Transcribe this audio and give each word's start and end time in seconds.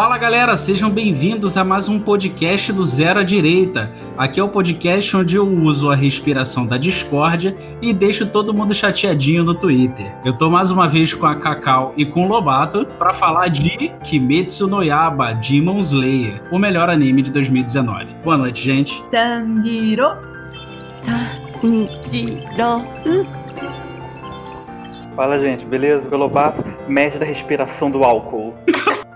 Fala 0.00 0.16
galera, 0.16 0.56
sejam 0.56 0.88
bem-vindos 0.88 1.58
a 1.58 1.62
mais 1.62 1.86
um 1.86 2.00
podcast 2.00 2.72
do 2.72 2.82
Zero 2.82 3.20
à 3.20 3.22
Direita. 3.22 3.92
Aqui 4.16 4.40
é 4.40 4.42
o 4.42 4.48
podcast 4.48 5.14
onde 5.14 5.36
eu 5.36 5.46
uso 5.46 5.90
a 5.90 5.94
respiração 5.94 6.66
da 6.66 6.78
discórdia 6.78 7.54
e 7.82 7.92
deixo 7.92 8.24
todo 8.24 8.54
mundo 8.54 8.74
chateadinho 8.74 9.44
no 9.44 9.54
Twitter. 9.54 10.10
Eu 10.24 10.38
tô 10.38 10.48
mais 10.48 10.70
uma 10.70 10.88
vez 10.88 11.12
com 11.12 11.26
a 11.26 11.34
Cacau 11.34 11.92
e 11.98 12.06
com 12.06 12.24
o 12.24 12.28
Lobato 12.28 12.86
para 12.98 13.12
falar 13.12 13.48
de 13.48 13.92
Kimetsu 14.02 14.66
no 14.66 14.82
Yaba 14.82 15.34
Demon 15.34 15.80
Slayer, 15.80 16.44
o 16.50 16.58
melhor 16.58 16.88
anime 16.88 17.20
de 17.20 17.30
2019. 17.30 18.06
Boa 18.24 18.38
noite, 18.38 18.64
gente. 18.64 19.04
Tanjiro. 19.10 20.16
Tanjiro. 21.60 22.86
Fala, 25.14 25.38
gente, 25.38 25.66
beleza? 25.66 26.06
Pelo 26.08 26.22
Lobato, 26.22 26.64
mede 26.88 27.18
da 27.18 27.26
respiração 27.26 27.90
do 27.90 28.02
álcool. 28.02 28.54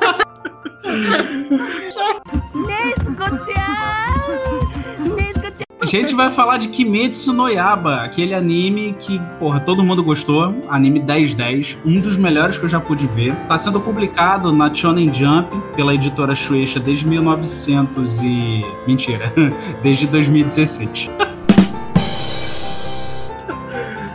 A 5.85 5.87
gente 5.87 6.15
vai 6.15 6.30
falar 6.30 6.57
de 6.57 6.69
Kimetsu 6.69 7.33
no 7.33 7.47
Yaba, 7.47 7.97
aquele 7.97 8.33
anime 8.33 8.97
que, 8.99 9.21
porra, 9.38 9.61
todo 9.61 9.85
mundo 9.85 10.02
gostou, 10.02 10.65
anime 10.69 10.99
1010, 10.99 11.77
um 11.85 12.01
dos 12.01 12.16
melhores 12.16 12.57
que 12.57 12.65
eu 12.65 12.69
já 12.71 12.80
pude 12.80 13.07
ver. 13.09 13.35
Tá 13.47 13.59
sendo 13.59 13.79
publicado 13.79 14.51
na 14.51 14.73
Shonen 14.73 15.12
Jump 15.12 15.55
pela 15.77 15.95
editora 15.95 16.35
Shueisha 16.35 16.80
desde 16.80 17.07
1900 17.07 18.23
e... 18.23 18.65
mentira, 18.87 19.30
desde 19.85 20.07
2016. 20.07 21.11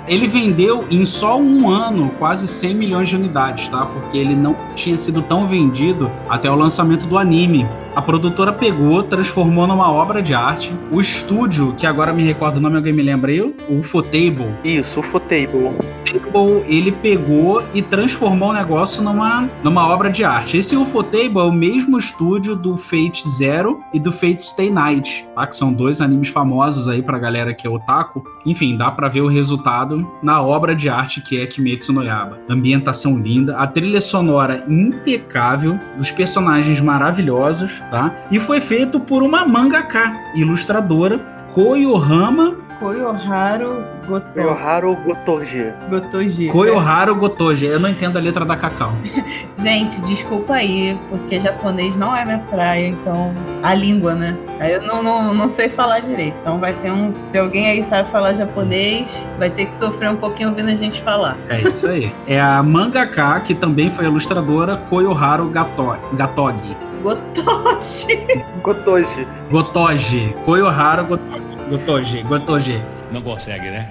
Ele 0.09 0.27
vendeu 0.27 0.85
em 0.89 1.05
só 1.05 1.39
um 1.39 1.69
ano 1.69 2.09
quase 2.17 2.47
100 2.47 2.73
milhões 2.73 3.09
de 3.09 3.15
unidades, 3.15 3.69
tá? 3.69 3.85
Porque 3.85 4.17
ele 4.17 4.35
não 4.35 4.55
tinha 4.75 4.97
sido 4.97 5.21
tão 5.21 5.47
vendido 5.47 6.09
até 6.27 6.49
o 6.49 6.55
lançamento 6.55 7.05
do 7.05 7.15
anime. 7.15 7.67
A 7.95 8.01
produtora 8.01 8.53
pegou, 8.53 9.03
transformou 9.03 9.67
numa 9.67 9.91
obra 9.91 10.21
de 10.21 10.33
arte. 10.33 10.71
O 10.91 11.01
estúdio, 11.01 11.73
que 11.77 11.85
agora 11.85 12.13
me 12.13 12.23
recordo 12.23 12.57
o 12.57 12.59
nome, 12.59 12.77
alguém 12.77 12.93
me 12.93 13.01
lembra 13.01 13.31
aí? 13.31 13.41
O 13.41 13.79
Ufotable. 13.79 14.47
Isso, 14.63 14.99
Ufotable. 14.99 15.73
Ufotable, 16.05 16.63
ele 16.67 16.91
pegou 16.91 17.63
e 17.73 17.81
transformou 17.81 18.49
o 18.49 18.53
negócio 18.53 19.03
numa, 19.03 19.49
numa 19.63 19.87
obra 19.87 20.09
de 20.09 20.23
arte. 20.23 20.57
Esse 20.57 20.75
Ufotable 20.75 21.39
é 21.39 21.43
o 21.43 21.51
mesmo 21.51 21.97
estúdio 21.97 22.55
do 22.55 22.77
Fate 22.77 23.27
Zero 23.37 23.79
e 23.93 23.99
do 23.99 24.11
Fate 24.11 24.43
Stay 24.43 24.69
Night, 24.69 25.27
tá? 25.35 25.45
Que 25.47 25.55
são 25.55 25.73
dois 25.73 26.01
animes 26.01 26.29
famosos 26.29 26.87
aí 26.87 27.01
pra 27.01 27.19
galera 27.19 27.53
que 27.53 27.67
é 27.67 27.69
otaku. 27.69 28.23
Enfim, 28.45 28.77
dá 28.77 28.89
pra 28.91 29.09
ver 29.09 29.21
o 29.21 29.27
resultado 29.27 30.09
na 30.21 30.41
obra 30.41 30.75
de 30.75 30.89
arte 30.89 31.21
que 31.21 31.39
é 31.41 31.45
Kimetsu 31.45 31.91
no 31.91 32.03
Yaba. 32.03 32.39
Ambientação 32.49 33.17
linda, 33.17 33.57
a 33.57 33.67
trilha 33.67 34.01
sonora 34.01 34.63
impecável, 34.67 35.79
os 35.99 36.11
personagens 36.11 36.79
maravilhosos, 36.79 37.78
tá? 37.89 38.11
E 38.31 38.39
foi 38.39 38.61
feito 38.61 38.99
por 38.99 39.23
uma 39.23 39.45
mangaka, 39.45 40.13
ilustradora, 40.35 41.19
Koyohama 41.53 42.69
Koyoharu 42.79 43.83
Goto... 44.07 44.33
Koyoharu 44.33 44.95
Gotoji. 45.03 45.73
Gotoji. 45.89 46.47
Koyoharu 46.47 47.15
Gotoji. 47.15 47.65
Eu 47.65 47.79
não 47.79 47.89
entendo 47.89 48.17
a 48.17 48.21
letra 48.21 48.45
da 48.45 48.55
Cacau. 48.55 48.93
Gente, 49.59 49.99
desculpa 50.01 50.53
aí, 50.53 50.97
porque 51.09 51.41
japonês 51.41 51.97
não 51.97 52.15
é 52.15 52.23
minha 52.23 52.39
praia, 52.39 52.87
então. 52.87 53.33
A 53.61 53.73
língua, 53.73 54.15
né? 54.15 54.35
Aí 54.59 54.71
eu 54.71 54.81
não, 54.81 55.03
não, 55.03 55.33
não 55.33 55.49
sei 55.49 55.67
falar 55.67 55.99
direito. 55.99 56.35
Então 56.41 56.57
vai 56.57 56.73
ter 56.73 56.89
uns. 56.89 57.15
Se 57.15 57.37
alguém 57.37 57.67
aí 57.67 57.83
sabe 57.83 58.09
falar 58.11 58.33
japonês, 58.33 59.27
vai 59.37 59.49
ter 59.49 59.65
que 59.65 59.73
sofrer 59.73 60.09
um 60.09 60.15
pouquinho 60.15 60.49
ouvindo 60.49 60.69
a 60.69 60.75
gente 60.75 61.01
falar. 61.01 61.37
É 61.49 61.61
isso 61.61 61.85
aí. 61.85 62.11
é 62.25 62.39
a 62.39 62.63
mangaka, 62.63 63.41
que 63.41 63.53
também 63.53 63.91
foi 63.91 64.05
ilustradora, 64.05 64.77
Koyoharu 64.89 65.49
Gato... 65.49 65.97
Gatogi. 66.13 66.88
Gotoji. 67.03 68.43
Gotoji. 68.61 69.27
Gotoji. 69.51 70.33
Koyoharu 70.45 71.05
Gotoji. 71.05 71.49
Gotoji, 71.69 72.23
Gotoji. 72.23 72.81
Não 73.11 73.21
consegue, 73.21 73.69
né? 73.69 73.87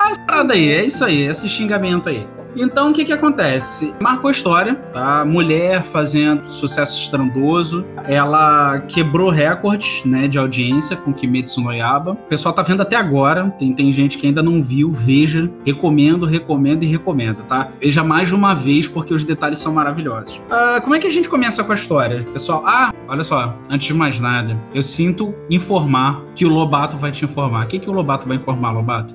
Essa 0.00 0.20
parada 0.20 0.54
aí, 0.54 0.70
é 0.70 0.84
isso 0.84 1.04
aí, 1.04 1.22
esse 1.22 1.48
xingamento 1.48 2.08
aí. 2.08 2.26
Então, 2.56 2.90
o 2.90 2.92
que 2.92 3.04
que 3.04 3.12
acontece? 3.12 3.94
Marcou 4.00 4.28
a 4.28 4.32
história, 4.32 4.74
tá? 4.92 5.24
Mulher 5.24 5.84
fazendo 5.84 6.50
sucesso 6.50 6.98
estrondoso. 6.98 7.84
Ela 8.04 8.80
quebrou 8.88 9.30
recordes, 9.30 10.02
né, 10.04 10.26
de 10.26 10.38
audiência 10.38 10.96
com 10.96 11.12
Kimetsu 11.12 11.60
no 11.60 11.72
Yaba. 11.72 12.12
O 12.12 12.16
pessoal 12.28 12.54
tá 12.54 12.62
vendo 12.62 12.80
até 12.80 12.96
agora. 12.96 13.50
Tem, 13.58 13.74
tem 13.74 13.92
gente 13.92 14.16
que 14.16 14.26
ainda 14.26 14.42
não 14.42 14.62
viu. 14.62 14.92
Veja. 14.92 15.50
Recomendo, 15.64 16.24
recomendo 16.24 16.82
e 16.82 16.86
recomendo, 16.86 17.42
tá? 17.48 17.68
Veja 17.80 18.02
mais 18.02 18.28
de 18.28 18.34
uma 18.34 18.54
vez 18.54 18.88
porque 18.88 19.12
os 19.12 19.24
detalhes 19.24 19.58
são 19.58 19.72
maravilhosos. 19.72 20.40
Ah, 20.50 20.80
como 20.82 20.94
é 20.94 20.98
que 20.98 21.06
a 21.06 21.10
gente 21.10 21.28
começa 21.28 21.62
com 21.62 21.72
a 21.72 21.74
história? 21.74 22.24
Pessoal, 22.32 22.62
ah, 22.66 22.92
olha 23.08 23.22
só. 23.22 23.54
Antes 23.68 23.88
de 23.88 23.94
mais 23.94 24.18
nada, 24.18 24.56
eu 24.74 24.82
sinto 24.82 25.34
informar 25.50 26.22
que 26.34 26.46
o 26.46 26.48
Lobato 26.48 26.96
vai 26.96 27.12
te 27.12 27.24
informar. 27.24 27.66
O 27.66 27.68
que 27.68 27.78
que 27.78 27.90
o 27.90 27.92
Lobato 27.92 28.26
vai 28.26 28.36
informar, 28.36 28.72
Lobato? 28.72 29.14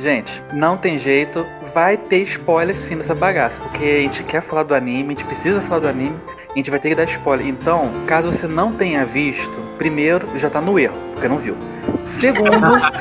Gente, 0.00 0.42
não 0.54 0.78
tem 0.78 0.96
jeito, 0.96 1.46
vai 1.74 1.94
ter 1.96 2.22
spoiler 2.22 2.74
sim 2.74 2.94
nessa 2.94 3.14
bagaça, 3.14 3.60
porque 3.60 3.84
a 3.84 4.00
gente 4.00 4.24
quer 4.24 4.40
falar 4.40 4.62
do 4.62 4.74
anime, 4.74 5.14
a 5.14 5.18
gente 5.18 5.26
precisa 5.26 5.60
falar 5.60 5.80
do 5.80 5.88
anime, 5.88 6.16
a 6.48 6.56
gente 6.56 6.70
vai 6.70 6.80
ter 6.80 6.88
que 6.88 6.94
dar 6.94 7.04
spoiler. 7.04 7.46
Então, 7.46 7.92
caso 8.06 8.32
você 8.32 8.46
não 8.46 8.72
tenha 8.72 9.04
visto, 9.04 9.60
primeiro, 9.76 10.26
já 10.38 10.48
tá 10.48 10.58
no 10.58 10.78
erro, 10.78 10.96
porque 11.12 11.28
não 11.28 11.36
viu. 11.36 11.54
Segundo, 12.02 12.50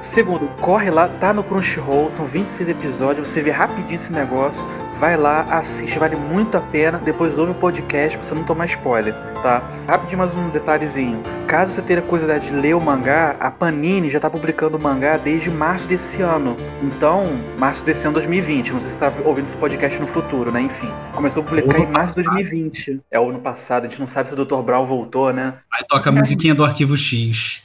segundo, 0.00 0.48
corre 0.60 0.90
lá, 0.90 1.08
tá 1.08 1.32
no 1.32 1.42
Crunchyroll, 1.42 2.10
são 2.10 2.26
26 2.26 2.68
episódios, 2.68 3.28
você 3.28 3.42
vê 3.42 3.50
rapidinho 3.50 3.96
esse 3.96 4.12
negócio, 4.12 4.66
vai 4.98 5.16
lá, 5.16 5.42
assiste, 5.50 5.98
vale 5.98 6.16
muito 6.16 6.56
a 6.56 6.60
pena. 6.60 6.98
Depois 6.98 7.38
ouve 7.38 7.52
o 7.52 7.54
podcast 7.54 8.16
pra 8.16 8.26
você 8.26 8.34
não 8.34 8.44
tomar 8.44 8.66
spoiler, 8.66 9.14
tá? 9.42 9.62
Rapidinho 9.86 10.18
mais 10.18 10.34
um 10.34 10.48
detalhezinho. 10.48 11.22
Caso 11.46 11.72
você 11.72 11.82
tenha 11.82 12.02
curiosidade 12.02 12.46
de 12.46 12.52
ler 12.52 12.74
o 12.74 12.80
mangá, 12.80 13.36
a 13.38 13.50
Panini 13.50 14.10
já 14.10 14.18
tá 14.18 14.28
publicando 14.28 14.76
o 14.76 14.80
mangá 14.80 15.16
desde 15.16 15.50
março 15.50 15.86
desse 15.86 16.22
ano. 16.22 16.56
Então, 16.82 17.38
março 17.58 17.84
desse 17.84 18.06
ano 18.06 18.14
2020. 18.14 18.72
Não 18.72 18.80
sei 18.80 18.90
se 18.90 18.96
você 18.96 19.00
tá 19.00 19.12
ouvindo 19.24 19.44
esse 19.44 19.56
podcast 19.56 20.00
no 20.00 20.06
futuro, 20.06 20.50
né? 20.50 20.62
Enfim. 20.62 20.90
Começou 21.12 21.42
a 21.42 21.46
publicar 21.46 21.78
em 21.78 21.86
março 21.86 22.16
de 22.16 22.22
2020. 22.24 23.00
É 23.10 23.20
o 23.20 23.28
ano 23.30 23.38
passado, 23.38 23.84
a 23.84 23.88
gente 23.88 24.00
não 24.00 24.06
sabe 24.06 24.28
se 24.28 24.34
o 24.34 24.44
Dr. 24.44 24.62
Brown 24.62 24.86
voltou, 24.86 25.32
né? 25.32 25.54
Aí 25.72 25.84
toca 25.86 26.10
a 26.10 26.12
musiquinha 26.12 26.54
do 26.54 26.64
arquivo 26.64 26.96
X. 26.96 27.62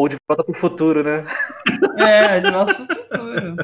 Ou 0.00 0.08
de 0.08 0.16
volta 0.26 0.42
pro 0.42 0.54
futuro, 0.54 1.04
né? 1.04 1.26
É, 2.00 2.40
de 2.40 2.50
volta 2.50 2.74
pro 2.74 2.86
futuro. 2.86 3.56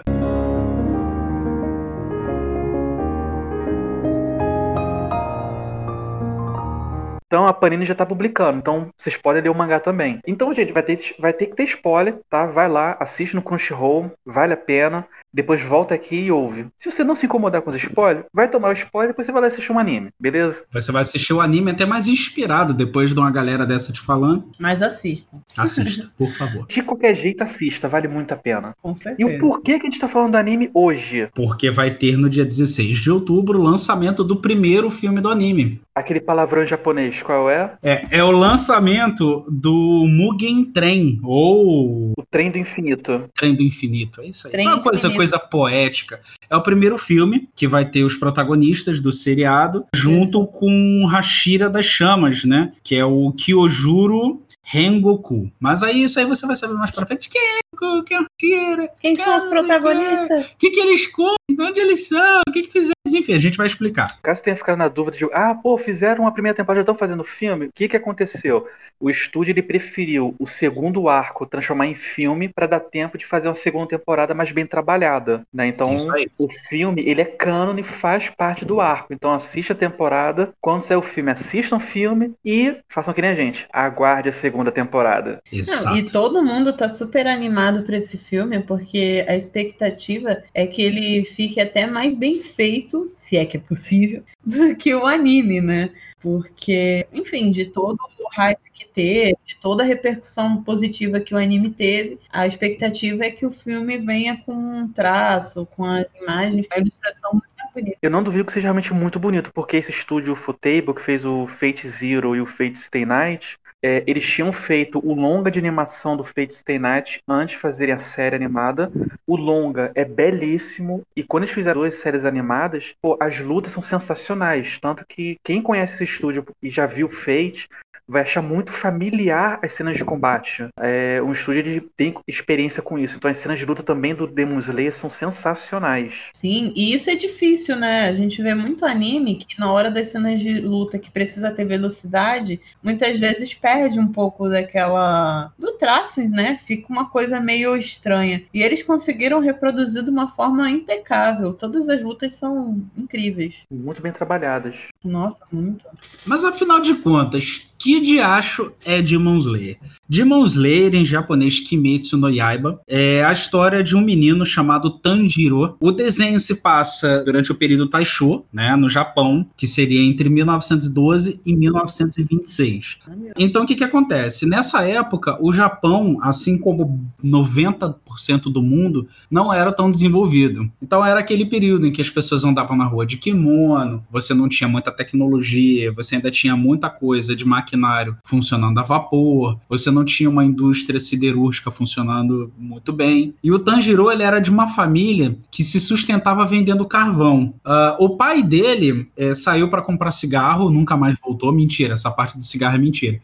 Então 7.27 7.47
a 7.47 7.55
Panini 7.55 7.87
já 7.87 7.95
tá 7.95 8.05
publicando, 8.05 8.59
então 8.59 8.91
vocês 8.95 9.17
podem 9.17 9.43
ler 9.43 9.49
o 9.49 9.55
mangá 9.55 9.81
também. 9.81 10.21
Então, 10.27 10.53
gente, 10.53 10.73
vai 10.73 10.83
ter, 10.83 11.15
vai 11.19 11.33
ter 11.33 11.47
que 11.47 11.57
ter 11.57 11.65
spoiler, 11.65 12.21
tá? 12.29 12.45
Vai 12.45 12.69
lá, 12.69 12.99
assiste 13.01 13.35
no 13.35 13.43
Crunchyroll, 13.43 14.13
vale 14.25 14.53
a 14.53 14.59
pena. 14.59 15.09
Depois 15.37 15.61
volta 15.61 15.95
aqui 15.95 16.17
e 16.17 16.33
ouve. 16.33 16.65
Se 16.79 16.91
você 16.91 17.05
não 17.05 17.15
se 17.15 17.27
incomodar 17.27 17.61
com 17.61 17.69
os 17.69 17.77
spoilers, 17.77 18.25
vai 18.33 18.49
tomar 18.49 18.71
o 18.71 18.73
spoiler 18.73 19.11
e 19.11 19.13
depois 19.13 19.27
você 19.27 19.33
vai 19.33 19.43
lá 19.43 19.49
assistir 19.49 19.71
um 19.71 19.79
anime, 19.79 20.09
beleza? 20.19 20.65
Você 20.73 20.91
vai 20.91 21.03
assistir 21.03 21.35
o 21.35 21.43
anime 21.43 21.73
até 21.73 21.85
mais 21.85 22.07
inspirado 22.07 22.73
depois 22.73 23.13
de 23.13 23.21
uma 23.21 23.31
galera 23.31 23.67
dessa 23.67 23.93
te 23.93 24.01
falando. 24.01 24.51
Mas 24.59 24.81
assista, 24.81 25.37
Assista, 25.55 26.11
por 26.17 26.33
favor. 26.33 26.67
De 26.67 26.81
qualquer 26.83 27.15
jeito, 27.15 27.43
assista, 27.43 27.87
vale 27.87 28.09
muito 28.09 28.33
a 28.33 28.37
pena. 28.37 28.75
com 28.81 28.93
E 28.93 28.95
certeza. 28.95 29.37
o 29.37 29.39
porquê 29.39 29.79
que 29.79 29.87
a 29.87 29.91
gente 29.91 30.01
tá 30.01 30.09
falando 30.09 30.33
do 30.33 30.39
anime 30.39 30.71
hoje? 30.73 31.29
Porque 31.35 31.71
vai 31.71 31.91
ter 31.91 32.17
no 32.17 32.31
dia 32.31 32.45
16 32.47 32.99
de 32.99 33.11
outubro 33.11 33.59
o 33.61 33.63
lançamento 33.63 34.25
do 34.25 34.37
primeiro 34.37 34.91
filme 34.91 35.21
do 35.21 35.29
anime. 35.29 35.83
Aquele 35.95 36.21
palavrão 36.21 36.63
em 36.63 36.67
japonês, 36.67 37.23
qual 37.23 37.51
é? 37.51 37.75
É, 37.83 38.19
é 38.19 38.25
o 38.25 38.31
lançamento 38.31 39.45
do 39.51 40.07
Mugen 40.09 40.65
Train, 40.65 41.19
ou 41.23 42.13
O 42.19 42.23
Trem 42.31 42.51
do 42.51 42.59
Infinito. 42.59 43.25
Trem 43.35 43.55
do 43.55 43.63
Infinito. 43.63 44.21
É 44.21 44.27
isso 44.27 44.47
aí. 44.47 44.53
Trem 44.53 44.67
uma 44.67 44.81
coisa, 44.83 45.07
Infinito. 45.07 45.26
Coisa 45.27 45.39
poética. 45.39 46.21
É 46.49 46.57
o 46.57 46.63
primeiro 46.63 46.97
filme 46.97 47.49
que 47.55 47.67
vai 47.67 47.85
ter 47.85 48.05
os 48.05 48.15
protagonistas 48.15 49.01
do 49.01 49.11
seriado, 49.11 49.85
junto 49.95 50.47
com 50.47 51.07
Hashira 51.07 51.69
das 51.69 51.87
Chamas, 51.87 52.45
né? 52.45 52.73
Que 52.83 52.95
é 52.95 53.05
o 53.05 53.33
Kyojuro 53.33 54.43
Rengoku. 54.63 55.51
Mas 55.59 55.83
aí 55.83 56.05
isso 56.05 56.19
aí 56.19 56.25
você 56.25 56.47
vai 56.47 56.57
saber 56.57 56.75
mais 56.75 56.93
pra 56.93 57.07
frente. 57.07 57.29
Quem 57.29 57.41
é 57.41 57.59
Rengoku? 57.73 58.05
Quem 58.05 58.17
é 58.17 58.21
Hashira? 58.21 58.91
Quem 59.01 59.17
são 59.17 59.37
os 59.37 59.45
Cara, 59.45 59.57
protagonistas? 59.57 60.53
O 60.53 60.59
que, 60.59 60.71
que 60.71 60.81
eles 60.81 61.07
comem? 61.09 61.37
de 61.49 61.63
onde 61.63 61.81
eles 61.81 62.07
são? 62.09 62.41
O 62.47 62.53
que 62.53 62.63
que 62.63 62.71
fizeram? 62.73 62.96
Enfim, 63.13 63.35
a 63.35 63.39
gente 63.39 63.57
vai 63.57 63.67
explicar. 63.67 64.07
Caso 64.23 64.43
tenha 64.43 64.57
ficado 64.57 64.79
na 64.79 64.89
dúvida 64.89 65.17
de, 65.17 65.25
ah, 65.33 65.55
pô, 65.55 65.77
fizeram 65.77 66.25
uma 66.25 66.33
primeira 66.33 66.57
temporada, 66.57 66.81
já 66.81 66.83
estão 66.83 66.95
fazendo 66.95 67.25
filme. 67.25 67.67
O 67.67 67.73
que 67.73 67.89
que 67.89 67.97
aconteceu? 67.97 68.67
O 68.99 69.11
estúdio 69.11 69.53
ele 69.53 69.63
preferiu 69.63 70.35
o 70.39 70.47
segundo 70.47 71.09
arco 71.09 71.45
transformar 71.45 71.87
em 71.87 71.95
filme 71.95 72.49
para 72.49 72.67
dar 72.67 72.81
tempo 72.81 73.19
de 73.19 73.27
fazer 73.27 73.49
uma 73.49 73.55
segunda 73.55 73.87
temporada 73.87 74.35
mais 74.35 74.53
bem 74.53 74.67
trabalhada, 74.67 75.43
né? 75.53 75.67
Então, 75.67 76.09
o 76.39 76.49
filme, 76.49 77.03
ele 77.07 77.21
é 77.21 77.25
cânone 77.25 77.83
e 77.83 77.85
faz 77.85 78.31
parte 78.31 78.65
do 78.65 78.81
arco. 78.81 79.13
Então, 79.13 79.33
assista 79.33 79.75
a 79.75 79.77
temporada, 79.77 80.53
quando 80.61 80.81
sair 80.83 80.97
o 80.97 81.03
filme, 81.03 81.31
assistam 81.31 81.77
o 81.77 81.81
filme 81.81 82.33
e 82.45 82.77
façam 82.89 83.13
que 83.13 83.21
nem 83.21 83.31
a 83.31 83.35
gente, 83.35 83.67
aguarde 83.73 84.31
a 84.31 84.33
segunda 84.33 84.73
temporada. 84.73 85.43
Exato. 85.53 85.85
Não, 85.85 85.97
e 85.97 86.03
todo 86.11 86.43
mundo 86.43 86.75
tá 86.75 86.89
super 86.89 87.27
animado 87.27 87.83
pra 87.83 87.97
esse 87.99 88.17
filme, 88.17 88.61
porque 88.61 89.25
a 89.29 89.37
expectativa 89.37 90.43
é 90.55 90.67
que 90.67 90.81
ele 90.81 91.25
fique 91.27 91.61
até 91.61 91.87
mais 91.87 92.15
bem 92.15 92.41
feito, 92.41 92.96
se 93.13 93.37
é 93.37 93.45
que 93.45 93.57
é 93.57 93.61
possível, 93.61 94.23
do 94.45 94.75
que 94.77 94.95
o 94.95 95.07
anime, 95.07 95.61
né? 95.61 95.91
Porque, 96.21 97.07
enfim, 97.13 97.51
de 97.51 97.67
todo 97.67 97.99
o 98.19 98.29
hype 98.35 98.59
que 98.73 98.87
teve, 98.87 99.37
de 99.45 99.57
toda 99.61 99.83
a 99.83 99.87
repercussão 99.87 100.63
positiva 100.63 101.21
que 101.21 101.35
o 101.35 101.39
anime 101.39 101.71
teve, 101.71 102.19
a 102.33 102.47
expectativa 102.47 103.25
é 103.25 103.31
que 103.31 103.47
o 103.47 103.51
filme 103.51 103.99
venha 103.99 104.37
com 104.45 104.53
um 104.53 104.89
traço, 104.89 105.67
com 105.67 105.85
as 105.85 106.15
imagens, 106.15 106.67
a 106.73 106.79
ilustração 106.79 107.33
muito 107.33 107.73
bonita. 107.75 107.99
Eu 108.03 108.11
não 108.11 108.23
duvido 108.23 108.45
que 108.45 108.53
seja 108.53 108.67
realmente 108.67 108.93
muito 108.93 109.21
bonito, 109.21 109.53
porque 109.53 109.77
esse 109.77 109.91
estúdio 109.91 110.35
Futable, 110.35 110.95
que 110.95 111.03
fez 111.03 111.25
o 111.25 111.47
Fate 111.47 111.89
Zero 111.89 112.35
e 112.35 112.41
o 112.41 112.47
Fate 112.47 112.79
Stay 112.79 113.05
Night, 113.05 113.59
é, 113.83 114.03
eles 114.07 114.25
tinham 114.25 114.53
feito 114.53 114.99
o 115.05 115.15
longa 115.15 115.51
de 115.51 115.59
animação 115.59 116.17
do 116.17 116.25
Fate 116.25 116.55
Stay 116.55 116.79
Night 116.79 117.23
antes 117.29 117.55
de 117.55 117.61
fazerem 117.61 117.95
a 117.95 117.99
série 117.99 118.35
animada. 118.35 118.91
O 119.27 119.37
longa 119.37 119.93
é 119.95 120.05
belíssimo, 120.05 121.03
e 121.15 121.23
quando 121.23 121.45
eles 121.45 121.55
fizeram 121.55 121.81
duas 121.81 121.95
séries 121.95 122.25
animadas, 122.25 122.95
pô, 123.01 123.17
as 123.21 123.39
lutas 123.41 123.73
são 123.73 123.83
sensacionais. 123.83 124.79
Tanto 124.81 125.05
que 125.07 125.37
quem 125.45 125.63
conhece 125.63 125.95
esse 125.95 126.05
estúdio 126.05 126.45
e 126.63 126.71
já 126.71 126.87
viu 126.87 127.09
Fate 127.09 127.69
vai 128.09 128.23
achar 128.23 128.43
muito 128.43 128.73
familiar 128.73 129.59
as 129.63 129.73
cenas 129.73 129.97
de 129.97 130.05
combate. 130.05 130.67
É 130.79 131.21
um 131.23 131.33
estúdio 131.33 131.63
que 131.63 131.81
tem 131.97 132.15
experiência 132.27 132.83
com 132.83 132.99
isso. 132.99 133.17
Então 133.17 133.31
as 133.31 133.39
cenas 133.39 133.59
de 133.59 133.67
luta 133.67 133.83
também 133.83 134.15
do 134.15 134.27
Demon 134.27 134.59
Slayer 134.59 134.95
são 134.95 135.11
sensacionais. 135.11 136.31
Sim, 136.33 136.73
e 136.77 136.95
isso 136.95 137.11
é 137.11 137.15
difícil, 137.15 137.77
né? 137.77 138.09
A 138.09 138.13
gente 138.13 138.43
vê 138.43 138.55
muito 138.55 138.85
anime 138.85 139.37
que 139.37 139.59
na 139.59 139.71
hora 139.71 139.91
das 139.91 140.09
cenas 140.09 140.41
de 140.41 140.61
luta 140.61 140.99
que 140.99 141.11
precisa 141.11 141.51
ter 141.51 141.65
velocidade, 141.65 142.61
muitas 142.83 143.19
vezes 143.19 143.53
perde 143.55 143.99
um 143.99 144.09
pouco 144.09 144.49
daquela 144.49 145.53
do 145.59 145.73
traço, 145.73 146.23
né? 146.31 146.59
Fica 146.67 146.93
uma 146.93 147.09
coisa 147.11 147.41
meio 147.41 147.77
estranha. 147.77 148.45
E 148.53 148.63
eles 148.63 148.83
conseguiram 148.83 149.41
reproduzir 149.41 150.03
de 150.03 150.11
uma 150.11 150.29
forma 150.29 150.71
impecável. 150.71 151.53
Todas 151.53 151.89
as 151.89 152.03
lutas 152.03 152.35
são 152.35 152.81
incríveis. 152.97 153.55
Muito 153.71 154.03
bem 154.03 154.13
trabalhadas. 154.13 154.77
Nossa, 155.07 155.41
muito. 155.53 155.85
Mas 156.25 156.45
afinal 156.45 156.81
de 156.81 156.95
contas, 156.97 157.63
que 157.79 158.01
diacho 158.01 158.73
é 158.85 159.01
Demon 159.01 159.39
Slayer? 159.39 159.79
Demon 160.09 160.45
Slayer, 160.45 160.95
em 160.95 161.05
japonês 161.05 161.59
Kimetsu 161.61 162.17
no 162.17 162.31
Yaiba, 162.31 162.81
é 162.87 163.25
a 163.25 163.33
história 163.33 163.83
de 163.83 163.97
um 163.97 164.01
menino 164.01 164.47
chamado 164.47 164.91
Tanjiro. 164.91 165.77
O 165.81 165.91
desenho 165.91 166.39
se 166.39 166.57
passa 166.57 167.23
durante 167.25 167.51
o 167.51 167.55
período 167.55 167.89
Taisho, 167.89 168.45
né, 168.53 168.77
no 168.77 168.89
Japão, 168.89 169.47
que 169.57 169.67
seria 169.67 170.01
entre 170.01 170.29
1912 170.29 171.41
e 171.45 171.57
1926. 171.57 172.99
Então, 173.37 173.65
o 173.65 173.67
que 173.67 173.75
que 173.75 173.85
acontece? 173.85 174.47
Nessa 174.47 174.83
época, 174.83 175.37
o 175.41 175.53
Japão, 175.53 176.19
assim 176.23 176.57
como 176.57 177.05
90% 177.23 178.43
do 178.45 178.63
mundo, 178.63 179.09
não 179.29 179.53
era 179.53 179.73
tão 179.73 179.91
desenvolvido. 179.91 180.71
Então, 180.81 181.05
era 181.05 181.19
aquele 181.19 181.45
período 181.45 181.87
em 181.87 181.93
que 181.93 182.01
as 182.01 182.11
pessoas 182.11 182.45
andavam 182.45 182.77
na 182.77 182.85
rua 182.85 183.05
de 183.05 183.17
kimono, 183.17 184.05
você 184.11 184.33
não 184.33 184.49
tinha 184.49 184.69
muita 184.69 184.93
tecnologia, 184.97 185.93
você 185.93 186.17
ainda 186.17 186.31
tinha 186.31 186.57
muita 186.57 186.89
coisa 186.91 187.37
de 187.37 187.45
maquinário 187.45 188.17
funcionando 188.25 188.79
a 188.81 188.83
vapor, 188.83 189.59
você 189.69 189.91
não 189.91 190.05
tinha 190.05 190.29
uma 190.31 190.45
indústria 190.45 190.99
siderúrgica 190.99 191.71
funcionando 191.71 192.53
muito 192.59 192.93
bem. 192.93 193.35
E 193.43 193.53
o 193.53 193.59
Tanjiro, 193.59 194.11
ele 194.11 194.23
era 194.23 194.41
de 194.41 194.51
uma 194.51 194.69
família 194.69 195.37
que 195.51 195.63
se 195.63 195.79
sustentava 195.81 196.45
vendendo 196.45 196.85
carvão. 196.87 197.55
Ah, 197.65 197.97
o 198.01 198.11
pai 198.17 198.43
dele 198.43 199.09
eh, 199.17 199.35
saiu 199.35 199.69
para 199.69 199.83
comprar 199.83 200.11
cigarro, 200.11 200.71
nunca 200.71 200.97
mais 200.97 201.17
voltou. 201.23 201.53
Mentira, 201.53 201.95
essa 201.95 202.11
parte 202.11 202.37
do 202.37 202.43
cigarro 202.43 202.77
é 202.77 202.79
mentira. 202.79 203.21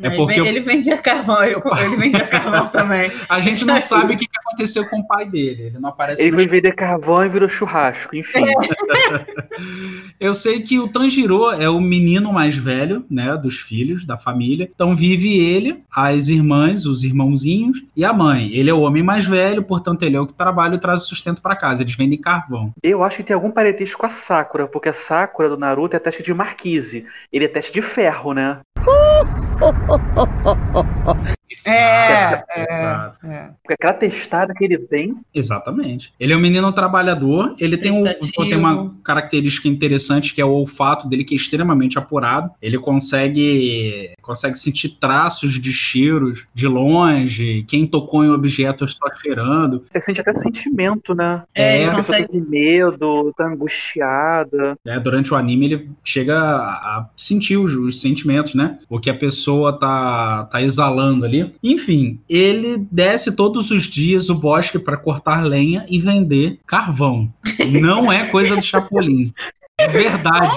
É 0.00 0.06
ele, 0.06 0.16
porque 0.16 0.40
ele 0.40 0.60
vendia 0.60 0.96
carvão, 0.98 1.42
eu- 1.44 1.60
ele 1.84 1.96
vendia 1.96 2.24
carvão 2.26 2.68
também. 2.70 3.10
a 3.28 3.40
gente 3.40 3.64
não 3.64 3.80
sabe 3.80 4.14
o 4.14 4.18
que 4.18 4.26
aconteceu 4.46 4.84
com 4.88 5.00
o 5.00 5.06
pai 5.06 5.28
dele. 5.28 5.62
Ele 5.64 5.78
não 5.78 5.88
aparece 5.88 6.22
Ele 6.22 6.32
foi 6.32 6.46
vender 6.46 6.72
carvão 6.72 7.24
e 7.24 7.28
virou 7.28 7.48
churrasco, 7.48 8.14
enfim. 8.14 8.44
Eu 10.20 10.34
sei 10.34 10.47
que 10.60 10.78
o 10.78 10.88
Tanjiro 10.88 11.50
é 11.50 11.68
o 11.68 11.80
menino 11.80 12.32
mais 12.32 12.56
velho, 12.56 13.04
né, 13.10 13.36
dos 13.36 13.58
filhos 13.58 14.04
da 14.04 14.16
família. 14.16 14.70
Então 14.74 14.96
vive 14.96 15.38
ele, 15.38 15.82
as 15.90 16.28
irmãs, 16.28 16.86
os 16.86 17.04
irmãozinhos 17.04 17.82
e 17.96 18.04
a 18.04 18.12
mãe. 18.12 18.50
Ele 18.52 18.70
é 18.70 18.74
o 18.74 18.80
homem 18.80 19.02
mais 19.02 19.24
velho, 19.24 19.62
portanto 19.62 20.02
ele 20.02 20.16
é 20.16 20.20
o 20.20 20.26
que 20.26 20.34
trabalha 20.34 20.76
e 20.76 20.80
traz 20.80 21.02
o 21.02 21.06
sustento 21.06 21.42
para 21.42 21.56
casa. 21.56 21.82
Eles 21.82 21.94
vendem 21.94 22.20
carvão. 22.20 22.72
Eu 22.82 23.02
acho 23.02 23.18
que 23.18 23.24
tem 23.24 23.34
algum 23.34 23.50
parentesco 23.50 24.00
com 24.00 24.06
a 24.06 24.10
Sakura, 24.10 24.66
porque 24.66 24.88
a 24.88 24.94
Sakura 24.94 25.48
do 25.48 25.56
Naruto 25.56 25.96
é 25.96 25.98
teste 25.98 26.22
de 26.22 26.34
marquise. 26.34 27.06
Ele 27.32 27.44
é 27.44 27.48
teste 27.48 27.72
de 27.72 27.82
ferro, 27.82 28.32
né? 28.32 28.60
É, 31.66 32.28
Exato, 32.32 32.44
é, 32.54 32.62
exato. 32.68 33.26
é. 33.26 33.50
Porque 33.62 33.74
aquela 33.74 33.94
testada 33.94 34.54
que 34.54 34.64
ele 34.64 34.78
tem. 34.78 35.16
Exatamente. 35.34 36.12
Ele 36.18 36.32
é 36.32 36.36
um 36.36 36.40
menino 36.40 36.72
trabalhador, 36.72 37.54
ele 37.58 37.76
tem, 37.76 37.92
um, 37.92 38.04
tem 38.04 38.54
uma 38.56 38.94
característica 39.02 39.68
interessante 39.68 40.32
que 40.34 40.40
é 40.40 40.44
o 40.44 40.50
olfato 40.50 41.08
dele 41.08 41.24
que 41.24 41.34
é 41.34 41.36
extremamente 41.36 41.98
apurado. 41.98 42.50
Ele 42.60 42.78
consegue 42.78 44.12
consegue 44.22 44.58
sentir 44.58 44.90
traços 45.00 45.54
de 45.54 45.72
cheiros 45.72 46.46
de 46.54 46.66
longe, 46.68 47.64
quem 47.66 47.86
tocou 47.86 48.24
em 48.24 48.30
objeto 48.30 48.84
está 48.84 49.10
cheirando. 49.22 49.84
Ele 49.92 50.02
sente 50.02 50.20
até 50.20 50.34
sentimento, 50.34 51.14
né? 51.14 51.42
É, 51.54 51.78
É, 51.78 51.82
ele 51.82 51.90
A 51.90 51.94
pessoa 51.96 52.18
tá 52.18 52.26
consegue. 52.26 52.48
medo, 52.50 53.32
tá 53.36 53.46
angustiada. 53.46 54.76
né? 54.84 54.98
Durante 55.00 55.32
o 55.32 55.36
anime 55.36 55.66
ele 55.66 55.90
chega 56.04 56.38
a 56.38 56.88
a 56.88 57.08
sentir 57.16 57.56
os, 57.56 57.74
os 57.74 58.00
sentimentos, 58.00 58.54
né? 58.54 58.78
O 58.88 58.98
que 58.98 59.10
a 59.10 59.14
pessoa 59.14 59.78
tá, 59.78 60.44
tá 60.44 60.62
exalando 60.62 61.24
ali. 61.26 61.54
Enfim, 61.62 62.20
ele 62.28 62.86
desce 62.90 63.34
todos 63.34 63.70
os 63.70 63.84
dias 63.84 64.28
o 64.28 64.34
bosque 64.34 64.78
para 64.78 64.96
cortar 64.96 65.44
lenha 65.44 65.84
e 65.88 65.98
vender 65.98 66.60
carvão. 66.66 67.32
Não 67.80 68.12
é 68.12 68.26
coisa 68.28 68.54
do 68.56 68.62
Chapolin. 68.62 69.32
É 69.78 69.86
verdade. 69.88 70.56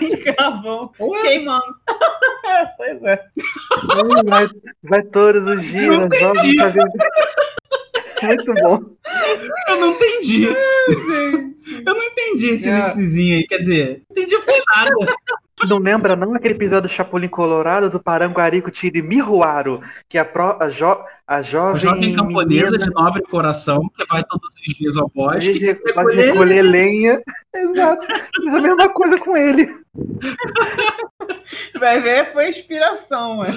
em 0.00 0.16
carvão, 0.34 0.92
queimando. 1.22 1.62
É, 2.44 2.66
pois 2.76 3.02
é. 3.04 3.24
Vai, 4.24 4.48
vai 4.82 5.02
todos 5.04 5.46
os 5.46 5.62
dias, 5.64 6.04
entendi. 6.04 6.58
fazendo. 6.58 6.90
Muito 8.22 8.54
bom. 8.54 8.80
Eu 9.68 9.80
não 9.80 9.90
entendi. 9.92 10.44
Eu 10.44 11.94
não 11.94 12.02
entendi 12.02 12.48
esse 12.48 12.68
É. 12.68 12.82
aí. 13.36 13.46
Quer 13.46 13.58
dizer, 13.58 14.02
não 14.10 14.22
entendi 14.22 14.42
foi 14.42 14.62
nada. 14.74 14.90
Não 15.68 15.78
lembra 15.78 16.16
não 16.16 16.34
aquele 16.34 16.54
episódio 16.54 16.88
do 16.88 16.92
Chapolin 16.92 17.28
Colorado 17.28 17.88
do 17.88 18.00
Paranguarico 18.00 18.70
Tiri 18.70 19.02
Miruaro, 19.02 19.80
que 20.08 20.18
a, 20.18 20.24
pro, 20.24 20.56
a, 20.60 20.68
jo, 20.68 20.86
a 21.26 21.36
A 21.36 21.42
jovem, 21.42 21.80
jovem 21.80 22.16
camponesa 22.16 22.72
menina 22.72 22.78
de 22.78 22.90
nobre 22.90 23.22
coração 23.22 23.88
que 23.96 24.04
vai 24.06 24.22
todos 24.24 24.48
os 24.54 24.74
dias 24.74 24.96
ao 24.96 25.10
bosque. 25.14 25.52
de 25.52 25.66
recolher 25.66 25.92
recolher, 25.94 26.32
recolher 26.32 26.62
lenha. 26.62 27.22
Exato. 27.54 28.06
Fiz 28.06 28.54
a 28.54 28.60
mesma 28.60 28.88
coisa 28.88 29.18
com 29.18 29.36
ele. 29.36 29.68
Vai 31.78 32.00
ver, 32.00 32.32
foi 32.32 32.48
inspiração, 32.48 33.38
ué. 33.38 33.50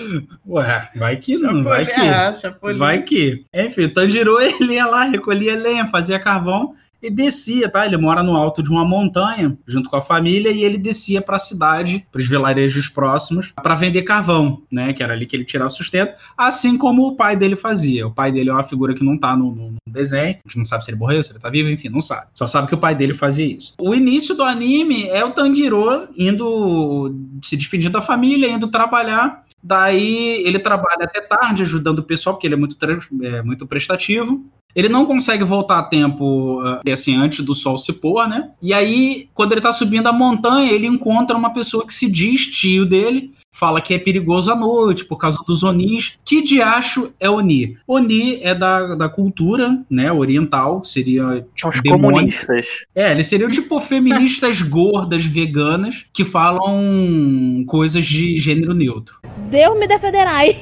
Ué, 0.45 0.89
vai 0.95 1.15
que 1.17 1.37
não, 1.37 1.63
vai 1.63 1.85
que. 1.85 2.01
Ah, 2.01 2.33
Chapolin. 2.33 2.77
Vai 2.77 3.03
que. 3.03 3.45
Enfim, 3.53 3.87
Tanjiro 3.87 4.39
ele 4.41 4.73
ia 4.73 4.85
lá, 4.85 5.03
recolhia 5.03 5.55
lenha, 5.55 5.87
fazia 5.87 6.19
carvão 6.19 6.75
e 7.01 7.09
descia, 7.11 7.69
tá? 7.69 7.85
Ele 7.85 7.97
mora 7.97 8.23
no 8.23 8.35
alto 8.35 8.63
de 8.63 8.69
uma 8.69 8.83
montanha, 8.85 9.57
junto 9.67 9.89
com 9.89 9.95
a 9.95 10.01
família, 10.01 10.49
e 10.51 10.63
ele 10.63 10.77
descia 10.77 11.21
para 11.21 11.35
a 11.35 11.39
cidade, 11.39 12.05
para 12.11 12.19
os 12.19 12.27
vilarejos 12.27 12.87
próximos, 12.87 13.51
para 13.61 13.75
vender 13.75 14.01
carvão, 14.03 14.61
né? 14.71 14.91
Que 14.93 15.03
era 15.03 15.13
ali 15.13 15.25
que 15.25 15.35
ele 15.35 15.45
tirava 15.45 15.69
o 15.69 15.73
sustento, 15.73 16.13
assim 16.37 16.77
como 16.77 17.07
o 17.07 17.15
pai 17.15 17.35
dele 17.35 17.55
fazia. 17.55 18.07
O 18.07 18.11
pai 18.11 18.31
dele 18.31 18.49
é 18.49 18.53
uma 18.53 18.63
figura 18.63 18.93
que 18.93 19.03
não 19.03 19.17
tá 19.17 19.35
no, 19.35 19.53
no- 19.53 19.71
no 19.71 19.93
desenho, 19.93 20.35
a 20.43 20.47
gente 20.47 20.57
não 20.57 20.65
sabe 20.65 20.83
se 20.85 20.91
ele 20.91 20.97
morreu, 20.97 21.23
se 21.23 21.31
ele 21.31 21.39
tá 21.39 21.49
vivo, 21.49 21.69
enfim, 21.69 21.89
não 21.89 22.01
sabe. 22.01 22.27
Só 22.33 22.47
sabe 22.47 22.67
que 22.67 22.75
o 22.75 22.79
pai 22.79 22.95
dele 22.95 23.13
fazia 23.13 23.45
isso. 23.45 23.75
O 23.79 23.93
início 23.93 24.35
do 24.35 24.43
anime 24.43 25.07
é 25.09 25.23
o 25.23 25.31
Tanjiro 25.31 26.07
indo 26.17 27.13
se 27.43 27.55
despedindo 27.57 27.93
da 27.93 28.01
família, 28.01 28.47
indo 28.49 28.67
trabalhar. 28.67 29.43
Daí 29.61 30.43
ele 30.45 30.59
trabalha 30.59 31.03
até 31.05 31.21
tarde 31.21 31.63
ajudando 31.63 31.99
o 31.99 32.03
pessoal, 32.03 32.35
porque 32.35 32.47
ele 32.47 32.53
é 32.53 32.57
muito, 32.57 32.77
é, 33.23 33.41
muito 33.41 33.65
prestativo. 33.65 34.45
Ele 34.75 34.89
não 34.89 35.05
consegue 35.05 35.43
voltar 35.43 35.79
a 35.79 35.83
tempo, 35.83 36.61
uh, 36.61 36.91
assim, 36.91 37.15
antes 37.15 37.43
do 37.45 37.55
sol 37.55 37.77
se 37.77 37.93
pôr, 37.93 38.27
né? 38.27 38.49
E 38.61 38.73
aí, 38.73 39.29
quando 39.33 39.53
ele 39.53 39.61
tá 39.61 39.71
subindo 39.71 40.07
a 40.07 40.13
montanha, 40.13 40.71
ele 40.71 40.85
encontra 40.85 41.37
uma 41.37 41.53
pessoa 41.53 41.87
que 41.87 41.93
se 41.93 42.11
diz 42.11 42.47
tio 42.47 42.85
dele, 42.85 43.31
fala 43.55 43.79
que 43.79 43.93
é 43.93 43.97
perigoso 43.97 44.51
à 44.51 44.55
noite 44.55 45.05
por 45.05 45.15
causa 45.15 45.39
dos 45.47 45.63
Onis. 45.63 46.17
Que 46.25 46.41
diacho 46.41 47.13
é 47.19 47.29
Oni? 47.29 47.77
Oni 47.87 48.39
é 48.43 48.53
da, 48.53 48.95
da 48.95 49.07
cultura, 49.07 49.79
né, 49.89 50.11
oriental, 50.11 50.83
seria 50.83 51.45
tipo, 51.55 51.69
Os 51.69 51.79
comunistas. 51.79 52.65
É, 52.93 53.11
eles 53.11 53.27
seriam 53.27 53.49
tipo 53.49 53.79
feministas 53.79 54.61
gordas, 54.61 55.25
veganas, 55.25 56.05
que 56.13 56.25
falam 56.25 57.63
coisas 57.65 58.05
de 58.05 58.37
gênero 58.37 58.73
neutro. 58.73 59.15
Deus 59.49 59.79
me 59.79 59.87
defenderai. 59.87 60.57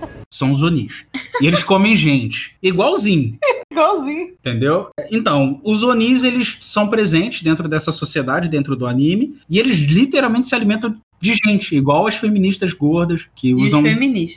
São 0.34 0.50
os 0.50 0.62
Onis. 0.62 1.04
E 1.40 1.46
eles 1.46 1.62
comem 1.62 1.94
gente. 1.94 2.56
Igualzinho. 2.60 3.38
Igualzinho. 3.70 4.32
Entendeu? 4.40 4.88
Então, 5.08 5.60
os 5.62 5.84
Onis, 5.84 6.24
eles 6.24 6.58
são 6.60 6.88
presentes 6.88 7.40
dentro 7.40 7.68
dessa 7.68 7.92
sociedade, 7.92 8.48
dentro 8.48 8.74
do 8.74 8.84
anime, 8.84 9.36
e 9.48 9.60
eles 9.60 9.78
literalmente 9.78 10.48
se 10.48 10.54
alimentam 10.56 10.96
de 11.20 11.34
gente, 11.34 11.76
igual 11.76 12.08
as 12.08 12.16
feministas 12.16 12.72
gordas 12.72 13.28
que 13.36 13.50
E 13.50 13.54
usam 13.54 13.84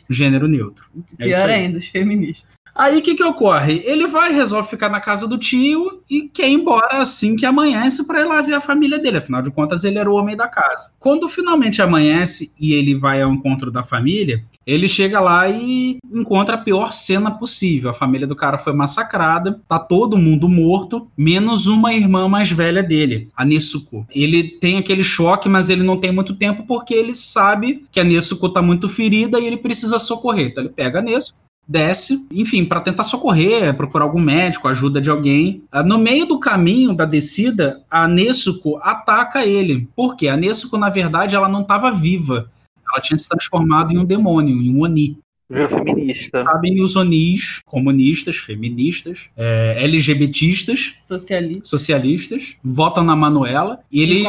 gênero 0.07 0.47
neutro. 0.47 0.85
É 1.17 1.25
Pior 1.25 1.49
aí. 1.49 1.63
ainda, 1.63 1.79
os 1.79 1.87
feministas. 1.87 2.56
Aí 2.77 2.99
o 2.99 3.01
que 3.01 3.15
que 3.15 3.23
ocorre? 3.23 3.81
Ele 3.85 4.05
vai, 4.05 4.31
resolve 4.31 4.69
ficar 4.69 4.87
na 4.87 5.01
casa 5.01 5.27
do 5.27 5.35
tio 5.35 6.03
e 6.07 6.29
quer 6.29 6.47
ir 6.47 6.53
embora 6.53 7.01
assim 7.01 7.35
que 7.35 7.43
amanhece 7.43 8.05
para 8.05 8.21
ir 8.21 8.25
lá 8.25 8.39
ver 8.43 8.53
a 8.53 8.61
família 8.61 8.99
dele. 8.99 9.17
Afinal 9.17 9.41
de 9.41 9.49
contas, 9.49 9.83
ele 9.83 9.97
era 9.97 10.09
o 10.09 10.13
homem 10.13 10.37
da 10.37 10.47
casa. 10.47 10.91
Quando 10.99 11.27
finalmente 11.27 11.81
amanhece 11.81 12.53
e 12.59 12.73
ele 12.73 12.93
vai 12.93 13.19
ao 13.19 13.33
encontro 13.33 13.71
da 13.71 13.81
família, 13.81 14.43
ele 14.63 14.87
chega 14.87 15.19
lá 15.19 15.49
e 15.49 15.97
encontra 16.13 16.53
a 16.53 16.59
pior 16.59 16.93
cena 16.93 17.31
possível. 17.31 17.89
A 17.89 17.95
família 17.95 18.27
do 18.27 18.35
cara 18.35 18.59
foi 18.59 18.73
massacrada, 18.73 19.59
tá 19.67 19.79
todo 19.79 20.15
mundo 20.15 20.47
morto, 20.47 21.07
menos 21.17 21.65
uma 21.65 21.95
irmã 21.95 22.29
mais 22.29 22.51
velha 22.51 22.83
dele, 22.83 23.29
a 23.35 23.43
Nesuko. 23.43 24.05
Ele 24.13 24.43
tem 24.43 24.77
aquele 24.77 25.03
choque, 25.03 25.49
mas 25.49 25.71
ele 25.71 25.81
não 25.81 25.97
tem 25.97 26.11
muito 26.11 26.35
tempo 26.35 26.63
porque 26.67 26.93
ele 26.93 27.15
sabe 27.15 27.85
que 27.91 27.99
a 27.99 28.03
Nesuko 28.03 28.49
tá 28.49 28.61
muito 28.61 28.87
ferida 28.87 29.39
e 29.39 29.47
ele 29.47 29.57
precisa 29.57 29.97
socorrer. 29.97 30.49
Então 30.49 30.63
ele 30.63 30.73
pega 30.73 30.99
a 30.99 31.01
Nesuko 31.01 31.46
desce, 31.67 32.25
enfim, 32.31 32.63
para 32.63 32.79
tentar 32.81 33.03
socorrer, 33.03 33.75
procurar 33.75 34.05
algum 34.05 34.21
médico, 34.21 34.67
ajuda 34.67 35.01
de 35.01 35.09
alguém. 35.09 35.63
Ah, 35.71 35.83
No 35.83 35.97
meio 35.97 36.25
do 36.25 36.39
caminho 36.39 36.93
da 36.93 37.05
descida, 37.05 37.83
a 37.89 38.07
Nesuko 38.07 38.79
ataca 38.81 39.45
ele. 39.45 39.87
Por 39.95 40.15
quê? 40.15 40.27
A 40.27 40.37
Nesuko, 40.37 40.77
na 40.77 40.89
verdade, 40.89 41.35
ela 41.35 41.49
não 41.49 41.61
estava 41.61 41.91
viva. 41.91 42.49
Ela 42.89 43.01
tinha 43.01 43.17
se 43.17 43.27
transformado 43.27 43.93
em 43.93 43.97
um 43.97 44.05
demônio, 44.05 44.61
em 44.61 44.69
um 44.73 44.81
Oni. 44.81 45.17
Virou 45.49 45.69
feminista. 45.69 46.43
Sabem 46.43 46.81
os 46.81 46.95
Onis, 46.97 47.61
comunistas, 47.65 48.35
feministas, 48.35 49.19
é, 49.35 49.77
LGBTistas, 49.81 50.95
Socialista. 50.99 51.65
socialistas, 51.65 52.55
votam 52.63 53.03
na 53.03 53.15
Manuela 53.15 53.79
e 53.91 54.01
eles. 54.01 54.23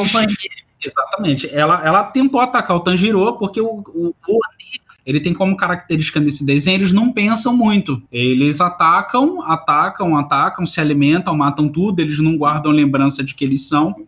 Exatamente. 0.80 1.48
Ela, 1.52 1.84
ela 1.84 2.04
tentou 2.04 2.40
atacar 2.40 2.76
o 2.76 2.80
Tanjiro 2.80 3.36
porque 3.36 3.60
o, 3.60 3.66
o, 3.88 4.14
o 4.28 4.38
ele 5.08 5.20
tem 5.20 5.32
como 5.32 5.56
característica 5.56 6.20
nesse 6.20 6.44
desenho, 6.44 6.76
eles 6.76 6.92
não 6.92 7.10
pensam 7.10 7.56
muito. 7.56 8.02
Eles 8.12 8.60
atacam, 8.60 9.40
atacam, 9.40 10.14
atacam, 10.18 10.66
se 10.66 10.82
alimentam, 10.82 11.34
matam 11.34 11.66
tudo, 11.66 12.00
eles 12.00 12.18
não 12.18 12.36
guardam 12.36 12.70
lembrança 12.70 13.24
de 13.24 13.34
que 13.34 13.42
eles 13.42 13.66
são. 13.66 14.06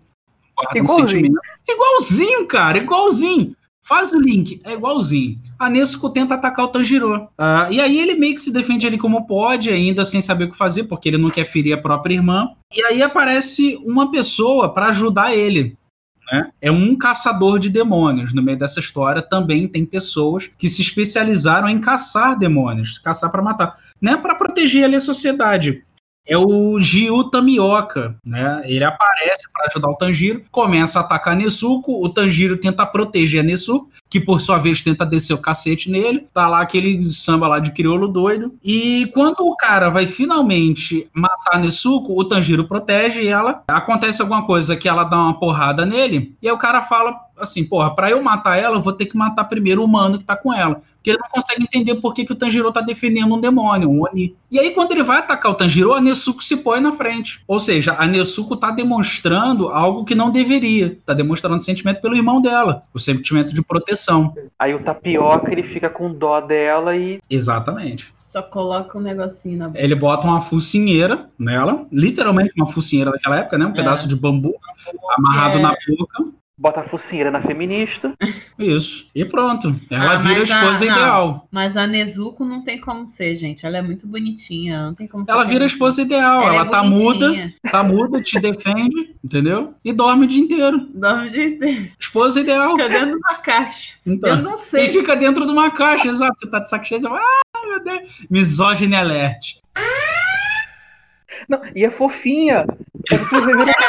Guardam 0.54 0.84
Igualzinho. 0.84 1.08
sentimento. 1.08 1.40
Igualzinho, 1.66 2.46
cara, 2.46 2.76
igualzinho. 2.76 3.56
Faz 3.82 4.12
o 4.12 4.20
link, 4.20 4.60
é 4.62 4.74
igualzinho. 4.74 5.38
A 5.58 5.70
Nesuko 5.70 6.10
tenta 6.10 6.34
atacar 6.34 6.66
o 6.66 6.68
Tanjiro. 6.68 7.28
Ah, 7.38 7.66
e 7.70 7.80
aí 7.80 7.98
ele 7.98 8.14
meio 8.14 8.34
que 8.34 8.42
se 8.42 8.52
defende 8.52 8.86
ali 8.86 8.98
como 8.98 9.26
pode, 9.26 9.70
ainda 9.70 10.04
sem 10.04 10.20
saber 10.20 10.44
o 10.44 10.50
que 10.50 10.56
fazer, 10.56 10.84
porque 10.84 11.08
ele 11.08 11.16
não 11.16 11.30
quer 11.30 11.46
ferir 11.46 11.72
a 11.72 11.80
própria 11.80 12.12
irmã. 12.12 12.50
E 12.76 12.84
aí 12.84 13.02
aparece 13.02 13.80
uma 13.86 14.10
pessoa 14.10 14.68
para 14.68 14.88
ajudar 14.88 15.34
ele 15.34 15.78
né? 16.30 16.50
É 16.60 16.70
um 16.70 16.96
caçador 16.96 17.58
de 17.58 17.68
demônios. 17.68 18.32
No 18.32 18.42
meio 18.42 18.58
dessa 18.58 18.80
história 18.80 19.20
também 19.20 19.66
tem 19.66 19.84
pessoas 19.84 20.48
que 20.58 20.68
se 20.68 20.80
especializaram 20.80 21.68
em 21.68 21.80
caçar 21.80 22.38
demônios, 22.38 22.98
caçar 22.98 23.30
para 23.30 23.42
matar, 23.42 23.78
né? 24.00 24.16
Para 24.16 24.34
proteger 24.34 24.84
ali 24.84 24.96
a 24.96 25.00
sociedade. 25.00 25.82
É 26.26 26.36
o 26.36 26.80
Giu 26.80 27.24
Tamioka, 27.24 28.14
né? 28.24 28.62
Ele 28.64 28.84
aparece 28.84 29.50
para 29.52 29.66
ajudar 29.66 29.88
o 29.88 29.96
Tanjiro, 29.96 30.44
começa 30.50 31.00
a 31.00 31.02
atacar 31.02 31.34
a 31.34 31.36
Nezuko, 31.36 32.04
o 32.04 32.08
Tanjiro 32.08 32.56
tenta 32.56 32.86
proteger 32.86 33.40
a 33.40 33.42
Nezuko, 33.42 33.90
que 34.08 34.20
por 34.20 34.40
sua 34.40 34.58
vez 34.58 34.82
tenta 34.82 35.04
descer 35.06 35.34
o 35.34 35.38
cacete 35.38 35.90
nele. 35.90 36.28
Tá 36.32 36.46
lá 36.46 36.60
aquele 36.60 37.12
samba 37.12 37.48
lá 37.48 37.58
de 37.58 37.72
crioulo 37.72 38.06
doido. 38.06 38.54
E 38.62 39.10
quando 39.12 39.40
o 39.40 39.56
cara 39.56 39.88
vai 39.88 40.06
finalmente 40.06 41.08
matar 41.12 41.56
a 41.56 41.58
Nezuko, 41.58 42.18
o 42.18 42.24
Tanjiro 42.24 42.66
protege 42.66 43.26
ela. 43.26 43.62
Acontece 43.68 44.22
alguma 44.22 44.44
coisa 44.44 44.76
que 44.76 44.88
ela 44.88 45.04
dá 45.04 45.16
uma 45.16 45.38
porrada 45.38 45.84
nele, 45.84 46.36
e 46.40 46.48
aí 46.48 46.54
o 46.54 46.58
cara 46.58 46.82
fala 46.82 47.14
assim, 47.38 47.64
porra, 47.64 47.94
pra 47.94 48.10
eu 48.10 48.22
matar 48.22 48.58
ela, 48.58 48.76
eu 48.76 48.82
vou 48.82 48.92
ter 48.92 49.06
que 49.06 49.16
matar 49.16 49.44
primeiro 49.44 49.80
o 49.80 49.84
humano 49.84 50.18
que 50.18 50.24
tá 50.24 50.36
com 50.36 50.52
ela. 50.52 50.82
Porque 51.00 51.10
ele 51.10 51.18
não 51.18 51.30
consegue 51.30 51.62
entender 51.62 51.94
por 51.94 52.12
que, 52.12 52.26
que 52.26 52.32
o 52.32 52.36
Tanjiro 52.36 52.70
tá 52.70 52.82
defendendo 52.82 53.34
um 53.34 53.40
demônio, 53.40 53.88
um 53.88 54.02
Oni. 54.04 54.36
E 54.50 54.58
aí, 54.60 54.72
quando 54.72 54.92
ele 54.92 55.02
vai 55.02 55.18
atacar 55.18 55.50
o 55.50 55.54
Tanjiro, 55.54 55.94
a 55.94 56.00
Nesuko 56.00 56.44
se 56.44 56.58
põe 56.58 56.78
na 56.78 56.92
frente. 56.92 57.42
Ou 57.48 57.58
seja, 57.58 57.94
a 57.98 58.06
Nesuko 58.06 58.54
tá 58.54 58.70
demonstrando 58.70 59.68
algo 59.68 60.04
que 60.04 60.14
não 60.14 60.30
deveria. 60.30 60.98
Tá 61.06 61.14
demonstrando 61.14 61.62
sentimento 61.62 62.02
pelo 62.02 62.14
irmão 62.14 62.40
dela. 62.42 62.82
O 62.92 62.98
sentimento 63.00 63.54
de 63.54 63.62
proteção. 63.62 64.34
Aí 64.58 64.74
o 64.74 64.82
tapioca 64.82 65.50
ele 65.50 65.62
fica 65.62 65.88
com 65.88 66.12
dó 66.12 66.38
dela 66.40 66.94
e. 66.94 67.18
Exatamente. 67.30 68.12
Só 68.14 68.42
coloca 68.42 68.98
um 68.98 69.00
negocinho 69.00 69.56
na 69.58 69.68
boca. 69.68 69.80
Ele 69.80 69.94
bota 69.94 70.26
uma 70.26 70.40
focinheira 70.42 71.30
nela, 71.38 71.86
literalmente 71.90 72.52
uma 72.56 72.66
focinheira 72.70 73.10
daquela 73.10 73.38
época, 73.38 73.56
né? 73.56 73.64
Um 73.64 73.70
É. 73.70 73.74
pedaço 73.74 74.06
de 74.06 74.14
bambu 74.14 74.54
amarrado 75.16 75.58
É. 75.58 75.62
na 75.62 75.70
boca. 75.70 76.24
Bota 76.62 76.80
a 76.80 76.84
focinheira 76.84 77.30
na 77.30 77.40
feminista. 77.40 78.12
Isso. 78.58 79.08
E 79.14 79.24
pronto. 79.24 79.74
Ela 79.90 80.12
Ah, 80.12 80.18
vira 80.18 80.34
a 80.34 80.40
a- 80.40 80.42
esposa 80.44 80.84
não. 80.84 80.92
ideal. 80.92 81.48
Mas 81.50 81.74
a 81.74 81.86
Nezuko 81.86 82.44
não 82.44 82.62
tem 82.62 82.78
como 82.78 83.06
ser, 83.06 83.34
gente. 83.36 83.64
Ela 83.64 83.78
é 83.78 83.82
muito 83.82 84.06
bonitinha. 84.06 84.82
Não 84.82 84.92
tem 84.94 85.06
como 85.06 85.24
ser. 85.24 85.32
Ela 85.32 85.44
vira 85.44 85.64
a 85.64 85.66
esposa 85.66 86.02
ideal. 86.02 86.42
Ela, 86.42 86.66
é 86.66 86.68
tá 86.68 86.82
muda, 86.82 87.50
tá 87.70 87.82
muda, 87.82 88.20
te 88.22 88.38
defende, 88.38 89.14
entendeu? 89.24 89.72
E 89.82 89.90
dorme 89.90 90.26
o 90.26 90.28
dia 90.28 90.42
inteiro. 90.42 90.86
Dorme 90.92 91.28
o 91.28 91.32
dia 91.32 91.44
inteiro. 91.46 91.90
Esposa 91.98 92.40
ideal. 92.40 92.72
Fica 92.76 92.88
dentro 92.90 93.06
de 93.12 93.16
uma 93.16 93.34
caixa. 93.36 93.94
Então, 94.04 94.28
Eu 94.30 94.36
não 94.36 94.56
sei. 94.58 94.86
e 94.88 94.92
fica 94.92 95.16
dentro 95.16 95.46
de 95.46 95.52
uma 95.52 95.70
caixa, 95.70 96.08
exato. 96.08 96.34
Você 96.40 96.50
tá 96.50 96.58
de 96.58 96.68
saco 96.68 96.84
cheio, 96.84 97.00
você 97.00 97.08
fala, 97.08 97.20
ah, 97.22 97.66
meu 97.68 97.82
Deus. 97.82 98.02
Misogyny 98.28 98.94
alert. 98.96 99.56
Não, 101.48 101.62
e 101.74 101.84
é 101.86 101.90
fofinha. 101.90 102.66
Vocês 103.08 103.44
verem. 103.46 103.74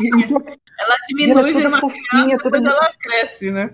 E, 0.00 0.10
e, 1.10 1.22
Ela 1.22 1.22
e 1.22 1.26
diminui, 1.26 1.40
ela 1.40 1.48
é 1.48 1.52
vira 1.52 1.68
uma 1.68 1.80
fofinha, 1.80 2.24
criança, 2.24 2.42
toda. 2.42 2.60
depois 2.60 2.76
ela 2.76 2.92
cresce, 3.00 3.50
né? 3.50 3.70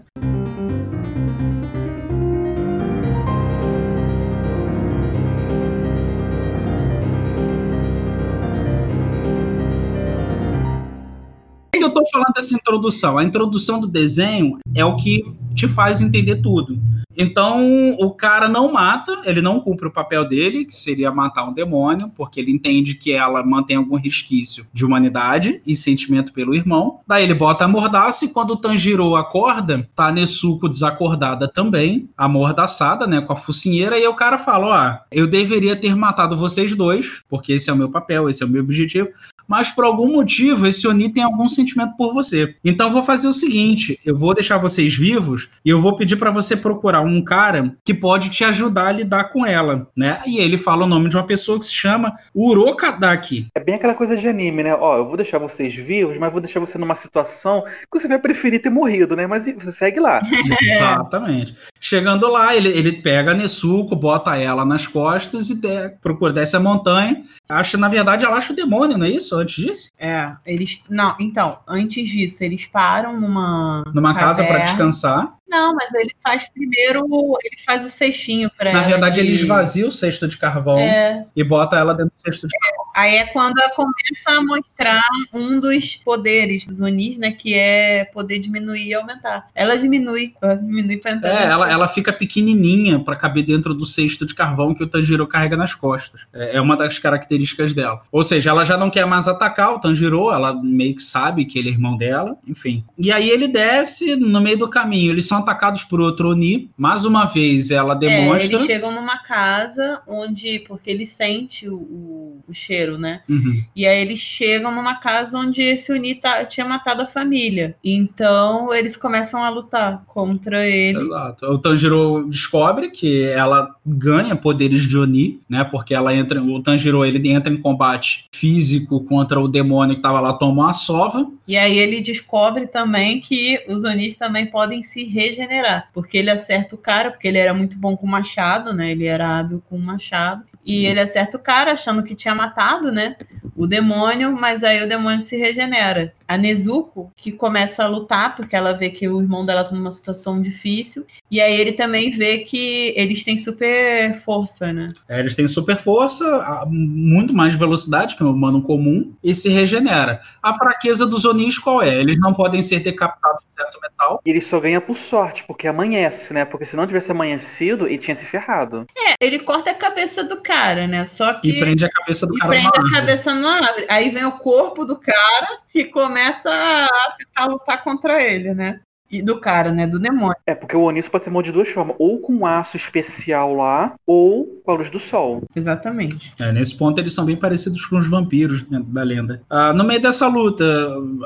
Que 11.78 11.84
eu 11.84 11.90
tô 11.90 12.04
falando 12.10 12.32
dessa 12.34 12.54
introdução? 12.54 13.18
A 13.18 13.24
introdução 13.24 13.80
do 13.80 13.86
desenho 13.86 14.58
é 14.74 14.84
o 14.84 14.96
que 14.96 15.24
te 15.54 15.68
faz 15.68 16.00
entender 16.00 16.36
tudo. 16.36 16.78
Então, 17.16 17.96
o 17.98 18.10
cara 18.10 18.48
não 18.48 18.72
mata, 18.72 19.22
ele 19.24 19.40
não 19.40 19.60
cumpre 19.60 19.86
o 19.86 19.92
papel 19.92 20.28
dele, 20.28 20.64
que 20.64 20.74
seria 20.74 21.12
matar 21.12 21.44
um 21.44 21.52
demônio, 21.52 22.10
porque 22.16 22.40
ele 22.40 22.50
entende 22.50 22.94
que 22.94 23.12
ela 23.12 23.44
mantém 23.44 23.76
algum 23.76 23.96
resquício 23.96 24.66
de 24.72 24.84
humanidade 24.84 25.60
e 25.66 25.76
sentimento 25.76 26.32
pelo 26.32 26.54
irmão. 26.54 27.00
Daí 27.06 27.22
ele 27.22 27.34
bota 27.34 27.64
a 27.64 27.68
mordaça 27.68 28.24
e 28.24 28.28
quando 28.28 28.50
o 28.52 28.56
Tanjiro 28.56 29.14
acorda, 29.14 29.88
tá 29.94 30.10
Nesuko 30.10 30.68
desacordada 30.68 31.46
também, 31.46 32.08
amordaçada, 32.16 33.06
né, 33.06 33.20
com 33.20 33.32
a 33.32 33.36
focinheira, 33.36 33.98
e 33.98 34.06
o 34.06 34.14
cara 34.14 34.38
fala, 34.38 34.66
ó, 34.66 35.04
eu 35.12 35.26
deveria 35.26 35.76
ter 35.76 35.94
matado 35.94 36.36
vocês 36.36 36.74
dois, 36.74 37.22
porque 37.28 37.52
esse 37.52 37.70
é 37.70 37.72
o 37.72 37.76
meu 37.76 37.90
papel, 37.90 38.28
esse 38.28 38.42
é 38.42 38.46
o 38.46 38.48
meu 38.48 38.62
objetivo, 38.62 39.08
mas 39.46 39.70
por 39.70 39.84
algum 39.84 40.12
motivo 40.12 40.66
esse 40.66 40.86
Oni 40.86 41.12
tem 41.12 41.22
algum 41.22 41.48
sentimento 41.48 41.96
por 41.96 42.12
você. 42.12 42.54
Então 42.64 42.88
eu 42.88 42.92
vou 42.92 43.02
fazer 43.02 43.28
o 43.28 43.32
seguinte, 43.32 43.98
eu 44.04 44.16
vou 44.16 44.34
deixar 44.34 44.58
vocês 44.58 44.94
vivos 44.96 45.48
e 45.64 45.70
eu 45.70 45.80
vou 45.80 45.96
pedir 45.96 46.16
pra 46.16 46.30
você 46.30 46.56
procurar 46.56 47.00
um 47.00 47.22
cara 47.22 47.74
que 47.84 47.94
pode 47.94 48.30
te 48.30 48.44
ajudar 48.44 48.86
a 48.88 48.92
lidar 48.92 49.24
com 49.24 49.44
ela, 49.44 49.88
né? 49.96 50.22
E 50.26 50.38
ele 50.38 50.58
fala 50.58 50.84
o 50.84 50.88
nome 50.88 51.08
de 51.08 51.16
uma 51.16 51.26
pessoa 51.26 51.58
que 51.58 51.64
se 51.66 51.72
chama 51.72 52.14
Urokadaki. 52.34 53.48
É 53.54 53.60
bem 53.60 53.74
aquela 53.74 53.94
coisa 53.94 54.16
de 54.16 54.28
anime, 54.28 54.62
né? 54.62 54.74
Ó, 54.74 54.98
eu 54.98 55.06
vou 55.06 55.16
deixar 55.16 55.38
vocês 55.38 55.74
vivos, 55.74 56.16
mas 56.18 56.32
vou 56.32 56.40
deixar 56.40 56.60
você 56.60 56.78
numa 56.78 56.94
situação 56.94 57.62
que 57.62 57.98
você 57.98 58.08
vai 58.08 58.18
preferir 58.18 58.62
ter 58.62 58.70
morrido, 58.70 59.16
né? 59.16 59.26
Mas 59.26 59.44
você 59.44 59.72
segue 59.72 60.00
lá. 60.00 60.20
Exatamente. 60.62 61.54
Chegando 61.80 62.28
lá, 62.28 62.54
ele, 62.56 62.68
ele 62.68 62.92
pega 62.92 63.32
a 63.32 63.34
Nesuko, 63.34 63.96
bota 63.96 64.36
ela 64.36 64.64
nas 64.64 64.86
costas 64.86 65.50
e 65.50 65.54
de- 65.54 65.90
procura 66.02 66.32
desce 66.32 66.56
a 66.56 66.60
montanha. 66.60 67.22
Acha, 67.48 67.76
na 67.76 67.88
verdade, 67.88 68.24
ela 68.24 68.36
acha 68.36 68.52
o 68.52 68.56
demônio, 68.56 68.96
não 68.96 69.06
é 69.06 69.10
isso? 69.10 69.33
Isso? 69.34 69.40
Antes 69.40 69.64
disso? 69.64 69.88
É, 69.98 70.32
eles. 70.46 70.80
Não, 70.88 71.16
então, 71.20 71.58
antes 71.66 72.08
disso, 72.08 72.42
eles 72.44 72.66
param 72.66 73.20
numa. 73.20 73.84
Numa 73.92 74.14
casa 74.14 74.42
para 74.42 74.52
caverna. 74.58 74.70
descansar. 74.70 75.34
Não, 75.48 75.74
mas 75.74 75.92
ele 75.94 76.10
faz 76.22 76.48
primeiro. 76.48 77.04
Ele 77.44 77.56
faz 77.64 77.84
o 77.84 77.90
cestinho 77.90 78.50
pra 78.56 78.72
Na 78.72 78.82
verdade, 78.82 79.14
de- 79.16 79.20
ele 79.20 79.32
esvazia 79.32 79.86
o 79.86 79.92
cesto 79.92 80.26
de 80.26 80.36
carvão 80.36 80.78
É, 80.78 81.26
e 81.36 81.44
bota 81.44 81.76
ela 81.76 81.94
dentro 81.94 82.12
do 82.14 82.20
cesto 82.20 82.48
de 82.48 82.58
carvão. 82.58 82.84
aí 82.96 83.16
é 83.16 83.26
quando 83.26 83.58
ela 83.60 83.70
começa 83.70 84.30
a 84.30 84.42
mostrar 84.42 85.02
um 85.32 85.60
dos 85.60 85.96
poderes 85.96 86.66
dos 86.66 86.80
Onis, 86.80 87.18
né? 87.18 87.30
Que 87.30 87.54
é 87.54 88.04
poder 88.06 88.38
diminuir 88.38 88.86
e 88.88 88.94
aumentar. 88.94 89.48
Ela 89.54 89.76
diminui. 89.76 90.34
Ela 90.42 90.56
diminui 90.56 90.96
pra 90.96 91.12
entrar. 91.12 91.30
É, 91.30 91.44
ela, 91.44 91.70
ela 91.70 91.88
fica 91.88 92.12
pequenininha 92.12 92.98
para 92.98 93.14
caber 93.14 93.44
dentro 93.44 93.74
do 93.74 93.86
cesto 93.86 94.24
de 94.26 94.34
carvão 94.34 94.74
que 94.74 94.82
o 94.82 94.86
Tanjiro 94.88 95.26
carrega 95.26 95.56
nas 95.56 95.74
costas. 95.74 96.22
É 96.32 96.54
é 96.56 96.60
uma 96.60 96.76
das 96.76 96.98
características 96.98 97.74
dela. 97.74 98.02
Ou 98.12 98.22
seja, 98.24 98.50
ela 98.50 98.64
já 98.64 98.76
não 98.76 98.88
quer 98.90 99.04
mais 99.06 99.26
atacar 99.28 99.72
o 99.74 99.78
Tanjiro, 99.80 100.30
ela 100.30 100.54
meio 100.54 100.94
que 100.94 101.02
sabe 101.02 101.44
que 101.44 101.58
ele 101.58 101.68
é 101.68 101.72
irmão 101.72 101.96
dela, 101.96 102.36
enfim. 102.46 102.84
E 102.96 103.10
aí 103.12 103.28
ele 103.28 103.48
desce 103.48 104.14
no 104.16 104.40
meio 104.40 104.56
do 104.58 104.68
caminho, 104.70 105.10
eles 105.12 105.26
são 105.26 105.43
atacados 105.44 105.84
por 105.84 106.00
outro 106.00 106.30
Oni. 106.30 106.70
Mais 106.76 107.04
uma 107.04 107.24
vez, 107.26 107.70
ela 107.70 107.94
É, 107.94 107.98
demonstra. 107.98 108.44
eles 108.44 108.66
chegam 108.66 108.90
numa 108.92 109.18
casa 109.18 110.00
onde. 110.06 110.58
Porque 110.66 110.90
ele 110.90 111.06
sente 111.06 111.68
o, 111.68 111.74
o, 111.76 112.38
o 112.48 112.54
cheiro, 112.54 112.98
né? 112.98 113.20
Uhum. 113.28 113.62
E 113.76 113.86
aí 113.86 114.00
eles 114.00 114.18
chegam 114.18 114.74
numa 114.74 114.94
casa 114.96 115.38
onde 115.38 115.62
esse 115.62 115.92
Oni 115.92 116.14
tá- 116.14 116.44
tinha 116.44 116.66
matado 116.66 117.02
a 117.02 117.06
família. 117.06 117.76
Então 117.84 118.72
eles 118.74 118.96
começam 118.96 119.42
a 119.42 119.48
lutar 119.48 120.02
contra 120.06 120.66
ele. 120.66 120.98
Exato. 120.98 121.46
O 121.46 121.58
Tanjiro 121.58 122.26
descobre 122.28 122.90
que 122.90 123.22
ela 123.24 123.74
ganha 123.84 124.34
poderes 124.36 124.86
de 124.88 124.96
Oni, 124.98 125.40
né? 125.48 125.64
Porque 125.64 125.94
ela 125.94 126.14
entra, 126.14 126.42
o 126.42 126.62
Tanjiro 126.62 127.04
ele 127.04 127.28
entra 127.30 127.52
em 127.52 127.56
combate 127.60 128.26
físico 128.32 129.00
contra 129.04 129.40
o 129.40 129.48
demônio 129.48 129.94
que 129.96 130.00
tava 130.02 130.20
lá, 130.20 130.32
toma 130.32 130.64
uma 130.64 130.72
sova. 130.72 131.26
E 131.46 131.56
aí 131.56 131.78
ele 131.78 132.00
descobre 132.00 132.66
também 132.66 133.20
que 133.20 133.62
os 133.68 133.84
Onis 133.84 134.16
também 134.16 134.46
podem 134.46 134.82
se 134.82 135.04
regenerar. 135.28 135.88
Porque 135.92 136.16
ele 136.16 136.30
acerta 136.30 136.74
o 136.74 136.78
cara, 136.78 137.10
porque 137.10 137.28
ele 137.28 137.38
era 137.38 137.54
muito 137.54 137.78
bom 137.78 137.96
com 137.96 138.06
machado, 138.06 138.72
né? 138.72 138.90
Ele 138.90 139.06
era 139.06 139.38
hábil 139.38 139.62
com 139.68 139.78
machado. 139.78 140.44
E 140.64 140.86
ele 140.86 141.00
acerta 141.00 141.36
o 141.36 141.40
cara 141.40 141.72
achando 141.72 142.02
que 142.02 142.14
tinha 142.14 142.34
matado, 142.34 142.90
né? 142.90 143.16
O 143.54 143.66
demônio, 143.66 144.32
mas 144.32 144.64
aí 144.64 144.82
o 144.82 144.88
demônio 144.88 145.20
se 145.20 145.36
regenera. 145.36 146.14
A 146.26 146.36
Nezuko, 146.36 147.12
que 147.16 147.30
começa 147.32 147.84
a 147.84 147.86
lutar, 147.86 148.36
porque 148.36 148.56
ela 148.56 148.72
vê 148.72 148.90
que 148.90 149.08
o 149.08 149.20
irmão 149.20 149.44
dela 149.44 149.64
tá 149.64 149.74
numa 149.74 149.92
situação 149.92 150.40
difícil. 150.40 151.06
E 151.30 151.40
aí 151.40 151.58
ele 151.60 151.72
também 151.72 152.10
vê 152.10 152.38
que 152.38 152.94
eles 152.96 153.22
têm 153.24 153.36
super 153.36 154.18
força, 154.24 154.72
né? 154.72 154.86
É, 155.08 155.20
eles 155.20 155.34
têm 155.34 155.46
super 155.46 155.76
força, 155.76 156.24
muito 156.68 157.34
mais 157.34 157.54
velocidade 157.54 158.16
que 158.16 158.24
um 158.24 158.30
humano 158.30 158.62
comum, 158.62 159.12
e 159.22 159.34
se 159.34 159.48
regenera. 159.48 160.20
A 160.42 160.54
fraqueza 160.54 161.06
dos 161.06 161.24
Onis 161.24 161.58
qual 161.58 161.82
é? 161.82 161.94
Eles 161.94 162.18
não 162.18 162.32
podem 162.32 162.62
ser 162.62 162.80
decapitados 162.80 163.42
de 163.44 163.62
certo 163.62 163.78
metal. 163.80 164.20
E 164.24 164.30
ele 164.30 164.40
só 164.40 164.58
ganha 164.60 164.80
por 164.80 164.96
sorte, 164.96 165.44
porque 165.46 165.68
amanhece, 165.68 166.32
né? 166.32 166.44
Porque 166.44 166.64
se 166.64 166.76
não 166.76 166.86
tivesse 166.86 167.10
amanhecido, 167.10 167.86
ele 167.86 167.98
tinha 167.98 168.16
se 168.16 168.24
ferrado. 168.24 168.86
É, 168.96 169.14
ele 169.20 169.38
corta 169.38 169.70
a 169.70 169.74
cabeça 169.74 170.24
do 170.24 170.38
cara, 170.38 170.86
né? 170.86 171.04
Só 171.04 171.34
que. 171.34 171.50
E 171.50 171.60
prende 171.60 171.84
a 171.84 171.90
cabeça 171.90 172.26
do 172.26 172.34
E 172.34 172.38
cara 172.38 172.50
prende 172.50 172.66
a 172.66 172.70
árvore. 172.70 172.92
cabeça 172.92 173.34
na 173.34 173.56
árvore. 173.56 173.86
Aí 173.88 174.10
vem 174.10 174.24
o 174.24 174.32
corpo 174.32 174.84
do 174.84 174.96
cara 174.96 175.58
e 175.74 175.84
começa 175.84 176.13
a 176.50 177.16
tentar 177.18 177.46
lutar 177.46 177.82
contra 177.84 178.22
ele, 178.22 178.54
né? 178.54 178.80
E 179.14 179.22
do 179.22 179.38
cara, 179.38 179.70
né? 179.70 179.86
Do 179.86 180.00
demônio. 180.00 180.34
É, 180.44 180.56
porque 180.56 180.76
o 180.76 180.82
Onis 180.82 181.08
pode 181.08 181.22
ser 181.22 181.30
morto 181.30 181.46
de 181.46 181.52
duas 181.52 181.68
formas. 181.68 181.94
Ou 182.00 182.18
com 182.18 182.32
um 182.34 182.46
aço 182.46 182.76
especial 182.76 183.54
lá, 183.54 183.94
ou 184.04 184.60
com 184.64 184.72
a 184.72 184.74
luz 184.74 184.90
do 184.90 184.98
sol. 184.98 185.42
Exatamente. 185.54 186.32
É, 186.40 186.50
nesse 186.50 186.76
ponto 186.76 186.98
eles 186.98 187.14
são 187.14 187.24
bem 187.24 187.36
parecidos 187.36 187.86
com 187.86 187.96
os 187.96 188.08
vampiros 188.08 188.68
né, 188.68 188.82
da 188.84 189.02
lenda. 189.04 189.42
Ah, 189.48 189.72
no 189.72 189.84
meio 189.84 190.02
dessa 190.02 190.26
luta, 190.26 190.64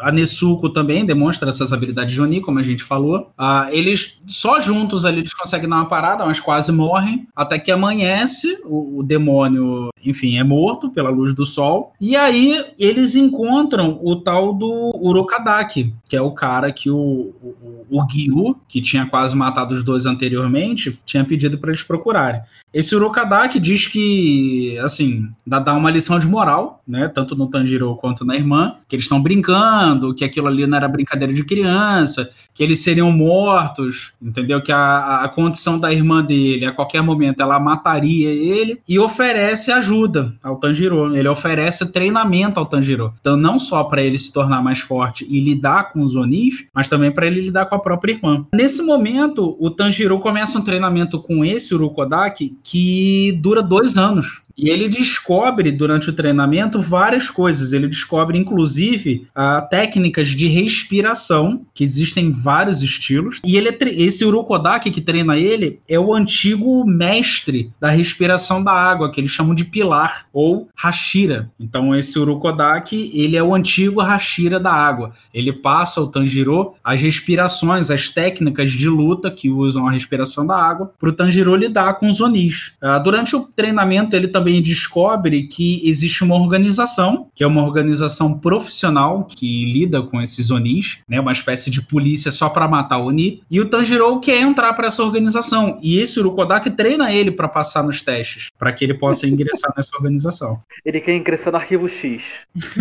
a 0.03 0.13
Nesuko 0.13 0.69
também 0.69 1.07
demonstra 1.07 1.49
essas 1.49 1.73
habilidades 1.73 2.13
de 2.13 2.21
Oni, 2.21 2.43
como 2.43 2.59
a 2.59 2.63
gente 2.63 2.85
falou. 2.85 3.31
Ah, 3.39 3.69
eles, 3.71 4.21
só 4.27 4.61
juntos 4.61 5.07
ali, 5.07 5.21
eles 5.21 5.33
conseguem 5.33 5.69
dar 5.69 5.77
uma 5.77 5.89
parada, 5.89 6.27
mas 6.27 6.41
quase 6.41 6.71
morrem. 6.71 7.27
Até 7.35 7.59
que 7.59 7.71
amanhece, 7.71 8.61
o, 8.65 8.99
o 8.99 9.03
demônio, 9.03 9.89
enfim, 10.05 10.37
é 10.37 10.45
morto 10.45 10.91
pela 10.91 11.09
luz 11.09 11.35
do 11.35 11.47
sol. 11.47 11.95
E 11.99 12.17
aí 12.17 12.63
eles 12.79 13.15
encontram 13.15 13.99
o 14.03 14.17
tal 14.17 14.53
do 14.53 14.93
Urokadaki, 15.01 15.95
que 16.09 16.17
é 16.17 16.21
o 16.21 16.33
cara 16.33 16.73
que 16.73 16.91
o, 16.91 17.35
o, 17.43 17.78
o 17.91 18.07
Gyu, 18.07 18.57
que 18.69 18.81
tinha 18.81 19.07
quase 19.07 19.37
matado 19.37 19.75
os 19.75 19.83
dois 19.83 20.07
anteriormente, 20.07 20.99
tinha 21.05 21.25
pedido 21.25 21.59
para 21.59 21.71
eles 21.71 21.83
procurarem. 21.83 22.41
Esse 22.73 22.95
Urokadaki 22.95 23.59
diz 23.59 23.87
que, 23.87 24.79
assim, 24.79 25.29
dá, 25.47 25.59
dá 25.59 25.75
uma 25.75 25.91
lição 25.91 26.19
de 26.19 26.27
moral, 26.27 26.83
né? 26.87 27.09
Tanto 27.09 27.35
no 27.35 27.47
Tanjiro 27.47 27.97
quanto 27.97 28.25
na 28.25 28.37
irmã, 28.37 28.75
que 28.87 28.95
eles 28.95 29.07
estão 29.07 29.23
brincando, 29.23 30.15
que 30.15 30.25
aquilo 30.25 30.49
ali 30.49 30.67
não 30.67 30.77
era 30.77 30.87
brincadeira 30.87 31.33
de 31.33 31.45
criança, 31.45 32.31
que 32.55 32.63
eles 32.63 32.83
seriam 32.83 33.11
mortos, 33.11 34.13
entendeu? 34.21 34.61
Que 34.61 34.73
a, 34.73 35.23
a 35.23 35.29
condição 35.29 35.79
da 35.79 35.93
irmã 35.93 36.23
dele, 36.23 36.67
a 36.67 36.73
qualquer 36.73 37.03
momento, 37.03 37.41
ela 37.41 37.59
mataria 37.59 38.29
ele 38.29 38.81
e 38.87 38.99
oferece 38.99 39.73
ajuda 39.73 40.35
ao 40.43 40.57
Tanjiro. 40.57 41.17
Ele 41.17 41.29
oferece 41.29 41.91
treinamento 41.91 42.61
ao 42.61 42.67
Tanjiro. 42.67 43.15
Então, 43.21 43.37
não 43.37 43.59
só 43.59 43.85
para 43.85 44.03
ele 44.03 44.19
se 44.19 44.33
tornar 44.33 44.63
mais 44.63 44.81
forte 44.81 45.27
e 45.29 45.41
lidar 45.41 45.93
com 45.93 46.03
os 46.03 46.17
Onis, 46.17 46.67
mas 46.75 46.89
também 46.89 47.11
para 47.11 47.27
ele 47.27 47.41
lidar 47.41 47.67
com 47.67 47.75
a 47.75 47.81
própria 47.81 48.13
irmã. 48.13 48.45
Nesse 48.53 48.83
momento, 48.83 49.57
o 49.59 49.71
Tanjiro 49.71 50.19
começa 50.19 50.59
um 50.59 50.63
treinamento 50.63 51.21
com 51.23 51.45
esse 51.45 51.75
Urokodaki 51.75 52.58
que 52.63 53.33
dura 53.41 53.63
dois 53.63 53.97
anos. 53.97 54.43
E 54.59 54.69
ele 54.69 54.89
descobre 54.89 55.71
durante 55.71 56.11
o 56.11 56.13
treinamento 56.13 56.83
várias 56.83 57.31
coisas. 57.31 57.73
Ele 57.73 57.87
descobre, 57.87 58.37
inclusive, 58.37 59.29
ah, 59.33 59.61
técnicas 59.63 60.31
de 60.31 60.49
respiração, 60.49 61.65
que 61.73 61.85
existem 61.85 62.33
vários 62.33 62.83
estilos. 62.83 63.41
E 63.45 63.57
ele 63.57 63.69
é 63.69 63.79
esse 64.03 64.25
Urokodaki 64.25 64.91
que 64.91 65.01
treina 65.01 65.39
ele 65.39 65.79
é 65.89 65.99
o 65.99 66.13
antigo 66.13 66.85
mestre 66.85 67.71
da 67.79 67.89
respiração 67.89 68.63
da 68.63 68.73
água, 68.73 69.13
que 69.13 69.21
eles 69.21 69.31
chamam 69.31 69.55
de 69.55 69.65
pilar 69.65 70.27
ou 70.33 70.69
Hashira. 70.75 71.51
Então, 71.61 71.95
esse 71.95 72.19
Urokodaki, 72.19 73.13
ele 73.15 73.37
é 73.37 73.43
o 73.43 73.55
antigo 73.55 74.01
Hashira 74.01 74.59
da 74.59 74.73
água. 74.73 75.13
Ele 75.33 75.53
passa 75.53 76.01
ao 76.01 76.09
Tanjiro 76.09 76.75
as 76.83 77.01
respirações, 77.01 77.93
as 77.93 78.09
técnicas 78.09 78.73
de 78.73 78.89
luta 78.89 79.31
que 79.31 79.51
usam 79.51 79.87
a 79.87 79.93
respiração 79.93 80.45
da 80.45 80.57
água 80.57 80.93
para 80.99 81.11
o 81.11 81.13
Tanjiro 81.13 81.55
lidar 81.55 81.95
com 81.95 82.09
os 82.09 82.21
Onis. 82.21 82.73
Ah, 82.81 82.99
durante 82.99 83.37
o 83.37 83.41
treinamento, 83.41 84.17
ele 84.17 84.27
também 84.27 84.48
descobre 84.61 85.47
que 85.47 85.89
existe 85.89 86.25
uma 86.25 86.35
organização, 86.35 87.29
que 87.35 87.45
é 87.45 87.47
uma 87.47 87.63
organização 87.63 88.39
profissional 88.39 89.25
que 89.25 89.65
lida 89.65 90.03
com 90.03 90.21
esses 90.21 90.51
Onis, 90.51 90.99
né, 91.09 91.21
uma 91.21 91.33
espécie 91.33 91.71
de 91.71 91.83
polícia 91.83 92.33
só 92.33 92.49
para 92.49 92.67
matar 92.67 92.99
o 92.99 93.07
Oni, 93.07 93.43
e 93.51 93.61
o 93.61 93.69
Tanjiro 93.69 94.21
quer 94.21 94.41
entrar 94.41 94.73
para 94.75 94.89
essa 94.89 95.03
organização. 95.03 95.79
E 95.83 95.99
esse 95.99 96.19
Urokodaki 96.19 96.71
treina 96.71 97.13
ele 97.13 97.31
para 97.31 97.49
passar 97.49 97.83
nos 97.83 98.03
testes, 98.03 98.49
para 98.59 98.73
que 98.73 98.85
ele 98.85 98.95
possa 98.95 99.27
ingressar 99.29 99.73
nessa 99.77 99.95
organização. 99.97 100.61
Ele 100.85 101.01
quer 101.01 101.15
ingressar 101.15 101.53
no 101.53 101.59
arquivo 101.59 101.89
X. 101.89 102.23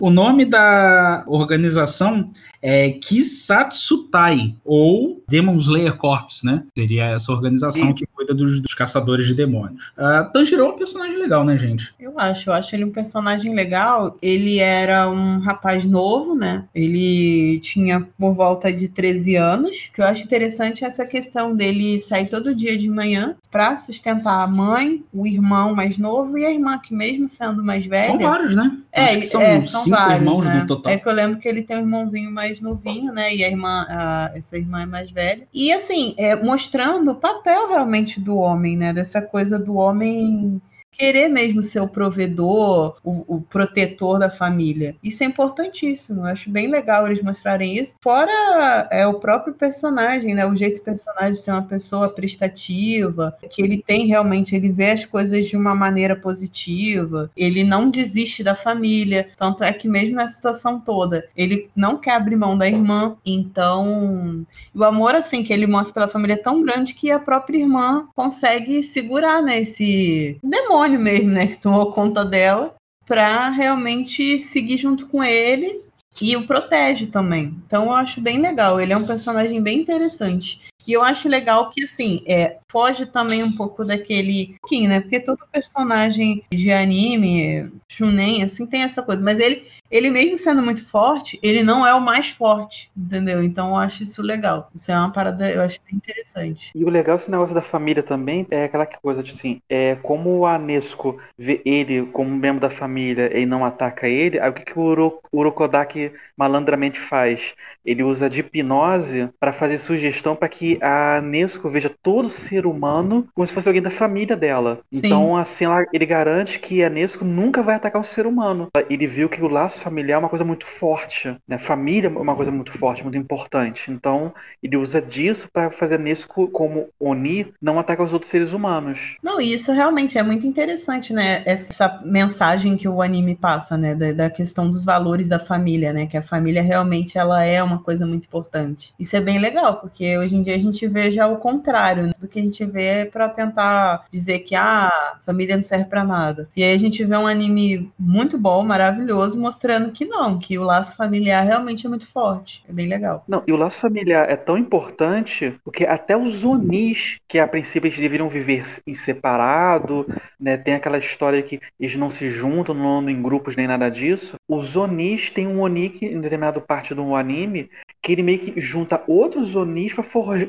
O 0.00 0.10
nome 0.10 0.44
da 0.44 1.24
organização 1.26 2.30
é 2.62 2.90
Kisatsutai, 2.90 4.54
ou 4.64 5.22
Demon 5.28 5.56
Slayer 5.56 5.96
Corps, 5.96 6.42
né? 6.44 6.62
Seria 6.78 7.06
essa 7.06 7.32
organização 7.32 7.88
Sim. 7.88 7.94
que 7.94 8.06
cuida 8.06 8.32
dos, 8.32 8.60
dos 8.60 8.72
caçadores 8.72 9.26
de 9.26 9.34
demônios. 9.34 9.88
Uh, 9.98 10.30
Tanjiro 10.32 10.62
é 10.62 10.68
um 10.68 10.78
personagem 10.78 11.18
legal, 11.18 11.44
né, 11.44 11.58
gente? 11.58 11.92
Eu 11.98 12.18
acho, 12.18 12.50
eu 12.50 12.54
acho 12.54 12.74
ele 12.74 12.84
um 12.84 12.90
personagem 12.90 13.54
legal. 13.54 14.16
Ele 14.22 14.58
era 14.58 15.10
um 15.10 15.40
rapaz 15.40 15.84
novo, 15.84 16.34
né? 16.34 16.64
Ele 16.74 17.58
tinha 17.60 18.06
por 18.18 18.34
volta 18.34 18.72
de 18.72 18.88
13 18.88 19.36
anos. 19.36 19.88
O 19.90 19.94
que 19.94 20.00
eu 20.00 20.04
acho 20.04 20.22
interessante 20.22 20.84
é 20.84 20.86
essa 20.86 21.04
questão 21.04 21.54
dele 21.54 22.00
sair 22.00 22.28
todo 22.28 22.54
dia 22.54 22.78
de 22.78 22.88
manhã 22.88 23.36
para 23.50 23.76
sustentar 23.76 24.42
a 24.42 24.46
mãe, 24.46 25.02
o 25.12 25.26
irmão 25.26 25.74
mais 25.74 25.98
novo 25.98 26.38
e 26.38 26.44
a 26.44 26.50
irmã, 26.50 26.78
que 26.78 26.94
mesmo 26.94 27.28
sendo 27.28 27.62
mais 27.62 27.84
velha. 27.84 28.12
São 28.12 28.18
vários, 28.18 28.56
né? 28.56 28.78
É, 28.92 29.20
são, 29.22 29.42
é, 29.42 29.62
são 29.62 29.84
cinco 29.84 29.96
vários, 29.96 30.18
irmãos 30.18 30.46
né? 30.46 30.54
no 30.60 30.66
total. 30.66 30.92
É 30.92 30.96
que 30.96 31.08
eu 31.08 31.12
lembro 31.12 31.38
que 31.38 31.48
ele 31.48 31.62
tem 31.62 31.76
um 31.76 31.80
irmãozinho 31.80 32.30
mais 32.30 32.51
novinho, 32.60 33.12
né? 33.12 33.34
E 33.34 33.44
a 33.44 33.48
irmã, 33.48 33.86
a- 33.88 34.32
essa 34.34 34.56
irmã 34.56 34.82
é 34.82 34.86
mais 34.86 35.10
velha. 35.10 35.46
E 35.52 35.72
assim, 35.72 36.14
é, 36.18 36.34
mostrando 36.36 37.10
o 37.12 37.14
papel 37.14 37.68
realmente 37.68 38.20
do 38.20 38.36
homem, 38.36 38.76
né? 38.76 38.92
Dessa 38.92 39.22
coisa 39.22 39.58
do 39.58 39.74
homem 39.76 40.60
querer 40.92 41.28
mesmo 41.28 41.62
ser 41.62 41.80
o 41.80 41.88
provedor, 41.88 42.96
o, 43.02 43.36
o 43.36 43.40
protetor 43.40 44.18
da 44.18 44.30
família. 44.30 44.94
Isso 45.02 45.24
é 45.24 45.26
importantíssimo. 45.26 46.20
Eu 46.20 46.26
acho 46.26 46.50
bem 46.50 46.68
legal 46.68 47.06
eles 47.06 47.22
mostrarem 47.22 47.78
isso. 47.78 47.96
Fora 48.00 48.88
é 48.90 49.06
o 49.06 49.14
próprio 49.14 49.54
personagem, 49.54 50.34
né? 50.34 50.46
O 50.46 50.54
jeito 50.54 50.78
do 50.78 50.84
personagem 50.84 51.34
ser 51.34 51.50
uma 51.50 51.62
pessoa 51.62 52.08
prestativa, 52.10 53.36
que 53.50 53.62
ele 53.62 53.82
tem 53.84 54.06
realmente, 54.06 54.54
ele 54.54 54.68
vê 54.68 54.90
as 54.90 55.04
coisas 55.04 55.46
de 55.46 55.56
uma 55.56 55.74
maneira 55.74 56.14
positiva, 56.14 57.30
ele 57.36 57.64
não 57.64 57.88
desiste 57.90 58.44
da 58.44 58.54
família. 58.54 59.30
Tanto 59.36 59.64
é 59.64 59.72
que 59.72 59.88
mesmo 59.88 60.16
na 60.16 60.28
situação 60.28 60.78
toda, 60.78 61.26
ele 61.36 61.70
não 61.74 61.96
quer 61.96 62.14
abrir 62.14 62.36
mão 62.36 62.56
da 62.56 62.68
irmã. 62.68 63.16
Então, 63.24 64.44
o 64.74 64.84
amor 64.84 65.14
assim 65.14 65.42
que 65.42 65.52
ele 65.52 65.66
mostra 65.66 65.94
pela 65.94 66.08
família 66.08 66.34
é 66.34 66.36
tão 66.36 66.62
grande 66.62 66.94
que 66.94 67.10
a 67.10 67.18
própria 67.18 67.58
irmã 67.58 68.06
consegue 68.14 68.82
segurar 68.82 69.42
né, 69.42 69.62
esse 69.62 70.38
demônio 70.42 70.81
mesmo, 70.98 71.30
né, 71.30 71.46
que 71.48 71.56
tomou 71.58 71.92
conta 71.92 72.24
dela. 72.24 72.74
para 73.06 73.50
realmente 73.50 74.38
seguir 74.38 74.78
junto 74.78 75.08
com 75.08 75.22
ele 75.24 75.84
e 76.20 76.36
o 76.36 76.46
protege 76.46 77.06
também. 77.06 77.54
Então 77.66 77.86
eu 77.86 77.92
acho 77.92 78.20
bem 78.20 78.40
legal. 78.40 78.80
Ele 78.80 78.92
é 78.92 78.96
um 78.96 79.06
personagem 79.06 79.60
bem 79.60 79.80
interessante. 79.80 80.60
E 80.86 80.92
eu 80.92 81.02
acho 81.02 81.28
legal 81.28 81.70
que, 81.70 81.84
assim, 81.84 82.22
é, 82.26 82.58
foge 82.72 83.04
também 83.04 83.44
um 83.44 83.52
pouco 83.52 83.84
daquele. 83.84 84.56
Né? 84.88 85.00
Porque 85.00 85.20
todo 85.20 85.46
personagem 85.52 86.42
de 86.50 86.72
anime, 86.72 87.70
Shunen, 87.86 88.42
assim, 88.42 88.66
tem 88.66 88.82
essa 88.82 89.02
coisa. 89.02 89.22
Mas 89.22 89.38
ele, 89.38 89.66
ele 89.92 90.10
mesmo 90.10 90.38
sendo 90.38 90.62
muito 90.62 90.88
forte, 90.88 91.38
ele 91.42 91.62
não 91.62 91.86
é 91.86 91.92
o 91.92 92.00
mais 92.00 92.30
forte, 92.30 92.90
entendeu? 92.96 93.42
Então 93.42 93.68
eu 93.68 93.76
acho 93.76 94.02
isso 94.02 94.22
legal. 94.22 94.70
Isso 94.74 94.90
é 94.90 94.96
uma 94.96 95.12
parada, 95.12 95.50
eu 95.50 95.60
acho 95.60 95.78
bem 95.86 95.96
interessante. 95.96 96.70
E 96.74 96.82
o 96.82 96.88
legal 96.88 97.18
desse 97.18 97.30
negócio 97.30 97.54
da 97.54 97.60
família 97.60 98.02
também 98.02 98.46
é 98.50 98.64
aquela 98.64 98.86
coisa 98.86 99.22
de 99.22 99.32
assim, 99.32 99.60
é 99.68 99.96
como 99.96 100.46
a 100.46 100.58
Nesco 100.58 101.18
vê 101.36 101.60
ele 101.66 102.06
como 102.06 102.34
membro 102.34 102.60
da 102.60 102.70
família 102.70 103.38
e 103.38 103.44
não 103.44 103.64
ataca 103.66 104.08
ele, 104.08 104.40
aí 104.40 104.48
o 104.48 104.54
que, 104.54 104.64
que 104.64 104.78
o 104.78 104.82
Uro, 104.82 105.20
Urokodaki 105.30 106.12
malandramente 106.34 106.98
faz? 106.98 107.54
Ele 107.84 108.02
usa 108.02 108.30
de 108.30 108.40
hipnose 108.40 109.28
para 109.38 109.52
fazer 109.52 109.76
sugestão 109.76 110.34
para 110.34 110.48
que 110.48 110.78
a 110.82 111.20
Nesco 111.20 111.68
veja 111.68 111.94
todo 112.02 112.30
ser 112.30 112.61
humano 112.66 113.26
como 113.34 113.46
se 113.46 113.52
fosse 113.52 113.68
alguém 113.68 113.82
da 113.82 113.90
família 113.90 114.36
dela. 114.36 114.80
Sim. 114.92 115.00
Então, 115.04 115.36
assim, 115.36 115.64
ele 115.92 116.06
garante 116.06 116.58
que 116.58 116.82
a 116.82 116.90
Nesco 116.90 117.24
nunca 117.24 117.62
vai 117.62 117.74
atacar 117.74 118.00
um 118.00 118.04
ser 118.04 118.26
humano. 118.26 118.68
Ele 118.88 119.06
viu 119.06 119.28
que 119.28 119.42
o 119.42 119.48
laço 119.48 119.80
familiar 119.80 120.16
é 120.16 120.18
uma 120.18 120.28
coisa 120.28 120.44
muito 120.44 120.66
forte, 120.66 121.36
né? 121.46 121.58
Família 121.58 122.08
é 122.08 122.10
uma 122.10 122.34
coisa 122.34 122.50
muito 122.50 122.72
forte, 122.72 123.02
muito 123.02 123.18
importante. 123.18 123.90
Então, 123.90 124.32
ele 124.62 124.76
usa 124.76 125.00
disso 125.00 125.48
para 125.52 125.70
fazer 125.70 125.98
Nesco 125.98 126.48
como 126.48 126.88
Oni 126.98 127.52
não 127.60 127.78
atacar 127.78 128.04
os 128.04 128.12
outros 128.12 128.30
seres 128.30 128.52
humanos. 128.52 129.16
Não, 129.22 129.40
e 129.40 129.52
isso 129.52 129.72
realmente 129.72 130.18
é 130.18 130.22
muito 130.22 130.46
interessante, 130.46 131.12
né? 131.12 131.42
Essa 131.44 132.00
mensagem 132.04 132.76
que 132.76 132.88
o 132.88 133.02
anime 133.02 133.34
passa, 133.34 133.76
né? 133.76 133.94
Da, 133.94 134.12
da, 134.12 134.30
questão 134.30 134.70
dos 134.70 134.84
valores 134.84 135.28
da 135.28 135.38
família, 135.38 135.92
né? 135.92 136.06
Que 136.06 136.16
a 136.16 136.22
família 136.22 136.62
realmente 136.62 137.18
ela 137.18 137.44
é 137.44 137.62
uma 137.62 137.78
coisa 137.78 138.06
muito 138.06 138.24
importante. 138.24 138.94
Isso 138.98 139.16
é 139.16 139.20
bem 139.20 139.38
legal, 139.38 139.76
porque 139.76 140.16
hoje 140.16 140.36
em 140.36 140.42
dia 140.42 140.54
a 140.54 140.58
gente 140.58 140.86
vê 140.86 141.10
já 141.10 141.26
o 141.26 141.36
contrário, 141.36 142.04
né? 142.04 142.12
do 142.18 142.28
que 142.28 142.38
a 142.38 142.42
gente 142.42 142.51
vê 142.64 142.82
é 142.82 143.04
para 143.04 143.28
tentar 143.28 144.06
dizer 144.12 144.40
que 144.40 144.54
ah, 144.54 144.88
a 144.88 145.18
família 145.24 145.56
não 145.56 145.62
serve 145.62 145.86
para 145.86 146.04
nada. 146.04 146.48
E 146.56 146.62
aí 146.62 146.74
a 146.74 146.78
gente 146.78 147.04
vê 147.04 147.16
um 147.16 147.26
anime 147.26 147.90
muito 147.98 148.38
bom, 148.38 148.64
maravilhoso, 148.64 149.40
mostrando 149.40 149.72
mostrando 149.72 149.92
que 149.92 150.04
não, 150.04 150.38
que 150.38 150.58
o 150.58 150.62
laço 150.62 150.96
familiar 150.96 151.44
realmente 151.44 151.86
é 151.86 151.88
muito 151.88 152.06
forte. 152.06 152.64
É 152.68 152.72
bem 152.72 152.88
legal. 152.88 153.24
Não, 153.26 153.42
e 153.46 153.52
o 153.52 153.56
laço 153.56 153.78
familiar 153.78 154.28
é 154.28 154.36
tão 154.36 154.58
importante 154.58 155.54
porque 155.64 155.84
até 155.84 156.16
os 156.16 156.44
Onis, 156.44 157.18
que 157.28 157.38
a 157.38 157.46
princípio 157.46 157.88
eles 157.88 157.98
deveriam 157.98 158.28
viver 158.28 158.64
em 158.86 158.94
separado, 158.94 160.06
né? 160.38 160.56
Tem 160.56 160.74
aquela 160.74 160.98
história 160.98 161.42
que 161.42 161.60
eles 161.78 161.96
não 161.96 162.10
se 162.10 162.30
juntam, 162.30 162.74
não 162.74 162.98
andam 162.98 163.10
em 163.10 163.22
grupos 163.22 163.56
nem 163.56 163.66
nada 163.66 163.88
disso. 163.88 164.36
Os 164.48 164.76
Onis 164.76 165.30
têm 165.30 165.46
um 165.46 165.60
Oni 165.60 165.88
que, 165.88 166.06
em 166.06 166.20
determinada 166.20 166.60
parte 166.60 166.94
do 166.94 167.14
anime, 167.14 167.70
que 168.02 168.12
ele 168.12 168.22
meio 168.22 168.38
que 168.38 168.60
junta 168.60 169.00
outros 169.06 169.54
Onis 169.54 169.94
pra 169.94 170.04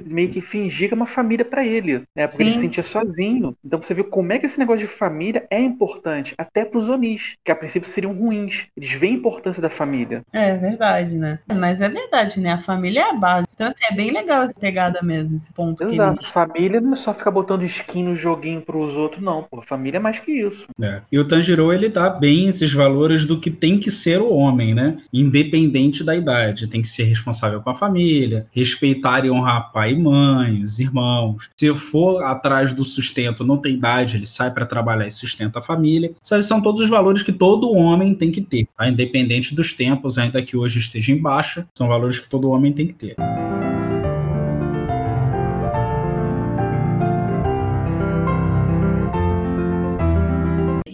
meio 0.05 0.29
que 0.29 0.41
fingir 0.41 0.87
que 0.87 0.93
é 0.93 0.97
uma 0.97 1.05
família 1.05 1.45
para 1.45 1.65
ele, 1.65 2.01
né? 2.15 2.27
Porque 2.27 2.37
Sim. 2.37 2.43
ele 2.43 2.51
se 2.53 2.59
sentia 2.59 2.83
sozinho. 2.83 3.55
Então 3.63 3.81
você 3.81 3.93
viu 3.93 4.05
como 4.05 4.33
é 4.33 4.39
que 4.39 4.45
esse 4.45 4.57
negócio 4.59 4.87
de 4.87 4.93
família 4.93 5.45
é 5.49 5.61
importante, 5.61 6.33
até 6.37 6.65
pros 6.65 6.89
Onis, 6.89 7.35
que 7.43 7.51
a 7.51 7.55
princípio 7.55 7.87
seriam 7.87 8.13
ruins. 8.13 8.65
Eles 8.75 8.91
veem 8.93 9.13
a 9.13 9.17
importância 9.17 9.61
da 9.61 9.69
família. 9.69 10.23
É 10.33 10.57
verdade, 10.57 11.15
né? 11.15 11.39
Mas 11.53 11.79
é 11.79 11.89
verdade, 11.89 12.39
né? 12.39 12.53
A 12.53 12.59
família 12.59 13.01
é 13.01 13.09
a 13.11 13.13
base. 13.13 13.49
Então, 13.53 13.67
assim, 13.67 13.83
é 13.89 13.93
bem 13.93 14.11
legal 14.11 14.43
essa 14.43 14.59
pegada 14.59 15.01
mesmo, 15.03 15.35
esse 15.35 15.53
ponto. 15.53 15.83
Exato. 15.83 16.21
Ele... 16.21 16.31
Família 16.31 16.81
não 16.81 16.93
é 16.93 16.95
só 16.95 17.13
ficar 17.13 17.31
botando 17.31 17.63
skin 17.63 18.03
no 18.03 18.15
joguinho 18.15 18.61
pros 18.61 18.97
outros, 18.97 19.23
não. 19.23 19.43
Pô, 19.43 19.61
família 19.61 19.97
é 19.97 20.01
mais 20.01 20.19
que 20.19 20.31
isso. 20.31 20.67
É. 20.81 21.01
E 21.11 21.19
o 21.19 21.27
Tanjiro, 21.27 21.71
ele 21.71 21.89
dá 21.89 22.09
bem 22.09 22.47
esses 22.47 22.73
valores 22.73 23.25
do 23.25 23.39
que 23.39 23.51
tem 23.51 23.79
que 23.79 23.91
ser 23.91 24.19
o 24.19 24.33
homem, 24.33 24.73
né? 24.73 24.97
Independente 25.11 26.03
da 26.03 26.15
idade. 26.15 26.67
Tem 26.67 26.81
que 26.81 26.87
ser 26.87 27.03
responsável 27.03 27.42
com 27.51 27.69
a 27.69 27.75
família, 27.75 28.47
respeitar 28.51 29.25
e 29.25 29.31
honrar 29.31 29.71
pai 29.71 29.93
e 29.93 29.99
mãe, 29.99 30.63
os 30.63 30.79
irmãos. 30.79 31.49
Se 31.57 31.73
for 31.73 32.23
atrás 32.23 32.73
do 32.73 32.85
sustento, 32.85 33.43
não 33.43 33.57
tem 33.57 33.75
idade, 33.75 34.17
ele 34.17 34.27
sai 34.27 34.51
para 34.51 34.65
trabalhar 34.65 35.07
e 35.07 35.11
sustenta 35.11 35.59
a 35.59 35.61
família. 35.61 36.11
Esses 36.23 36.45
são 36.45 36.61
todos 36.61 36.81
os 36.81 36.89
valores 36.89 37.23
que 37.23 37.31
todo 37.31 37.73
homem 37.73 38.15
tem 38.15 38.31
que 38.31 38.41
ter, 38.41 38.67
tá? 38.77 38.87
independente 38.87 39.55
dos 39.55 39.73
tempos, 39.73 40.17
ainda 40.17 40.41
que 40.41 40.57
hoje 40.57 40.79
esteja 40.79 41.11
em 41.11 41.21
baixa, 41.21 41.67
são 41.77 41.87
valores 41.87 42.19
que 42.19 42.29
todo 42.29 42.49
homem 42.49 42.71
tem 42.71 42.87
que 42.87 42.93
ter. 42.93 43.15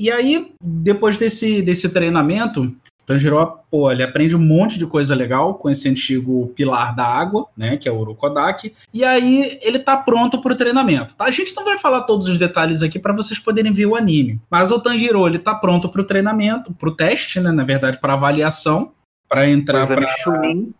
E 0.02 0.10
aí, 0.10 0.54
depois 0.64 1.18
desse, 1.18 1.62
desse 1.62 1.90
treinamento, 1.90 2.74
Tanjiro, 3.10 3.58
pô, 3.72 3.92
ele 3.92 4.04
aprende 4.04 4.36
um 4.36 4.40
monte 4.40 4.78
de 4.78 4.86
coisa 4.86 5.16
legal 5.16 5.56
com 5.56 5.68
esse 5.68 5.90
antigo 5.90 6.54
pilar 6.56 6.96
da 6.96 7.04
água, 7.04 7.48
né, 7.58 7.76
que 7.76 7.90
é 7.90 7.92
o 7.92 7.98
Urokodaki, 7.98 8.76
e 8.94 9.04
aí 9.04 9.58
ele 9.64 9.80
tá 9.80 9.98
pronto 9.98 10.40
pro 10.40 10.56
treinamento, 10.56 11.16
tá? 11.16 11.26
A 11.26 11.32
gente 11.32 11.56
não 11.56 11.66
vai 11.66 11.80
falar 11.80 12.02
todos 12.02 12.28
os 12.28 12.38
detalhes 12.38 12.84
aqui 12.84 13.00
para 13.00 13.12
vocês 13.12 13.40
poderem 13.40 13.74
ver 13.74 13.88
o 13.88 13.96
anime, 13.96 14.40
mas 14.48 14.70
o 14.70 14.80
Tanjiro, 14.80 15.26
ele 15.26 15.40
tá 15.40 15.56
pronto 15.56 15.90
pro 15.90 16.04
treinamento, 16.04 16.72
pro 16.72 16.96
teste, 16.96 17.40
né, 17.40 17.52
na 17.52 17.64
verdade, 17.64 17.98
para 17.98 18.14
avaliação, 18.14 18.92
para 19.30 19.48
entrar 19.48 19.86
para 19.86 20.06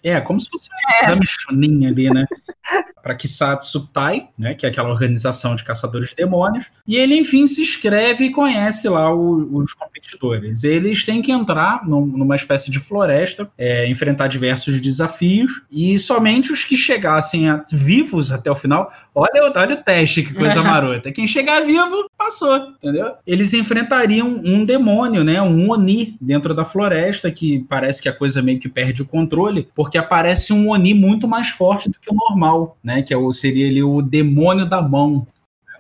É, 0.04 0.20
como 0.20 0.42
se 0.42 0.50
fosse 0.50 0.70
um 0.70 0.92
é. 0.92 1.06
exame 1.06 1.26
Chunin 1.28 1.86
ali, 1.86 2.10
né? 2.10 2.26
para 3.02 3.16
Kisatsu 3.16 3.88
Tai, 3.88 4.30
né, 4.38 4.54
que 4.54 4.66
é 4.66 4.70
aquela 4.70 4.90
organização 4.90 5.56
de 5.56 5.64
caçadores 5.64 6.10
de 6.10 6.16
demônios, 6.16 6.66
e 6.88 6.98
ele 6.98 7.16
enfim 7.16 7.48
se 7.48 7.62
inscreve 7.62 8.26
e 8.26 8.32
conhece 8.32 8.88
lá 8.90 9.14
o, 9.14 9.58
os 9.58 9.74
competidores. 9.74 10.64
Eles 10.64 11.06
têm 11.06 11.22
que 11.22 11.32
entrar 11.32 11.88
num, 11.88 12.06
numa 12.06 12.36
espécie 12.36 12.70
de 12.70 12.80
floresta, 12.80 13.50
é, 13.58 13.88
enfrentar 13.88 14.28
diversos 14.28 14.80
desafios, 14.82 15.62
e 15.72 15.98
somente 15.98 16.52
os 16.52 16.64
que 16.64 16.76
chegassem 16.76 17.50
a, 17.50 17.64
vivos 17.72 18.32
até 18.32 18.52
o 18.52 18.56
final, 18.56 18.92
olha, 19.20 19.52
olha 19.56 19.76
o 19.76 19.84
teste, 19.84 20.24
que 20.24 20.34
coisa 20.34 20.62
marota. 20.64 21.12
Quem 21.12 21.28
chegar 21.28 21.66
vivo, 21.66 22.10
passou, 22.18 22.74
entendeu? 22.82 23.14
Eles 23.26 23.54
enfrentariam 23.54 24.42
um 24.44 24.66
demônio, 24.66 25.24
né, 25.24 25.42
um 25.42 25.70
Oni 25.70 26.18
dentro 26.20 26.54
da 26.54 26.66
floresta, 26.66 27.32
que 27.32 27.60
parece 27.70 28.02
que 28.02 28.10
a 28.10 28.14
coisa 28.14 28.42
meio 28.42 28.60
que 28.60 28.70
perde 28.70 29.02
o 29.02 29.06
controle, 29.06 29.68
porque 29.76 29.98
aparece 29.98 30.54
um 30.54 30.70
Oni 30.70 30.94
muito 30.94 31.28
mais 31.28 31.50
forte 31.50 31.90
do 31.90 32.00
que 32.00 32.12
o 32.12 32.16
normal, 32.16 32.78
né? 32.84 33.02
Que 33.02 33.14
é 33.14 33.18
o, 33.18 33.32
seria 33.34 33.68
ele 33.68 33.84
o 33.84 34.02
demônio 34.02 34.66
da 34.66 34.82
mão 34.82 35.28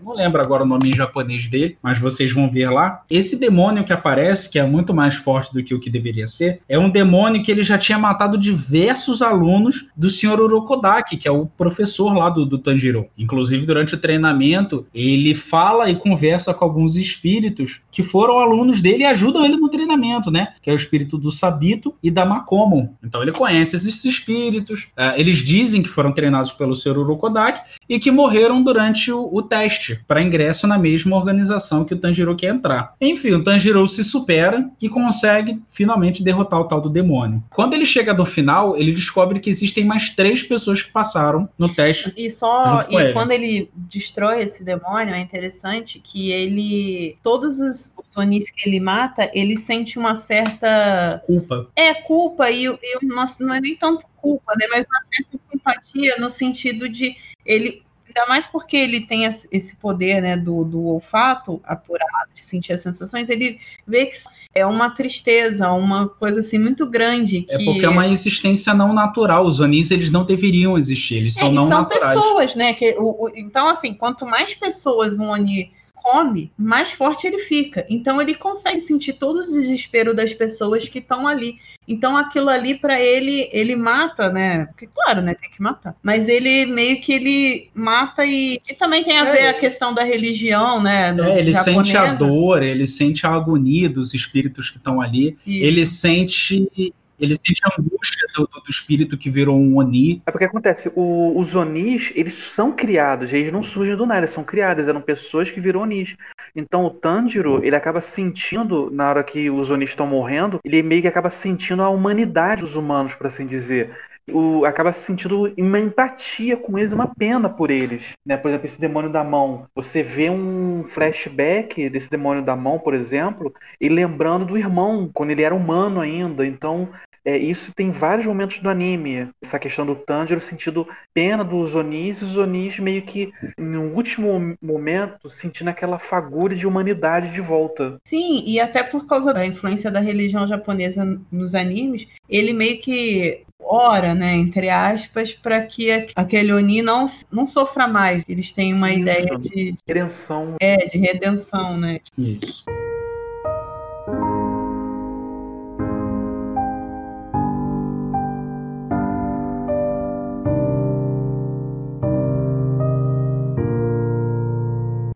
não 0.04 0.14
lembro 0.14 0.42
agora 0.42 0.64
o 0.64 0.68
nome 0.68 0.90
em 0.90 0.96
japonês 0.96 1.48
dele, 1.48 1.78
mas 1.82 2.00
vocês 2.00 2.32
vão 2.32 2.50
ver 2.50 2.70
lá. 2.70 3.04
Esse 3.10 3.40
demônio 3.40 3.84
que 3.84 3.94
aparece, 3.94 4.50
que 4.50 4.60
é 4.60 4.66
muito 4.66 4.94
mais 4.94 5.16
forte 5.16 5.54
do 5.54 5.64
que 5.64 5.74
o 5.74 5.80
que 5.80 5.90
deveria 5.90 6.28
ser, 6.28 6.62
é 6.68 6.78
um 6.78 6.90
demônio 6.90 7.44
que 7.44 7.52
ele 7.52 7.64
já 7.64 7.78
tinha 7.78 7.98
matado 7.98 8.38
diversos 8.38 9.22
alunos 9.22 9.88
do 9.96 10.10
Sr. 10.10 10.40
Urokodaki, 10.40 11.18
que 11.18 11.28
é 11.28 11.32
o 11.32 11.46
professor 11.46 12.14
lá 12.14 12.30
do, 12.30 12.46
do 12.46 12.58
Tanjiro. 12.58 13.08
Inclusive, 13.18 13.66
durante 13.66 13.96
o 13.96 13.98
treinamento, 13.98 14.86
ele 14.94 15.36
fala 15.36 15.90
e 15.90 15.96
conversa 15.96 16.54
com 16.54 16.66
alguns 16.66 16.96
espíritos 16.96 17.82
que 17.92 18.04
foram 18.04 18.40
alunos 18.40 18.82
dele 18.82 19.04
e 19.04 19.08
ajudam 19.08 19.46
ele 19.46 19.58
no 19.58 19.70
treinamento, 19.70 20.32
né? 20.32 20.54
Que 20.62 20.70
é 20.70 20.74
o 20.74 20.76
espírito 20.76 21.18
do 21.18 21.32
Sabito 21.32 21.96
e 22.02 22.12
da 22.12 22.26
Makomo. 22.26 22.98
Então 23.04 23.22
ele 23.22 23.32
conhece 23.32 23.76
esses 23.76 24.04
espíritos. 24.06 24.84
Uh, 24.98 25.16
eles 25.18 25.40
dizem 25.40 25.82
que 25.82 25.90
foram 25.90 26.12
treinados 26.12 26.52
pelo 26.52 26.76
Sr. 26.76 26.98
Urokodaki 26.98 27.62
e 27.88 28.00
que 28.00 28.12
morreram 28.12 28.64
durante 28.64 29.12
o, 29.12 29.30
o 29.32 29.42
teste 29.42 29.88
para 29.95 30.21
ingresso 30.21 30.67
na 30.67 30.78
mesma 30.78 31.15
organização 31.15 31.86
que 31.86 31.93
o 31.93 31.97
Tanjiro 31.97 32.36
quer 32.36 32.54
entrar. 32.54 32.93
Enfim, 32.99 33.32
o 33.32 33.43
Tanjiro 33.43 33.88
se 33.88 34.04
supera 34.04 34.69
e 34.82 34.89
consegue 34.89 35.62
finalmente 35.71 36.23
derrotar 36.23 36.60
o 36.60 36.65
tal 36.65 36.82
do 36.82 36.89
demônio. 36.89 37.43
Quando 37.49 37.73
ele 37.73 37.86
chega 37.86 38.13
do 38.13 38.25
final, 38.25 38.75
ele 38.78 38.91
descobre 38.91 39.39
que 39.39 39.49
existem 39.49 39.86
mais 39.86 40.10
três 40.10 40.43
pessoas 40.43 40.82
que 40.82 40.91
passaram 40.91 41.49
no 41.58 41.73
teste. 41.73 42.13
E 42.17 42.30
só 42.30 42.86
e 42.89 42.95
ele. 42.95 43.13
quando 43.13 43.32
ele 43.32 43.69
destrói 43.73 44.43
esse 44.43 44.63
demônio, 44.63 45.13
é 45.13 45.19
interessante 45.19 45.99
que 45.99 46.32
ele 46.32 47.17
todos 47.21 47.60
os, 47.60 47.93
os 47.97 48.17
Onis 48.17 48.49
que 48.52 48.67
ele 48.67 48.80
mata, 48.80 49.30
ele 49.34 49.58
sente 49.58 49.97
uma 49.97 50.15
certa 50.15 51.21
culpa. 51.25 51.67
É 51.75 51.93
culpa 51.93 52.49
e, 52.49 52.65
e 52.65 52.99
não 53.39 53.54
é 53.54 53.62
nem 53.62 53.75
tanto 53.75 54.06
culpa, 54.17 54.54
né, 54.60 54.65
mas 54.69 54.86
uma 54.86 55.02
certa 55.12 55.39
simpatia 55.52 56.15
no 56.17 56.30
sentido 56.30 56.89
de 56.89 57.15
ele 57.45 57.84
Ainda 58.10 58.28
mais 58.28 58.48
porque 58.48 58.76
ele 58.76 59.02
tem 59.02 59.26
esse 59.26 59.76
poder 59.76 60.22
né, 60.22 60.36
do, 60.36 60.63
do 60.63 60.84
olfato 60.84 61.62
apurado, 61.63 62.30
de 62.34 62.43
sentir 62.43 62.74
as 62.74 62.82
sensações, 62.82 63.30
ele 63.30 63.60
vê 63.86 64.08
que 64.08 64.17
é 64.56 64.65
uma 64.65 64.89
tristeza, 64.89 65.72
uma 65.72 66.10
coisa 66.10 66.39
assim 66.39 66.58
muito 66.58 66.88
grande. 66.88 67.45
É 67.50 67.58
que... 67.58 67.62
É 67.62 67.65
porque 67.65 67.86
é 67.86 67.89
uma 67.89 68.08
existência 68.08 68.74
não 68.74 68.93
natural. 68.93 69.45
Os 69.45 69.60
Onis, 69.60 69.91
eles 69.91 70.10
não 70.10 70.26
deveriam 70.26 70.76
existir, 70.78 71.17
eles 71.17 71.36
são 71.36 71.50
é, 71.50 71.52
não 71.52 71.67
são 71.67 71.82
naturais. 71.82 72.13
São 72.13 72.22
pessoas, 72.24 72.56
né? 72.56 72.74
Que, 72.74 72.95
o, 72.98 73.26
o, 73.26 73.32
então, 73.36 73.69
assim, 73.69 73.93
quanto 73.93 74.26
mais 74.26 74.56
pessoas 74.56 75.19
um 75.19 75.30
Oni 75.30 75.72
come, 76.10 76.52
mais 76.58 76.91
forte 76.91 77.28
ele 77.28 77.39
fica. 77.39 77.86
Então 77.89 78.22
ele 78.22 78.34
consegue 78.34 78.80
sentir 78.80 79.13
todo 79.13 79.38
o 79.38 79.52
desespero 79.52 80.13
das 80.13 80.34
pessoas 80.34 80.88
que 80.88 81.00
estão 81.00 81.28
ali. 81.28 81.58
Então 81.88 82.15
aquilo 82.15 82.50
ali 82.50 82.76
para 82.76 83.02
ele, 83.02 83.50
ele 83.52 83.76
mata, 83.76 84.32
né? 84.32 84.67
Porque 84.67 84.88
claro, 84.88 85.22
né, 85.22 85.34
tem 85.34 85.50
que 85.50 85.62
matar. 85.62 85.95
Mas 86.04 86.28
ele 86.28 86.65
meio 86.65 87.02
que 87.02 87.13
ele 87.13 87.69
mata 87.74 88.26
e, 88.26 88.60
e 88.69 88.74
também 88.76 89.04
tem 89.04 89.17
a 89.17 89.28
é, 89.28 89.32
ver 89.32 89.48
a 89.48 89.54
questão 89.54 89.93
da 89.93 90.04
religião, 90.04 90.82
né? 90.82 91.15
é, 91.19 91.39
ele 91.39 91.52
japonesa. 91.52 91.84
sente 91.84 91.98
a 91.98 92.13
dor, 92.13 92.62
ele 92.62 92.86
sente 92.86 93.26
a 93.26 93.32
agonia 93.32 93.89
dos 93.89 94.13
espíritos 94.13 94.69
que 94.69 94.78
estão 94.78 95.02
ali. 95.02 95.38
Isso. 95.45 95.65
Ele 95.65 95.86
sente 95.88 96.93
ele 97.19 97.36
sente 97.36 97.62
a 97.65 97.79
angústia 97.79 98.27
do, 98.36 98.47
do, 98.47 98.69
espírito 98.69 99.17
que 99.17 99.29
virou 99.29 99.60
um 99.60 99.77
Oni. 99.77 100.21
É 100.25 100.32
porque 100.32 100.45
acontece, 100.45 100.91
o, 100.95 101.38
os 101.38 101.55
Onis, 101.55 102.12
eles 102.15 102.34
são 102.34 102.71
criados, 102.71 103.34
eles 103.34 103.51
não 103.51 103.62
surgem 103.62 103.95
do 103.95 104.05
nada, 104.05 104.21
eles 104.21 104.32
são 104.32 104.43
criados, 104.43 104.88
eram 104.88 105.01
pessoas 105.01 105.51
que 105.51 105.60
viram 105.60 105.82
Onis. 105.82 106.15
Então 106.55 106.86
o 106.86 106.89
Tanjiro, 106.89 107.63
ele 107.63 107.75
acaba 107.75 108.01
sentindo, 108.01 108.89
na 108.91 109.10
hora 109.10 109.23
que 109.23 109.49
os 109.49 109.69
Onis 109.71 109.89
estão 109.89 110.08
morrendo, 110.08 110.60
ele 110.63 110.82
meio 110.82 111.01
que 111.01 111.08
acaba 111.08 111.29
sentindo 111.29 111.82
a 111.82 111.89
humanidade 111.89 112.62
dos 112.62 112.75
humanos, 112.75 113.15
por 113.15 113.27
assim 113.27 113.45
dizer 113.45 113.95
o, 114.32 114.65
acaba 114.65 114.91
se 114.93 115.01
sentindo 115.05 115.53
uma 115.58 115.79
empatia 115.79 116.55
com 116.58 116.77
eles, 116.77 116.93
uma 116.93 117.13
pena 117.13 117.49
por 117.49 117.71
eles. 117.71 118.13
Né? 118.25 118.38
Por 118.38 118.49
exemplo, 118.49 118.65
esse 118.65 118.79
demônio 118.79 119.10
da 119.10 119.23
mão. 119.23 119.67
Você 119.75 120.03
vê 120.03 120.29
um 120.29 120.84
flashback 120.86 121.89
desse 121.89 122.10
demônio 122.10 122.43
da 122.43 122.55
mão, 122.55 122.79
por 122.79 122.93
exemplo, 122.93 123.53
e 123.79 123.89
lembrando 123.89 124.45
do 124.45 124.58
irmão, 124.58 125.10
quando 125.13 125.32
ele 125.32 125.43
era 125.43 125.55
humano 125.55 126.01
ainda. 126.01 126.45
Então, 126.45 126.89
é, 127.30 127.38
isso 127.38 127.72
tem 127.74 127.92
vários 127.92 128.26
momentos 128.26 128.60
do 128.60 128.70
anime. 128.70 129.30
Essa 129.39 129.60
questão 129.60 129.86
do 129.86 129.96
Tanjiro 129.96 130.42
sentindo 130.42 130.88
pena 131.13 131.44
dos 131.44 131.76
Onis 131.76 132.22
e 132.22 132.24
os 132.24 132.38
Onis 132.38 132.80
meio 132.80 133.04
que, 133.04 133.32
no 133.56 133.84
último 133.94 134.58
momento, 134.60 135.30
sentindo 135.30 135.70
aquela 135.70 136.00
fagulha 136.00 136.56
de 136.56 136.65
humanidade 136.65 137.32
de 137.32 137.39
volta. 137.39 137.98
Sim, 138.04 138.44
e 138.48 138.60
até 138.60 138.82
por 138.82 139.06
causa 139.06 139.32
da 139.32 139.46
influência 139.46 139.92
da 139.92 140.00
religião 140.00 140.48
japonesa 140.48 141.20
nos 141.32 141.54
animes, 141.54 142.08
ele 142.28 142.52
meio 142.52 142.80
que 142.82 143.44
ora, 143.60 144.15
né, 144.15 144.34
entre 144.34 144.68
aspas, 144.70 145.32
para 145.32 145.62
que 145.62 146.08
aquele 146.15 146.52
Oni 146.52 146.82
não, 146.82 147.06
não 147.32 147.46
sofra 147.46 147.88
mais. 147.88 148.24
Eles 148.28 148.52
têm 148.52 148.74
uma 148.74 148.89
Isso, 148.89 149.02
ideia 149.02 149.38
de, 149.38 149.50
de 149.74 149.78
redenção. 149.88 150.56
É, 150.60 150.78
de 150.88 150.98
redenção, 150.98 151.78
né? 151.78 152.00
Isso. 152.18 152.63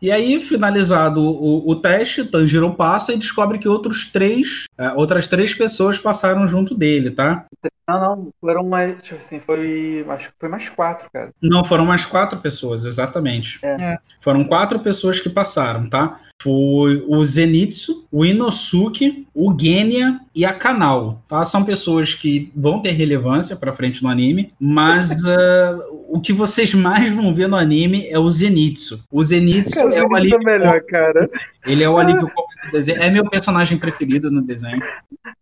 E 0.04 0.12
aí, 0.12 0.38
finalizado 0.38 1.22
o, 1.22 1.66
o 1.66 1.78
teste, 1.78 2.26
Tanjiro 2.26 2.74
passa 2.74 3.14
e 3.14 3.18
descobre 3.18 3.58
que 3.58 3.70
outros 3.70 4.04
três, 4.04 4.66
é, 4.78 4.92
outras 4.92 5.30
três 5.30 5.56
pessoas 5.56 5.98
passaram 5.98 6.46
junto 6.46 6.76
dele, 6.76 7.10
tá? 7.10 7.46
Não, 7.88 8.00
não, 8.02 8.34
foram 8.42 8.66
mais, 8.66 9.02
tipo 9.02 9.16
assim, 9.16 9.40
foi, 9.40 10.06
acho 10.10 10.28
que 10.28 10.36
foi 10.38 10.50
mais 10.50 10.68
quatro, 10.68 11.10
cara. 11.10 11.32
Não, 11.42 11.64
foram 11.64 11.86
mais 11.86 12.06
quatro 12.06 12.38
pessoas, 12.40 12.84
exatamente. 12.84 13.60
É. 13.64 13.98
Foram 14.20 14.44
quatro 14.44 14.78
pessoas 14.80 15.22
que 15.22 15.30
passaram, 15.30 15.90
tá? 15.90 16.20
Foi 16.44 17.02
o 17.08 17.24
Zenitsu, 17.24 18.06
o 18.12 18.26
Inosuke, 18.26 19.26
o 19.34 19.58
Genya 19.58 20.20
e 20.36 20.44
a 20.44 20.54
Kanal, 20.54 21.24
tá? 21.26 21.46
São 21.46 21.64
pessoas 21.64 22.14
que 22.14 22.52
vão 22.54 22.82
ter 22.82 22.92
relevância 22.92 23.56
para 23.56 23.72
frente 23.72 24.04
no 24.04 24.10
anime, 24.10 24.52
mas 24.60 25.10
uh, 25.24 25.80
o 26.10 26.20
que 26.20 26.34
vocês 26.34 26.74
mais 26.74 27.10
vão 27.14 27.34
ver 27.34 27.48
no 27.48 27.56
anime 27.56 28.08
é 28.10 28.20
o 28.20 28.30
Zenitsu. 28.30 29.06
O 29.10 29.24
Zenitsu 29.24 29.74
cara, 29.74 29.96
é 29.96 30.04
o 30.04 30.14
alívio 30.14 30.42
é 30.42 30.44
melhor, 30.44 30.82
cara. 30.82 31.30
Ele 31.66 31.82
é 31.82 31.90
o 31.90 31.98
alívio 31.98 32.30
desenho. 32.72 33.02
É 33.02 33.10
meu 33.10 33.30
personagem 33.30 33.78
preferido 33.78 34.32
no 34.32 34.42
desenho. 34.42 34.80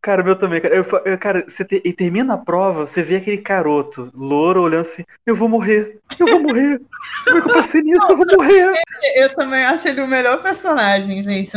Cara, 0.02 0.24
meu 0.24 0.36
também, 0.36 0.60
cara. 0.60 0.76
Eu, 0.76 0.86
eu, 1.06 1.18
cara, 1.18 1.46
você 1.48 1.64
te, 1.64 1.82
e 1.86 1.94
termina 1.94 2.34
a 2.34 2.38
prova, 2.38 2.88
você 2.88 3.04
vê 3.04 3.18
aquele 3.18 3.38
caroto, 3.38 4.10
louro, 4.14 4.64
olhando 4.64 4.82
assim, 4.82 5.04
eu 5.26 5.36
vou 5.36 5.48
morrer, 5.48 6.00
eu 6.20 6.28
vou 6.28 6.42
morrer. 6.42 6.82
Como 7.24 7.38
é 7.38 7.42
que 7.42 7.50
eu 7.50 7.54
passei 7.54 7.82
nisso? 7.82 8.12
Eu 8.12 8.18
vou 8.18 8.26
morrer. 8.26 8.74
Eu 9.16 9.36
também 9.36 9.64
acho 9.64 9.88
ele 9.88 10.02
o 10.02 10.08
melhor 10.08 10.42
personagem, 10.42 11.22
gente. 11.22 11.52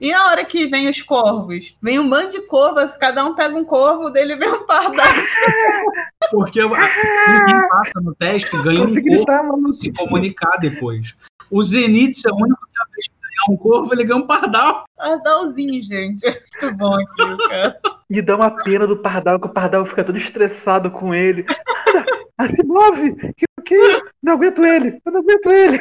E 0.00 0.10
na 0.10 0.26
hora 0.26 0.44
que 0.44 0.66
vem 0.66 0.88
os 0.88 1.00
corvos? 1.00 1.76
Vem 1.80 1.98
um 1.98 2.08
bando 2.08 2.32
de 2.32 2.42
corvos, 2.42 2.94
cada 2.94 3.24
um 3.24 3.34
pega 3.34 3.56
um 3.56 3.64
corvo, 3.64 4.10
dele 4.10 4.36
vem 4.36 4.50
um 4.50 4.66
pardal. 4.66 5.06
Porque 6.30 6.60
quem 6.60 7.68
passa 7.68 8.00
no 8.02 8.14
teste 8.14 8.56
ganha 8.62 8.82
um 8.82 9.24
corvo 9.24 9.72
se 9.72 9.92
comunicar 9.92 10.56
depois. 10.58 11.14
O 11.50 11.62
Zenith 11.62 12.26
é 12.26 12.30
o 12.30 12.36
único 12.36 12.60
que 12.66 12.76
vez 12.96 13.06
ganhar 13.08 13.15
um 13.48 13.56
corvo, 13.56 13.92
ele 13.92 14.04
ganha 14.04 14.20
um 14.20 14.26
pardal. 14.26 14.84
Pardalzinho, 14.96 15.82
gente. 15.82 16.26
É 16.26 16.30
muito 16.62 16.76
bom 16.76 16.94
aquilo, 16.94 17.38
cara. 17.48 17.80
E 18.08 18.22
dá 18.22 18.36
uma 18.36 18.50
pena 18.62 18.86
do 18.86 18.96
pardal, 18.96 19.40
que 19.40 19.46
o 19.46 19.52
pardal 19.52 19.84
fica 19.84 20.04
todo 20.04 20.16
estressado 20.16 20.90
com 20.90 21.14
ele. 21.14 21.44
Ah, 22.38 22.48
se 22.48 22.62
move! 22.62 23.16
Que, 23.34 23.46
que? 23.64 24.02
Não 24.22 24.34
aguento 24.34 24.62
ele! 24.62 25.00
Eu 25.06 25.10
não 25.10 25.20
aguento 25.20 25.50
ele! 25.50 25.78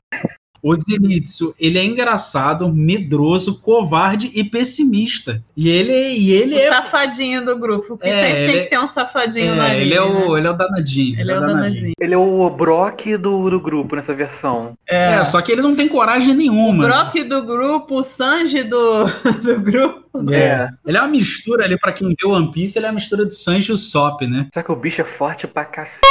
O 0.66 0.74
Zenitsu, 0.74 1.54
ele 1.60 1.78
é 1.78 1.84
engraçado, 1.84 2.68
medroso, 2.74 3.62
covarde 3.62 4.32
e 4.34 4.44
pessimista. 4.44 5.44
E 5.56 5.70
ele, 5.70 5.94
e 5.94 6.32
ele 6.32 6.56
o 6.56 6.60
é. 6.60 6.70
safadinho 6.70 7.46
do 7.46 7.56
grupo. 7.56 7.90
Porque 7.90 8.10
é, 8.10 8.26
sempre 8.26 8.52
tem 8.52 8.64
que 8.64 8.70
ter 8.72 8.80
um 8.80 8.88
safadinho 8.88 9.54
é, 9.54 9.56
lá. 9.56 9.76
Ele, 9.76 9.94
é 9.94 10.02
o, 10.02 10.32
né? 10.32 10.40
ele 10.40 10.48
é 10.48 10.50
o 10.50 10.54
danadinho. 10.54 11.20
Ele, 11.20 11.32
é, 11.32 11.36
é 11.36 11.38
o 11.38 11.40
danadinho. 11.40 11.70
danadinho. 11.70 11.94
Ele 12.00 12.14
é 12.16 12.18
o 12.18 12.50
Brock 12.50 13.16
do, 13.16 13.48
do 13.48 13.60
grupo 13.60 13.96
nessa 13.96 14.12
versão. 14.16 14.76
É. 14.90 15.14
é. 15.14 15.26
só 15.26 15.40
que 15.40 15.52
ele 15.52 15.62
não 15.62 15.76
tem 15.76 15.88
coragem 15.88 16.34
nenhuma. 16.34 16.84
O 16.84 16.88
Brock 16.88 17.24
do 17.24 17.44
grupo, 17.44 18.00
o 18.00 18.04
Sanji 18.04 18.64
do, 18.64 19.06
do 19.44 19.60
grupo. 19.60 20.04
É. 20.34 20.68
Ele 20.84 20.98
é 20.98 21.00
uma 21.00 21.10
mistura 21.10 21.66
ali, 21.66 21.78
pra 21.78 21.94
quem 21.94 22.08
vê 22.08 22.28
One 22.28 22.52
Piece, 22.52 22.80
ele 22.80 22.88
é 22.88 22.90
uma 22.90 22.96
mistura 22.96 23.24
de 23.24 23.36
Sanji 23.36 23.70
e 23.70 23.74
o 23.74 23.78
Sop, 23.78 24.24
né? 24.24 24.48
Só 24.52 24.64
que 24.64 24.72
o 24.72 24.76
bicho 24.76 25.02
é 25.02 25.06
forte 25.06 25.46
pra 25.46 25.64
cacete. 25.64 26.02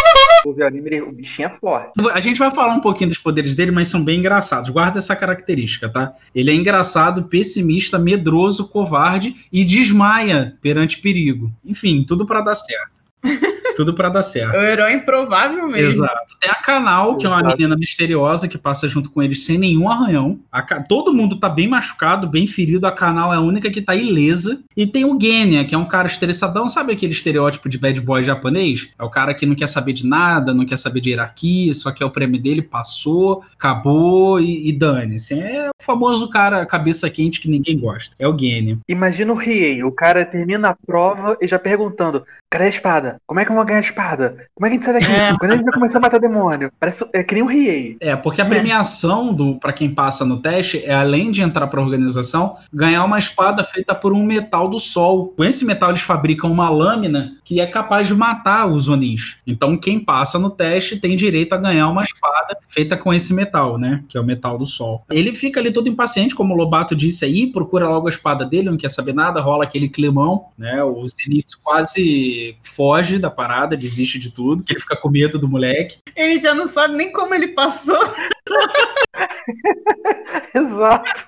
O 0.44 1.08
o 1.08 1.12
bichinho 1.12 1.46
é 1.46 1.54
forte. 1.54 1.92
A 2.12 2.20
gente 2.20 2.38
vai 2.38 2.50
falar 2.50 2.74
um 2.74 2.80
pouquinho 2.80 3.10
dos 3.10 3.18
poderes 3.18 3.54
dele, 3.54 3.70
mas 3.70 3.88
são 3.88 4.04
bem 4.04 4.18
engraçados. 4.18 4.70
Guarda 4.70 4.98
essa 4.98 5.16
característica, 5.16 5.88
tá? 5.88 6.14
Ele 6.34 6.50
é 6.50 6.54
engraçado, 6.54 7.24
pessimista, 7.24 7.98
medroso, 7.98 8.68
covarde 8.68 9.36
e 9.52 9.64
desmaia 9.64 10.56
perante 10.60 11.00
perigo. 11.00 11.50
Enfim, 11.64 12.04
tudo 12.06 12.26
para 12.26 12.42
dar 12.42 12.54
certo. 12.54 13.03
Tudo 13.76 13.92
para 13.92 14.08
dar 14.08 14.22
certo. 14.22 14.54
É 14.54 14.58
o 14.58 14.62
herói 14.62 14.92
improvável 14.92 15.66
mesmo. 15.66 16.04
Exato. 16.04 16.36
Tem 16.40 16.50
a 16.50 16.54
Canal, 16.54 17.16
que 17.16 17.26
é 17.26 17.28
uma 17.28 17.42
menina 17.42 17.76
misteriosa 17.76 18.46
que 18.48 18.56
passa 18.56 18.88
junto 18.88 19.10
com 19.10 19.22
eles 19.22 19.44
sem 19.44 19.58
nenhum 19.58 19.88
arranhão. 19.88 20.38
A, 20.50 20.62
todo 20.82 21.12
mundo 21.12 21.38
tá 21.38 21.48
bem 21.48 21.68
machucado, 21.68 22.28
bem 22.28 22.46
ferido. 22.46 22.86
A 22.86 22.92
Canal 22.92 23.32
é 23.32 23.36
a 23.36 23.40
única 23.40 23.70
que 23.70 23.82
tá 23.82 23.94
ilesa. 23.94 24.60
E 24.76 24.86
tem 24.86 25.04
o 25.04 25.18
Genya, 25.20 25.64
que 25.64 25.74
é 25.74 25.78
um 25.78 25.86
cara 25.86 26.06
estressadão. 26.06 26.68
Sabe 26.68 26.92
aquele 26.92 27.12
estereótipo 27.12 27.68
de 27.68 27.78
bad 27.78 28.00
boy 28.00 28.24
japonês? 28.24 28.90
É 28.98 29.02
o 29.02 29.10
cara 29.10 29.34
que 29.34 29.46
não 29.46 29.54
quer 29.54 29.68
saber 29.68 29.92
de 29.92 30.06
nada, 30.06 30.54
não 30.54 30.64
quer 30.64 30.78
saber 30.78 31.00
de 31.00 31.10
hierarquia, 31.10 31.74
só 31.74 31.90
que 31.90 32.02
é 32.02 32.06
o 32.06 32.10
prêmio 32.10 32.40
dele, 32.40 32.62
passou, 32.62 33.42
acabou 33.54 34.40
e, 34.40 34.68
e 34.68 34.72
dane-se. 34.72 35.34
É 35.34 35.70
o 35.70 35.82
famoso 35.82 36.28
cara 36.28 36.64
cabeça 36.64 37.10
quente 37.10 37.40
que 37.40 37.48
ninguém 37.48 37.78
gosta. 37.78 38.14
É 38.18 38.28
o 38.28 38.38
Genya. 38.38 38.78
Imagina 38.88 39.32
o 39.32 39.36
Riei, 39.36 39.82
o 39.82 39.92
cara 39.92 40.24
termina 40.24 40.70
a 40.70 40.76
prova 40.86 41.36
e 41.40 41.48
já 41.48 41.58
perguntando: 41.58 42.24
cadê 42.54 42.66
a 42.66 42.68
espada? 42.68 43.20
Como 43.26 43.40
é 43.40 43.44
que 43.44 43.50
eu 43.50 43.56
vou 43.56 43.64
ganhar 43.64 43.80
a 43.80 43.82
espada? 43.82 44.46
Como 44.54 44.66
é 44.66 44.68
que 44.68 44.74
a 44.74 44.76
gente 44.76 44.84
sai 44.84 44.94
daqui? 44.94 45.12
É. 45.12 45.36
Quando 45.36 45.50
a 45.50 45.56
gente 45.56 45.64
vai 45.64 45.74
começar 45.74 45.98
a 45.98 46.00
matar 46.00 46.18
demônio? 46.18 46.70
Parece 46.78 47.04
é 47.12 47.24
que 47.24 47.34
nem 47.34 47.42
um 47.42 47.46
Riei. 47.46 47.96
É, 48.00 48.14
porque 48.14 48.40
a 48.40 48.44
premiação 48.44 49.34
do 49.34 49.56
para 49.56 49.72
quem 49.72 49.92
passa 49.92 50.24
no 50.24 50.40
teste 50.40 50.82
é 50.84 50.94
além 50.94 51.32
de 51.32 51.42
entrar 51.42 51.66
para 51.66 51.80
a 51.80 51.82
organização, 51.82 52.56
ganhar 52.72 53.04
uma 53.04 53.18
espada 53.18 53.64
feita 53.64 53.92
por 53.92 54.12
um 54.12 54.24
metal 54.24 54.68
do 54.68 54.78
sol. 54.78 55.34
Com 55.36 55.44
esse 55.44 55.64
metal 55.64 55.90
eles 55.90 56.02
fabricam 56.02 56.50
uma 56.50 56.70
lâmina 56.70 57.36
que 57.44 57.60
é 57.60 57.66
capaz 57.66 58.06
de 58.06 58.14
matar 58.14 58.66
os 58.66 58.88
Onis. 58.88 59.36
Então 59.44 59.76
quem 59.76 59.98
passa 59.98 60.38
no 60.38 60.50
teste 60.50 60.96
tem 60.96 61.16
direito 61.16 61.54
a 61.54 61.58
ganhar 61.58 61.88
uma 61.88 62.04
espada 62.04 62.56
feita 62.68 62.96
com 62.96 63.12
esse 63.12 63.34
metal, 63.34 63.78
né? 63.78 64.04
Que 64.08 64.16
é 64.16 64.20
o 64.20 64.24
metal 64.24 64.56
do 64.56 64.66
sol. 64.66 65.04
Ele 65.10 65.34
fica 65.34 65.58
ali 65.58 65.72
todo 65.72 65.88
impaciente, 65.88 66.34
como 66.34 66.54
o 66.54 66.56
Lobato 66.56 66.94
disse 66.94 67.24
aí, 67.24 67.48
procura 67.48 67.88
logo 67.88 68.06
a 68.06 68.10
espada 68.10 68.44
dele, 68.44 68.70
não 68.70 68.76
quer 68.76 68.90
saber 68.90 69.12
nada, 69.12 69.40
rola 69.40 69.64
aquele 69.64 69.88
climão, 69.88 70.46
né? 70.56 70.82
O 70.84 71.04
Zenitsu 71.08 71.58
quase 71.62 72.43
foge 72.62 73.18
da 73.18 73.30
parada, 73.30 73.76
desiste 73.76 74.18
de 74.18 74.30
tudo, 74.30 74.62
que 74.62 74.72
ele 74.72 74.80
fica 74.80 74.96
com 74.96 75.08
medo 75.08 75.38
do 75.38 75.48
moleque. 75.48 75.98
Ele 76.16 76.40
já 76.40 76.54
não 76.54 76.66
sabe 76.66 76.96
nem 76.96 77.12
como 77.12 77.34
ele 77.34 77.48
passou. 77.48 77.98
Exato. 80.54 81.26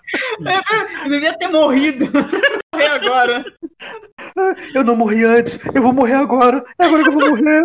Eu 1.04 1.10
devia 1.10 1.36
ter 1.36 1.48
morrido. 1.48 2.06
Morrer 2.74 2.88
agora. 2.88 3.44
Eu 4.74 4.84
não 4.84 4.96
morri 4.96 5.24
antes, 5.24 5.58
eu 5.74 5.82
vou 5.82 5.92
morrer 5.92 6.14
agora. 6.14 6.64
É 6.78 6.84
agora 6.84 7.02
que 7.02 7.08
eu 7.08 7.12
vou 7.12 7.30
morrer. 7.30 7.64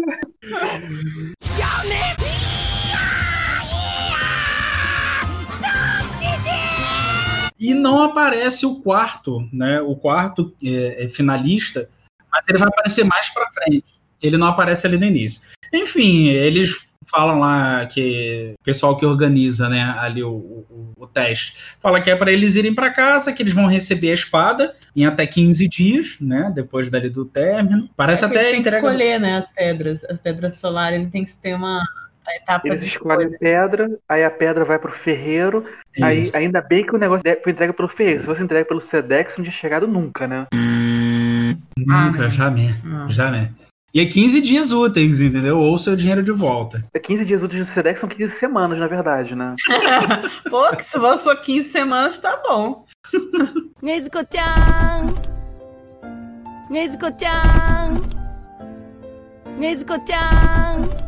E 7.59 7.75
não 7.75 8.01
aparece 8.01 8.65
o 8.65 8.81
quarto, 8.81 9.47
né? 9.53 9.79
O 9.81 9.95
quarto 9.95 10.51
é, 10.63 11.05
é 11.05 11.09
finalista, 11.09 11.87
mas 12.31 12.47
ele 12.47 12.57
vai 12.57 12.67
aparecer 12.67 13.03
mais 13.03 13.29
para 13.29 13.49
frente. 13.51 13.85
Ele 14.21 14.37
não 14.37 14.47
aparece 14.47 14.85
ali 14.87 14.97
no 14.97 15.05
início. 15.05 15.41
Enfim, 15.73 16.27
eles 16.27 16.75
falam 17.07 17.39
lá 17.39 17.85
que 17.87 18.53
o 18.59 18.63
pessoal 18.63 18.95
que 18.97 19.05
organiza, 19.05 19.67
né, 19.67 19.95
ali 19.99 20.23
o, 20.23 20.29
o, 20.29 20.93
o 20.97 21.07
teste, 21.07 21.57
fala 21.81 21.99
que 21.99 22.09
é 22.09 22.15
para 22.15 22.31
eles 22.31 22.55
irem 22.55 22.73
para 22.73 22.91
casa, 22.91 23.33
que 23.33 23.43
eles 23.43 23.53
vão 23.53 23.67
receber 23.67 24.11
a 24.11 24.13
espada 24.13 24.73
em 24.95 25.05
até 25.05 25.25
15 25.27 25.67
dias, 25.67 26.15
né, 26.21 26.51
depois 26.53 26.89
dali 26.89 27.09
do 27.09 27.25
término. 27.25 27.89
Parece 27.97 28.23
É 28.23 28.29
que 28.29 28.37
até 28.37 28.43
eles 28.43 28.53
têm 28.53 28.61
que 28.63 28.69
entrega... 28.69 28.87
escolher, 28.87 29.19
né, 29.19 29.37
as 29.37 29.51
pedras. 29.51 30.03
As 30.05 30.19
pedras 30.19 30.55
solares, 30.55 30.99
ele 30.99 31.09
tem 31.09 31.25
que 31.25 31.35
ter 31.37 31.53
uma 31.53 31.83
a 32.25 32.35
etapa 32.35 32.67
Eles 32.67 32.81
escolhem 32.83 33.27
escolha. 33.31 33.39
pedra, 33.39 33.89
aí 34.07 34.23
a 34.23 34.31
pedra 34.31 34.63
vai 34.63 34.77
pro 34.77 34.91
ferreiro. 34.91 35.65
Aí, 36.01 36.19
Isso. 36.19 36.37
ainda 36.37 36.61
bem 36.61 36.85
que 36.85 36.95
o 36.95 36.99
negócio 36.99 37.23
foi 37.43 37.51
entregue 37.51 37.73
pelo 37.73 37.89
ferreiro. 37.89 38.19
Se 38.19 38.25
fosse 38.25 38.43
entregue 38.43 38.67
pelo 38.67 38.79
Sedex, 38.79 39.37
não 39.37 39.43
tinha 39.43 39.51
chegado 39.51 39.87
nunca, 39.87 40.27
né? 40.27 40.45
Nunca, 41.85 42.23
ah, 42.23 42.23
né? 42.23 42.29
jamais. 42.29 42.75
Ah. 42.85 43.07
Jamais. 43.09 43.49
E 43.93 43.99
é 43.99 44.05
15 44.05 44.39
dias 44.39 44.71
úteis, 44.71 45.19
entendeu? 45.19 45.59
Ou 45.59 45.77
seu 45.77 45.97
dinheiro 45.97 46.23
de 46.23 46.31
volta. 46.31 46.81
É 46.93 46.99
15 46.99 47.25
dias 47.25 47.43
úteis 47.43 47.65
do 47.65 47.69
SEDEX 47.69 47.99
são 47.99 48.07
15 48.07 48.33
semanas, 48.33 48.79
na 48.79 48.87
verdade, 48.87 49.35
né? 49.35 49.53
Pô, 50.49 50.73
que 50.75 50.83
se 50.83 50.97
for 50.97 51.17
só 51.17 51.35
15 51.35 51.69
semanas, 51.69 52.17
tá 52.17 52.41
bom. 52.47 52.85
Nezuko-chan! 53.81 55.13
Nezuko-chan! 56.69 57.99
Nezuko-chan! 59.59 61.00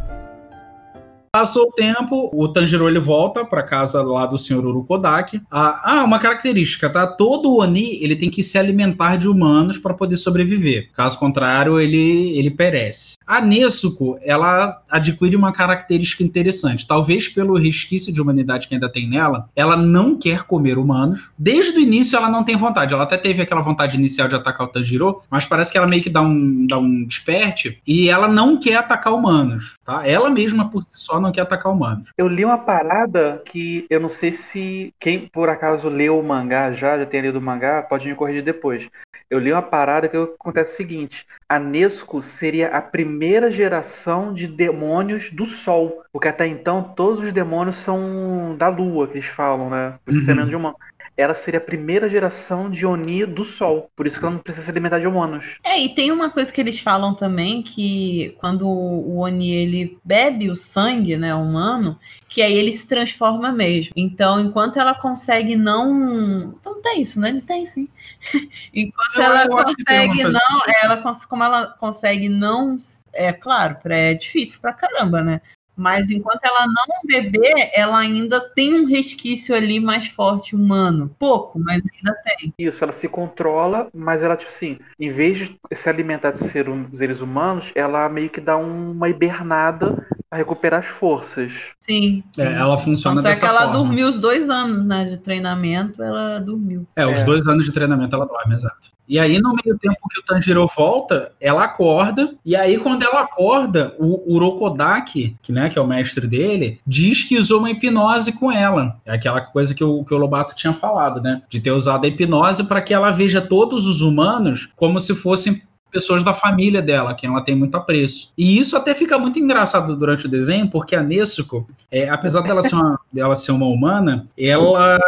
Passou 1.35 1.63
o 1.63 1.71
tempo, 1.71 2.29
o 2.31 2.47
Tanjiro 2.47 2.87
ele 2.87 2.99
volta 2.99 3.43
pra 3.43 3.63
casa 3.63 4.03
lá 4.03 4.27
do 4.27 4.37
senhor 4.37 4.63
Urukodaki. 4.67 5.41
Ah, 5.49 5.81
ah, 5.83 6.03
uma 6.03 6.19
característica, 6.19 6.87
tá? 6.87 7.07
Todo 7.07 7.57
Oni 7.57 7.97
ele 8.03 8.15
tem 8.15 8.29
que 8.29 8.43
se 8.43 8.55
alimentar 8.55 9.15
de 9.15 9.27
humanos 9.27 9.79
para 9.79 9.95
poder 9.95 10.15
sobreviver. 10.15 10.91
Caso 10.93 11.17
contrário, 11.17 11.79
ele, 11.79 12.37
ele 12.37 12.51
perece. 12.51 13.17
A 13.25 13.41
Nezuko, 13.41 14.19
ela 14.21 14.83
adquire 14.87 15.35
uma 15.35 15.51
característica 15.51 16.21
interessante. 16.21 16.85
Talvez 16.85 17.27
pelo 17.27 17.57
resquício 17.57 18.13
de 18.13 18.21
humanidade 18.21 18.67
que 18.67 18.75
ainda 18.75 18.87
tem 18.87 19.09
nela, 19.09 19.49
ela 19.55 19.75
não 19.75 20.15
quer 20.15 20.43
comer 20.43 20.77
humanos. 20.77 21.31
Desde 21.35 21.75
o 21.79 21.81
início 21.81 22.15
ela 22.15 22.29
não 22.29 22.43
tem 22.43 22.55
vontade. 22.55 22.93
Ela 22.93 23.05
até 23.05 23.17
teve 23.17 23.41
aquela 23.41 23.61
vontade 23.61 23.97
inicial 23.97 24.27
de 24.27 24.35
atacar 24.35 24.67
o 24.67 24.69
Tanjiro, 24.69 25.23
mas 25.31 25.45
parece 25.45 25.71
que 25.71 25.79
ela 25.79 25.87
meio 25.87 26.03
que 26.03 26.11
dá 26.11 26.21
um, 26.21 26.67
dá 26.67 26.77
um 26.77 27.03
desperte 27.05 27.81
e 27.87 28.07
ela 28.07 28.27
não 28.27 28.55
quer 28.55 28.75
atacar 28.75 29.15
humanos, 29.15 29.73
tá? 29.85 30.07
Ela 30.07 30.29
mesma 30.29 30.69
por 30.69 30.83
si 30.83 30.91
só 30.93 31.19
não 31.19 31.31
quer 31.31 31.41
atacar 31.41 31.71
humanos. 31.71 32.09
Eu 32.17 32.27
li 32.27 32.43
uma 32.43 32.57
parada 32.57 33.41
que 33.45 33.85
eu 33.89 33.99
não 33.99 34.09
sei 34.09 34.31
se 34.31 34.93
quem 34.99 35.27
por 35.27 35.49
acaso 35.49 35.89
leu 35.89 36.19
o 36.19 36.23
mangá 36.23 36.71
já, 36.71 36.97
já 36.97 37.05
tenha 37.05 37.23
lido 37.23 37.39
o 37.39 37.41
mangá, 37.41 37.81
pode 37.81 38.07
me 38.07 38.15
corrigir 38.15 38.43
depois. 38.43 38.89
Eu 39.29 39.39
li 39.39 39.51
uma 39.51 39.61
parada 39.61 40.07
que 40.07 40.15
acontece 40.15 40.73
o 40.73 40.77
seguinte: 40.77 41.25
a 41.49 41.57
Nesco 41.57 42.21
seria 42.21 42.67
a 42.67 42.81
primeira 42.81 43.49
geração 43.49 44.33
de 44.33 44.47
demônios 44.47 45.31
do 45.31 45.45
Sol. 45.45 46.03
Porque 46.11 46.27
até 46.27 46.45
então 46.45 46.83
todos 46.95 47.25
os 47.25 47.33
demônios 47.33 47.77
são 47.77 48.55
da 48.57 48.67
Lua, 48.69 49.07
que 49.07 49.13
eles 49.13 49.25
falam, 49.25 49.69
né? 49.69 49.95
Por 50.05 50.11
isso 50.13 50.23
que 50.25 50.31
Uhum. 50.31 50.47
de 50.47 50.55
humano. 50.55 50.75
Ela 51.15 51.33
seria 51.35 51.59
a 51.59 51.63
primeira 51.63 52.09
geração 52.09 52.69
de 52.69 52.85
Oni 52.85 53.25
do 53.25 53.43
Sol. 53.43 53.89
Por 53.95 54.07
isso 54.07 54.19
que 54.19 54.25
ela 54.25 54.33
não 54.33 54.41
precisa 54.41 54.65
se 54.65 54.71
alimentar 54.71 54.99
de 54.99 55.07
humanos. 55.07 55.57
É, 55.63 55.79
e 55.79 55.89
tem 55.89 56.11
uma 56.11 56.29
coisa 56.29 56.51
que 56.51 56.59
eles 56.59 56.79
falam 56.79 57.13
também, 57.13 57.61
que 57.61 58.35
quando 58.39 58.67
o 58.67 59.19
Oni 59.19 59.51
ele 59.53 59.97
bebe 60.03 60.49
o 60.49 60.55
sangue, 60.55 61.15
né, 61.15 61.33
humano, 61.35 61.99
que 62.27 62.41
aí 62.41 62.53
ele 62.53 62.73
se 62.73 62.87
transforma 62.87 63.51
mesmo. 63.51 63.93
Então, 63.95 64.39
enquanto 64.39 64.79
ela 64.79 64.95
consegue 64.95 65.55
não... 65.55 66.55
Então 66.59 66.81
tem 66.81 67.01
isso, 67.01 67.19
né? 67.19 67.29
Ele 67.29 67.41
tem 67.41 67.65
sim. 67.65 67.87
enquanto 68.73 69.15
Eu- 69.15 69.23
ela 69.23 69.47
consegue 69.47 70.23
não... 70.23 70.31
assim. 70.39 70.71
Ela, 70.83 70.97
cons- 70.97 71.25
como 71.25 71.43
ela 71.43 71.67
consegue 71.79 72.27
não... 72.27 72.79
É 73.13 73.31
claro, 73.31 73.77
é 73.85 74.15
difícil 74.15 74.59
pra 74.59 74.73
caramba, 74.73 75.21
né? 75.21 75.41
Mas 75.75 76.11
enquanto 76.11 76.43
ela 76.43 76.65
não 76.67 77.01
beber, 77.05 77.71
ela 77.75 77.97
ainda 77.97 78.39
tem 78.39 78.73
um 78.81 78.85
resquício 78.85 79.55
ali 79.55 79.79
mais 79.79 80.07
forte 80.07 80.55
humano. 80.55 81.09
Pouco, 81.17 81.59
mas 81.59 81.81
ainda 81.95 82.15
tem. 82.23 82.53
Isso, 82.59 82.83
ela 82.83 82.93
se 82.93 83.09
controla, 83.09 83.87
mas 83.93 84.21
ela, 84.21 84.35
tipo 84.35 84.51
assim, 84.51 84.77
em 84.99 85.09
vez 85.09 85.37
de 85.37 85.59
se 85.73 85.89
alimentar 85.89 86.31
de 86.31 86.43
ser 86.43 86.69
um- 86.69 86.91
seres 86.91 87.21
humanos, 87.21 87.71
ela 87.73 88.07
meio 88.07 88.29
que 88.29 88.39
dá 88.39 88.55
uma 88.55 89.09
hibernada 89.09 90.05
pra 90.29 90.37
recuperar 90.37 90.79
as 90.81 90.87
forças. 90.87 91.51
Sim. 91.79 92.23
sim. 92.33 92.41
É, 92.41 92.53
ela 92.53 92.77
funciona 92.77 93.15
Tanto 93.21 93.27
é 93.27 93.29
dessa 93.31 93.41
que 93.41 93.47
ela 93.47 93.61
forma. 93.63 93.73
dormiu 93.77 94.07
os 94.09 94.19
dois 94.19 94.49
anos 94.49 94.85
né, 94.85 95.05
de 95.05 95.17
treinamento, 95.17 96.01
ela 96.03 96.39
dormiu. 96.39 96.85
É, 96.95 97.05
os 97.05 97.19
É. 97.19 97.23
dois 97.23 97.47
anos 97.47 97.65
de 97.65 97.71
treinamento 97.71 98.15
ela 98.15 98.25
dorme, 98.25 98.53
exato. 98.55 98.91
E 99.07 99.19
aí, 99.19 99.39
no 99.39 99.53
meio 99.53 99.77
tempo 99.77 99.97
que 100.09 100.19
o 100.19 100.23
Tanjiro 100.23 100.69
volta, 100.75 101.31
ela 101.39 101.63
acorda, 101.63 102.35
e 102.45 102.55
aí, 102.55 102.77
quando 102.77 103.03
ela 103.03 103.21
acorda, 103.21 103.93
o 103.99 104.33
Urokodaki, 104.33 105.35
que, 105.41 105.51
né, 105.51 105.69
que 105.69 105.77
é 105.77 105.81
o 105.81 105.87
mestre 105.87 106.25
dele, 106.27 106.79
diz 106.85 107.23
que 107.23 107.37
usou 107.37 107.59
uma 107.59 107.71
hipnose 107.71 108.33
com 108.33 108.51
ela. 108.51 108.97
É 109.05 109.13
aquela 109.13 109.41
coisa 109.41 109.75
que 109.75 109.83
o, 109.83 110.03
que 110.03 110.13
o 110.13 110.17
Lobato 110.17 110.55
tinha 110.55 110.73
falado, 110.73 111.21
né? 111.21 111.41
De 111.49 111.59
ter 111.59 111.71
usado 111.71 112.05
a 112.05 112.07
hipnose 112.07 112.63
para 112.63 112.81
que 112.81 112.93
ela 112.93 113.11
veja 113.11 113.41
todos 113.41 113.85
os 113.85 114.01
humanos 114.01 114.69
como 114.75 114.99
se 114.99 115.13
fossem 115.15 115.61
pessoas 115.93 116.23
da 116.23 116.33
família 116.33 116.81
dela, 116.81 117.13
que 117.13 117.27
ela 117.27 117.41
tem 117.41 117.55
muito 117.55 117.77
apreço. 117.77 118.31
E 118.35 118.57
isso 118.57 118.75
até 118.75 118.95
fica 118.95 119.19
muito 119.19 119.37
engraçado 119.37 119.95
durante 119.95 120.25
o 120.25 120.29
desenho, 120.29 120.67
porque 120.67 120.95
a 120.95 121.03
Nezuko, 121.03 121.69
é, 121.91 122.09
apesar 122.09 122.41
dela 122.41 122.63
ser, 122.63 122.73
uma, 122.73 122.99
dela 123.11 123.35
ser 123.35 123.51
uma 123.51 123.67
humana, 123.67 124.27
ela 124.35 124.99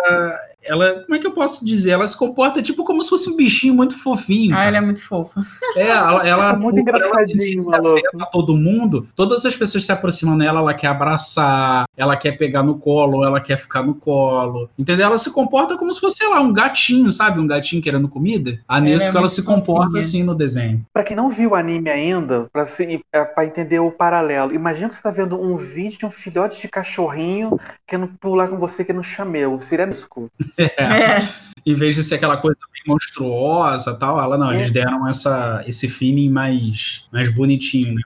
ela, 0.65 1.03
como 1.03 1.15
é 1.15 1.19
que 1.19 1.27
eu 1.27 1.31
posso 1.31 1.63
dizer? 1.65 1.91
Ela 1.91 2.07
se 2.07 2.17
comporta 2.17 2.61
tipo 2.61 2.83
como 2.83 3.01
se 3.03 3.09
fosse 3.09 3.29
um 3.29 3.35
bichinho 3.35 3.73
muito 3.73 3.97
fofinho. 4.01 4.53
Ah, 4.53 4.57
cara. 4.57 4.67
ela 4.67 4.77
é 4.77 4.81
muito 4.81 5.03
fofa. 5.05 5.41
É, 5.75 5.87
ela, 5.87 6.27
ela 6.27 6.49
É 6.51 6.55
muito 6.55 6.83
por 6.83 6.95
ela 6.95 7.07
engraçadinho, 7.07 7.61
se 7.61 7.69
maluco. 7.69 7.97
afeta 7.97 8.23
a 8.23 8.25
todo 8.25 8.55
mundo. 8.55 9.07
Todas 9.15 9.45
as 9.45 9.55
pessoas 9.55 9.85
se 9.85 9.91
aproximam 9.91 10.37
dela, 10.37 10.59
ela 10.59 10.73
quer 10.73 10.87
abraçar, 10.87 11.85
ela 11.97 12.15
quer 12.17 12.33
pegar 12.33 12.63
no 12.63 12.77
colo, 12.77 13.23
ela 13.25 13.39
quer 13.39 13.57
ficar 13.57 13.83
no 13.83 13.93
colo. 13.95 14.69
Entendeu? 14.77 15.05
Ela 15.07 15.17
se 15.17 15.31
comporta 15.31 15.77
como 15.77 15.93
se 15.93 15.99
fosse, 15.99 16.17
sei 16.17 16.27
lá, 16.29 16.39
um 16.41 16.53
gatinho, 16.53 17.11
sabe? 17.11 17.39
Um 17.39 17.47
gatinho 17.47 17.81
querendo 17.81 18.07
comida. 18.07 18.59
A 18.67 18.77
Ela 18.77 18.87
é 18.87 18.89
Nesco, 18.91 19.17
ela, 19.17 19.29
se 19.29 19.43
comporta 19.43 19.85
fofinha. 19.87 20.01
assim 20.03 20.23
no 20.23 20.35
desenho. 20.35 20.85
Pra 20.93 21.03
quem 21.03 21.15
não 21.15 21.29
viu 21.29 21.51
o 21.51 21.55
anime 21.55 21.89
ainda, 21.89 22.47
pra, 22.51 22.65
você, 22.67 22.99
é, 23.11 23.23
pra 23.23 23.45
entender 23.45 23.79
o 23.79 23.91
paralelo, 23.91 24.53
imagina 24.53 24.89
que 24.89 24.95
você 24.95 25.01
tá 25.01 25.11
vendo 25.11 25.39
um 25.39 25.55
vídeo 25.55 25.99
de 25.99 26.05
um 26.05 26.09
filhote 26.09 26.61
de 26.61 26.67
cachorrinho 26.67 27.59
querendo 27.87 28.07
pular 28.19 28.47
com 28.47 28.57
você 28.57 28.83
que 28.83 28.93
no 28.93 29.03
chameu. 29.03 29.59
Seria 29.59 29.85
Nesco. 29.85 30.29
É. 30.57 31.27
Em 31.65 31.73
vez 31.73 31.95
de 31.95 32.03
ser 32.03 32.15
aquela 32.15 32.37
coisa 32.37 32.57
bem 32.71 32.83
monstruosa 32.85 33.91
e 33.91 33.99
tal, 33.99 34.21
ela 34.21 34.37
não, 34.37 34.51
É. 34.51 34.57
eles 34.57 34.71
deram 34.71 35.07
essa, 35.07 35.63
esse 35.65 35.89
feeling 35.89 36.29
mais, 36.29 37.05
mais 37.11 37.29
bonitinho, 37.33 37.95
né? 37.95 38.01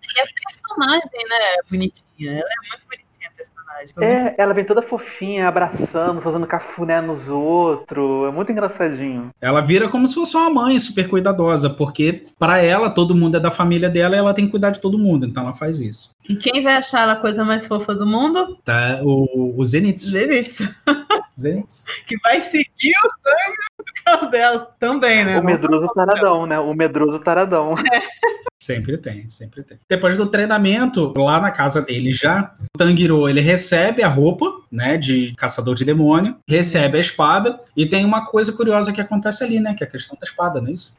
personagem, 0.48 1.28
né? 1.30 1.56
Bonitinha. 1.70 2.32
Ela 2.32 2.40
é 2.40 2.70
muito 2.70 2.86
bonitinha 2.86 3.09
personagem. 3.40 3.94
Muito- 3.96 4.04
É, 4.04 4.36
ela 4.38 4.54
vem 4.54 4.66
toda 4.66 4.82
fofinha, 4.82 5.48
abraçando, 5.48 6.22
fazendo 6.22 6.46
cafuné 6.46 7.00
nos 7.02 7.30
outros. 7.30 8.28
É 8.28 8.32
muito 8.32 8.52
engraçadinho. 8.52 9.30
Ela 9.42 9.62
vira 9.62 9.88
como 9.90 10.08
se 10.08 10.16
fosse 10.16 10.36
uma 10.36 10.50
mãe 10.50 10.78
super 10.80 11.08
cuidadosa, 11.10 11.70
porque 11.70 12.26
para 12.38 12.60
ela 12.60 12.90
todo 12.90 13.16
mundo 13.16 13.38
é 13.38 13.40
da 13.40 13.52
família 13.52 13.90
dela 13.90 14.16
e 14.16 14.20
ela 14.20 14.34
tem 14.34 14.46
que 14.46 14.52
cuidar 14.52 14.72
de 14.72 14.80
todo 14.80 14.98
mundo, 15.00 15.26
então 15.26 15.44
ela 15.44 15.54
faz 15.54 15.80
isso. 15.80 16.12
E 16.28 16.36
quem 16.36 16.62
vai 16.62 16.76
achar 16.76 17.02
ela 17.02 17.14
a 17.14 17.16
coisa 17.16 17.44
mais 17.46 17.66
fofa 17.66 17.96
do 17.96 18.06
mundo? 18.06 18.58
Tá? 18.64 19.00
O, 19.04 19.56
o 19.58 19.66
Zenitsu. 19.66 20.10
Zenitsu. 20.12 20.64
Zenitsu. 21.40 21.84
Que 22.06 22.18
vai 22.20 22.42
seguir 22.42 22.94
o 23.06 23.10
sangue 23.24 23.58
do 23.78 24.04
carro 24.06 24.28
dela 24.30 24.72
também, 24.80 25.24
né? 25.24 25.40
O 25.40 25.44
medroso 25.44 25.88
taradão, 25.96 26.46
né? 26.46 26.60
O 26.60 26.74
medroso 26.74 27.20
taradão. 27.24 27.76
Sempre 28.62 28.98
tem, 28.98 29.30
sempre 29.30 29.64
tem. 29.64 29.80
Depois 29.88 30.18
do 30.18 30.26
treinamento, 30.28 31.14
lá 31.18 31.40
na 31.40 31.50
casa 31.50 31.82
dele 31.82 32.12
já, 32.12 32.54
o 32.76 32.78
Tanjiro, 32.78 33.30
ele 33.30 33.40
recebe 33.40 34.04
a 34.04 34.10
roupa, 34.10 34.46
né, 34.70 34.98
de 34.98 35.34
caçador 35.36 35.76
de 35.76 35.86
demônio, 35.86 36.36
recebe 36.48 36.98
a 36.98 37.02
espada, 37.02 37.60
e 37.76 37.86
tem 37.86 38.04
uma 38.04 38.26
coisa 38.26 38.52
curiosa 38.52 38.92
que 38.92 39.00
acontece 39.00 39.44
ali, 39.44 39.60
né, 39.60 39.74
que 39.74 39.84
é 39.84 39.88
a 39.88 39.90
questão 39.90 40.18
da 40.20 40.26
espada, 40.26 40.60
não 40.60 40.68
é 40.68 40.74
isso? 40.74 40.94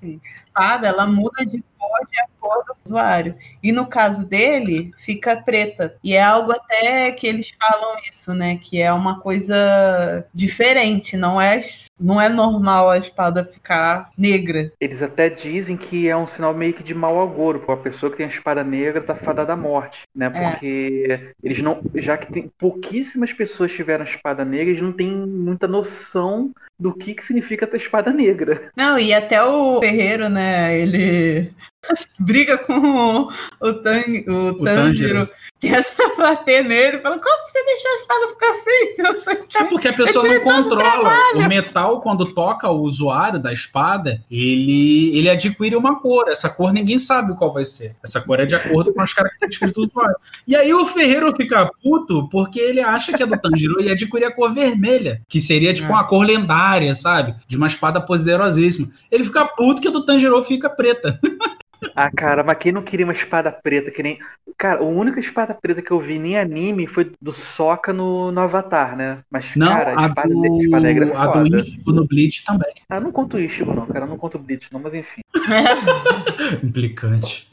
espada, 0.60 0.88
ela 0.88 1.06
muda 1.06 1.46
de 1.46 1.62
cor 1.78 2.06
de 2.10 2.20
acordo 2.20 2.66
com 2.66 2.74
o 2.74 2.82
usuário. 2.84 3.34
E 3.62 3.72
no 3.72 3.86
caso 3.86 4.26
dele, 4.26 4.92
fica 4.98 5.40
preta. 5.40 5.96
E 6.04 6.14
é 6.14 6.22
algo 6.22 6.52
até 6.52 7.10
que 7.12 7.26
eles 7.26 7.52
falam 7.58 7.96
isso, 8.10 8.34
né? 8.34 8.56
Que 8.56 8.80
é 8.80 8.92
uma 8.92 9.20
coisa 9.20 10.26
diferente. 10.34 11.16
Não 11.16 11.40
é, 11.40 11.62
não 11.98 12.20
é 12.20 12.28
normal 12.28 12.90
a 12.90 12.98
espada 12.98 13.44
ficar 13.44 14.10
negra. 14.16 14.72
Eles 14.80 15.02
até 15.02 15.28
dizem 15.28 15.76
que 15.76 16.08
é 16.08 16.16
um 16.16 16.26
sinal 16.26 16.54
meio 16.54 16.74
que 16.74 16.82
de 16.82 16.94
mau 16.94 17.22
agouro, 17.22 17.49
porque 17.58 17.72
a 17.72 17.76
pessoa 17.76 18.10
que 18.10 18.18
tem 18.18 18.26
a 18.26 18.28
espada 18.28 18.62
negra 18.62 19.02
tá 19.02 19.14
fadada 19.14 19.52
à 19.52 19.56
morte, 19.56 20.02
né? 20.14 20.30
É. 20.32 20.50
Porque 20.50 21.32
eles 21.42 21.60
não. 21.60 21.82
Já 21.94 22.16
que 22.16 22.32
tem 22.32 22.50
pouquíssimas 22.58 23.32
pessoas 23.32 23.72
tiveram 23.72 24.04
espada 24.04 24.44
negra, 24.44 24.70
eles 24.70 24.82
não 24.82 24.92
têm 24.92 25.10
muita 25.10 25.66
noção 25.66 26.52
do 26.78 26.94
que, 26.94 27.14
que 27.14 27.24
significa 27.24 27.66
ter 27.66 27.76
espada 27.76 28.12
negra. 28.12 28.70
Não, 28.76 28.98
e 28.98 29.12
até 29.12 29.42
o 29.42 29.80
ferreiro, 29.80 30.28
né? 30.28 30.78
Ele 30.78 31.52
briga 32.18 32.56
com 32.56 32.72
o, 32.72 33.32
o, 33.60 33.72
Tan, 33.74 34.02
o, 34.28 34.64
Tanjiro, 34.64 35.28
quer 35.62 35.84
bater 36.16 36.64
nele, 36.64 36.98
fala, 37.00 37.18
como 37.18 37.46
você 37.46 37.62
deixou 37.64 37.90
a 37.90 37.94
espada 37.96 38.28
ficar 38.28 38.50
assim? 38.50 38.94
Não 39.02 39.16
sei. 39.16 39.38
É 39.54 39.64
porque 39.64 39.88
a 39.88 39.92
pessoa 39.92 40.26
não 40.26 40.40
controla. 40.40 41.10
O 41.34 41.48
metal, 41.48 42.00
quando 42.00 42.32
toca 42.32 42.68
o 42.70 42.80
usuário 42.80 43.38
da 43.38 43.52
espada, 43.52 44.22
ele, 44.30 45.16
ele 45.16 45.28
adquire 45.28 45.76
uma 45.76 46.00
cor. 46.00 46.28
Essa 46.28 46.48
cor 46.48 46.72
ninguém 46.72 46.98
sabe 46.98 47.36
qual 47.36 47.52
vai 47.52 47.64
ser. 47.64 47.96
Essa 48.02 48.20
cor 48.20 48.40
é 48.40 48.46
de 48.46 48.54
acordo 48.54 48.92
com 48.92 49.00
as 49.02 49.12
características 49.12 49.72
do 49.72 49.82
usuário. 49.82 50.16
E 50.46 50.56
aí 50.56 50.72
o 50.72 50.86
ferreiro 50.86 51.34
fica 51.36 51.70
puto 51.82 52.28
porque 52.30 52.58
ele 52.58 52.80
acha 52.80 53.12
que 53.12 53.22
é 53.22 53.26
do 53.26 53.38
Tanjiro 53.38 53.82
e 53.82 53.90
adquire 53.90 54.24
a 54.24 54.32
cor 54.32 54.52
vermelha, 54.54 55.20
que 55.28 55.40
seria 55.40 55.74
tipo 55.74 55.88
É. 55.88 55.90
uma 55.92 56.04
cor 56.04 56.24
lendária, 56.24 56.94
sabe? 56.94 57.34
De 57.46 57.56
uma 57.56 57.66
espada 57.66 58.00
poderosíssima. 58.00 58.90
Ele 59.10 59.24
fica 59.24 59.44
puto 59.44 59.82
que 59.82 59.88
a 59.88 59.90
do 59.90 60.04
Tanjiro 60.04 60.42
fica 60.44 60.70
preta. 60.70 61.18
Ah, 61.94 62.10
cara, 62.10 62.42
mas 62.42 62.56
quem 62.58 62.72
não 62.72 62.82
queria 62.82 63.06
uma 63.06 63.12
espada 63.12 63.50
preta 63.50 63.90
que 63.90 64.02
nem. 64.02 64.18
Cara, 64.58 64.80
a 64.80 64.84
única 64.84 65.18
espada 65.20 65.54
preta 65.54 65.80
que 65.80 65.90
eu 65.90 66.00
vi 66.00 66.14
em 66.16 66.38
anime 66.38 66.86
foi 66.86 67.12
do 67.20 67.32
Sokka 67.32 67.92
no, 67.92 68.30
no 68.30 68.40
Avatar, 68.40 68.96
né? 68.96 69.18
Mas, 69.30 69.54
Não, 69.56 69.68
cara, 69.68 69.94
a 69.94 70.04
a 70.04 70.06
espada, 70.08 70.28
do, 70.28 70.44
a 70.54 70.58
espada 70.58 70.80
negra 70.82 71.06
é 71.08 71.16
a 71.16 71.26
do. 71.26 71.56
Ichigo 71.58 71.92
no 71.92 72.06
Bleach 72.06 72.44
também. 72.44 72.72
Ah, 72.88 72.96
eu 72.96 73.00
não 73.00 73.12
conto 73.12 73.36
o 73.36 73.40
Ichigo, 73.40 73.72
não, 73.74 73.86
cara. 73.86 74.04
Eu 74.04 74.08
não 74.08 74.18
conto 74.18 74.36
o 74.36 74.40
Bleach, 74.40 74.68
não, 74.72 74.80
mas 74.80 74.94
enfim. 74.94 75.22
Implicante. 76.62 77.48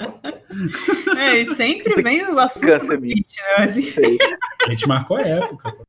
É, 1.17 1.36
e 1.39 1.55
sempre 1.55 2.01
vem 2.01 2.25
o 2.28 2.39
assunto 2.39 2.65
do. 2.88 2.97
Bleach, 2.99 3.36
né? 3.38 3.55
Mas, 3.57 3.73
Sei. 3.93 4.17
A 4.65 4.69
gente 4.71 4.88
marcou 4.88 5.17
a 5.17 5.21
época. 5.21 5.71
pô. 5.71 5.86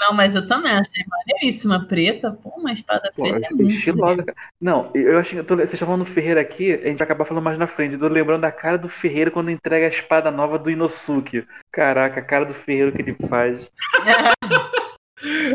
não, 0.00 0.14
mas 0.14 0.34
eu 0.34 0.46
também 0.46 0.72
achei 0.72 1.04
maneiríssima. 1.08 1.86
Preta, 1.86 2.32
pô, 2.32 2.50
uma 2.56 2.72
espada 2.72 3.12
Pô, 3.14 3.22
preta 3.24 3.48
é 3.50 3.54
muito 3.54 3.72
estilosa, 3.72 4.22
cara. 4.22 4.36
Não, 4.60 4.90
eu 4.94 5.18
acho 5.18 5.36
que. 5.36 5.42
tô- 5.42 5.56
Vocês 5.56 5.74
estão 5.74 5.86
falando 5.86 6.04
do 6.04 6.10
Ferreira 6.10 6.40
aqui, 6.40 6.72
a 6.72 6.86
gente 6.88 6.98
vai 6.98 7.04
acabar 7.04 7.24
falando 7.24 7.44
mais 7.44 7.58
na 7.58 7.66
frente. 7.74 7.94
Eu 7.94 7.98
tô 8.00 8.08
lembrando 8.08 8.42
da 8.42 8.52
cara 8.52 8.78
do 8.78 8.88
Ferreira 8.88 9.30
quando 9.30 9.50
entrega 9.50 9.86
a 9.86 9.88
espada 9.88 10.30
nova 10.30 10.58
do 10.58 10.70
Inosuke. 10.70 11.44
Caraca, 11.72 12.20
a 12.20 12.24
cara 12.24 12.44
do 12.44 12.54
Ferreiro 12.54 12.92
que 12.92 13.02
ele 13.02 13.16
faz. 13.28 13.68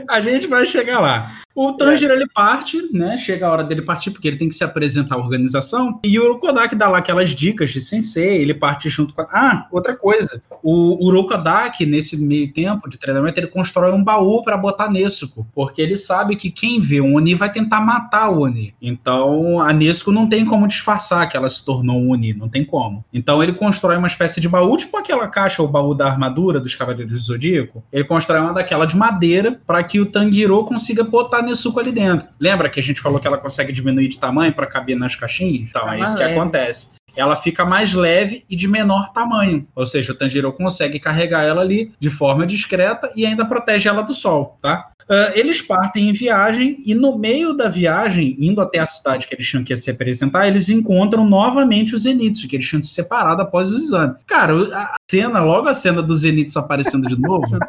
A 0.08 0.20
gente 0.20 0.48
vai 0.48 0.66
chegar 0.66 1.00
lá. 1.00 1.42
O 1.54 1.74
Tanjiro 1.74 2.14
ele 2.14 2.28
parte, 2.34 2.92
né? 2.92 3.18
Chega 3.20 3.46
a 3.46 3.52
hora 3.52 3.64
dele 3.64 3.84
partir, 3.84 4.10
porque 4.10 4.28
ele 4.28 4.38
tem 4.38 4.50
que 4.50 4.56
se 4.56 4.64
apresentar 4.64 5.16
à 5.16 5.18
organização. 5.20 6.00
E 6.04 6.18
o 6.20 6.24
Urokodaki 6.24 6.74
dá 6.76 6.88
lá 6.90 6.98
aquelas 6.98 7.30
dicas 7.32 7.70
de 7.70 7.80
sensei, 7.80 8.42
ele 8.42 8.54
parte 8.56 8.90
junto 8.90 9.14
com. 9.14 9.22
a- 9.22 9.28
Ah, 9.32 9.68
outra 9.72 9.96
coisa. 9.96 10.42
O 10.64 11.06
Urokodaki, 11.06 11.86
nesse 11.86 12.18
meio 12.18 12.52
tempo 12.52 12.90
de 12.90 12.98
treinamento, 12.98 13.40
ele 13.40 13.48
constrói 13.48 13.92
um 13.92 14.04
baú 14.04 14.44
para 14.44 14.58
botar 14.58 14.90
Nesuko, 14.90 15.48
porque 15.54 15.82
ele 15.82 15.96
sabe 15.96 16.36
que 16.36 16.52
quem 16.52 16.82
vê 16.82 17.00
o 17.00 17.16
Oni 17.16 17.36
vai 17.36 17.52
tentar 17.52 17.82
matar 17.82 18.30
o 18.30 18.42
Oni. 18.42 18.74
Então 18.82 19.60
a 19.62 19.72
Nesuko 19.74 20.12
não 20.12 20.28
tem 20.28 20.46
como 20.46 20.68
disfarçar 20.68 21.28
que 21.30 21.38
ela 21.38 21.50
se 21.50 21.64
tornou 21.64 22.00
um 22.00 22.12
Oni, 22.12 22.34
não 22.34 22.50
tem 22.50 22.64
como. 22.64 23.04
Então 23.14 23.42
ele 23.42 23.54
constrói 23.54 23.98
uma 23.98 24.08
espécie 24.08 24.42
de 24.42 24.50
baú, 24.50 24.76
tipo 24.78 24.96
aquela 24.98 25.28
caixa, 25.28 25.62
o 25.64 25.68
baú 25.68 25.94
da 25.94 26.08
armadura 26.08 26.60
dos 26.60 26.76
Cavaleiros 26.76 27.14
do 27.14 27.20
Zodíaco. 27.20 27.84
Ele 27.92 28.04
constrói 28.04 28.40
uma 28.42 28.54
daquela 28.54 28.86
de 28.86 28.96
madeira 28.96 29.60
para 29.66 29.84
que 29.84 30.00
o 30.00 30.06
Tanjiro 30.06 30.64
consiga 30.66 31.04
botar 31.04 31.42
Nesuko 31.42 31.80
ali 31.80 31.92
dentro. 31.92 32.28
Lembra 32.40 32.70
que 32.70 32.80
a 32.80 32.84
gente 32.84 33.02
falou 33.02 33.20
que 33.20 33.28
ela 33.28 33.38
consegue 33.38 33.72
diminuir 33.72 34.08
de 34.08 34.20
tamanho 34.20 34.54
para 34.54 34.66
caber 34.66 34.98
nas 34.98 35.16
caixinhas? 35.16 35.70
Então 35.70 35.90
é 35.92 36.00
isso 36.00 36.16
que 36.16 36.24
leve. 36.24 36.38
acontece. 36.38 37.00
Ela 37.20 37.36
fica 37.38 37.66
mais 37.66 37.94
leve 37.94 38.44
e 38.50 38.56
de 38.56 38.68
menor 38.68 39.12
tamanho. 39.14 39.68
Ou 39.76 39.86
seja, 39.86 40.12
o 40.14 40.16
Tanjiro 40.16 40.52
consegue 40.54 41.00
carregar 41.00 41.44
ela 41.44 41.62
ali 41.62 41.92
de 42.00 42.10
forma 42.10 42.46
discreta 42.48 43.12
e 43.16 43.26
ainda 43.26 43.46
protege 43.46 43.90
ela 43.90 44.02
do 44.02 44.14
sol, 44.14 44.58
tá? 44.62 44.90
Ah, 45.12 45.32
eles 45.34 45.60
partem 45.60 46.08
em 46.10 46.14
viagem 46.14 46.84
e 46.86 46.94
no 46.94 47.18
meio 47.18 47.54
da 47.56 47.68
viagem, 47.68 48.38
indo 48.40 48.62
até 48.62 48.78
a 48.78 48.86
cidade 48.86 49.26
que 49.28 49.34
eles 49.34 49.48
tinham 49.48 49.64
que 49.64 49.76
se 49.76 49.90
apresentar, 49.90 50.48
eles 50.48 50.70
encontram 50.70 51.26
novamente 51.28 51.96
os 51.96 52.04
Zenitsu, 52.04 52.48
que 52.48 52.56
eles 52.56 52.68
tinham 52.68 52.84
se 52.84 52.94
separado 52.94 53.42
após 53.42 53.72
o 53.72 53.78
exame. 53.78 54.14
Cara, 54.28 54.56
o- 54.56 54.72
a 54.72 54.94
cena, 55.10 55.40
logo 55.42 55.68
a 55.68 55.74
cena 55.74 56.04
dos 56.04 56.20
Zenitsu 56.20 56.60
aparecendo 56.60 57.08
de 57.08 57.20
novo. 57.20 57.42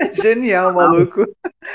É 0.00 0.10
genial, 0.10 0.72
maluco. 0.74 1.24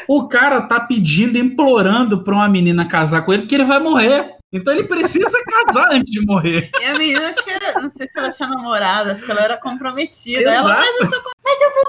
o 0.08 0.28
cara 0.28 0.62
tá 0.62 0.80
pedindo, 0.80 1.38
implorando 1.38 2.22
pra 2.24 2.34
uma 2.36 2.48
menina 2.50 2.86
casar 2.86 3.22
com 3.24 3.32
ele, 3.34 3.44
porque 3.44 3.56
ele 3.56 3.64
vai 3.66 3.80
morrer. 3.80 4.36
Então 4.54 4.74
ele 4.74 4.84
precisa 4.84 5.32
casar 5.46 5.88
antes 5.94 6.12
de 6.12 6.26
morrer. 6.26 6.70
E 6.82 6.84
a 6.86 6.94
menina, 6.94 7.30
acho 7.30 7.44
que 7.44 7.50
era, 7.50 7.80
não 7.80 7.90
sei 7.90 8.06
se 8.08 8.20
ela 8.20 8.32
tinha 8.32 8.50
namorada, 8.50 9.14
acho 9.14 9.24
que 9.24 9.32
ela 9.32 9.42
era 9.44 9.58
comprometida. 9.58 10.42
Ela, 10.50 10.74
Exato. 10.74 10.82
mas 10.82 11.00
eu 11.00 11.06
sou 11.22 11.32
mas 11.44 11.62
eu 11.62 11.72
vou 11.74 11.84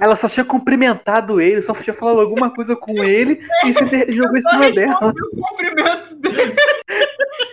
Ela 0.00 0.16
só 0.16 0.28
tinha 0.28 0.44
cumprimentado 0.44 1.40
ele, 1.40 1.62
só 1.62 1.72
tinha 1.74 1.94
falado 1.94 2.20
alguma 2.20 2.54
coisa 2.54 2.74
com 2.76 3.02
ele 3.04 3.40
e 3.64 3.74
se 3.74 3.84
de- 3.84 4.12
jogou 4.12 4.36
em 4.36 4.42
cima 4.42 4.70
dela. 4.70 5.12
o 5.32 5.42
cumprimento 5.42 6.14
dele. 6.16 6.54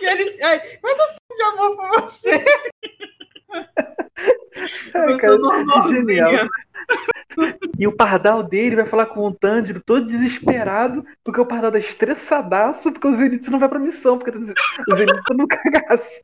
E 0.00 0.06
ele, 0.06 0.42
ai, 0.44 0.60
mas 0.82 0.98
eu 0.98 1.04
estou 1.04 1.36
de 1.36 1.42
amor 1.42 1.76
por 1.76 2.00
você. 2.02 2.44
Ai, 4.94 5.12
eu 5.12 5.18
cara, 5.18 5.32
sou 5.32 5.38
normalzinha. 5.38 6.48
E 7.78 7.86
o 7.86 7.92
pardal 7.92 8.42
dele 8.42 8.76
vai 8.76 8.86
falar 8.86 9.06
com 9.06 9.26
o 9.26 9.32
Tanjiro 9.32 9.80
todo 9.80 10.04
desesperado, 10.04 11.04
porque 11.24 11.40
o 11.40 11.46
pardal 11.46 11.72
tá 11.72 11.78
estressadaço, 11.78 12.92
porque 12.92 13.08
o 13.08 13.16
Zenitsu 13.16 13.50
não 13.50 13.58
vai 13.58 13.68
pra 13.68 13.78
missão, 13.78 14.16
porque 14.18 14.36
o 14.36 14.94
Zenitsu 14.94 15.24
tá 15.24 15.34
no 15.34 15.48
cagaço. 15.48 16.22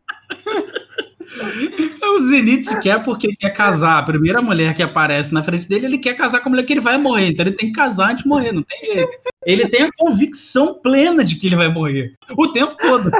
O 2.02 2.20
Zenitsu 2.20 2.80
quer 2.80 3.02
porque 3.02 3.34
quer 3.36 3.50
casar. 3.50 3.98
A 3.98 4.02
primeira 4.02 4.42
mulher 4.42 4.74
que 4.74 4.82
aparece 4.82 5.32
na 5.32 5.42
frente 5.42 5.68
dele, 5.68 5.86
ele 5.86 5.98
quer 5.98 6.14
casar 6.14 6.40
com 6.40 6.48
a 6.48 6.50
mulher 6.50 6.64
que 6.64 6.72
ele 6.72 6.80
vai 6.80 6.98
morrer. 6.98 7.28
Então 7.28 7.46
ele 7.46 7.56
tem 7.56 7.68
que 7.68 7.74
casar 7.74 8.10
antes 8.10 8.22
de 8.24 8.28
morrer, 8.28 8.52
não 8.52 8.62
tem 8.62 8.94
jeito. 8.94 9.18
Ele 9.44 9.68
tem 9.68 9.82
a 9.82 9.92
convicção 9.96 10.74
plena 10.74 11.24
de 11.24 11.36
que 11.36 11.46
ele 11.46 11.56
vai 11.56 11.68
morrer. 11.68 12.14
O 12.36 12.48
tempo 12.48 12.76
todo. 12.76 13.10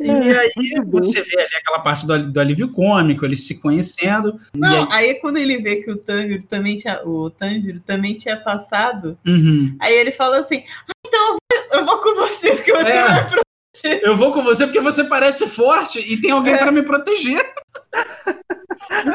E 0.00 0.10
aí 0.10 0.50
Muito 0.56 0.82
bom. 0.84 1.02
você 1.02 1.20
vê 1.22 1.36
ali 1.40 1.54
aquela 1.56 1.80
parte 1.80 2.06
do, 2.06 2.32
do 2.32 2.40
alívio 2.40 2.68
cômico, 2.70 3.24
eles 3.24 3.46
se 3.46 3.60
conhecendo. 3.60 4.38
Não, 4.54 4.82
aí, 4.92 5.08
aí 5.08 5.14
quando 5.14 5.36
ele 5.38 5.58
vê 5.58 5.76
que 5.76 5.90
o 5.90 5.96
Tanjiro 5.96 6.42
também 6.48 6.76
tinha, 6.76 7.00
o 7.04 7.30
Tanjiro 7.30 7.80
também 7.80 8.14
tinha 8.14 8.36
passado, 8.36 9.18
Uhum. 9.26 9.76
aí 9.80 9.94
ele 9.94 10.12
fala 10.12 10.38
assim: 10.38 10.64
ah, 10.88 10.92
então 11.06 11.20
eu 11.20 11.38
vou, 11.38 11.78
eu 11.80 11.86
vou 11.86 11.98
com 11.98 12.14
você, 12.14 12.52
porque 12.52 12.72
você 12.72 12.90
É. 12.90 13.04
vai 13.04 13.28
pro. 13.30 13.43
Eu 14.02 14.16
vou 14.16 14.32
com 14.32 14.42
você 14.42 14.66
porque 14.66 14.80
você 14.80 15.04
parece 15.04 15.48
forte 15.48 15.98
e 15.98 16.16
tem 16.20 16.30
alguém 16.30 16.54
É. 16.54 16.58
pra 16.58 16.70
me 16.72 16.82
proteger. 16.82 17.44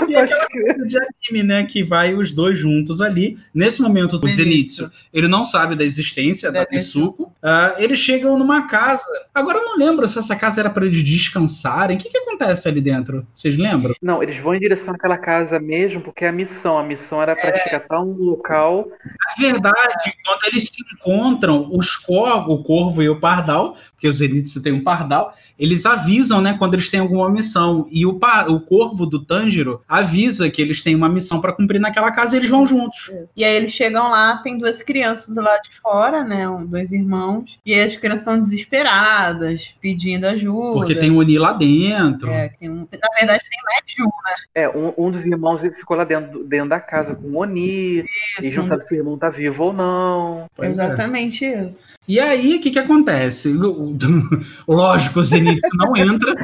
E 0.09 0.13
Pode 0.13 0.33
crer. 0.47 0.75
de 0.87 0.97
anime, 0.97 1.43
né? 1.47 1.63
Que 1.63 1.83
vai 1.83 2.13
os 2.13 2.33
dois 2.33 2.57
juntos 2.57 3.01
ali. 3.01 3.37
Nesse 3.53 3.81
momento, 3.81 4.19
o 4.21 4.27
Zenitsu, 4.27 4.91
ele 5.13 5.27
não 5.27 5.43
sabe 5.45 5.75
da 5.75 5.83
existência 5.85 6.51
da 6.51 6.63
Da 6.63 6.67
Nesuko. 6.71 7.31
Ah, 7.41 7.75
eles 7.77 7.99
chegam 7.99 8.37
numa 8.37 8.67
casa. 8.67 9.03
Agora 9.33 9.59
eu 9.59 9.65
não 9.65 9.77
lembro 9.77 10.07
se 10.07 10.17
essa 10.17 10.35
casa 10.35 10.59
era 10.61 10.69
para 10.69 10.85
eles 10.85 11.03
descansarem. 11.03 11.95
O 11.97 11.99
que, 11.99 12.09
que 12.09 12.17
acontece 12.17 12.67
ali 12.67 12.81
dentro? 12.81 13.25
Vocês 13.33 13.55
lembram? 13.57 13.93
Não, 14.01 14.21
eles 14.23 14.37
vão 14.37 14.55
em 14.55 14.59
direção 14.59 14.95
àquela 14.95 15.17
casa 15.17 15.59
mesmo, 15.59 16.01
porque 16.01 16.25
é 16.25 16.29
a 16.29 16.33
missão. 16.33 16.77
A 16.77 16.83
missão 16.83 17.21
era 17.21 17.35
pra 17.35 17.55
chegar 17.55 17.83
a 17.89 18.01
um 18.01 18.11
local. 18.13 18.87
Na 19.05 19.43
verdade, 19.47 20.13
quando 20.25 20.45
eles 20.51 20.63
se 20.67 20.83
encontram, 20.93 21.67
os 21.71 21.95
corvos, 21.95 22.59
o 22.59 22.63
corvo 22.63 23.03
e 23.03 23.09
o 23.09 23.19
pardal, 23.19 23.77
porque 23.91 24.07
o 24.07 24.13
Zenitsu 24.13 24.48
tem 24.63 24.71
um 24.73 24.83
pardal, 24.83 25.33
eles 25.57 25.85
avisam, 25.85 26.41
né, 26.41 26.55
quando 26.57 26.73
eles 26.75 26.89
têm 26.89 26.99
alguma 27.01 27.29
missão. 27.29 27.87
E 27.91 28.05
o, 28.05 28.17
o 28.47 28.59
corvo 28.61 29.05
do 29.05 29.19
Tanjiro 29.23 29.81
avisa 29.87 30.49
que 30.49 30.61
eles 30.61 30.81
têm 30.81 30.95
uma 30.95 31.09
missão 31.09 31.41
para 31.41 31.51
cumprir 31.53 31.79
naquela 31.79 32.11
casa 32.11 32.35
e 32.35 32.39
eles 32.39 32.49
vão 32.49 32.65
juntos. 32.65 33.11
E 33.35 33.43
aí 33.43 33.55
eles 33.55 33.71
chegam 33.71 34.09
lá, 34.09 34.37
tem 34.37 34.57
duas 34.57 34.81
crianças 34.81 35.33
do 35.35 35.41
lado 35.41 35.61
de 35.63 35.79
fora, 35.81 36.23
né? 36.23 36.45
Dois 36.67 36.91
irmãos. 36.91 37.59
E 37.65 37.73
aí 37.73 37.81
as 37.81 37.95
crianças 37.95 38.21
estão 38.21 38.37
desesperadas, 38.37 39.73
pedindo 39.81 40.25
ajuda. 40.25 40.73
Porque 40.73 40.95
tem 40.95 41.11
o 41.11 41.17
Oni 41.17 41.37
lá 41.37 41.53
dentro. 41.53 42.29
É, 42.29 42.49
tem 42.59 42.69
um- 42.69 42.87
Na 42.91 43.09
verdade, 43.19 43.43
tem 43.49 43.59
mais 43.65 43.83
de 43.85 44.03
um. 44.03 44.09
É, 44.55 44.69
um, 44.69 44.93
um 44.97 45.11
dos 45.11 45.25
irmãos 45.25 45.61
ficou 45.61 45.97
lá 45.97 46.03
dentro, 46.03 46.43
dentro 46.45 46.69
da 46.69 46.79
casa 46.79 47.15
com 47.15 47.27
o 47.27 47.37
Oni. 47.37 48.05
Eles 48.39 48.55
não 48.55 48.63
Isso, 48.63 48.65
sabem 48.65 48.85
se 48.85 48.93
o 48.93 48.97
irmão 48.97 49.17
tá 49.17 49.29
vivo 49.29 49.65
ou 49.65 49.73
não. 49.73 50.45
Pois 50.55 50.77
é. 50.77 50.83
Exatamente 50.85 51.45
isso. 51.45 51.83
E 52.07 52.19
aí, 52.19 52.55
o 52.55 52.59
que 52.61 52.71
que 52.71 52.79
acontece? 52.79 53.53
Lógico, 54.67 55.19
o 55.19 55.23
Zenitsu 55.23 55.69
não 55.77 55.95
entra. 55.95 56.35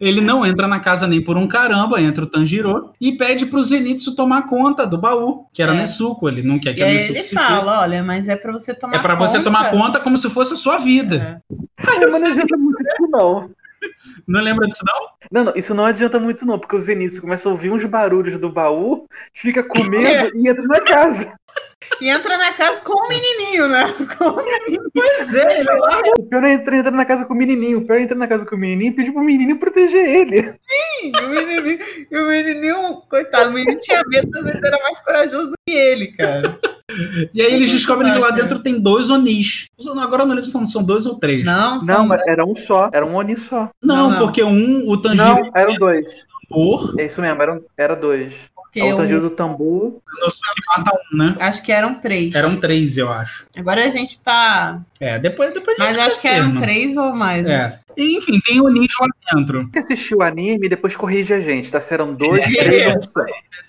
Ele 0.00 0.22
não 0.22 0.46
entra 0.46 0.66
na 0.66 0.80
casa 0.80 1.06
nem 1.06 1.22
por 1.22 1.36
um 1.36 1.46
caramba, 1.46 2.00
entra 2.00 2.24
o 2.24 2.26
Tanjiro 2.26 2.90
e 2.98 3.12
pede 3.12 3.44
pro 3.44 3.62
Zenitsu 3.62 4.16
tomar 4.16 4.46
conta 4.46 4.86
do 4.86 4.96
baú, 4.96 5.44
que 5.52 5.62
era 5.62 5.74
É. 5.74 5.76
Nesuko. 5.76 6.26
Ele 6.26 6.42
não 6.42 6.58
quer 6.58 6.72
que 6.72 6.80
E 6.80 6.84
a 6.84 6.86
Nesuko 6.86 7.12
ele 7.12 7.22
se 7.22 7.34
fala, 7.34 7.80
olha, 7.82 8.02
mas 8.02 8.26
é 8.26 8.34
pra 8.34 8.50
você 8.50 8.72
tomar 8.72 8.96
É 8.96 8.98
pra 8.98 9.14
você 9.14 9.40
tomar 9.42 9.70
conta 9.70 10.00
como 10.00 10.16
se 10.16 10.30
fosse 10.30 10.54
a 10.54 10.56
sua 10.56 10.78
vida. 10.78 11.42
É. 11.52 11.56
Aí 11.90 12.06
Mas 12.10 12.22
não 12.22 12.30
adianta 12.30 12.56
muito 12.56 12.80
isso, 12.82 13.10
não. 13.10 13.50
não 14.26 14.40
lembra 14.40 14.66
disso, 14.68 14.82
não? 14.86 15.08
Não, 15.30 15.44
não, 15.44 15.52
isso 15.54 15.74
não 15.74 15.84
adianta 15.84 16.18
muito, 16.18 16.46
não, 16.46 16.58
porque 16.58 16.76
o 16.76 16.80
Zenitsu 16.80 17.20
começa 17.20 17.46
a 17.46 17.52
ouvir 17.52 17.70
uns 17.70 17.84
barulhos 17.84 18.38
do 18.38 18.50
baú, 18.50 19.06
fica 19.34 19.62
com 19.62 19.82
medo 19.84 20.30
e 20.34 20.48
entra 20.48 20.62
na 20.64 20.80
casa. 20.80 21.34
E 22.00 22.08
entra 22.08 22.36
na 22.38 22.52
casa 22.52 22.80
com 22.82 22.92
o 22.92 23.08
menininho, 23.08 23.68
né? 23.68 23.94
Com 24.18 24.24
o 24.28 24.44
Pois 24.94 25.34
é, 25.34 25.60
ele 25.60 25.68
lá. 25.70 26.02
O 26.18 26.22
pior 26.24 26.42
não 26.42 26.48
é 26.48 26.52
entrar, 26.54 26.76
entrar 26.76 26.90
na 26.90 27.04
casa 27.04 27.24
com 27.24 27.34
o 27.34 27.36
menininho. 27.36 27.78
O 27.78 27.86
pior 27.86 27.96
é 27.96 28.02
entrar 28.02 28.16
na 28.16 28.26
casa 28.28 28.44
com 28.46 28.54
o 28.54 28.58
menininho 28.58 28.92
e 28.92 28.94
pedir 28.94 29.12
pro 29.12 29.22
menininho 29.22 29.58
proteger 29.58 30.06
ele. 30.06 30.54
E 31.02 31.10
o 31.18 31.28
menininho, 31.28 31.78
e 32.10 32.18
o 32.18 32.26
menininho, 32.26 33.02
coitado, 33.08 33.50
o 33.50 33.52
menino 33.52 33.80
tinha 33.80 34.02
medo, 34.06 34.28
mas 34.32 34.46
ele 34.46 34.66
era 34.66 34.78
mais 34.82 35.00
corajoso 35.00 35.46
do 35.50 35.54
que 35.66 35.74
ele, 35.74 36.08
cara. 36.12 36.58
E 37.32 37.40
aí 37.40 37.54
eles 37.54 37.70
descobrem 37.70 38.12
que 38.12 38.18
lá 38.18 38.30
dentro 38.30 38.58
tem 38.58 38.80
dois 38.80 39.08
Onis. 39.10 39.66
Agora 40.00 40.22
eu 40.22 40.26
não 40.26 40.34
lembro 40.34 40.46
se 40.46 40.52
são, 40.52 40.66
são 40.66 40.82
dois 40.82 41.06
ou 41.06 41.14
três. 41.18 41.44
Não, 41.44 41.80
Não, 41.82 42.06
mas 42.06 42.20
era 42.26 42.44
um 42.44 42.54
só. 42.54 42.90
Era 42.92 43.06
um 43.06 43.14
Oni 43.14 43.36
só. 43.36 43.70
Não, 43.82 43.96
Não, 43.96 44.10
não. 44.10 44.18
porque 44.18 44.42
um, 44.42 44.88
o 44.88 44.96
Tanjiro 45.00 45.22
Não, 45.24 45.50
eram 45.54 45.74
dois. 45.74 46.26
por, 46.48 46.94
É 46.98 47.06
isso 47.06 47.20
mesmo, 47.22 47.40
eram, 47.42 47.60
era 47.76 47.94
dois. 47.94 48.34
Porque 48.70 48.82
o 48.82 48.90
eu 48.90 48.96
Tanjiro 48.96 49.20
do 49.20 49.30
Tambor. 49.30 49.66
o 49.66 50.02
Inosuke 50.16 50.62
mata 50.68 50.96
um, 51.12 51.16
né? 51.16 51.36
acho 51.40 51.60
que 51.60 51.72
eram 51.72 51.96
três. 51.96 52.32
Eram 52.34 52.56
três, 52.56 52.96
eu 52.96 53.12
acho. 53.12 53.44
Agora 53.56 53.84
a 53.84 53.90
gente 53.90 54.20
tá. 54.20 54.80
É, 55.00 55.18
depois, 55.18 55.52
depois 55.52 55.76
a 55.76 55.84
Mas 55.84 55.98
acho 55.98 56.20
que 56.20 56.28
eram 56.28 56.56
três 56.56 56.96
ou 56.96 57.12
mais. 57.12 57.48
É. 57.48 57.80
E, 57.96 58.16
enfim, 58.16 58.40
tem 58.40 58.60
Onis 58.60 58.92
lá 59.00 59.06
dentro. 59.34 59.68
que 59.70 59.78
assistiu 59.78 60.18
o 60.18 60.22
anime 60.22 60.66
e 60.66 60.68
depois 60.68 60.96
corrige 60.96 61.34
a 61.34 61.40
gente, 61.40 61.70
tá? 61.70 61.80
Se 61.80 61.92
eram 61.94 62.14
dois, 62.14 62.40
É. 62.42 62.64
três 62.64 62.86
ou 62.92 62.98
um 62.98 63.02
só. 63.02 63.20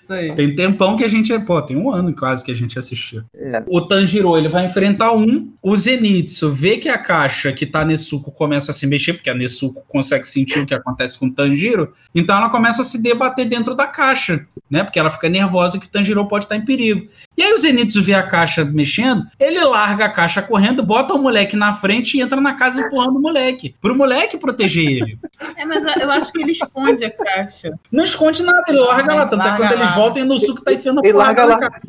Aí. 0.08 0.34
Tem 0.34 0.54
tempão 0.54 0.96
que 0.96 1.04
a 1.04 1.08
gente. 1.08 1.36
Pô, 1.40 1.60
tem 1.62 1.76
um 1.76 1.90
ano 1.90 2.14
quase 2.14 2.44
que 2.44 2.50
a 2.50 2.54
gente 2.54 2.78
assistiu. 2.78 3.22
É. 3.34 3.62
O 3.66 3.80
Tanjiro, 3.80 4.36
ele 4.36 4.48
vai 4.48 4.66
enfrentar 4.66 5.12
um. 5.12 5.52
O 5.62 5.74
Zenitsu 5.76 6.52
vê 6.52 6.76
que 6.76 6.88
a 6.88 6.98
caixa 6.98 7.52
que 7.52 7.64
tá 7.64 7.80
a 7.80 7.84
Nesuko 7.84 8.30
começa 8.30 8.72
a 8.72 8.74
se 8.74 8.86
mexer, 8.86 9.14
porque 9.14 9.30
a 9.30 9.34
Nesuko 9.34 9.82
consegue 9.88 10.26
sentir 10.26 10.58
o 10.58 10.66
que 10.66 10.74
acontece 10.74 11.18
com 11.18 11.26
o 11.26 11.32
Tanjiro. 11.32 11.94
Então 12.14 12.36
ela 12.36 12.50
começa 12.50 12.82
a 12.82 12.84
se 12.84 13.02
debater 13.02 13.46
dentro 13.48 13.74
da 13.74 13.86
caixa, 13.86 14.44
né? 14.68 14.82
Porque 14.84 14.98
ela 14.98 15.10
fica 15.10 15.28
nervosa 15.28 15.78
que 15.78 15.86
o 15.86 15.90
Tanjiro 15.90 16.26
pode 16.26 16.44
estar 16.44 16.56
em 16.56 16.64
perigo. 16.64 17.08
E 17.36 17.42
aí 17.42 17.52
o 17.54 17.58
Zenitsu 17.58 18.02
vê 18.02 18.12
a 18.14 18.22
caixa 18.22 18.62
mexendo, 18.64 19.26
ele 19.40 19.58
larga 19.64 20.04
a 20.04 20.08
caixa 20.10 20.42
correndo, 20.42 20.82
bota 20.82 21.14
o 21.14 21.18
moleque 21.18 21.56
na 21.56 21.72
frente 21.74 22.16
e 22.16 22.20
entra 22.20 22.40
na 22.40 22.54
casa 22.54 22.80
empurrando 22.80 23.16
o 23.16 23.22
moleque. 23.22 23.74
Pro 23.80 23.96
moleque 23.96 24.36
proteger 24.36 24.84
ele. 24.86 25.18
É, 25.56 25.64
mas 25.64 25.84
eu 25.96 26.10
acho 26.10 26.32
que 26.32 26.40
ele 26.42 26.52
esconde 26.52 27.04
a 27.04 27.10
caixa. 27.10 27.72
Não 27.90 28.04
esconde 28.04 28.42
nada, 28.42 28.62
ele 28.68 28.78
larga 28.80 29.14
lá. 29.14 29.26
Tanto 29.26 29.42
é 29.42 29.56
quando 29.56 29.72
eles 29.72 29.80
lá. 29.90 29.94
voltam, 29.94 30.22
o 30.22 30.24
Inosuke 30.26 30.64
tá 30.64 30.72
enfiando 30.72 31.00
a 31.00 31.02
Ele 31.04 31.12
porrada 31.12 31.44
larga 31.44 31.64
lá. 31.64 31.70
cara. 31.70 31.82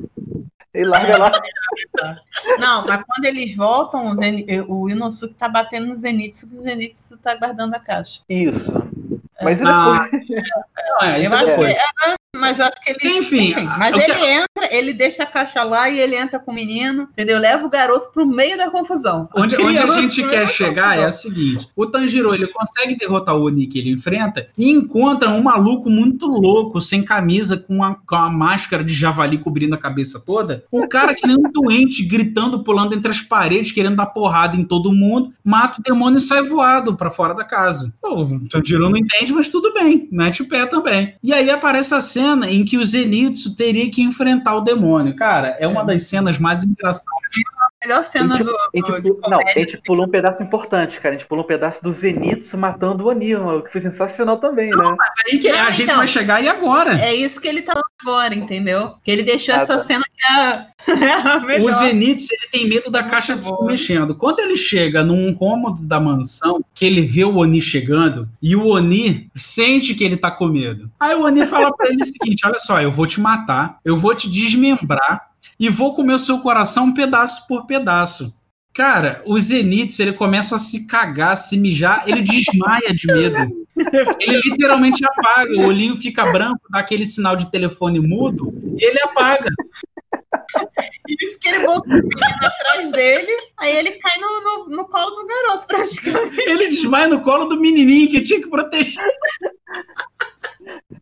Ele 0.73 0.85
larga 0.85 1.17
lá. 1.17 1.31
Não, 2.59 2.85
mas 2.87 3.03
quando 3.07 3.25
eles 3.25 3.55
voltam, 3.55 4.07
o, 4.11 4.15
Zen... 4.15 4.45
o 4.67 4.89
Inosuke 4.89 5.33
tá 5.35 5.47
batendo 5.47 5.87
no 5.87 5.95
Zenitsu, 5.95 6.49
que 6.49 6.55
o 6.57 6.61
Zenitsu 6.61 7.17
tá 7.17 7.35
guardando 7.35 7.73
a 7.75 7.79
caixa. 7.79 8.21
Isso. 8.29 8.71
Mas 9.41 9.61
e 9.61 9.63
Ah, 9.67 10.07
depois? 10.11 10.41
Não, 11.01 11.07
é, 11.07 11.21
isso 11.21 11.33
eu 11.33 11.37
é 11.37 11.41
que, 11.43 11.49
depois. 11.49 11.73
é, 11.73 12.15
mas 12.37 12.59
eu 12.59 12.65
acho 12.65 12.81
que 12.81 12.89
ele. 12.91 13.17
Enfim, 13.17 13.53
mas 13.77 13.91
eu 13.93 13.99
ele 14.01 14.13
quero- 14.13 14.25
entra, 14.25 14.75
ele 14.75 14.93
deixa 14.93 15.23
a 15.23 15.25
caixa 15.25 15.63
lá 15.63 15.89
e 15.89 15.99
ele 15.99 16.15
entra 16.15 16.39
com 16.39 16.51
o 16.51 16.53
menino, 16.53 17.03
entendeu? 17.11 17.39
Leva 17.39 17.65
o 17.65 17.69
garoto 17.69 18.09
pro 18.11 18.25
meio 18.25 18.57
da 18.57 18.69
confusão. 18.69 19.29
Onde, 19.35 19.55
onde 19.55 19.77
a 19.77 20.01
gente 20.01 20.23
quer 20.27 20.47
chegar 20.47 20.97
é 20.97 21.05
confusão. 21.05 21.09
o 21.29 21.33
seguinte: 21.33 21.67
o 21.75 21.85
Tanjiro 21.85 22.33
ele 22.33 22.47
consegue 22.47 22.97
derrotar 22.97 23.35
o 23.35 23.43
Oni 23.45 23.67
que 23.67 23.77
ele 23.79 23.91
enfrenta 23.91 24.47
e 24.57 24.69
encontra 24.69 25.29
um 25.29 25.43
maluco 25.43 25.89
muito 25.89 26.25
louco, 26.27 26.81
sem 26.81 27.03
camisa, 27.03 27.55
com 27.57 27.75
uma, 27.75 27.95
com 27.95 28.15
máscara 28.29 28.83
de 28.83 28.93
javali 28.93 29.37
cobrindo 29.37 29.75
a 29.75 29.77
cabeça 29.77 30.19
toda. 30.19 30.63
O 30.71 30.87
cara 30.87 31.13
que 31.13 31.25
nem 31.27 31.35
um 31.37 31.51
doente, 31.51 32.03
gritando, 32.03 32.63
pulando 32.63 32.93
entre 32.95 33.11
as 33.11 33.21
paredes, 33.21 33.71
querendo 33.71 33.95
dar 33.95 34.07
porrada 34.07 34.55
em 34.57 34.63
todo 34.65 34.91
mundo, 34.91 35.31
mata 35.43 35.79
o 35.79 35.83
demônio 35.83 36.17
e 36.17 36.21
sai 36.21 36.41
voado 36.41 36.95
pra 36.95 37.11
fora 37.11 37.33
da 37.33 37.43
casa. 37.43 37.93
Pô, 38.01 38.23
o 38.23 38.49
Tanjiro 38.49 38.89
não 38.89 38.97
entende, 38.97 39.31
mas 39.33 39.49
tudo 39.49 39.73
bem, 39.73 40.07
mete 40.11 40.41
o 40.41 40.47
pé 40.47 40.65
também. 40.65 40.82
E 41.23 41.33
aí 41.33 41.49
aparece 41.49 41.93
a 41.93 42.01
cena 42.01 42.49
em 42.49 42.65
que 42.65 42.77
o 42.77 42.85
Zenitsu 42.85 43.55
teria 43.55 43.89
que 43.89 44.01
enfrentar 44.01 44.55
o 44.55 44.61
demônio. 44.61 45.15
Cara, 45.15 45.55
é 45.59 45.67
uma 45.67 45.83
das 45.83 46.03
cenas 46.03 46.37
mais 46.37 46.63
engraçadas. 46.63 47.07
Melhor 47.85 48.03
cena 48.03 48.33
A 48.33 48.37
gente- 48.37 48.45
do. 48.45 48.55
A 48.55 48.69
gente, 48.73 49.01
do- 49.01 49.19
não, 49.29 49.39
a 49.39 49.59
gente 49.59 49.77
pulou 49.85 50.05
um 50.05 50.09
pedaço 50.09 50.41
importante, 50.43 50.99
cara. 50.99 51.15
A 51.15 51.17
gente 51.17 51.27
pulou 51.27 51.43
um 51.43 51.47
pedaço 51.47 51.83
do 51.83 51.91
Zenitsu 51.91 52.57
matando 52.57 53.03
o 53.03 53.07
Oni, 53.09 53.35
o 53.35 53.61
que 53.61 53.71
foi 53.71 53.81
sensacional 53.81 54.37
também, 54.37 54.69
né? 54.69 54.95
Aí 55.27 55.39
que 55.39 55.49
a 55.49 55.65
Não, 55.65 55.71
gente 55.71 55.83
então. 55.83 55.97
vai 55.97 56.07
chegar 56.07 56.43
e 56.43 56.47
agora? 56.47 56.97
É 56.99 57.13
isso 57.13 57.39
que 57.41 57.47
ele 57.47 57.61
tá 57.61 57.73
agora, 58.01 58.33
entendeu? 58.33 58.93
Que 59.03 59.11
ele 59.11 59.23
deixou 59.23 59.53
Ah, 59.55 59.59
essa 59.59 59.77
tá. 59.77 59.83
cena 59.85 60.03
que 60.03 60.25
é, 60.33 60.67
é 61.05 61.13
a 61.13 61.37
O 61.37 61.45
melhor. 61.45 61.71
Zenitsu 61.79 62.27
ele 62.33 62.47
tem 62.51 62.67
medo 62.69 62.89
da 62.89 63.03
caixa 63.03 63.35
de 63.35 63.45
se 63.45 63.63
mexendo. 63.63 64.15
Quando 64.15 64.39
ele 64.39 64.55
chega 64.57 65.03
num 65.03 65.33
cômodo 65.33 65.81
da 65.81 65.99
mansão, 65.99 66.63
que 66.73 66.85
ele 66.85 67.01
vê 67.01 67.23
o 67.23 67.35
Oni 67.37 67.61
chegando, 67.61 68.27
e 68.41 68.55
o 68.55 68.67
Oni 68.67 69.29
sente 69.35 69.93
que 69.93 70.03
ele 70.03 70.17
tá 70.17 70.31
com 70.31 70.47
medo. 70.47 70.89
Aí 70.99 71.13
o 71.15 71.23
Oni 71.23 71.45
fala 71.45 71.75
pra 71.75 71.87
ele 71.89 72.01
o 72.01 72.05
seguinte: 72.05 72.45
olha 72.45 72.59
só, 72.59 72.81
eu 72.81 72.91
vou 72.91 73.05
te 73.07 73.19
matar, 73.19 73.77
eu 73.83 73.97
vou 73.97 74.15
te 74.15 74.29
desmembrar 74.29 75.32
e 75.59 75.69
vou 75.69 75.95
comer 75.95 76.13
o 76.13 76.19
seu 76.19 76.39
coração 76.39 76.93
pedaço 76.93 77.47
por 77.47 77.65
pedaço. 77.65 78.33
Cara, 78.73 79.21
o 79.25 79.39
Zenitsu, 79.39 80.01
ele 80.01 80.13
começa 80.13 80.55
a 80.55 80.59
se 80.59 80.87
cagar, 80.87 81.37
se 81.37 81.55
mijar, 81.57 82.05
ele 82.07 82.21
desmaia 82.21 82.93
de 82.93 83.05
medo. 83.05 83.67
Ele 84.19 84.41
literalmente 84.45 85.03
apaga, 85.05 85.51
o 85.57 85.65
olhinho 85.65 85.95
fica 85.97 86.31
branco, 86.31 86.61
dá 86.71 86.79
aquele 86.79 87.05
sinal 87.05 87.35
de 87.35 87.51
telefone 87.51 87.99
mudo, 87.99 88.51
e 88.77 88.83
ele 88.83 88.99
apaga. 89.03 89.49
Isso 91.07 91.39
que 91.39 91.49
ele 91.49 91.65
botou 91.65 91.93
atrás 92.41 92.91
dele, 92.91 93.31
aí 93.59 93.75
ele 93.75 93.91
cai 93.91 94.19
no, 94.19 94.41
no, 94.41 94.75
no 94.77 94.85
colo 94.85 95.11
do 95.11 95.27
garoto, 95.27 95.67
praticamente. 95.67 96.41
Ele 96.41 96.69
desmaia 96.69 97.07
no 97.07 97.21
colo 97.21 97.45
do 97.45 97.59
menininho 97.59 98.09
que 98.09 98.21
tinha 98.21 98.41
que 98.41 98.49
proteger. 98.49 98.95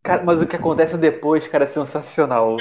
Cara, 0.03 0.23
mas 0.25 0.41
o 0.41 0.47
que 0.47 0.55
acontece 0.55 0.97
depois, 0.97 1.47
cara, 1.47 1.65
é 1.65 1.67
sensacional. 1.67 2.57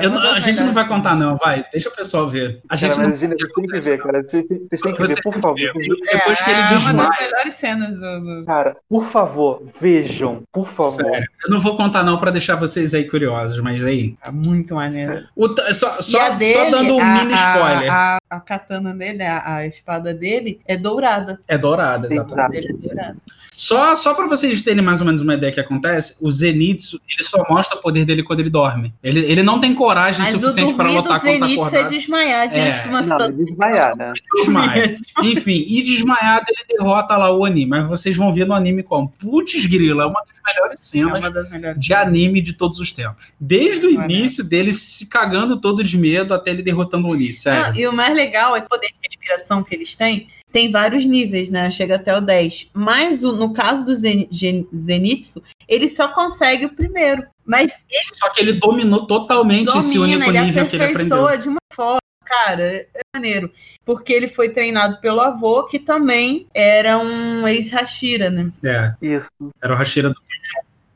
Eu 0.00 0.08
não- 0.10 0.20
a 0.34 0.38
gente 0.38 0.62
não 0.62 0.72
vai 0.72 0.86
contar, 0.86 1.16
não, 1.16 1.36
vai. 1.36 1.64
Deixa 1.72 1.88
o 1.88 1.92
pessoal 1.92 2.30
ver. 2.30 2.60
A 2.68 2.76
gente 2.76 2.90
Cara, 2.90 3.02
não... 3.02 3.08
mas 3.10 3.18
vocês 3.18 3.32
vocês 3.32 3.52
têm 3.54 3.66
que 3.66 3.80
ver, 3.80 3.98
cara. 4.02 4.22
Vocês 4.22 4.46
têm, 4.46 4.58
vocês 4.68 4.80
têm 4.80 4.92
que 4.92 4.98
Vocês 4.98 5.16
ver, 5.18 5.22
por 5.22 5.32
têm 5.32 5.42
favor. 5.42 5.56
ver. 5.56 5.72
Vocês- 5.72 5.88
Depois 6.12 6.42
que 6.42 6.50
ele 6.50 6.60
é 6.60 6.62
uma 6.64 6.78
desmaia. 6.78 7.08
das 7.10 7.20
melhores 7.20 7.52
cenas 7.54 7.90
do. 7.98 8.20
do- 8.40 8.44
Cara, 8.46 8.76
por 8.88 9.04
favor, 9.06 9.62
vejam, 9.80 10.42
por 10.52 10.68
favor. 10.68 10.92
Sério. 10.92 11.26
Eu 11.44 11.50
não 11.50 11.60
vou 11.60 11.76
contar, 11.76 12.04
não, 12.04 12.18
pra 12.18 12.30
deixar 12.30 12.54
vocês 12.54 12.94
aí 12.94 13.08
curiosos, 13.08 13.58
mas 13.60 13.84
aí. 13.84 14.16
Tá 14.22 14.30
muito 14.30 14.74
maneiro. 14.76 15.24
O 15.34 15.48
só, 15.74 16.00
só, 16.00 16.20
a 16.20 16.28
dele, 16.30 16.54
só 16.54 16.70
dando 16.70 16.96
um 16.96 17.00
a- 17.00 17.04
mini 17.04 17.32
a- 17.34 17.52
spoiler. 17.56 17.92
A, 17.92 18.18
a 18.30 18.40
katana 18.40 18.94
dele, 18.94 19.22
a, 19.24 19.56
a 19.56 19.66
espada 19.66 20.14
dele, 20.14 20.60
é 20.66 20.76
dourada. 20.76 21.40
É 21.48 21.58
dourada, 21.58 22.06
A 22.06 22.12
exatamente. 22.14 22.28
espada 22.28 22.48
dele 22.52 22.68
é 22.70 22.72
dourada. 22.88 23.16
Só, 23.56 23.96
só 23.96 24.12
pra 24.14 24.26
vocês 24.26 24.60
terem 24.62 24.84
mais 24.84 25.00
ou 25.00 25.06
menos 25.06 25.22
uma 25.22 25.34
ideia 25.34 25.50
do 25.50 25.54
que 25.54 25.60
acontece, 25.60 26.14
o 26.20 26.30
Zenitsu, 26.30 27.00
ele 27.08 27.26
só 27.26 27.42
mostra 27.48 27.78
o 27.78 27.80
poder 27.80 28.04
dele 28.04 28.22
quando 28.22 28.40
ele 28.40 28.50
dorme. 28.50 28.92
Ele, 29.02 29.20
ele 29.20 29.42
não 29.42 29.58
tem 29.60 29.74
coragem 29.74 30.20
Mas 30.22 30.34
o 30.36 30.40
suficiente 30.40 30.74
do 30.74 30.82
lutar 30.82 31.20
contra 31.20 31.32
Zenitsu 31.46 31.76
é 31.76 31.84
desmaiar 31.84 32.48
diante 32.48 32.78
É. 32.78 32.82
de 32.82 32.88
uma 32.88 32.98
Não, 32.98 33.04
situação. 33.04 33.28
ele 33.30 33.44
desmaiar, 33.44 33.96
né? 33.96 34.12
Desmaia. 34.36 34.92
Enfim, 35.22 35.64
e 35.66 35.82
desmaiado 35.82 36.44
ele 36.48 36.76
derrota 36.78 37.16
lá 37.16 37.30
o 37.30 37.40
Oni, 37.40 37.64
mas 37.64 37.88
vocês 37.88 38.14
vão 38.16 38.32
ver 38.34 38.46
no 38.46 38.52
anime 38.54 38.82
como 38.82 39.08
Putz 39.18 39.64
Grila, 39.64 40.02
é 40.02 40.06
uma 40.06 40.20
das 40.20 40.36
melhores 40.54 40.80
É 40.80 40.84
cenas 40.84 41.18
uma 41.20 41.30
das 41.30 41.50
melhores. 41.50 41.80
de 41.82 41.94
anime 41.94 42.42
de 42.42 42.52
todos 42.52 42.78
os 42.78 42.92
tempos. 42.92 43.32
Desde 43.40 43.86
o 43.86 43.90
início 43.90 44.44
dele 44.44 44.72
se 44.72 45.06
cagando 45.08 45.58
todo 45.58 45.82
de 45.82 45.96
medo 45.96 46.34
até 46.34 46.50
ele 46.50 46.62
derrotando 46.62 47.06
o 47.08 47.10
Oni, 47.12 47.28
Não, 47.28 47.32
sério. 47.32 47.80
e 47.80 47.86
o 47.88 47.92
mais 47.92 48.14
legal 48.14 48.54
é 48.54 48.60
que 48.60 48.66
o 48.66 48.68
poder 48.68 48.88
de 48.88 48.94
respiração 49.08 49.62
que 49.62 49.74
eles 49.74 49.94
têm 49.94 50.28
tem 50.56 50.70
vários 50.70 51.04
níveis, 51.04 51.50
né? 51.50 51.70
Chega 51.70 51.96
até 51.96 52.16
o 52.16 52.20
10. 52.22 52.70
Mas 52.72 53.22
o- 53.22 53.32
no 53.36 53.52
caso 53.52 53.84
do 53.84 53.94
Zen- 53.94 54.26
Gen- 54.30 54.66
Zenitsu, 54.74 55.42
ele 55.68 55.86
só 55.86 56.08
consegue 56.08 56.64
o 56.64 56.74
primeiro. 56.74 57.24
Mas 57.44 57.84
Só 58.14 58.30
que 58.30 58.40
ele 58.40 58.54
dominou 58.54 59.06
totalmente 59.06 59.68
esse 59.76 59.98
domina, 59.98 60.24
único 60.24 60.30
ele 60.30 60.40
nível 60.46 60.66
que 60.66 60.76
ele 60.76 60.84
aprendeu. 60.84 61.04
aperfeiçoa 61.18 61.36
de 61.38 61.48
uma 61.50 61.58
forma. 61.74 61.98
Cara, 62.24 62.62
é 62.62 63.00
maneiro. 63.14 63.52
Porque 63.84 64.12
ele 64.14 64.28
foi 64.28 64.48
treinado 64.48 64.98
pelo 65.00 65.20
avô, 65.20 65.62
que 65.64 65.78
também 65.78 66.46
era 66.54 66.98
um 66.98 67.46
ex-Hashira, 67.46 68.30
né? 68.30 68.50
É, 68.64 68.94
Isso. 69.00 69.28
era 69.62 69.74
o 69.74 69.76
Hashira 69.76 70.08
do 70.08 70.16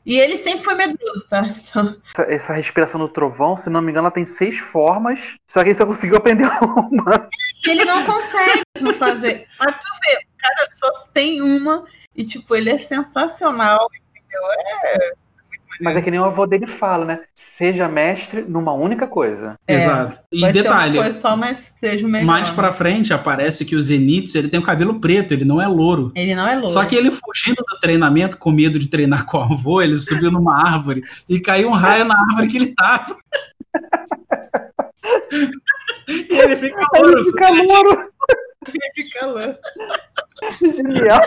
E 0.05 0.17
ele 0.17 0.35
sempre 0.35 0.63
foi 0.63 0.73
medroso, 0.73 1.27
tá? 1.29 1.45
Então, 1.45 1.95
Essa, 2.13 2.23
essa 2.33 2.53
respiração 2.53 2.99
do 2.99 3.07
trovão, 3.07 3.55
se 3.55 3.69
não 3.69 3.81
me 3.81 3.91
engano, 3.91 4.05
ela 4.07 4.13
tem 4.13 4.25
seis 4.25 4.57
formas. 4.57 5.37
Só 5.47 5.61
que 5.61 5.69
ele 5.69 5.75
só 5.75 5.85
conseguiu 5.85 6.17
aprender 6.17 6.45
uma. 6.61 7.29
Ele 7.67 7.85
não 7.85 8.03
consegue 8.05 8.63
fazer. 8.97 9.47
Mas 9.59 9.75
tu 9.75 9.87
vê, 10.03 10.17
o 10.17 10.37
cara 10.37 10.69
só 10.73 10.91
tem 11.13 11.41
uma 11.41 11.85
e, 12.15 12.23
tipo, 12.23 12.55
ele 12.55 12.71
é 12.71 12.77
sensacional. 12.77 13.87
Entendeu? 14.15 14.41
É. 14.85 15.20
Mas 15.81 15.97
é 15.97 16.01
que 16.01 16.11
nem 16.11 16.19
o 16.19 16.25
avô 16.25 16.45
dele 16.45 16.67
fala, 16.67 17.05
né? 17.05 17.19
Seja 17.33 17.87
mestre 17.87 18.43
numa 18.47 18.73
única 18.73 19.07
coisa. 19.07 19.55
É, 19.67 19.83
Exato. 19.83 20.19
E 20.31 20.51
detalhe, 20.51 20.97
uma 20.97 21.03
coisa 21.03 21.19
só, 21.19 21.35
mas 21.35 21.75
seja 21.79 22.07
melhor. 22.07 22.25
mais 22.25 22.49
pra 22.51 22.71
frente 22.71 23.13
aparece 23.13 23.65
que 23.65 23.75
o 23.75 23.81
Zenitsu 23.81 24.37
ele 24.37 24.47
tem 24.49 24.59
o 24.59 24.63
cabelo 24.63 24.99
preto, 24.99 25.33
ele 25.33 25.45
não 25.45 25.61
é 25.61 25.67
louro. 25.67 26.11
Ele 26.15 26.35
não 26.35 26.47
é 26.47 26.53
louco. 26.55 26.69
Só 26.69 26.85
que 26.85 26.95
ele 26.95 27.11
fugindo 27.11 27.63
do 27.67 27.79
treinamento, 27.79 28.37
com 28.37 28.51
medo 28.51 28.77
de 28.77 28.87
treinar 28.87 29.25
com 29.25 29.37
o 29.37 29.41
avô, 29.41 29.81
ele 29.81 29.95
subiu 29.95 30.31
numa 30.31 30.61
árvore 30.61 31.03
e 31.27 31.39
caiu 31.39 31.69
um 31.69 31.73
raio 31.73 32.05
na 32.05 32.15
árvore 32.29 32.47
que 32.47 32.57
ele 32.57 32.73
tava. 32.75 33.15
e 36.07 36.37
ele 36.37 36.57
fica 36.57 36.85
louro. 36.93 37.19
ele 37.19 37.31
fica 37.31 37.49
louro. 37.51 38.09
ele 38.67 38.91
fica 38.95 39.25
louco. 39.25 39.59
Genial. 40.61 41.21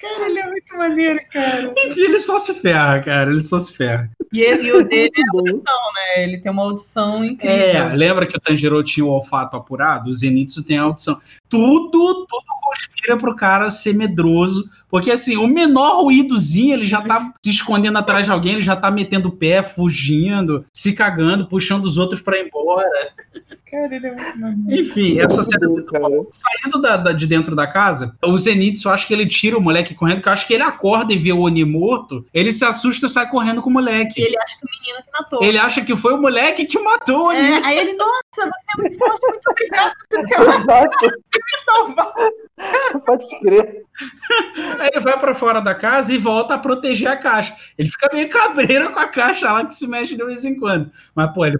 Cara, 0.00 0.30
ele 0.30 0.38
é 0.38 0.46
muito 0.46 0.76
maneiro, 0.76 1.20
cara. 1.30 1.74
Enfim, 1.76 2.00
ele 2.00 2.20
só 2.20 2.38
se 2.38 2.54
ferra, 2.54 3.00
cara. 3.00 3.30
Ele 3.30 3.42
só 3.42 3.60
se 3.60 3.76
ferra. 3.76 4.10
E, 4.32 4.40
ele, 4.40 4.68
e 4.68 4.72
o 4.72 4.82
dele 4.82 5.10
é 5.14 5.36
audição, 5.36 5.92
né? 5.94 6.24
Ele 6.24 6.38
tem 6.38 6.50
uma 6.50 6.62
audição 6.62 7.24
incrível. 7.24 7.54
É, 7.54 7.94
lembra 7.94 8.26
que 8.26 8.36
o 8.36 8.40
Tanjiro 8.40 8.82
tinha 8.82 9.04
o 9.04 9.10
olfato 9.10 9.56
apurado? 9.56 10.08
O 10.08 10.12
Zenitsu 10.14 10.64
tem 10.64 10.78
a 10.78 10.82
audição. 10.84 11.20
Tudo, 11.48 12.26
tudo 12.26 12.44
conspira 12.62 13.16
pro 13.18 13.36
cara 13.36 13.70
ser 13.70 13.94
medroso. 13.94 14.70
Porque, 14.88 15.10
assim, 15.10 15.36
o 15.36 15.46
menor 15.46 16.02
ruídozinho, 16.02 16.74
ele 16.74 16.84
já 16.84 17.02
tá 17.02 17.32
se 17.44 17.50
escondendo 17.50 17.98
atrás 17.98 18.26
de 18.26 18.32
alguém, 18.32 18.54
ele 18.54 18.62
já 18.62 18.76
tá 18.76 18.90
metendo 18.90 19.28
o 19.28 19.36
pé, 19.36 19.62
fugindo, 19.62 20.64
se 20.72 20.92
cagando, 20.92 21.46
puxando 21.46 21.84
os 21.84 21.98
outros 21.98 22.20
pra 22.20 22.38
ir 22.38 22.46
embora. 22.46 23.12
Cara, 23.70 23.94
ele 23.94 24.06
é 24.08 24.34
muito. 24.34 24.72
Enfim, 24.74 25.20
essa 25.20 25.42
cena 25.44 25.66
saindo 26.32 26.80
da- 26.82 26.96
da- 26.96 27.12
de 27.12 27.26
dentro 27.26 27.54
da 27.54 27.66
casa, 27.66 28.16
o 28.24 28.36
Zenitsu, 28.36 28.88
eu 28.88 28.92
acho 28.92 29.06
que 29.06 29.12
ele 29.14 29.26
tira 29.26 29.56
o 29.56 29.60
moleque 29.60 29.94
correndo, 29.94 30.20
que 30.20 30.28
eu 30.28 30.32
acho 30.32 30.46
que 30.46 30.54
ele 30.54 30.62
acorda 30.64 31.12
e 31.12 31.16
vê 31.18 31.32
o 31.32 31.40
Oni 31.40 31.64
morto, 31.64 32.26
ele 32.34 32.52
se 32.52 32.64
assusta 32.64 33.06
e 33.06 33.10
sai 33.10 33.28
correndo 33.30 33.62
com 33.62 33.68
o 33.68 33.72
E 33.72 33.74
moleque. 33.74 34.20
ele 34.20 34.36
acha 34.36 34.58
que 34.58 34.64
o 34.66 34.68
menino 34.80 35.04
que 35.04 35.12
matou. 35.12 35.44
Ele 35.44 35.58
acha 35.58 35.84
que 35.84 35.96
foi 35.96 36.14
o 36.14 36.20
moleque 36.20 36.64
que 36.66 36.78
matou 36.80 37.26
o 37.26 37.28
Oni. 37.28 37.38
É, 37.38 37.64
aí 37.66 37.78
ele, 37.78 37.92
nossa, 37.94 38.12
você 38.34 38.44
é 38.76 38.80
muito 38.80 38.98
forte, 38.98 39.20
muito 39.28 39.50
obrigado 39.50 39.92
por 40.10 40.26
ter 40.98 41.40
me 41.40 41.64
salvado. 41.64 42.32
pode 43.06 43.24
crer. 43.40 43.82
Aí 44.78 44.90
ele 44.92 45.00
vai 45.00 45.18
pra 45.18 45.34
fora 45.34 45.60
da 45.60 45.74
casa 45.74 46.12
e 46.12 46.18
volta 46.18 46.54
a 46.54 46.58
proteger 46.58 47.08
a 47.08 47.16
caixa. 47.16 47.54
Ele 47.78 47.88
fica 47.88 48.10
meio 48.12 48.28
cabreiro 48.28 48.92
com 48.92 48.98
a 48.98 49.06
caixa 49.08 49.50
lá 49.52 49.64
que 49.64 49.74
se 49.74 49.86
mexe 49.86 50.16
de 50.16 50.24
vez 50.24 50.44
em 50.44 50.56
quando. 50.58 50.90
Mas, 51.14 51.32
pô, 51.32 51.44
ele, 51.46 51.58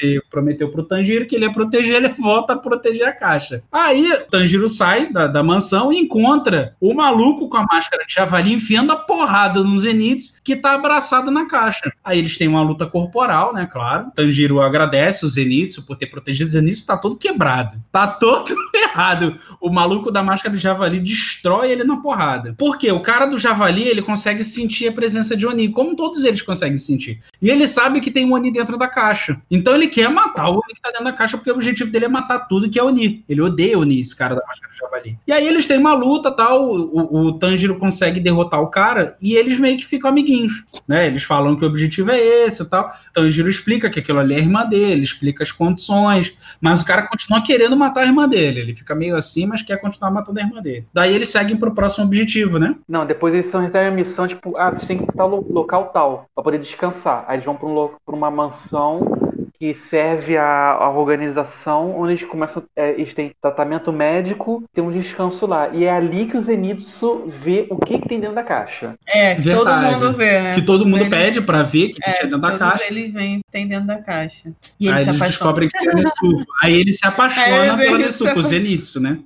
ele 0.00 0.20
prometeu 0.30 0.70
pro 0.70 0.84
Tanjiro 0.84 1.26
que 1.26 1.34
ele 1.34 1.45
ia 1.46 1.52
proteger, 1.52 1.96
ele 1.96 2.08
volta 2.08 2.52
a 2.52 2.56
proteger 2.56 3.08
a 3.08 3.12
caixa. 3.12 3.62
Aí 3.70 4.06
Tanjiro 4.30 4.68
sai 4.68 5.12
da, 5.12 5.26
da 5.26 5.42
mansão 5.42 5.92
e 5.92 5.98
encontra 5.98 6.74
o 6.80 6.94
maluco 6.94 7.48
com 7.48 7.56
a 7.56 7.66
máscara 7.70 8.04
de 8.06 8.14
javali 8.14 8.52
enfiando 8.52 8.92
a 8.92 8.96
porrada 8.96 9.62
no 9.62 9.78
Zenitsu 9.78 10.40
que 10.42 10.56
tá 10.56 10.74
abraçado 10.74 11.30
na 11.30 11.46
caixa. 11.46 11.92
Aí 12.04 12.18
eles 12.18 12.36
têm 12.38 12.48
uma 12.48 12.62
luta 12.62 12.86
corporal, 12.86 13.52
né? 13.52 13.68
Claro. 13.70 14.10
Tanjiro 14.14 14.60
agradece 14.60 15.24
o 15.24 15.28
Zenitsu 15.28 15.82
por 15.82 15.96
ter 15.96 16.06
protegido 16.06 16.48
o 16.48 16.52
Zenitsu, 16.52 16.86
tá 16.86 16.96
todo 16.96 17.18
quebrado. 17.18 17.80
Tá 17.90 18.06
todo 18.06 18.54
errado. 18.74 19.38
O 19.60 19.70
maluco 19.70 20.10
da 20.10 20.22
máscara 20.22 20.54
de 20.54 20.62
javali 20.62 21.00
destrói 21.00 21.70
ele 21.70 21.84
na 21.84 21.96
porrada. 21.96 22.54
Por 22.56 22.78
quê? 22.78 22.90
O 22.92 23.00
cara 23.00 23.26
do 23.26 23.38
javali, 23.38 23.82
ele 23.82 24.02
consegue 24.02 24.44
sentir 24.44 24.88
a 24.88 24.92
presença 24.92 25.36
de 25.36 25.46
Oni, 25.46 25.68
como 25.68 25.96
todos 25.96 26.24
eles 26.24 26.42
conseguem 26.42 26.78
sentir. 26.78 27.20
E 27.40 27.50
ele 27.50 27.66
sabe 27.66 28.00
que 28.00 28.10
tem 28.10 28.24
um 28.24 28.32
Oni 28.32 28.52
dentro 28.52 28.76
da 28.76 28.88
caixa. 28.88 29.40
Então 29.50 29.74
ele 29.74 29.88
quer 29.88 30.08
matar 30.08 30.48
o 30.48 30.54
Oni 30.54 30.74
que 30.74 30.80
tá 30.80 30.90
dentro 30.90 31.04
da 31.04 31.12
caixa, 31.12 31.35
porque 31.36 31.50
o 31.50 31.54
objetivo 31.54 31.90
dele 31.90 32.06
é 32.06 32.08
matar 32.08 32.40
tudo 32.40 32.68
que 32.70 32.78
é 32.78 32.82
Oni. 32.82 33.24
Ele 33.28 33.40
odeia 33.40 33.78
Oni, 33.78 34.00
esse 34.00 34.14
cara 34.16 34.34
da 34.34 34.42
máscara 34.46 34.72
de 34.72 34.78
javali. 34.78 35.18
E 35.26 35.32
aí 35.32 35.46
eles 35.46 35.66
têm 35.66 35.78
uma 35.78 35.94
luta, 35.94 36.30
tal, 36.30 36.64
o, 36.64 37.28
o, 37.28 37.32
Tanjiro 37.38 37.78
consegue 37.78 38.20
derrotar 38.20 38.60
o 38.60 38.68
cara, 38.68 39.16
e 39.20 39.34
eles 39.34 39.58
meio 39.58 39.76
que 39.76 39.86
ficam 39.86 40.10
amiguinhos, 40.10 40.64
né? 40.86 41.06
Eles 41.06 41.22
falam 41.22 41.56
que 41.56 41.64
o 41.64 41.68
objetivo 41.68 42.10
é 42.10 42.18
esse 42.18 42.62
e 42.62 42.66
tal. 42.66 42.92
Tanjiro 43.12 43.48
explica 43.48 43.90
que 43.90 43.98
aquilo 43.98 44.18
ali 44.18 44.34
é 44.34 44.36
a 44.36 44.40
irmã 44.40 44.66
dele, 44.66 45.02
explica 45.02 45.42
as 45.44 45.52
condições, 45.52 46.36
mas 46.60 46.82
o 46.82 46.86
cara 46.86 47.06
continua 47.06 47.42
querendo 47.42 47.76
matar 47.76 48.02
a 48.02 48.06
irmã 48.06 48.28
dele. 48.28 48.60
Ele 48.60 48.74
fica 48.74 48.94
meio 48.94 49.16
assim, 49.16 49.46
mas 49.46 49.62
quer 49.62 49.80
continuar 49.80 50.10
matando 50.10 50.38
a 50.38 50.42
irmã 50.42 50.60
dele. 50.60 50.86
Daí 50.92 51.14
eles 51.14 51.28
seguem 51.28 51.56
pro 51.56 51.74
próximo 51.74 52.04
objetivo, 52.04 52.58
né? 52.58 52.74
Não, 52.88 53.06
depois 53.06 53.34
eles 53.34 53.46
só 53.46 53.58
recebem 53.58 53.88
a 53.88 53.92
missão, 53.92 54.26
tipo, 54.26 54.56
ah, 54.56 54.72
vocês 54.72 54.86
têm 54.86 54.98
que 54.98 55.12
tal 55.16 55.28
lo- 55.28 55.46
local 55.50 55.86
tal, 55.86 56.28
pra 56.34 56.44
poder 56.44 56.58
descansar. 56.58 57.24
Aí 57.28 57.36
eles 57.36 57.44
vão 57.44 57.54
pra, 57.54 57.66
um 57.66 57.90
uma 58.06 58.30
mansão 58.30 59.25
que 59.58 59.72
serve 59.74 60.36
a, 60.36 60.72
a 60.72 60.90
organização, 60.90 61.98
onde 61.98 62.12
eles 62.12 62.24
começam, 62.24 62.62
é, 62.76 62.90
eles 62.92 63.14
têm 63.14 63.32
tratamento 63.40 63.92
médico, 63.92 64.62
tem 64.74 64.84
um 64.84 64.90
descanso 64.90 65.46
lá. 65.46 65.68
E 65.72 65.84
é 65.84 65.90
ali 65.90 66.26
que 66.26 66.36
o 66.36 66.40
Zenitsu 66.40 67.24
vê 67.26 67.66
o 67.70 67.76
que, 67.76 67.98
que 67.98 68.08
tem 68.08 68.20
dentro 68.20 68.34
da 68.34 68.42
caixa. 68.42 68.94
É, 69.06 69.34
que 69.36 69.42
todo 69.50 69.76
mundo 69.76 70.12
vê, 70.12 70.40
né? 70.40 70.54
Que 70.54 70.62
todo 70.62 70.84
mundo 70.86 71.00
Ele- 71.02 71.10
pede 71.10 71.40
pra 71.40 71.62
ver 71.62 71.86
o 71.86 71.92
que, 71.94 72.00
que 72.00 72.10
É, 72.10 72.12
tinha 72.12 72.24
dentro 72.24 72.40
da 72.40 72.58
caixa. 72.58 72.84
eles 72.88 73.12
vêm, 73.12 73.40
tem 73.50 73.66
dentro 73.66 73.86
da 73.86 73.98
caixa. 74.02 74.50
E 74.78 74.88
ele 74.88 74.96
Aí 74.98 75.04
se 75.04 75.10
eles 75.10 75.20
descobrem 75.20 75.68
que 75.68 75.76
é 75.76 75.90
a 75.90 75.94
Nessuko. 75.94 76.44
Aí 76.62 76.74
ele 76.74 76.92
se 76.92 77.06
apaixona 77.06 77.46
ele 77.56 77.76
pela 77.76 77.98
se 77.98 78.04
Nessuko, 78.04 78.38
o. 78.38 78.42
Zenitsu, 78.42 79.00
né? 79.00 79.18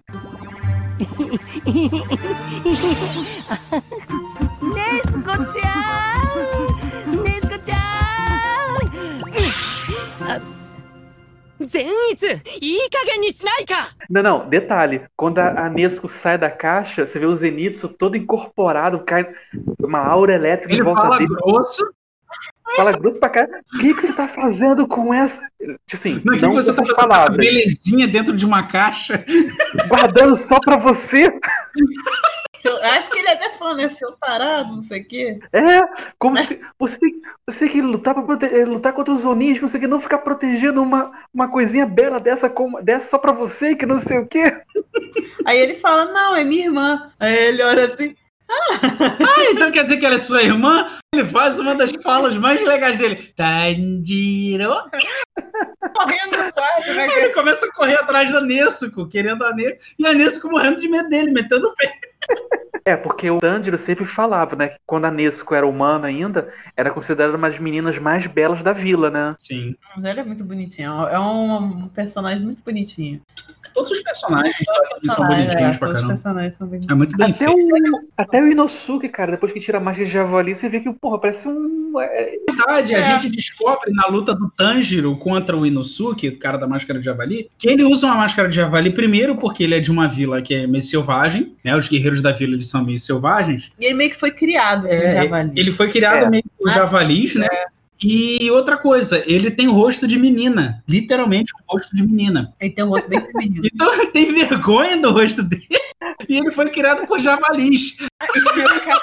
Não, 14.08 14.22
não, 14.22 14.48
detalhe. 14.48 15.02
Quando 15.16 15.38
a, 15.38 15.66
a 15.66 15.70
Nesco 15.70 16.08
sai 16.08 16.38
da 16.38 16.50
caixa, 16.50 17.06
você 17.06 17.18
vê 17.18 17.26
o 17.26 17.32
Zenitsu 17.32 17.88
todo 17.88 18.16
incorporado, 18.16 19.04
cai 19.04 19.28
uma 19.82 20.00
aura 20.00 20.34
elétrica 20.34 20.72
Ele 20.72 20.80
em 20.80 20.84
volta 20.84 21.02
fala 21.02 21.18
dele. 21.18 21.28
grosso, 21.34 21.82
Fala 22.76 22.92
grosso 22.92 23.18
pra 23.18 23.28
cara. 23.28 23.48
O 23.74 23.78
que, 23.78 23.94
que 23.94 24.00
você 24.02 24.12
tá 24.12 24.28
fazendo 24.28 24.86
com 24.86 25.12
essa. 25.12 25.40
Tipo 25.58 25.78
assim, 25.94 26.22
não, 26.24 26.34
que 26.34 26.42
não 26.42 26.50
com 26.50 26.56
você 26.56 26.72
tá 26.72 26.82
essas 26.82 26.90
essa 26.90 27.08
palavras. 27.08 27.36
belezinha 27.36 28.06
dentro 28.06 28.36
de 28.36 28.46
uma 28.46 28.68
caixa. 28.68 29.24
Guardando 29.88 30.36
só 30.36 30.60
pra 30.60 30.76
você. 30.76 31.32
Seu- 32.60 32.76
acho 32.84 33.10
que 33.10 33.18
ele 33.18 33.28
até 33.28 33.50
falou, 33.50 33.76
né? 33.76 33.88
Seu 33.90 34.12
tarado, 34.12 34.74
não 34.74 34.82
sei 34.82 35.00
o 35.00 35.08
quê. 35.08 35.38
É, 35.52 35.88
como 36.18 36.36
se 36.38 36.60
você 36.78 36.98
tem, 36.98 37.20
você 37.48 37.58
tem 37.60 37.68
que 37.68 37.82
lutar 37.82 38.14
para 38.14 38.22
proteger, 38.22 38.68
lutar 38.68 38.92
contra 38.92 39.12
os 39.14 39.24
Onis, 39.24 39.58
você 39.58 39.78
que 39.78 39.86
não 39.86 39.98
ficar 40.00 40.18
protegendo 40.18 40.82
uma, 40.82 41.10
uma 41.32 41.48
coisinha 41.48 41.86
bela 41.86 42.20
dessa, 42.20 42.48
como, 42.50 42.82
dessa 42.82 43.08
só 43.08 43.18
pra 43.18 43.32
você, 43.32 43.74
que 43.74 43.86
não 43.86 44.00
sei 44.00 44.18
o 44.18 44.26
quê. 44.26 44.62
Aí 45.46 45.58
ele 45.58 45.74
fala, 45.74 46.06
não, 46.06 46.36
é 46.36 46.44
minha 46.44 46.66
irmã. 46.66 47.12
Aí 47.18 47.34
ele 47.34 47.62
olha 47.62 47.92
assim, 47.92 48.14
Ah, 48.50 49.44
então 49.52 49.70
quer 49.70 49.84
dizer 49.84 49.96
que 49.98 50.04
ela 50.06 50.16
é 50.16 50.18
sua 50.18 50.42
irmã? 50.42 50.98
Ele 51.14 51.24
faz 51.26 51.58
uma 51.58 51.74
das 51.74 51.92
falas 52.02 52.36
mais 52.36 52.60
legais 52.64 52.96
dele. 52.98 53.32
Tanjiro. 53.36 54.70
correndo 55.94 56.36
no 56.44 56.52
quarto, 56.52 56.92
né? 56.94 57.02
Aí 57.04 57.24
ele 57.24 57.32
começa 57.34 57.66
a 57.66 57.72
correr 57.72 57.94
atrás 57.94 58.30
da 58.32 58.40
Nessuko, 58.40 59.08
querendo 59.08 59.44
a 59.44 59.52
Nessuko. 59.54 59.80
E 59.98 60.06
a 60.06 60.12
Nessuko 60.12 60.50
morrendo 60.50 60.80
de 60.80 60.88
medo 60.88 61.08
dele, 61.08 61.30
metendo 61.30 61.68
o 61.68 61.74
pé. 61.74 61.92
É, 62.84 62.96
porque 62.96 63.30
o 63.30 63.38
Tanjiro 63.38 63.76
sempre 63.76 64.04
falava, 64.04 64.56
né, 64.56 64.68
que 64.68 64.78
quando 64.86 65.04
a 65.04 65.10
Nesco 65.10 65.54
era 65.54 65.66
humana 65.66 66.08
ainda, 66.08 66.52
era 66.76 66.90
considerada 66.90 67.36
uma 67.36 67.48
das 67.48 67.58
meninas 67.58 67.98
mais 67.98 68.26
belas 68.26 68.62
da 68.62 68.72
vila, 68.72 69.10
né? 69.10 69.34
Sim. 69.38 69.76
Mas 69.94 70.04
ele 70.04 70.20
é 70.20 70.24
muito 70.24 70.42
bonitinho. 70.42 70.90
É 71.06 71.18
um 71.20 71.88
personagem 71.88 72.42
muito 72.42 72.64
bonitinho. 72.64 73.20
Todos 73.80 73.92
os 73.92 74.02
personagens 74.02 74.54
Todos 74.90 75.14
são 75.14 75.26
bonitinhos 75.26 75.54
é, 75.54 75.78
pra 75.78 75.88
todos 75.88 75.88
os 75.88 75.92
caramba. 75.94 76.08
personagens 76.08 76.54
são 76.54 76.66
bem 76.66 76.80
É 76.88 76.94
muito 76.94 77.16
bem 77.16 77.30
Até 77.30 77.46
feito. 77.46 77.52
o, 77.52 78.08
até 78.16 78.42
o 78.42 78.46
Inosuke, 78.50 79.08
cara, 79.08 79.32
depois 79.32 79.52
que 79.52 79.60
tira 79.60 79.78
a 79.78 79.80
máscara 79.80 80.06
de 80.06 80.12
javali, 80.12 80.54
você 80.54 80.68
vê 80.68 80.80
que, 80.80 80.92
porra, 80.92 81.18
parece 81.20 81.48
um. 81.48 81.92
é, 82.00 82.36
verdade, 82.48 82.94
a 82.94 82.98
É. 82.98 83.02
gente 83.20 83.30
descobre 83.34 83.92
na 83.92 84.06
luta 84.06 84.34
do 84.34 84.50
Tanjiro 84.50 85.16
contra 85.16 85.56
o 85.56 85.66
Inosuke, 85.66 86.28
o 86.28 86.38
cara 86.38 86.56
da 86.58 86.66
máscara 86.66 86.98
de 86.98 87.04
javali, 87.04 87.48
que 87.58 87.68
ele 87.68 87.84
usa 87.84 88.06
uma 88.06 88.16
máscara 88.16 88.48
de 88.48 88.56
javali 88.56 88.90
primeiro 88.92 89.36
porque 89.36 89.64
ele 89.64 89.74
é 89.74 89.80
de 89.80 89.90
uma 89.90 90.06
vila 90.08 90.40
que 90.42 90.54
é 90.54 90.66
meio 90.66 90.82
selvagem, 90.82 91.54
né? 91.64 91.74
Os 91.76 91.88
guerreiros 91.88 92.20
da 92.20 92.32
vila 92.32 92.54
eles 92.54 92.68
são 92.68 92.84
meio 92.84 93.00
selvagens. 93.00 93.72
E 93.80 93.86
ele 93.86 93.94
meio 93.94 94.10
que 94.10 94.16
foi 94.16 94.30
criado 94.30 94.82
com 94.82 94.92
É, 94.94 95.14
javali. 95.24 95.52
Ele 95.56 95.72
foi 95.72 95.90
criado 95.90 96.24
É. 96.26 96.30
meio 96.30 96.44
com 96.58 96.64
Nossa, 96.66 96.78
javalis, 96.78 97.34
né? 97.34 97.48
E 98.02 98.50
outra 98.50 98.78
coisa, 98.78 99.22
ele 99.26 99.50
tem 99.50 99.68
rosto 99.68 100.06
de 100.06 100.18
menina, 100.18 100.82
literalmente 100.88 101.52
um 101.54 101.72
rosto 101.72 101.94
de 101.94 102.02
menina. 102.02 102.54
Ele 102.58 102.70
tem 102.70 102.84
um 102.84 102.88
rosto 102.88 103.08
bem 103.08 103.20
feminino. 103.20 103.62
Então 103.72 103.92
ele 103.92 104.06
tem 104.06 104.32
vergonha 104.32 104.96
do 104.96 105.10
rosto 105.10 105.42
dele. 105.42 105.66
E 106.28 106.36
ele 106.36 106.50
foi 106.52 106.70
criado 106.70 107.06
por 107.06 107.18
javalis. 107.18 107.96
E 107.98 108.38
o 108.38 108.54
legal 108.54 109.00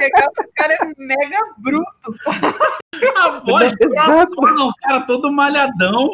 é 0.00 0.10
que 0.10 0.42
o 0.42 0.52
cara 0.54 0.74
é 0.74 0.78
mega 0.98 1.38
bruto, 1.58 2.12
sabe? 2.22 2.54
A 3.16 3.40
voz 3.40 3.72
Exato. 3.80 4.30
grossona, 4.30 4.64
o 4.64 4.72
cara 4.82 5.00
todo 5.02 5.32
malhadão. 5.32 6.10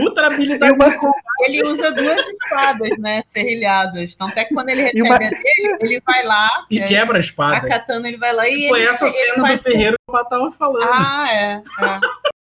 Ultra 0.00 0.26
habilidade. 0.28 0.72
E 0.72 0.74
uma- 0.74 1.12
Ele 1.40 1.62
usa 1.66 1.90
duas 1.92 2.18
espadas, 2.26 2.96
né? 2.98 3.22
Serrilhadas. 3.32 4.14
Tanto 4.14 4.38
é 4.38 4.44
que 4.44 4.54
quando 4.54 4.68
ele 4.70 4.82
recebe 4.82 5.02
uma- 5.02 5.14
a 5.16 5.18
dele, 5.18 5.76
ele 5.80 6.02
vai 6.06 6.22
lá. 6.24 6.48
E 6.70 6.78
é, 6.80 6.86
quebra 6.86 7.16
a 7.16 7.18
A 7.18 7.20
espada. 7.20 7.68
katana 7.68 8.08
ele 8.08 8.16
vai 8.16 8.32
lá 8.32 8.48
e 8.48 8.68
Foi 8.68 8.80
ele, 8.80 8.88
essa 8.88 9.06
ele 9.06 9.12
cena 9.14 9.48
do 9.56 9.58
Ferreiro 9.62 9.96
que 10.10 10.16
eu 10.16 10.24
tava 10.26 10.52
falando. 10.52 10.88
Ah, 10.90 11.28
é. 11.32 11.62
é. 11.82 12.00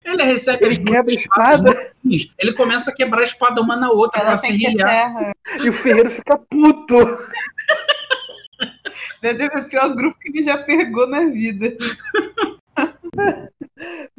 Ele 0.04 0.24
recebe 0.24 0.66
Ele 0.66 0.78
quebra 0.78 1.12
a 1.12 1.16
espadas 1.16 1.74
espada. 1.76 1.94
Ele 2.40 2.54
começa 2.54 2.90
a 2.90 2.94
quebrar 2.94 3.22
a 3.22 3.24
espada 3.24 3.62
uma 3.62 3.76
na 3.76 3.92
outra 3.92 4.20
Ela 4.22 4.30
pra 4.30 4.38
serrilhar. 4.40 5.32
e 5.62 5.70
o 5.70 5.74
Ferreiro 5.74 6.10
fica 6.10 6.38
puto. 6.50 6.98
Deve 9.22 9.44
ser 9.46 9.58
o 9.60 9.64
pior 9.66 9.90
grupo 9.96 10.18
que 10.20 10.30
ele 10.30 10.42
já 10.42 10.58
pegou 10.58 11.08
na 11.08 11.26
vida. 11.26 11.78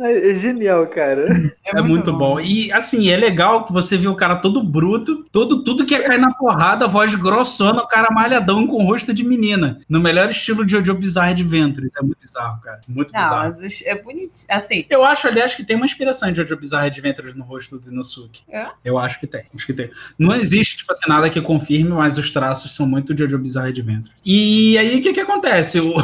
É 0.01 0.30
é 0.30 0.34
genial, 0.34 0.88
cara. 0.88 1.28
É 1.64 1.80
muito, 1.80 2.12
bom. 2.12 2.40
E 2.40 2.72
assim, 2.72 3.09
é 3.11 3.16
legal 3.16 3.64
que 3.64 3.72
você 3.72 3.97
vê 3.97 4.09
o 4.09 4.16
cara 4.16 4.34
todo 4.36 4.61
bruto, 4.61 5.24
todo 5.30 5.62
tudo 5.62 5.86
que 5.86 5.95
é 5.95 6.01
cair 6.03 6.18
na 6.18 6.34
porrada, 6.34 6.88
voz 6.88 7.14
grossona, 7.14 7.82
o 7.82 7.86
cara 7.86 8.09
malhadão 8.11 8.66
com 8.66 8.82
rosto 8.84 9.14
de 9.14 9.22
menina. 9.22 9.80
No 9.88 10.01
melhor 10.01 10.28
estilo 10.30 10.64
de 10.64 10.72
Jojo 10.72 10.95
Bizarre 10.95 11.30
Adventures. 11.30 11.93
É 11.97 12.03
muito 12.03 12.18
bizarro, 12.18 12.61
cara. 12.61 12.80
Muito 12.88 13.12
Não, 13.12 13.20
bizarro. 13.20 13.36
mas 13.61 13.82
é 13.82 13.95
bonitinho. 14.03 14.30
Assim, 14.49 14.84
Eu 14.90 15.05
acho, 15.05 15.28
aliás, 15.28 15.55
que 15.55 15.62
tem 15.64 15.76
uma 15.76 15.86
inspiração 15.86 16.32
de 16.32 16.38
Jojo 16.38 16.57
Bizarre 16.57 16.86
Adventures 16.88 17.34
no 17.36 17.45
rosto 17.45 17.78
do 17.78 17.93
Inosuke. 17.93 18.40
É? 18.51 18.66
Eu 18.84 18.99
acho 18.99 19.20
que 19.20 19.28
tem, 19.28 19.45
acho 19.55 19.66
que 19.66 19.72
tem. 19.74 19.90
Não 20.18 20.34
existe, 20.34 20.78
tipo 20.78 20.90
assim, 20.93 21.09
nada 21.09 21.30
que 21.30 21.40
confirme, 21.40 21.90
mas 21.90 22.18
os 22.18 22.32
traços 22.32 22.74
são 22.74 22.86
muito 22.86 23.14
de 23.14 23.22
Jojo 23.22 23.38
Bizarre 23.38 23.68
Adventures. 23.68 24.11
E 24.24 24.76
aí, 24.76 24.99
o 24.99 25.03
que 25.03 25.12
que 25.12 25.20
acontece? 25.20 25.78
O- 25.80 25.95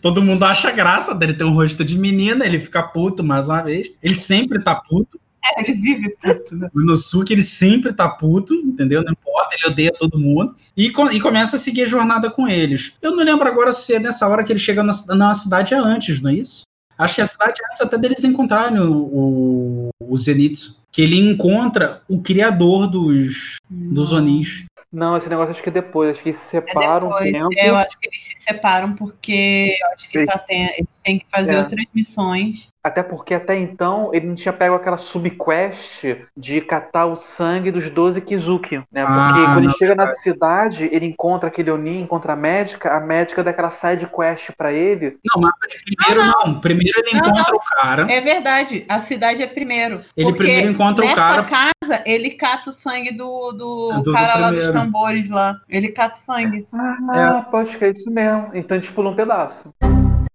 Todo 0.00 0.22
mundo 0.22 0.44
acha 0.44 0.70
graça 0.70 1.14
dele 1.14 1.34
ter 1.34 1.44
um 1.44 1.54
rosto 1.54 1.84
de 1.84 1.98
menina, 1.98 2.44
ele 2.44 2.60
fica 2.60 2.82
puto 2.82 3.22
mais 3.24 3.48
uma 3.48 3.62
vez. 3.62 3.90
Ele 4.02 4.14
sempre 4.14 4.60
tá 4.60 4.74
puto. 4.74 5.18
é, 5.44 5.60
ele 5.60 5.74
vive 5.74 6.16
puto, 6.20 6.56
né? 6.56 6.68
O 6.74 6.80
Inosuke, 6.80 7.32
ele 7.32 7.42
sempre 7.42 7.92
tá 7.92 8.08
puto, 8.08 8.54
entendeu? 8.54 9.02
Não 9.02 9.12
importa, 9.12 9.54
ele 9.54 9.72
odeia 9.72 9.92
todo 9.92 10.18
mundo. 10.18 10.54
E, 10.76 10.86
e 10.86 11.20
começa 11.20 11.56
a 11.56 11.58
seguir 11.58 11.82
a 11.82 11.88
jornada 11.88 12.30
com 12.30 12.48
eles. 12.48 12.94
Eu 13.00 13.14
não 13.14 13.24
lembro 13.24 13.46
agora 13.46 13.72
se 13.72 13.94
é 13.94 13.98
nessa 13.98 14.26
hora 14.26 14.42
que 14.42 14.52
ele 14.52 14.58
chega 14.58 14.82
na, 14.82 14.92
na 15.14 15.34
cidade 15.34 15.74
é 15.74 15.78
antes, 15.78 16.20
não 16.20 16.30
é 16.30 16.34
isso? 16.34 16.62
Acho 16.98 17.16
que 17.16 17.20
a 17.20 17.26
cidade 17.26 17.60
antes 17.70 17.82
até 17.82 17.98
deles 17.98 18.24
encontrarem 18.24 18.78
o, 18.80 18.92
o, 18.92 19.88
o 20.00 20.18
Zenitsu. 20.18 20.76
Que 20.90 21.02
ele 21.02 21.16
encontra 21.16 22.02
o 22.08 22.22
criador 22.22 22.86
dos, 22.86 23.56
dos 23.68 24.12
Onis. 24.12 24.64
Não, 24.92 25.16
esse 25.16 25.28
negócio 25.28 25.50
acho 25.50 25.62
que 25.62 25.68
é 25.68 25.72
depois, 25.72 26.10
acho 26.10 26.22
que 26.22 26.28
eles 26.30 26.38
se 26.40 26.50
separam 26.50 27.08
Depois, 27.08 27.28
um 27.28 27.32
tempo. 27.32 27.48
é, 27.58 27.68
eu 27.70 27.76
acho 27.76 27.98
que 27.98 28.08
eles 28.08 28.22
se 28.22 28.34
separam 28.42 28.94
porque 28.94 29.76
eu 29.80 29.86
acho 29.88 30.08
que 30.08 30.24
tá 30.24 30.38
ten- 30.38 30.70
eles 30.78 30.88
têm 31.02 31.18
que 31.18 31.26
fazer 31.30 31.54
É. 31.54 31.58
outras 31.58 31.84
missões. 31.92 32.68
Até 32.86 33.02
porque 33.02 33.34
até 33.34 33.58
então 33.58 34.10
ele 34.12 34.28
não 34.28 34.36
tinha 34.36 34.52
pego 34.52 34.76
aquela 34.76 34.96
subquest 34.96 36.04
de 36.36 36.60
catar 36.60 37.06
o 37.06 37.16
sangue 37.16 37.72
dos 37.72 37.90
12 37.90 38.20
Kizuki, 38.20 38.76
né? 38.92 39.04
Porque 39.04 39.40
Ah, 39.40 39.50
quando 39.54 39.64
ele 39.64 39.72
chega 39.72 39.96
na 39.96 40.06
cidade, 40.06 40.88
ele 40.92 41.06
encontra 41.06 41.48
aquele 41.48 41.72
Oni, 41.72 42.00
encontra 42.00 42.34
a 42.34 42.36
médica, 42.36 42.96
a 42.96 43.00
médica 43.00 43.42
dá 43.42 43.50
aquela 43.50 43.70
side 43.70 44.06
quest 44.06 44.50
pra 44.56 44.72
ele. 44.72 45.16
Não, 45.34 45.42
mas 45.42 45.52
primeiro 45.84 46.32
não. 46.32 46.60
Primeiro 46.60 46.96
ele 47.00 47.18
Não, 47.20 47.28
encontra 47.28 47.56
o 47.56 47.60
cara. 47.80 48.06
É 48.08 48.20
verdade, 48.20 48.84
a 48.88 49.00
cidade 49.00 49.42
é 49.42 49.48
primeiro. 49.48 50.02
Ele 50.16 50.28
porque 50.28 50.44
primeiro 50.44 50.70
encontra 50.70 51.04
o 51.04 51.08
nessa 51.08 51.16
cara. 51.16 51.42
casa, 51.42 52.02
ele 52.06 52.30
cata 52.30 52.70
o 52.70 52.72
sangue 52.72 53.10
do, 53.12 53.50
do, 53.50 53.92
Do- 53.94 54.02
do 54.04 54.12
cara 54.12 54.36
lá 54.38 54.52
dos 54.52 54.70
tambores 54.70 55.28
lá. 55.28 55.56
Ele 55.68 55.88
cata 55.88 56.14
o 56.14 56.18
sangue. 56.18 56.68
Ah, 56.72 57.44
pode 57.50 57.76
crer, 57.76 57.94
isso 57.94 58.10
mesmo. 58.12 58.50
Então 58.54 58.76
a 58.76 58.80
gente 58.80 58.92
pula 58.92 59.10
um 59.10 59.16
pedaço. 59.16 59.74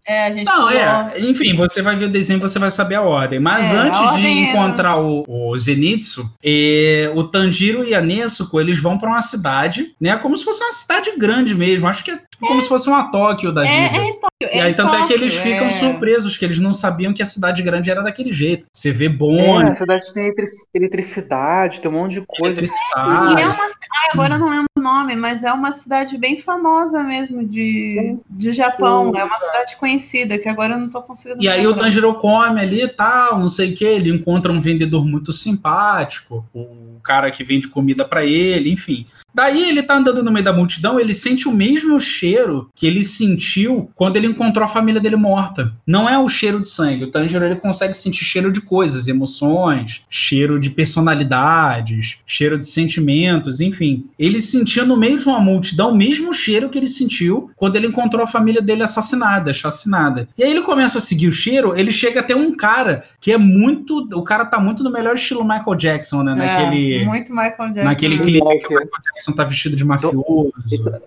É, 0.07 0.25
a 0.25 0.31
gente 0.31 0.45
Não, 0.45 0.69
é. 0.69 1.19
Enfim, 1.19 1.55
você 1.55 1.81
vai 1.81 1.95
ver 1.95 2.05
o 2.05 2.09
desenho 2.09 2.39
você 2.39 2.57
vai 2.57 2.71
saber 2.71 2.95
a 2.95 3.01
ordem. 3.01 3.39
Mas 3.39 3.71
É, 3.71 3.75
antes 3.75 4.15
de 4.19 4.25
é- 4.25 4.29
encontrar 4.31 4.97
o, 4.99 5.23
o 5.27 5.55
Zenitsu, 5.57 6.27
eh, 6.43 7.11
o 7.13 7.23
Tanjiro 7.23 7.83
e 7.83 7.93
a 7.93 8.01
Nezuko, 8.01 8.59
eles 8.59 8.79
vão 8.79 8.97
pra 8.97 9.09
uma 9.09 9.21
cidade, 9.21 9.93
né? 10.01 10.17
Como 10.17 10.35
se 10.37 10.43
fosse 10.43 10.63
uma 10.63 10.71
cidade 10.73 11.11
grande 11.17 11.53
mesmo. 11.53 11.87
Acho 11.87 12.03
que 12.03 12.11
é 12.11 12.15
tipo 12.17 12.47
como 12.47 12.61
se 12.61 12.67
fosse 12.67 12.89
uma 12.89 13.11
Tóquio 13.11 13.51
da 13.51 13.65
É, 13.65 13.87
vida. 13.89 13.97
é 14.03 14.11
Tóquio. 14.13 14.21
E 14.41 14.59
aí, 14.59 14.71
em 14.71 14.73
tanto 14.73 14.95
é 14.95 15.05
que 15.05 15.13
eles 15.13 15.35
ficam 15.35 15.67
é. 15.67 15.69
surpresos, 15.69 16.35
que 16.35 16.43
eles 16.43 16.57
não 16.57 16.73
sabiam 16.73 17.13
que 17.13 17.21
a 17.21 17.25
cidade 17.25 17.61
grande 17.61 17.91
era 17.91 18.01
daquele 18.01 18.33
jeito. 18.33 18.65
Você 18.73 18.91
vê 18.91 19.05
É, 19.05 19.09
bonde, 19.09 19.71
a 19.71 19.75
cidade 19.75 20.11
tem 20.13 20.23
eletric- 20.23 20.49
eletricidade, 20.73 21.79
tem 21.81 21.91
um 21.91 21.93
monte 21.93 22.13
de 22.13 22.23
coisa. 22.25 22.59
eletricidade. 22.59 23.39
E 23.39 23.41
é 23.43 23.45
uma. 23.45 23.55
Ai, 23.63 24.09
agora 24.13 24.33
eu 24.35 24.39
não 24.39 24.49
lembro 24.49 24.65
nome, 24.81 25.15
mas 25.15 25.43
é 25.43 25.53
uma 25.53 25.71
cidade 25.71 26.17
bem 26.17 26.41
famosa 26.41 27.03
mesmo 27.03 27.45
de, 27.45 28.17
de 28.29 28.51
Japão. 28.51 29.13
É 29.15 29.23
uma 29.23 29.39
cidade 29.39 29.77
conhecida, 29.77 30.37
que 30.37 30.49
agora 30.49 30.73
eu 30.73 30.79
não 30.79 30.89
tô 30.89 31.01
conseguindo. 31.01 31.43
E 31.43 31.47
aí 31.47 31.65
o. 31.65 31.75
Tanjiro 31.75 32.13
come 32.15 32.59
ali 32.59 32.83
e 32.83 32.87
tal, 32.87 33.39
não 33.39 33.49
sei 33.49 33.71
o 33.71 33.75
que, 33.75 33.85
ele 33.85 34.11
encontra 34.11 34.51
um 34.51 34.61
vendedor 34.61 35.05
muito 35.05 35.31
simpático, 35.31 36.45
o 36.53 36.99
cara 37.03 37.31
que 37.31 37.43
vende 37.43 37.67
comida 37.67 38.05
pra 38.05 38.25
ele, 38.25 38.71
enfim. 38.71 39.05
Daí 39.33 39.69
ele 39.69 39.83
tá 39.83 39.95
andando 39.95 40.23
no 40.23 40.31
meio 40.31 40.43
da 40.43 40.53
multidão, 40.53 40.99
ele 40.99 41.13
sente 41.13 41.47
o 41.47 41.51
mesmo 41.51 41.99
cheiro 41.99 42.69
que 42.75 42.85
ele 42.85 43.03
sentiu 43.03 43.89
quando 43.95 44.17
ele 44.17 44.27
encontrou 44.27 44.65
a 44.65 44.67
família 44.67 44.99
dele 44.99 45.15
morta. 45.15 45.73
Não 45.85 46.09
é 46.09 46.17
o 46.17 46.27
cheiro 46.27 46.59
de 46.59 46.69
sangue, 46.69 47.05
o 47.05 47.11
Tanjiro 47.11 47.45
ele 47.45 47.55
consegue 47.55 47.93
sentir 47.93 48.23
cheiro 48.23 48.51
de 48.51 48.61
coisas, 48.61 49.07
emoções, 49.07 50.03
cheiro 50.09 50.59
de 50.59 50.69
personalidades, 50.69 52.17
cheiro 52.25 52.57
de 52.57 52.65
sentimentos, 52.65 53.61
enfim. 53.61 54.05
Ele 54.17 54.41
sentia 54.41 54.85
no 54.85 54.97
meio 54.97 55.17
de 55.17 55.25
uma 55.25 55.39
multidão 55.39 55.91
o 55.91 55.97
mesmo 55.97 56.33
cheiro 56.33 56.69
que 56.69 56.77
ele 56.77 56.87
sentiu 56.87 57.51
quando 57.55 57.75
ele 57.75 57.87
encontrou 57.87 58.23
a 58.23 58.27
família 58.27 58.61
dele 58.61 58.83
assassinada, 58.83 59.53
chacinada. 59.53 60.27
E 60.37 60.43
aí 60.43 60.51
ele 60.51 60.61
começa 60.61 60.97
a 60.97 61.01
seguir 61.01 61.27
o 61.27 61.31
cheiro, 61.31 61.77
ele 61.77 61.91
chega 61.91 62.19
até 62.19 62.35
um 62.35 62.55
cara 62.55 63.03
que 63.19 63.31
é 63.31 63.37
muito. 63.37 64.07
O 64.13 64.23
cara 64.23 64.45
tá 64.45 64.59
muito 64.59 64.83
no 64.83 64.91
melhor 64.91 65.15
estilo 65.15 65.43
Michael 65.43 65.75
Jackson, 65.75 66.23
né? 66.23 66.31
É, 66.31 66.35
Naquele. 66.35 67.05
Muito 67.05 67.31
Michael 67.31 67.55
Jackson. 67.57 67.83
Naquele 67.83 68.19
clipe 68.19 68.59
que 68.59 68.67
o. 68.67 68.79
Michael 68.79 69.03
Jackson 69.03 69.20
tá 69.35 69.43
vestido 69.43 69.75
de 69.75 69.85
mafioso. 69.85 70.51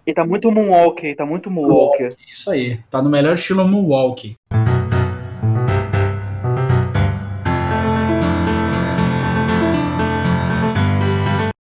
Ele 0.07 0.15
tá 0.15 0.25
muito 0.25 0.51
Moonwalker, 0.51 1.17
tá 1.17 1.27
muito 1.27 1.51
Moonwalker. 1.51 2.15
Isso 2.33 2.51
aí. 2.51 2.79
Tá 2.91 3.03
no 3.03 3.11
melhor 3.11 3.35
estilo 3.35 3.67
Moonwalk. 3.67 4.37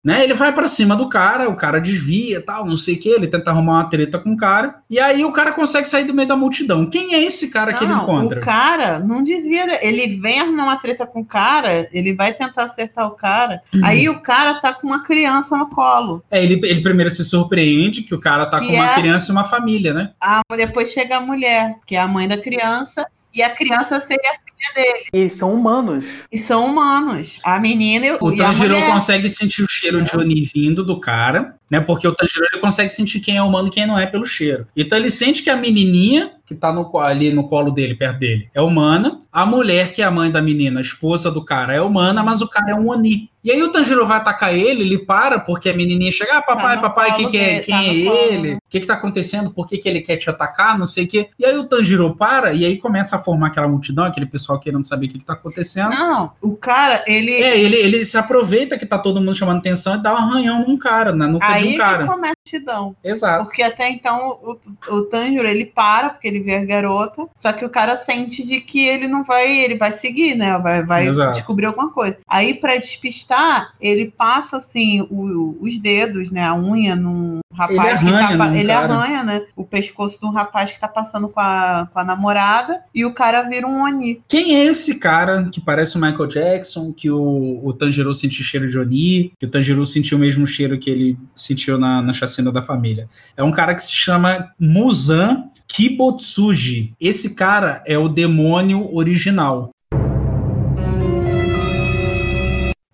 Né, 0.04 0.22
ele 0.26 0.34
vai 0.34 0.52
pra 0.52 0.68
cima 0.68 0.98
do 0.98 1.08
cara, 1.08 1.48
o 1.50 1.56
cara 1.56 1.80
desvia 1.80 2.42
tal, 2.42 2.66
não 2.66 2.76
sei 2.76 2.96
o 2.96 3.00
que, 3.00 3.08
ele 3.08 3.26
tenta 3.26 3.52
arrumar 3.52 3.76
uma 3.76 3.90
treta 3.90 4.20
com 4.20 4.34
o 4.34 4.38
cara, 4.38 4.76
e 4.90 5.00
aí 5.00 5.24
o 5.24 5.32
cara 5.32 5.54
consegue 5.54 5.88
sair 5.88 6.04
do 6.04 6.14
meio 6.14 6.28
da 6.28 6.36
multidão. 6.36 6.90
Quem 6.90 7.16
é 7.16 7.24
esse 7.24 7.50
cara 7.50 7.72
que 7.74 7.86
ele 7.86 7.94
Não, 7.94 8.04
encontra? 8.04 8.40
o 8.40 8.44
cara 8.44 9.00
não 9.00 9.24
desvia. 9.24 9.64
Ele 9.82 10.20
vem 10.20 10.42
arrumar 10.42 10.64
uma 10.64 10.76
treta 10.76 11.08
com 11.08 11.22
o 11.22 11.26
cara, 11.26 11.88
ele 11.94 12.14
vai 12.14 12.34
tentar 12.34 12.64
acertar 12.64 13.08
o 13.08 13.12
cara. 13.16 13.62
Uhum. 13.74 13.80
Aí 13.86 14.10
o 14.10 14.20
cara 14.20 14.56
tá 14.56 14.74
com 14.74 14.88
uma 14.88 15.04
criança 15.06 15.58
no 15.58 15.70
colo. 15.70 16.22
É, 16.30 16.44
ele, 16.44 16.56
ele 16.68 16.82
primeiro 16.84 17.10
se 17.10 17.24
surpreende 17.24 18.02
que 18.02 18.14
o 18.14 18.20
cara 18.20 18.46
tá 18.48 18.60
Que 18.60 18.68
com 18.68 18.74
uma 18.74 18.92
é- 18.92 18.96
criança 18.96 19.32
e 19.32 19.32
uma 19.32 19.46
família, 19.46 19.94
né? 19.94 20.12
A, 20.22 20.42
depois 20.58 20.92
chega 20.92 21.16
a 21.16 21.22
mulher, 21.22 21.76
que 21.86 21.96
é 21.96 22.00
a 22.02 22.08
mãe 22.10 22.28
da 22.28 22.38
criança, 22.38 23.08
e 23.34 23.42
a 23.42 23.50
criança 23.50 24.00
seria 24.02 24.34
dele. 24.74 25.06
E 25.14 25.30
são 25.30 25.54
humanos. 25.54 26.06
E 26.32 26.38
são 26.38 26.66
humanos. 26.66 27.40
A 27.44 27.60
menina 27.60 28.06
e, 28.06 28.18
O 28.20 28.36
Tanjiro 28.36 28.76
consegue 28.86 29.30
sentir 29.30 29.64
o 29.64 29.70
cheiro 29.70 30.04
de 30.04 30.16
Oni 30.18 30.44
vindo 30.54 30.84
do 30.84 31.00
cara, 31.00 31.56
né? 31.70 31.80
Porque 31.80 32.08
o 32.08 32.14
Tanjiro 32.14 32.46
ele 32.52 32.62
consegue 32.62 32.92
sentir 32.92 33.20
quem 33.20 33.38
é 33.38 33.42
humano 33.42 33.68
e 33.68 33.72
quem 33.72 33.86
não 33.86 33.98
é 33.98 34.06
pelo 34.06 34.26
cheiro. 34.26 34.68
Então 34.76 34.98
ele 34.98 35.10
sente 35.10 35.44
que 35.44 35.50
a 35.50 35.56
menininha 35.56 36.32
que 36.46 36.54
tá 36.54 36.72
no, 36.72 36.98
ali 36.98 37.34
no 37.34 37.48
colo 37.48 37.72
dele, 37.72 37.96
perto 37.96 38.20
dele, 38.20 38.50
é 38.54 38.62
humana. 38.62 39.22
A 39.32 39.46
mulher, 39.46 39.94
que 39.94 40.02
é 40.02 40.06
a 40.06 40.12
mãe 40.12 40.30
da 40.30 40.42
menina, 40.42 40.80
a 40.80 40.84
esposa 40.84 41.32
do 41.32 41.44
cara, 41.44 41.74
é 41.74 41.82
humana, 41.82 42.22
mas 42.22 42.42
o 42.42 42.48
cara 42.48 42.72
é 42.72 42.76
um 42.76 42.90
Oni. 42.90 43.30
E 43.44 43.52
aí 43.52 43.62
o 43.62 43.72
Tanjiro 43.72 44.06
vai 44.08 44.18
atacar 44.18 44.54
ele, 44.54 44.84
ele 44.84 45.00
para, 45.00 45.40
porque 45.40 45.70
a 45.70 45.76
menininha 45.76 46.12
chega, 46.12 46.38
ah, 46.38 46.42
papai, 46.42 46.76
no 46.78 46.82
papai, 46.82 47.16
quem, 47.16 47.30
que 47.30 47.38
é, 47.38 47.46
dele, 47.46 47.60
quem 47.62 47.76
tá 47.76 47.84
é 47.84 48.34
ele? 48.34 48.54
O 48.54 48.60
que 48.70 48.80
que 48.80 48.88
tá 48.88 48.94
acontecendo? 48.94 49.52
Por 49.52 49.68
que, 49.68 49.78
que 49.78 49.90
ele 49.90 50.02
quer 50.02 50.18
te 50.18 50.30
atacar? 50.30 50.78
Não 50.78 50.86
sei 50.86 51.06
o 51.06 51.08
quê. 51.08 51.30
E 51.38 51.46
aí 51.46 51.58
o 51.58 51.68
Tanjiro 51.68 52.16
para, 52.16 52.54
e 52.54 52.64
aí 52.64 52.78
começa 52.78 53.16
a 53.16 53.20
formar 53.20 53.48
aquela 53.48 53.68
multidão, 53.68 54.06
aquele 54.06 54.26
pessoal 54.26 54.53
querendo 54.60 54.86
saber 54.88 55.08
o 55.08 55.10
que, 55.10 55.20
que 55.20 55.26
tá 55.26 55.34
acontecendo. 55.34 55.90
Não, 55.92 56.32
o 56.42 56.56
cara, 56.56 57.04
ele. 57.08 57.32
É, 57.32 57.60
ele, 57.60 57.76
ele 57.76 58.06
se 58.06 58.18
aproveita 58.18 58.78
que 58.78 58.86
tá 58.86 58.98
todo 58.98 59.20
mundo 59.20 59.36
chamando 59.36 59.58
atenção 59.60 59.96
e 59.96 60.04
dá 60.04 60.14
um 60.14 60.18
arranhão 60.18 60.66
num 60.68 60.78
cara, 60.78 61.14
na 61.14 61.28
nuca 61.28 61.46
de 61.48 61.54
aí 61.54 61.68
um 61.68 61.72
que 61.72 61.78
cara. 61.78 62.08
começa 62.08 62.34
a. 62.68 62.92
Exato. 63.04 63.44
Porque 63.46 63.64
até 63.64 63.90
então 63.90 64.40
o, 64.44 64.58
o 64.96 65.02
Tanjiro 65.04 65.48
ele 65.48 65.66
para, 65.66 66.10
porque 66.10 66.28
ele 66.28 66.40
vê 66.40 66.56
a 66.58 66.66
garota, 66.66 67.28
só 67.36 67.52
que 67.54 67.66
o 67.66 67.70
cara 67.70 67.96
sente 67.96 68.46
de 68.46 68.60
que 68.62 68.86
ele 68.86 69.08
não 69.08 69.24
vai, 69.24 69.50
ele 69.50 69.76
vai 69.76 69.92
seguir, 69.92 70.36
né? 70.36 70.58
Vai, 70.60 70.84
vai 70.84 71.08
Exato. 71.08 71.32
descobrir 71.32 71.66
alguma 71.68 71.90
coisa. 71.92 72.18
Aí, 72.28 72.54
pra 72.54 72.76
despistar, 72.78 73.74
ele 73.80 74.12
passa 74.16 74.58
assim 74.58 75.02
o- 75.10 75.58
os 75.62 75.78
dedos, 75.78 76.32
né? 76.32 76.44
A 76.44 76.56
unha 76.56 76.96
num 76.96 77.40
rapaz 77.54 78.02
Ele 78.02 78.10
que 78.12 78.16
arranha 78.16 78.28
tá. 78.30 78.38
pa- 78.38 78.50
num 78.50 78.56
Ele 78.56 78.68
cara. 78.74 78.94
arranha, 78.94 79.24
né? 79.24 79.42
O 79.56 79.64
pescoço 79.64 80.20
de 80.20 80.26
um 80.26 80.32
rapaz 80.32 80.72
que 80.72 80.80
tá 80.80 80.88
passando 80.88 81.30
com 81.30 81.40
a, 81.40 81.88
com 81.92 82.00
a 82.00 82.04
namorada 82.04 82.82
e 82.94 83.06
o 83.06 83.14
cara 83.14 83.42
vira 83.44 83.68
um 83.68 83.82
Oni. 83.84 84.22
Quem 84.28 84.56
é 84.56 84.66
esse 84.66 84.96
cara 85.00 85.50
que 85.52 85.62
parece 85.62 85.98
o 85.98 86.02
Michael 86.02 86.28
Jackson, 86.28 86.92
que 86.92 87.10
o, 87.10 87.62
o 87.64 87.74
Tanjiro 87.74 88.14
sentiu 88.14 88.44
cheiro 88.44 88.70
de 88.70 88.78
Oni, 88.78 89.32
que 89.40 89.46
o 89.46 89.50
Tanjiro 89.50 89.86
sentiu 89.86 90.18
o 90.18 90.22
mesmo 90.22 90.46
cheiro 90.48 90.78
que 90.80 90.90
ele 90.90 91.18
sentiu 91.36 91.78
na, 91.78 92.02
na 92.02 92.14
chacina 92.14 92.52
da 92.52 92.62
família? 92.62 93.08
É 93.38 93.44
um 93.44 93.52
cara 93.52 93.74
que 93.76 93.84
se 93.84 93.92
chama 93.94 94.50
Muzan 94.60 95.44
Kibotsuji. 95.68 96.94
Esse 97.00 97.36
cara 97.36 97.82
é 97.86 97.98
o 97.98 98.10
demônio 98.10 98.94
original. 98.96 99.70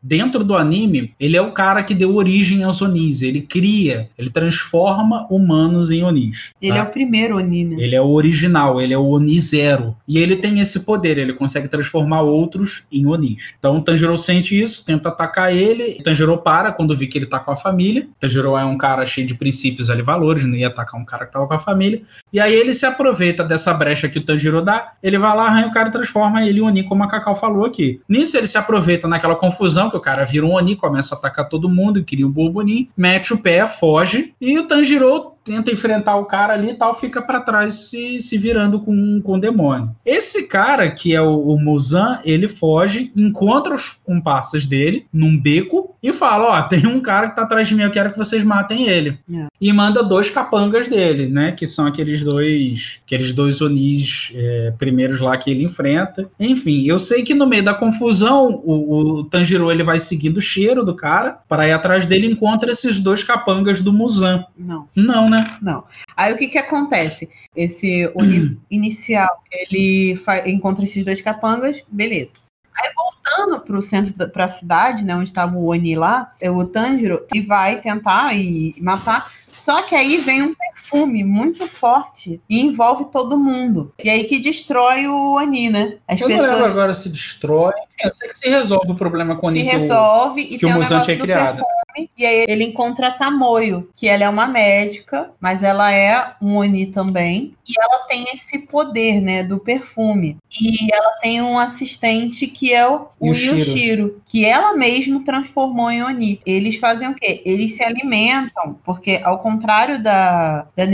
Dentro 0.10 0.44
do 0.44 0.58
anime, 0.58 1.14
ele 1.20 1.38
é 1.38 1.42
o 1.42 1.52
cara 1.52 1.84
que 1.84 1.94
deu 1.94 2.16
origem 2.16 2.64
aos 2.64 2.82
Onis. 2.82 3.22
Ele 3.22 3.42
cria, 3.42 4.10
ele 4.18 4.32
transforma 4.32 5.28
humanos 5.30 5.92
em 5.92 6.04
Onis. 6.04 6.50
Ele 6.60 6.74
tá? 6.74 6.80
é 6.80 6.82
o 6.82 6.88
primeiro 6.88 7.38
Oni, 7.38 7.64
né? 7.64 7.76
Ele 7.78 7.96
é 7.96 8.02
o 8.02 8.10
original, 8.10 8.82
ele 8.82 8.92
é 8.92 8.98
o 8.98 9.06
Oni 9.06 9.40
Zero. 9.40 9.96
E 10.08 10.18
ele 10.18 10.36
tem 10.36 10.60
esse 10.60 10.80
poder, 10.80 11.20
ele 11.20 11.34
consegue 11.34 11.68
transformar 11.68 12.22
outros 12.22 12.82
em 12.92 13.06
Onis. 13.06 13.54
Então 13.60 13.78
o 13.78 13.82
Tanjiro 13.84 14.18
sente 14.18 14.60
isso, 14.60 14.84
tenta 14.84 15.10
atacar 15.10 15.56
ele. 15.56 15.98
O 16.00 16.04
Tanjiro 16.04 16.36
para 16.40 16.72
quando 16.72 16.98
vê 16.98 17.06
que 17.06 17.16
ele 17.16 17.28
tá 17.28 17.38
com 17.38 17.52
a 17.52 17.56
família. 17.56 18.06
O 18.06 18.20
Tanjiro 18.20 18.58
é 18.58 18.66
um 18.66 18.80
cara 18.80 19.06
cheio 19.06 19.28
de 19.28 19.36
princípios 19.36 19.92
ali, 19.92 20.02
valores, 20.02 20.44
não 20.44 20.56
ia 20.56 20.70
atacar 20.70 21.00
um 21.00 21.06
cara 21.06 21.28
que 21.28 21.34
tava 21.34 21.46
com 21.46 21.54
a 21.54 21.60
família. 21.60 22.02
E 22.34 22.40
aí 22.40 22.56
ele 22.56 22.74
se 22.74 22.88
aproveita 22.88 23.44
dessa 23.44 23.72
brecha 23.76 24.10
que 24.10 24.18
o 24.18 24.26
Tanjiro 24.26 24.64
dá, 24.64 24.94
ele 25.04 25.20
vai 25.20 25.38
lá, 25.38 25.46
arranha 25.46 25.68
o 25.68 25.72
cara 25.72 25.90
e 25.90 25.92
transforma 25.92 26.44
ele 26.44 26.62
em 26.62 26.64
Oni, 26.64 26.82
como 26.82 27.04
a 27.04 27.08
Cacau 27.08 27.36
falou 27.36 27.64
aqui. 27.64 28.02
Nisso 28.10 28.36
ele 28.36 28.48
se 28.48 28.58
aproveita 28.58 29.08
naquela 29.08 29.36
confusão, 29.36 29.88
que 29.88 29.99
o 30.00 30.02
cara 30.02 30.26
vira 30.26 30.46
um 30.46 30.54
Oni, 30.54 30.76
começa 30.76 31.14
a 31.14 31.18
atacar 31.18 31.48
todo 31.48 31.70
mundo, 31.70 32.04
cria 32.04 32.26
um 32.26 32.32
Bobonin, 32.32 32.90
mete 32.98 33.34
o 33.34 33.38
pé, 33.38 33.68
foge, 33.68 34.34
e 34.42 34.58
o 34.58 34.68
Tanjiro 34.68 35.34
tenta 35.50 35.72
enfrentar 35.72 36.16
o 36.16 36.26
cara 36.26 36.54
ali 36.54 36.70
e 36.70 36.76
tal, 36.76 36.94
fica 37.00 37.24
pra 37.24 37.42
trás 37.42 37.90
se, 37.90 38.20
se 38.20 38.38
virando 38.38 38.80
com, 38.82 39.20
com 39.20 39.34
o 39.34 39.40
demônio. 39.40 39.90
Esse 40.06 40.48
cara, 40.48 40.92
que 40.92 41.16
é 41.16 41.22
o, 41.22 41.40
o 41.40 41.60
Muzan, 41.60 42.20
ele 42.24 42.48
foge, 42.48 43.12
encontra 43.16 43.74
os 43.74 43.90
comparsas 43.90 44.68
dele 44.68 45.08
num 45.12 45.36
beco, 45.36 45.90
e 46.02 46.14
fala: 46.14 46.60
Ó, 46.60 46.62
tem 46.64 46.88
um 46.88 47.00
cara 47.00 47.30
que 47.30 47.36
tá 47.36 47.44
atrás 47.44 47.68
de 47.68 47.76
mim, 47.76 47.84
eu 47.84 47.92
quero 47.92 48.12
que 48.12 48.18
vocês 48.18 48.44
matem 48.44 48.88
ele. 48.88 49.20
É. 49.32 49.48
E 49.60 49.74
manda 49.74 50.02
dois 50.02 50.30
capangas 50.30 50.88
dele, 50.88 51.28
né? 51.28 51.52
Que 51.52 51.68
são 51.68 51.86
aqueles 51.86 52.24
dois. 52.24 53.00
Aqueles 53.06 53.34
dois 53.34 53.62
Onis 53.62 54.32
é, 54.34 54.74
primeiros 54.78 55.20
lá 55.20 55.38
que 55.38 55.52
ele 55.52 55.64
enfrenta. 55.64 56.30
Enfim, 56.40 56.86
eu 56.86 56.98
sei 56.98 57.24
que 57.24 57.34
no 57.34 57.46
meio 57.46 57.64
da 57.64 57.74
confusão, 57.74 58.62
o, 58.64 59.20
o 59.20 59.24
Tanjiro 59.26 59.70
ele 59.70 59.84
vai 59.84 60.00
seguindo 60.00 60.38
o 60.38 60.42
cheiro 60.42 60.86
do 60.86 60.96
cara. 60.96 61.40
Para 61.48 61.68
ir 61.68 61.74
atrás 61.74 62.08
dele, 62.08 62.28
encontra 62.28 62.72
esses 62.72 63.00
dois 63.00 63.24
capangas 63.24 63.82
do 63.82 63.92
Muzan. 63.92 64.46
Não. 64.58 64.88
Não, 64.96 65.30
né? 65.30 65.39
Não. 65.62 65.84
Aí 66.16 66.34
o 66.34 66.38
que 66.38 66.48
que 66.48 66.58
acontece? 66.58 67.30
Esse 67.56 68.12
inicial, 68.70 69.30
ele 69.52 70.16
encontra 70.46 70.84
esses 70.84 71.04
dois 71.06 71.22
capangas, 71.22 71.84
beleza. 71.90 72.34
Aí 72.82 72.90
voltando 72.96 73.60
pro 73.66 73.82
centro, 73.82 74.14
da, 74.16 74.28
pra 74.28 74.48
cidade, 74.48 75.04
né, 75.04 75.14
onde 75.16 75.26
estava 75.30 75.58
o 75.58 75.66
Oni 75.68 75.96
lá, 75.96 76.34
é 76.42 76.50
o 76.50 76.66
Tanjiro, 76.66 77.26
e 77.34 77.42
vai 77.42 77.82
tentar 77.82 78.34
e 78.38 78.74
matar. 78.80 79.32
Só 79.54 79.82
que 79.82 79.94
aí 79.94 80.16
vem 80.18 80.42
um 80.42 80.56
perfume 80.56 81.22
muito 81.22 81.68
forte 81.68 82.40
e 82.50 82.62
envolve 82.62 83.06
todo 83.12 83.38
mundo. 83.38 83.94
E 84.02 84.10
aí 84.10 84.24
que 84.24 84.40
destrói 84.40 85.08
o 85.08 85.34
Oni, 85.36 85.70
né? 85.70 85.98
As 86.08 86.22
Eu 86.22 86.28
pessoas 86.28 86.62
agora 86.64 86.94
se 86.94 87.10
destrói. 87.10 87.74
Eu 88.02 88.12
sei 88.14 88.30
que 88.30 88.36
se 88.38 88.50
resolve 88.50 88.92
o 88.92 88.96
problema 88.96 89.36
com 89.36 89.48
o 89.48 89.52
se 89.52 89.60
Oni, 89.60 89.70
que 89.70 89.76
o- 89.76 89.80
resolve 89.80 90.42
e 90.42 90.58
que 90.58 90.66
o 90.66 90.70
tem 90.70 90.72
o 90.72 90.76
Muzan 90.76 90.90
negócio 90.96 91.18
do 91.18 91.22
criado. 91.24 91.56
perfume. 91.58 91.80
E 92.18 92.26
aí 92.26 92.46
ele 92.48 92.64
encontra 92.64 93.08
a 93.08 93.12
Tamoio, 93.12 93.90
que 93.96 94.08
ela 94.08 94.24
é 94.24 94.30
uma 94.30 94.48
médica, 94.48 95.32
mas 95.40 95.64
ela 95.64 95.92
é 95.92 96.34
um 96.42 96.58
Oni 96.58 96.88
também. 96.88 97.56
E 97.68 97.74
ela 97.80 98.06
tem 98.06 98.26
esse 98.34 98.60
poder, 98.60 99.22
né, 99.22 99.44
do 99.44 99.60
perfume. 99.60 100.38
E 100.60 100.94
ela 100.94 101.12
tem 101.22 101.42
um 101.42 101.58
assistente 101.58 102.48
que 102.48 102.74
é 102.74 102.88
o, 102.88 103.08
o 103.20 103.28
Yushiro. 103.28 103.58
Yushiro, 103.58 104.22
que 104.26 104.46
ela 104.46 104.74
mesma 104.74 105.24
transformou 105.24 105.90
em 105.90 106.04
Oni. 106.04 106.40
Eles 106.46 106.78
fazem 106.78 107.10
o 107.10 107.16
quê? 107.16 107.42
Eles 107.46 107.76
se 107.76 107.84
alimentam, 107.84 108.80
porque 108.84 109.22
ao 109.24 109.40
contrário 109.40 110.02
da, 110.02 110.68
da 110.76 110.86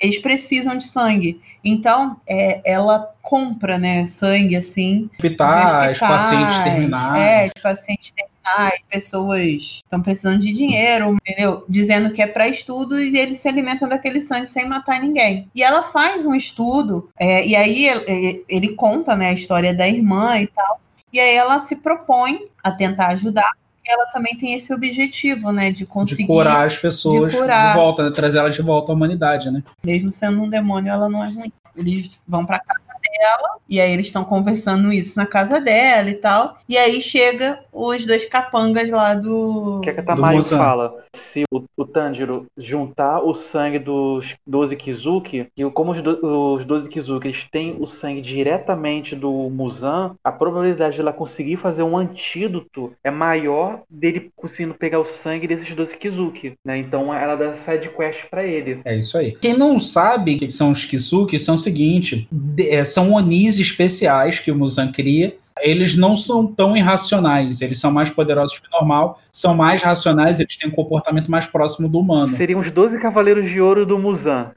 eles 0.00 0.18
precisam 0.18 0.76
de 0.76 0.84
sangue. 0.84 1.40
Então, 1.64 2.20
é, 2.26 2.60
ela 2.64 3.12
compra, 3.20 3.78
né, 3.78 4.06
sangue, 4.06 4.56
assim, 4.56 5.10
hospitais, 5.12 5.64
hospitais, 5.64 5.98
pacientes 5.98 6.58
terminais. 6.62 7.20
É, 7.20 7.48
de 7.48 7.62
pacientes 7.62 8.14
terminais, 8.48 8.80
pessoas 8.88 9.80
estão 9.84 10.00
precisando 10.02 10.40
de 10.40 10.52
dinheiro, 10.52 11.16
entendeu? 11.22 11.64
Dizendo 11.68 12.10
que 12.10 12.22
é 12.22 12.26
para 12.26 12.48
estudo 12.48 12.98
e 12.98 13.18
eles 13.18 13.38
se 13.38 13.48
alimentam 13.48 13.88
daquele 13.88 14.20
sangue 14.20 14.46
sem 14.46 14.66
matar 14.66 15.00
ninguém. 15.00 15.50
E 15.54 15.62
ela 15.62 15.82
faz 15.82 16.26
um 16.26 16.34
estudo, 16.34 17.10
é, 17.18 17.46
e 17.46 17.54
aí 17.54 17.86
ele, 17.86 18.44
ele 18.48 18.68
conta 18.74 19.16
né, 19.16 19.28
a 19.28 19.32
história 19.32 19.74
da 19.74 19.88
irmã 19.88 20.38
e 20.38 20.46
tal. 20.46 20.80
E 21.12 21.18
aí 21.20 21.34
ela 21.34 21.58
se 21.58 21.76
propõe 21.76 22.46
a 22.62 22.70
tentar 22.70 23.08
ajudar, 23.08 23.50
ela 23.86 24.06
também 24.06 24.36
tem 24.36 24.52
esse 24.52 24.72
objetivo, 24.74 25.50
né? 25.50 25.72
De 25.72 25.86
conseguir, 25.86 26.22
de 26.22 26.26
curar 26.26 26.66
as 26.66 26.76
pessoas 26.76 27.32
de 27.32 27.38
curar. 27.38 27.70
de 27.70 27.74
volta, 27.74 28.04
né? 28.04 28.10
trazer 28.14 28.38
elas 28.38 28.54
de 28.54 28.60
volta 28.60 28.92
à 28.92 28.94
humanidade, 28.94 29.50
né? 29.50 29.62
mesmo 29.82 30.10
sendo 30.10 30.42
um 30.42 30.48
demônio, 30.48 30.92
ela 30.92 31.08
não 31.08 31.24
é 31.24 31.28
ruim. 31.28 31.52
Eles 31.74 32.20
vão 32.28 32.44
pra 32.44 32.58
casa 32.58 32.87
dela, 33.10 33.58
e 33.68 33.80
aí 33.80 33.92
eles 33.92 34.06
estão 34.06 34.24
conversando 34.24 34.92
isso 34.92 35.16
na 35.16 35.26
casa 35.26 35.60
dela 35.60 36.10
e 36.10 36.14
tal. 36.14 36.58
E 36.68 36.76
aí 36.76 37.00
chega 37.00 37.60
os 37.72 38.04
dois 38.06 38.24
capangas 38.26 38.88
lá 38.90 39.14
do. 39.14 39.78
O 39.78 39.80
que, 39.80 39.90
é 39.90 39.94
que 39.94 40.00
a 40.00 40.02
Tamayo 40.02 40.42
fala? 40.42 40.94
Se 41.14 41.44
o, 41.52 41.62
o 41.76 41.84
Tanjiro 41.84 42.46
juntar 42.56 43.20
o 43.20 43.34
sangue 43.34 43.78
dos 43.78 44.36
12 44.46 44.76
Kizuki, 44.76 45.46
e 45.56 45.64
como 45.70 45.92
os, 45.92 46.02
do, 46.02 46.54
os 46.54 46.64
12 46.64 46.88
Kizuki 46.88 47.28
eles 47.28 47.44
têm 47.50 47.76
o 47.78 47.86
sangue 47.86 48.20
diretamente 48.20 49.14
do 49.16 49.30
Muzan, 49.50 50.14
a 50.22 50.30
probabilidade 50.32 50.96
de 50.96 51.00
ela 51.00 51.12
conseguir 51.12 51.56
fazer 51.56 51.82
um 51.82 51.96
antídoto 51.96 52.92
é 53.02 53.10
maior 53.10 53.80
dele 53.88 54.30
conseguindo 54.36 54.74
pegar 54.74 55.00
o 55.00 55.04
sangue 55.04 55.46
desses 55.46 55.74
12 55.74 55.96
Kizuki. 55.96 56.54
Né? 56.64 56.78
Então 56.78 57.12
ela 57.12 57.36
dá 57.36 57.54
side 57.54 57.88
quest 57.90 58.26
pra 58.30 58.44
ele. 58.44 58.80
É 58.84 58.96
isso 58.96 59.16
aí. 59.16 59.32
Quem 59.40 59.56
não 59.56 59.78
sabe 59.78 60.36
o 60.36 60.38
que 60.38 60.50
são 60.50 60.70
os 60.70 60.84
Kizuki, 60.84 61.38
são 61.38 61.54
o 61.56 61.58
seguinte: 61.58 62.28
de- 62.30 62.68
é, 62.68 62.84
são 62.84 62.97
Onis 63.00 63.58
especiais 63.58 64.38
que 64.38 64.50
o 64.50 64.56
Muzan 64.56 64.90
cria. 64.90 65.36
Eles 65.60 65.96
não 65.96 66.16
são 66.16 66.46
tão 66.46 66.76
irracionais, 66.76 67.60
eles 67.60 67.80
são 67.80 67.90
mais 67.90 68.10
poderosos 68.10 68.58
que 68.58 68.68
o 68.68 68.70
normal, 68.70 69.20
são 69.32 69.56
mais 69.56 69.82
racionais, 69.82 70.38
eles 70.38 70.56
têm 70.56 70.68
um 70.68 70.72
comportamento 70.72 71.28
mais 71.30 71.46
próximo 71.46 71.88
do 71.88 71.98
humano. 71.98 72.28
Seriam 72.28 72.60
os 72.60 72.70
12 72.70 73.00
Cavaleiros 73.00 73.48
de 73.48 73.60
Ouro 73.60 73.84
do 73.84 73.98
Muzan. 73.98 74.52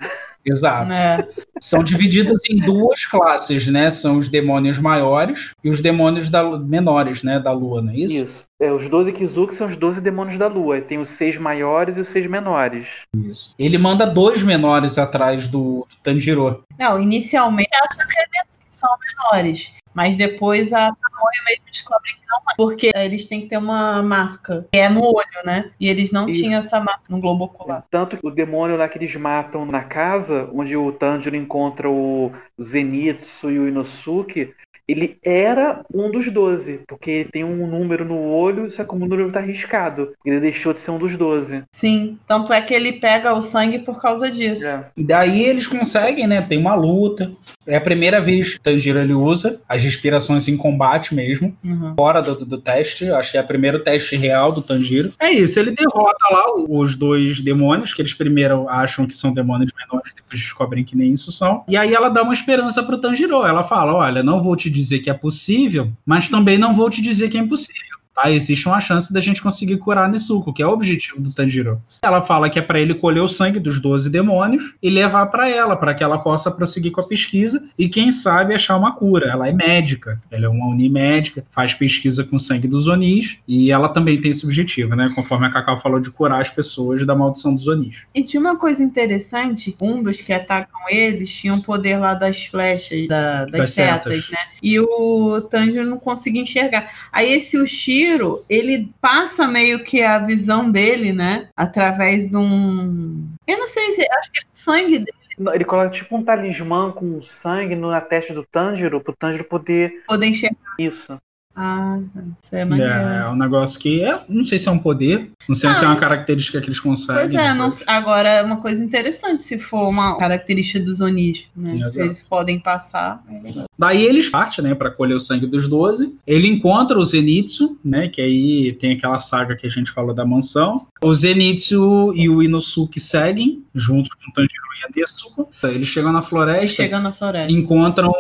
Exato. 0.45 0.89
né? 0.89 1.27
São 1.59 1.83
divididos 1.83 2.41
em 2.49 2.57
duas 2.57 3.05
classes, 3.05 3.67
né? 3.67 3.91
São 3.91 4.17
os 4.17 4.29
demônios 4.29 4.77
maiores 4.77 5.51
e 5.63 5.69
os 5.69 5.81
demônios 5.81 6.29
da, 6.29 6.43
menores, 6.57 7.23
né? 7.23 7.39
Da 7.39 7.51
lua, 7.51 7.81
não 7.81 7.91
é 7.91 7.97
isso? 7.97 8.15
Isso. 8.15 8.45
É, 8.59 8.71
os 8.71 8.87
12 8.87 9.11
Kizuki 9.11 9.55
são 9.55 9.67
os 9.67 9.75
12 9.75 10.01
demônios 10.01 10.37
da 10.37 10.47
lua. 10.47 10.81
Tem 10.81 10.99
os 10.99 11.09
seis 11.09 11.37
maiores 11.37 11.97
e 11.97 12.01
os 12.01 12.07
seis 12.07 12.27
menores. 12.27 12.87
Isso. 13.25 13.53
Ele 13.57 13.77
manda 13.77 14.05
dois 14.05 14.43
menores 14.43 14.97
atrás 14.97 15.47
do 15.47 15.87
Tanjiro. 16.03 16.63
Não, 16.79 16.99
inicialmente 16.99 17.69
ela 17.73 17.85
acredita 17.85 18.45
que 18.59 18.73
são 18.73 18.89
menores. 18.99 19.71
Mas 19.93 20.17
depois 20.17 20.71
a 20.71 20.77
Tamoio 20.77 21.43
mesmo 21.47 21.65
descobre 21.71 22.11
que 22.13 22.21
não 22.27 22.37
é. 22.37 22.55
Porque 22.55 22.91
eles 22.95 23.27
têm 23.27 23.41
que 23.41 23.47
ter 23.47 23.57
uma 23.57 24.01
marca. 24.01 24.67
Que 24.71 24.79
é 24.79 24.89
no 24.89 25.03
olho, 25.03 25.45
né? 25.45 25.71
E 25.79 25.87
eles 25.87 26.11
não 26.11 26.27
Isso. 26.27 26.41
tinham 26.41 26.59
essa 26.59 26.79
marca 26.79 27.03
no 27.09 27.19
globo 27.19 27.45
ocular. 27.45 27.85
Tanto 27.89 28.17
que 28.17 28.25
o 28.25 28.31
demônio 28.31 28.77
lá 28.77 28.87
que 28.87 28.97
eles 28.97 29.15
matam 29.15 29.65
na 29.65 29.83
casa, 29.83 30.49
onde 30.53 30.75
o 30.77 30.91
Tanjiro 30.91 31.35
encontra 31.35 31.89
o 31.89 32.31
Zenitsu 32.61 33.49
e 33.51 33.59
o 33.59 33.67
Inosuke, 33.67 34.53
ele 34.91 35.17
era 35.23 35.81
um 35.93 36.11
dos 36.11 36.29
12, 36.29 36.81
porque 36.87 37.27
tem 37.31 37.43
um 37.43 37.67
número 37.67 38.03
no 38.05 38.19
olho, 38.29 38.69
só 38.71 38.83
que 38.83 38.93
o 38.95 38.97
número 38.99 39.31
tá 39.31 39.39
riscado. 39.39 40.11
Ele 40.25 40.39
deixou 40.39 40.73
de 40.73 40.79
ser 40.79 40.91
um 40.91 40.97
dos 40.97 41.15
12. 41.17 41.63
Sim. 41.71 42.17
Tanto 42.27 42.51
é 42.53 42.61
que 42.61 42.73
ele 42.73 42.93
pega 42.93 43.33
o 43.33 43.41
sangue 43.41 43.79
por 43.79 44.01
causa 44.01 44.29
disso. 44.29 44.65
É. 44.65 44.85
E 44.97 45.03
daí 45.03 45.43
eles 45.45 45.67
conseguem, 45.67 46.27
né? 46.27 46.41
Tem 46.41 46.57
uma 46.57 46.75
luta. 46.75 47.31
É 47.65 47.77
a 47.77 47.81
primeira 47.81 48.21
vez 48.21 48.51
que 48.53 48.57
o 48.57 48.61
Tanjiro 48.61 48.99
ele 48.99 49.13
usa 49.13 49.61
as 49.67 49.81
respirações 49.81 50.47
em 50.47 50.57
combate 50.57 51.13
mesmo, 51.15 51.55
Uhum. 51.63 51.93
fora 51.97 52.21
do, 52.21 52.45
do 52.45 52.57
teste. 52.57 53.09
Acho 53.11 53.31
que 53.31 53.37
é 53.37 53.41
o 53.41 53.47
primeiro 53.47 53.79
teste 53.83 54.15
real 54.15 54.51
do 54.51 54.61
Tanjiro. 54.61 55.13
É 55.19 55.31
isso, 55.31 55.59
ele 55.59 55.71
derrota 55.71 56.25
lá 56.31 56.43
os 56.69 56.95
dois 56.95 57.39
demônios, 57.41 57.93
que 57.93 58.01
eles 58.01 58.13
primeiro 58.13 58.67
acham 58.69 59.05
que 59.05 59.15
são 59.15 59.33
demônios 59.33 59.71
menores, 59.77 60.11
depois 60.15 60.39
descobrem 60.41 60.83
que 60.83 60.97
nem 60.97 61.13
isso 61.13 61.31
são. 61.31 61.63
E 61.67 61.77
aí 61.77 61.93
ela 61.93 62.09
dá 62.09 62.23
uma 62.23 62.33
esperança 62.33 62.83
pro 62.83 62.97
Tanjiro. 62.97 63.45
Ela 63.45 63.63
fala: 63.63 63.93
Olha, 63.93 64.21
não 64.23 64.41
vou 64.41 64.55
te 64.55 64.69
dizer 64.69 64.80
que 64.99 65.09
é 65.09 65.13
possível, 65.13 65.91
mas 66.05 66.29
também 66.29 66.57
não 66.57 66.75
vou 66.75 66.89
te 66.89 67.01
dizer 67.01 67.29
que 67.29 67.37
é 67.37 67.41
impossível. 67.41 67.90
Tá, 68.13 68.29
existe 68.29 68.67
uma 68.67 68.81
chance 68.81 69.11
da 69.13 69.21
gente 69.21 69.41
conseguir 69.41 69.77
curar 69.77 70.09
Nezuko, 70.09 70.51
que 70.53 70.61
é 70.61 70.67
o 70.67 70.71
objetivo 70.71 71.21
do 71.21 71.31
Tanjiro. 71.31 71.81
Ela 72.01 72.21
fala 72.21 72.49
que 72.49 72.59
é 72.59 72.61
para 72.61 72.79
ele 72.79 72.93
colher 72.93 73.21
o 73.21 73.29
sangue 73.29 73.57
dos 73.59 73.79
12 73.79 74.09
demônios 74.09 74.73
e 74.83 74.89
levar 74.89 75.27
para 75.27 75.49
ela, 75.49 75.77
para 75.77 75.93
que 75.93 76.03
ela 76.03 76.17
possa 76.19 76.51
prosseguir 76.51 76.91
com 76.91 76.99
a 76.99 77.07
pesquisa 77.07 77.63
e, 77.77 77.87
quem 77.87 78.11
sabe, 78.11 78.53
achar 78.53 78.75
uma 78.75 78.93
cura. 78.95 79.29
Ela 79.29 79.47
é 79.47 79.53
médica, 79.53 80.21
ela 80.29 80.45
é 80.45 80.49
uma 80.49 80.67
Oni 80.67 80.89
médica, 80.89 81.45
faz 81.53 81.73
pesquisa 81.73 82.23
com 82.25 82.35
o 82.35 82.39
sangue 82.39 82.67
dos 82.67 82.85
Onis 82.87 83.37
e 83.47 83.71
ela 83.71 83.87
também 83.87 84.19
tem 84.19 84.31
esse 84.31 84.45
objetivo, 84.45 84.93
né? 84.95 85.09
Conforme 85.15 85.47
a 85.47 85.49
Cacau 85.51 85.79
falou, 85.79 85.99
de 86.01 86.11
curar 86.11 86.41
as 86.41 86.49
pessoas 86.49 87.05
da 87.05 87.15
maldição 87.15 87.55
dos 87.55 87.67
Onis. 87.67 87.95
E 88.13 88.23
tinha 88.23 88.41
uma 88.41 88.57
coisa 88.57 88.83
interessante, 88.83 89.75
um 89.81 90.03
dos 90.03 90.21
que 90.21 90.33
atacam 90.33 90.81
eles 90.89 91.31
tinha 91.33 91.53
o 91.53 91.61
poder 91.63 91.97
lá 91.97 92.13
das 92.13 92.45
flechas, 92.45 93.07
da- 93.07 93.45
das, 93.45 93.51
Das 93.61 93.71
setas, 93.71 94.25
setas. 94.25 94.29
né? 94.31 94.37
E 94.61 94.77
o 94.79 95.41
Tanjiro 95.49 95.85
não 95.89 95.97
conseguia 95.97 96.41
enxergar. 96.41 96.89
Aí 97.11 97.31
esse 97.31 97.57
Ushiro, 98.01 98.43
ele 98.49 98.91
passa 98.99 99.47
meio 99.47 99.83
que 99.83 100.01
a 100.01 100.17
visão 100.19 100.69
dele, 100.69 101.13
né? 101.13 101.49
Através 101.55 102.29
de 102.29 102.35
um... 102.35 103.27
Eu 103.47 103.59
não 103.59 103.67
sei 103.67 103.93
se... 103.93 104.01
Acho 104.01 104.31
que 104.31 104.39
é 104.39 104.43
o 104.43 104.47
sangue 104.51 104.99
dele 104.99 105.53
Ele 105.53 105.65
coloca 105.65 105.89
tipo 105.89 106.17
um 106.17 106.23
talismã 106.23 106.91
com 106.91 107.21
sangue 107.21 107.75
na 107.75 108.01
testa 108.01 108.33
do 108.33 108.43
Tanjiro, 108.43 109.01
pro 109.01 109.15
Tanjiro 109.15 109.43
poder. 109.45 110.03
poder 110.07 110.27
enxergar. 110.27 110.57
Isso. 110.79 111.17
Ah, 111.55 111.99
isso 112.41 112.55
é 112.55 112.63
maneiro. 112.65 112.91
É, 112.91 113.19
é 113.25 113.29
um 113.29 113.35
negócio 113.35 113.79
que 113.79 114.01
é, 114.01 114.21
não 114.29 114.43
sei 114.43 114.57
se 114.57 114.67
é 114.69 114.71
um 114.71 114.77
poder, 114.79 115.31
não 115.49 115.55
sei 115.55 115.69
Ah, 115.69 115.75
se 115.75 115.83
é 115.83 115.87
uma 115.87 115.97
característica 115.97 116.61
que 116.61 116.67
eles 116.67 116.79
conseguem. 116.79 117.21
Pois 117.23 117.33
é, 117.33 117.53
não- 117.53 117.69
agora 117.87 118.29
é 118.29 118.41
uma 118.41 118.57
coisa 118.61 118.83
interessante 118.83 119.43
se 119.43 119.59
for 119.59 119.89
uma 119.89 120.17
característica 120.17 120.79
dos 120.79 121.01
Onis, 121.01 121.45
né? 121.55 121.75
Exato. 121.75 121.91
Se 121.91 122.01
eles 122.01 122.21
podem 122.21 122.57
passar, 122.59 123.21
é. 123.29 123.65
Daí 123.77 124.03
eles 124.05 124.29
partem, 124.29 124.63
né, 124.63 124.75
para 124.75 124.91
colher 124.91 125.15
o 125.15 125.19
sangue 125.19 125.45
dos 125.47 125.67
12. 125.67 126.15
Ele 126.25 126.47
encontra 126.47 126.97
o 126.97 127.03
Zenitsu, 127.03 127.77
né, 127.83 128.07
que 128.07 128.21
aí 128.21 128.73
tem 128.73 128.93
aquela 128.93 129.19
saga 129.19 129.55
que 129.55 129.67
a 129.67 129.69
gente 129.69 129.91
falou 129.91 130.13
da 130.13 130.25
mansão. 130.25 130.87
O 131.03 131.13
Zenitsu 131.13 132.13
e 132.15 132.29
o 132.29 132.41
Inosuke 132.41 132.99
seguem, 132.99 133.63
juntos 133.75 134.13
com 134.13 134.29
o 134.29 134.33
Tanjiro 134.33 134.61
e 134.81 134.85
a 134.85 134.89
Nezuko. 134.95 135.49
Eles 135.63 135.87
chegam 135.87 136.11
na 136.11 136.21
floresta, 136.21 136.83
Chegando 136.83 137.03
na 137.03 137.11
floresta. 137.13 137.51
encontram 137.51 138.13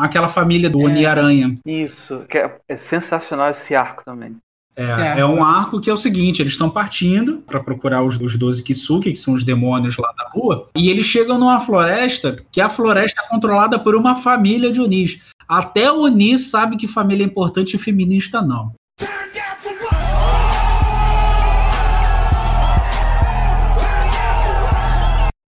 aquela 0.00 0.28
família 0.28 0.66
É. 0.66 0.70
do 0.70 0.78
Oni-Aranha. 0.80 1.58
Isso. 1.64 2.24
Que 2.28 2.38
é, 2.38 2.56
é 2.68 2.76
sensacional 2.76 3.50
esse 3.50 3.74
arco 3.74 4.04
também. 4.04 4.36
É, 4.76 5.20
é 5.20 5.26
um 5.26 5.44
arco 5.44 5.80
que 5.80 5.90
é 5.90 5.92
o 5.92 5.98
seguinte: 5.98 6.40
eles 6.40 6.52
estão 6.52 6.70
partindo 6.70 7.38
para 7.46 7.60
procurar 7.60 8.02
os, 8.02 8.18
os 8.20 8.36
12 8.36 8.62
Kisuke, 8.62 9.10
que 9.10 9.18
são 9.18 9.34
os 9.34 9.44
demônios 9.44 9.96
lá 9.96 10.12
da 10.16 10.30
lua, 10.34 10.68
e 10.76 10.88
eles 10.88 11.06
chegam 11.06 11.38
numa 11.38 11.60
floresta 11.60 12.42
que 12.50 12.60
a 12.60 12.70
floresta 12.70 13.20
é 13.20 13.28
controlada 13.28 13.78
por 13.78 13.94
uma 13.94 14.16
família 14.16 14.72
de 14.72 14.80
Onis. 14.80 15.20
Até 15.48 15.90
o 15.90 16.02
Oni 16.02 16.38
sabe 16.38 16.76
que 16.76 16.86
família 16.86 17.24
é 17.24 17.26
importante 17.26 17.74
e 17.74 17.78
feminista 17.78 18.40
não. 18.40 18.72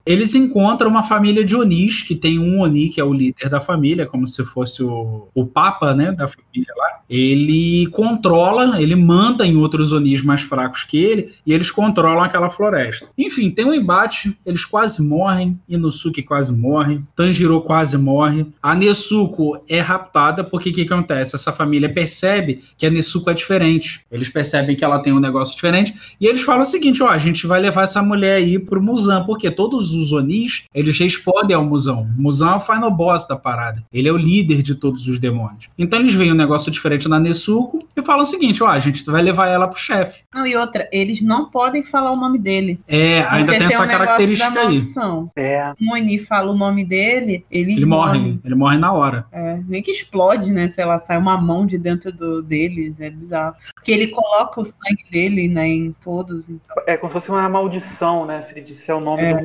Eles 0.05 0.34
encontram 0.34 0.90
uma 0.90 1.03
família 1.03 1.44
de 1.44 1.55
Onis, 1.55 2.03
que 2.03 2.14
tem 2.14 2.38
um 2.38 2.61
Oni, 2.61 2.88
que 2.88 3.00
é 3.00 3.05
o 3.05 3.12
líder 3.12 3.48
da 3.48 3.61
família, 3.61 4.07
como 4.07 4.26
se 4.26 4.44
fosse 4.44 4.82
o, 4.82 5.28
o 5.34 5.46
papa, 5.46 5.94
né, 5.94 6.12
da 6.12 6.26
família 6.26 6.72
lá. 6.76 7.03
Ele 7.09 7.86
controla, 7.88 8.80
ele 8.80 8.96
manda 8.96 9.46
em 9.46 9.57
outros 9.57 9.92
Onis 9.92 10.22
mais 10.22 10.40
fracos 10.40 10.82
que 10.82 10.96
ele, 10.96 11.32
e 11.46 11.53
eles 11.53 11.70
controlam 11.70 12.22
aquela 12.22 12.48
floresta. 12.48 13.07
Enfim, 13.16 13.50
tem 13.50 13.66
um 13.66 13.74
embate, 13.74 14.36
eles 14.46 14.64
quase 14.64 15.03
morrem, 15.03 15.59
Inosuke 15.68 16.22
quase 16.22 16.50
morre, 16.50 17.00
Tanjiro 17.14 17.61
quase 17.61 17.98
morre. 17.98 18.46
A 18.62 18.74
Nesuko 18.74 19.62
é 19.68 19.80
raptada, 19.80 20.42
porque 20.42 20.70
o 20.70 20.72
que, 20.72 20.82
acontece? 20.82 21.36
Essa 21.36 21.53
família 21.53 21.92
percebe 21.92 22.62
que 22.76 22.86
a 22.86 22.90
Nesuko 22.90 23.30
é 23.30 23.34
diferente. 23.34 24.00
Eles 24.11 24.28
percebem 24.28 24.74
que 24.74 24.84
ela 24.84 24.98
tem 24.98 25.12
um 25.12 25.20
negócio 25.20 25.55
diferente, 25.55 25.94
e 26.20 26.26
eles 26.26 26.42
falam 26.42 26.62
o 26.62 26.66
seguinte, 26.66 27.03
ó, 27.03 27.09
a 27.09 27.18
gente 27.18 27.46
vai 27.46 27.61
levar 27.61 27.82
essa 27.82 28.03
mulher 28.03 28.36
aí 28.36 28.59
pro 28.59 28.82
Muzan, 28.82 29.24
porque 29.24 29.50
todos 29.50 29.91
os 29.93 30.12
Onis, 30.12 30.64
eles 30.74 30.99
respondem 30.99 31.55
ao 31.57 31.64
Muzan. 31.64 31.99
O 31.99 32.07
Muzan 32.16 32.53
é 32.53 32.57
o 32.57 32.61
final 32.61 32.90
boss 32.90 33.26
da 33.26 33.36
parada. 33.36 33.82
Ele 33.93 34.09
é 34.09 34.12
o 34.12 34.16
líder 34.16 34.62
de 34.62 34.74
todos 34.74 35.07
os 35.07 35.18
demônios. 35.18 35.68
Então 35.78 35.99
eles 35.99 36.14
veem 36.14 36.32
um 36.32 36.36
negócio 36.36 36.70
diferente 36.70 37.09
na 37.09 37.18
Nesuko 37.18 37.86
e 37.97 38.03
falam 38.03 38.22
o 38.22 38.26
seguinte, 38.26 38.62
ó, 38.62 38.68
a 38.68 38.78
gente 38.78 39.05
vai 39.05 39.22
levar 39.22 39.47
ela 39.49 39.68
pro 39.68 39.78
chefe. 39.78 40.22
Não, 40.34 40.47
e 40.47 40.57
outra, 40.57 40.88
eles 40.93 41.22
não 41.22 41.51
podem 41.51 41.82
falar 41.82 42.12
o 42.12 42.16
nome 42.16 42.38
dele. 42.38 42.80
É, 42.88 43.22
ainda 43.28 43.53
tem 43.53 43.66
essa 43.66 43.82
um 43.84 43.88
característica 43.88 44.49
aí. 44.49 44.55
maldição. 44.55 45.30
É. 45.36 45.72
O 45.80 45.93
Oni 45.93 46.18
fala 46.20 46.53
o 46.53 46.57
nome 46.57 46.84
dele, 46.84 47.45
eles 47.51 47.76
Ele 47.76 47.86
morre, 47.86 48.38
ele 48.45 48.55
morre 48.55 48.78
na 48.78 48.93
hora. 48.93 49.26
É, 49.32 49.59
meio 49.66 49.82
que 49.82 49.90
explode, 49.90 50.53
né? 50.53 50.68
Sei 50.68 50.84
lá, 50.84 50.99
sai 50.99 51.18
uma 51.18 51.36
mão 51.36 51.66
de 51.66 51.78
dentro 51.78 52.12
do, 52.12 52.43
deles, 52.43 53.01
é 53.01 53.11
bizarro. 53.11 53.55
Porque 53.74 53.90
ele 53.93 54.09
coloca 54.09 54.61
o 54.61 54.64
sangue 54.64 55.05
dele, 55.11 55.49
né, 55.49 55.66
em 55.68 55.93
todos. 56.03 56.49
Então. 56.49 56.76
É 56.86 56.97
como 56.97 57.11
se 57.11 57.14
fosse 57.14 57.30
uma 57.30 57.49
maldição, 57.49 58.24
né? 58.24 58.40
Se 58.43 58.53
ele 58.55 58.62
disser 58.62 58.97
o 58.97 59.01
nome 59.01 59.22
É. 59.22 59.34
do 59.34 59.43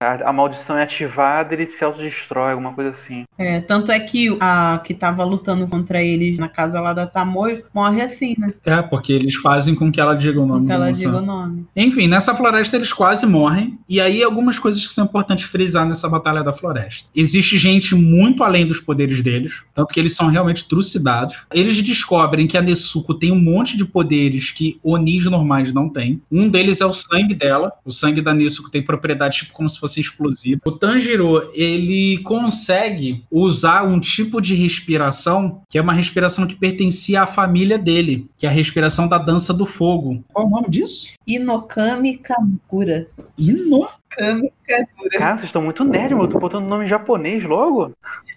A, 0.00 0.28
a 0.28 0.32
maldição 0.32 0.78
é 0.78 0.82
ativada 0.82 1.54
ele 1.54 1.66
se 1.66 1.84
autodestrói, 1.84 2.52
alguma 2.52 2.72
coisa 2.72 2.90
assim. 2.90 3.24
É, 3.38 3.60
tanto 3.60 3.90
é 3.90 3.98
que 3.98 4.36
a 4.40 4.80
que 4.84 4.94
tava 4.94 5.24
lutando 5.24 5.66
contra 5.66 6.02
eles 6.02 6.38
na 6.38 6.48
casa 6.48 6.80
lá 6.80 6.92
da 6.92 7.06
Tamoio 7.06 7.64
morre 7.72 8.00
assim, 8.00 8.34
né? 8.38 8.52
É, 8.64 8.82
porque 8.82 9.12
eles 9.12 9.34
fazem 9.34 9.74
com 9.74 9.90
que 9.90 10.00
ela 10.00 10.14
diga 10.14 10.40
o 10.40 10.46
nome 10.46 10.66
do 10.66 10.72
ela 10.72 10.92
diga 10.92 11.18
o 11.18 11.24
nome. 11.24 11.66
Enfim, 11.74 12.08
nessa 12.08 12.34
floresta 12.34 12.76
eles 12.76 12.92
quase 12.92 13.26
morrem. 13.26 13.78
E 13.88 14.00
aí, 14.00 14.22
algumas 14.22 14.58
coisas 14.58 14.86
que 14.86 14.92
são 14.92 15.04
importantes 15.04 15.44
frisar 15.44 15.86
nessa 15.86 16.08
batalha 16.08 16.42
da 16.42 16.52
floresta. 16.52 17.08
Existe 17.14 17.58
gente 17.58 17.94
muito 17.94 18.42
além 18.42 18.66
dos 18.66 18.80
poderes 18.80 19.22
deles, 19.22 19.62
tanto 19.74 19.92
que 19.92 20.00
eles 20.00 20.14
são 20.14 20.28
realmente 20.28 20.66
trucidados. 20.68 21.36
Eles 21.52 21.82
descobrem 21.82 22.46
que 22.46 22.56
a 22.56 22.62
Nesuko 22.62 23.14
tem 23.14 23.32
um 23.32 23.40
monte 23.40 23.76
de 23.76 23.84
poderes 23.84 24.50
que 24.50 24.78
Onis 24.82 25.24
normais 25.26 25.72
não 25.72 25.88
têm. 25.88 26.20
Um 26.30 26.48
deles 26.48 26.80
é 26.80 26.86
o 26.86 26.94
sangue 26.94 27.34
dela. 27.34 27.72
O 27.84 27.92
sangue 27.92 28.20
da 28.20 28.34
Nesuko 28.34 28.70
tem 28.70 28.82
propriedades 28.82 29.38
tipo 29.38 29.52
como 29.56 29.70
se 29.70 29.80
fosse 29.80 30.00
explosivo. 30.00 30.60
O 30.64 30.72
Tanjiro, 30.72 31.50
ele 31.54 32.18
consegue 32.18 33.24
usar 33.30 33.84
um 33.84 33.98
tipo 33.98 34.40
de 34.40 34.54
respiração 34.54 35.62
que 35.68 35.78
é 35.78 35.82
uma 35.82 35.92
respiração 35.92 36.46
que 36.46 36.54
pertencia 36.54 37.22
à 37.22 37.26
família 37.26 37.78
dele, 37.78 38.28
que 38.36 38.46
é 38.46 38.48
a 38.48 38.52
respiração 38.52 39.08
da 39.08 39.18
dança 39.18 39.52
do 39.54 39.66
fogo. 39.66 40.22
Qual 40.32 40.44
é 40.44 40.48
o 40.48 40.50
nome 40.50 40.68
disso? 40.68 41.14
Inokami 41.26 42.18
Kamura. 42.18 43.08
Ino 43.38 43.88
Kami 44.10 44.52
Kamura. 44.66 45.18
Cara, 45.18 45.38
vocês 45.38 45.48
estão 45.48 45.62
muito 45.62 45.84
nerd, 45.84 46.14
mano. 46.14 46.26
Eu 46.26 46.32
tô 46.32 46.38
botando 46.38 46.66
nome 46.66 46.84
em 46.84 46.88
japonês 46.88 47.44
logo. 47.44 47.92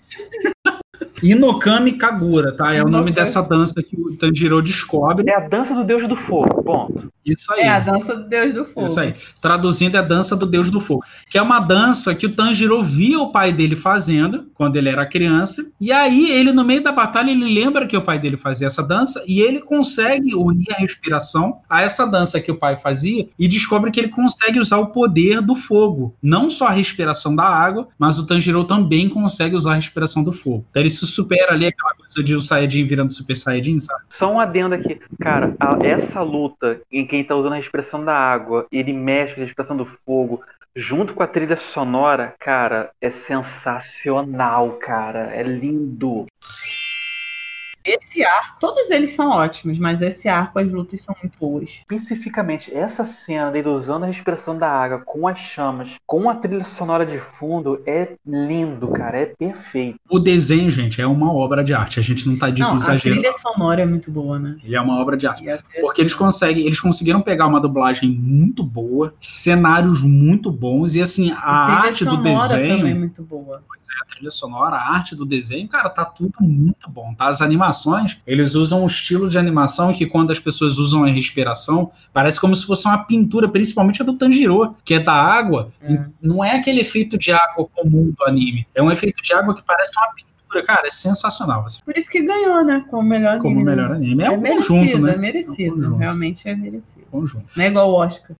Inokami 1.22 1.94
Kagura, 1.94 2.56
tá? 2.56 2.74
É 2.74 2.82
o 2.82 2.86
nome 2.86 3.12
Inokami. 3.12 3.12
dessa 3.12 3.42
dança 3.42 3.82
que 3.84 3.96
o 3.96 4.16
Tanjiro 4.16 4.62
descobre. 4.62 5.30
É 5.30 5.36
a 5.36 5.48
dança 5.48 5.74
do 5.74 5.84
deus 5.84 6.08
do 6.08 6.16
fogo, 6.16 6.64
ponto. 6.64 7.10
Isso 7.32 7.52
aí. 7.54 7.62
É 7.62 7.70
a 7.70 7.80
dança 7.80 8.16
do 8.16 8.28
Deus 8.28 8.54
do 8.54 8.66
Fogo. 8.66 8.88
Isso 8.88 9.00
aí. 9.00 9.16
Traduzindo, 9.42 9.96
é 9.96 10.00
a 10.00 10.04
dança 10.04 10.36
do 10.36 10.46
Deus 10.46 10.70
do 10.70 10.80
Fogo. 10.80 11.04
Que 11.30 11.38
é 11.38 11.42
uma 11.42 11.60
dança 11.60 12.16
que 12.16 12.26
o 12.26 12.34
Tanjiro 12.34 12.82
via 12.84 13.20
o 13.20 13.32
pai 13.32 13.52
dele 13.52 13.76
fazendo 13.76 14.48
quando 14.54 14.76
ele 14.76 14.90
era 14.90 15.06
criança. 15.06 15.72
E 15.80 15.92
aí, 15.92 16.32
ele, 16.32 16.52
no 16.52 16.64
meio 16.64 16.84
da 16.84 16.92
batalha, 16.92 17.32
ele 17.32 17.54
lembra 17.54 17.86
que 17.86 17.96
o 17.96 18.02
pai 18.02 18.20
dele 18.20 18.38
fazia 18.38 18.68
essa 18.68 18.82
dança 18.82 19.24
e 19.28 19.42
ele 19.42 19.60
consegue 19.62 20.36
unir 20.36 20.72
a 20.72 20.80
respiração 20.80 21.60
a 21.70 21.82
essa 21.82 22.06
dança 22.06 22.40
que 22.40 22.52
o 22.52 22.58
pai 22.58 22.78
fazia 22.78 23.28
e 23.38 23.48
descobre 23.48 23.92
que 23.92 24.00
ele 24.00 24.10
consegue 24.10 24.60
usar 24.60 24.78
o 24.78 24.88
poder 24.88 25.42
do 25.42 25.56
fogo. 25.56 26.16
Não 26.22 26.50
só 26.50 26.68
a 26.68 26.72
respiração 26.72 27.36
da 27.36 27.46
água, 27.46 27.88
mas 27.98 28.18
o 28.18 28.26
Tanjiro 28.26 28.64
também 28.64 29.10
consegue 29.10 29.56
usar 29.56 29.74
a 29.74 29.76
respiração 29.76 30.24
do 30.24 30.32
fogo. 30.32 30.66
Então 30.70 30.82
ele 30.82 30.89
se 30.90 31.06
supera 31.08 31.54
ali 31.54 31.68
aquela 31.68 31.94
coisa 31.96 32.24
de 32.24 32.36
o 32.36 32.42
Saiyajin 32.42 32.86
virando 32.86 33.14
Super 33.14 33.36
Saiyajin, 33.36 33.80
sabe? 33.80 34.02
Só 34.10 34.32
um 34.32 34.40
adendo 34.40 34.76
aqui. 34.76 35.00
Cara, 35.20 35.54
a- 35.60 35.78
essa 35.84 36.22
luta 36.22 36.82
em 36.92 37.06
quem 37.06 37.24
tá 37.24 37.36
usando 37.36 37.54
a 37.54 37.58
respiração 37.58 38.04
da 38.04 38.16
água, 38.16 38.66
ele 38.72 38.94
mexe 38.94 39.36
com 39.36 39.42
a 39.42 39.44
respiração 39.44 39.78
do 39.78 39.86
fogo, 39.86 40.42
junto 40.76 41.14
com 41.14 41.24
a 41.24 41.28
trilha 41.28 41.58
sonora, 41.58 42.34
cara, 42.40 42.92
é 43.02 43.10
sensacional, 43.10 44.74
cara. 44.74 45.32
É 45.34 45.44
lindo. 45.44 46.26
Esse 47.90 48.24
arco, 48.24 48.58
todos 48.60 48.92
eles 48.92 49.12
são 49.14 49.32
ótimos, 49.32 49.80
mas 49.80 50.00
esse 50.02 50.28
arco, 50.28 50.60
as 50.60 50.72
lutas 50.72 51.02
são 51.02 51.16
muito 51.22 51.40
boas. 51.40 51.80
Especificamente, 51.80 52.72
essa 52.76 53.04
cena 53.04 53.50
dele 53.50 53.70
usando 53.70 54.04
a 54.04 54.08
respiração 54.08 54.56
da 54.56 54.70
água 54.70 55.00
com 55.00 55.28
as 55.28 55.40
chamas, 55.40 55.96
com 56.06 56.30
a 56.30 56.36
trilha 56.36 56.64
sonora 56.64 57.04
de 57.06 57.18
fundo, 57.20 57.82
é 57.88 58.10
lindo, 58.26 58.88
cara. 58.90 59.18
É 59.18 59.26
perfeito. 59.26 60.00
O 60.08 60.20
desenho, 60.20 60.70
gente, 60.70 61.02
é 61.02 61.08
uma 61.08 61.34
obra 61.34 61.64
de 61.64 61.74
arte. 61.74 62.00
A 62.00 62.04
gente 62.04 62.28
não 62.28 62.38
tá 62.38 62.50
de 62.50 62.62
Não, 62.62 62.74
a 62.74 62.76
exagerando. 62.76 63.22
trilha 63.22 63.38
sonora 63.38 63.82
é 63.82 63.86
muito 63.86 64.12
boa, 64.12 64.38
né? 64.38 64.58
Ele 64.64 64.76
é 64.76 64.82
uma 64.82 65.00
obra 65.02 65.18
de 65.18 65.26
arte. 65.26 65.50
A 65.50 65.60
Porque 65.82 66.02
eles 66.02 66.14
conseguem, 66.14 66.66
eles 66.66 66.80
conseguiram 66.80 67.22
pegar 67.22 67.48
uma 67.48 67.60
dublagem 67.60 68.10
muito 68.12 68.64
boa, 68.64 69.14
cenários 69.20 70.04
muito 70.04 70.52
bons 70.52 70.94
e 70.94 71.02
assim, 71.02 71.32
a 71.32 71.36
trilha 71.66 71.80
arte 71.90 72.06
do 72.06 72.12
sonora 72.12 72.50
também 72.50 72.72
é 72.72 72.78
desenho, 72.78 73.00
muito 73.00 73.24
boa. 73.24 73.64
A 74.02 74.06
trilha 74.06 74.32
sonora, 74.32 74.76
a 74.76 74.94
arte 74.94 75.16
do 75.16 75.26
desenho, 75.26 75.68
cara, 75.68 75.90
tá 75.90 76.06
tudo 76.06 76.34
muito 76.42 76.90
bom, 76.90 77.14
tá? 77.14 77.28
As 77.28 77.42
animações, 77.42 78.18
eles 78.26 78.56
usam 78.56 78.84
um 78.84 78.88
estilo 78.88 79.30
de 79.30 79.38
animação 79.38 79.94
que 79.94 80.06
quando 80.06 80.32
as 80.32 80.40
pessoas 80.40 80.78
usam 80.78 81.04
a 81.04 81.10
respiração, 81.10 81.92
parece 82.14 82.40
como 82.40 82.56
se 82.56 82.66
fosse 82.66 82.86
uma 82.88 82.98
pintura, 83.00 83.48
principalmente 83.48 84.02
a 84.02 84.06
do 84.06 84.14
Tanjiro, 84.14 84.76
que 84.84 84.96
é 84.96 85.00
da 85.00 85.14
água. 85.14 85.72
É. 85.82 86.06
Não 86.22 86.44
é 86.44 86.56
aquele 86.56 86.82
efeito 86.82 87.18
de 87.18 87.32
água 87.32 87.68
comum 87.74 88.14
do 88.18 88.26
anime, 88.26 88.68
é 88.74 88.82
um 88.82 88.92
efeito 88.92 89.22
de 89.22 89.34
água 89.34 89.56
que 89.56 89.64
parece 89.64 89.92
uma 89.98 90.14
pintura, 90.14 90.66
cara, 90.66 90.88
é 90.88 90.92
sensacional, 90.92 91.66
assim, 91.66 91.80
Por 91.86 91.98
isso 91.98 92.10
que 92.10 92.22
ganhou, 92.22 92.64
né? 92.64 92.84
Como 92.90 93.04
melhor 93.04 93.32
anime. 93.32 93.42
como 93.44 93.64
né? 93.64 93.76
melhor 93.76 93.92
anime. 93.92 94.24
É, 94.24 94.28
É 94.28 94.32
um 94.32 94.40
merecido, 94.40 94.68
conjunto, 94.68 95.02
né? 95.02 95.14
é 95.14 95.18
merecido. 95.18 95.86
É 95.86 95.90
um. 95.90 95.98
Realmente 95.98 96.50
é 96.50 96.56
merecido. 96.56 97.06
Conjunto. 97.12 97.46
Não 97.56 97.64
é 97.64 97.68
igual 97.68 97.90
o 97.90 97.94
Oscar. 97.94 98.36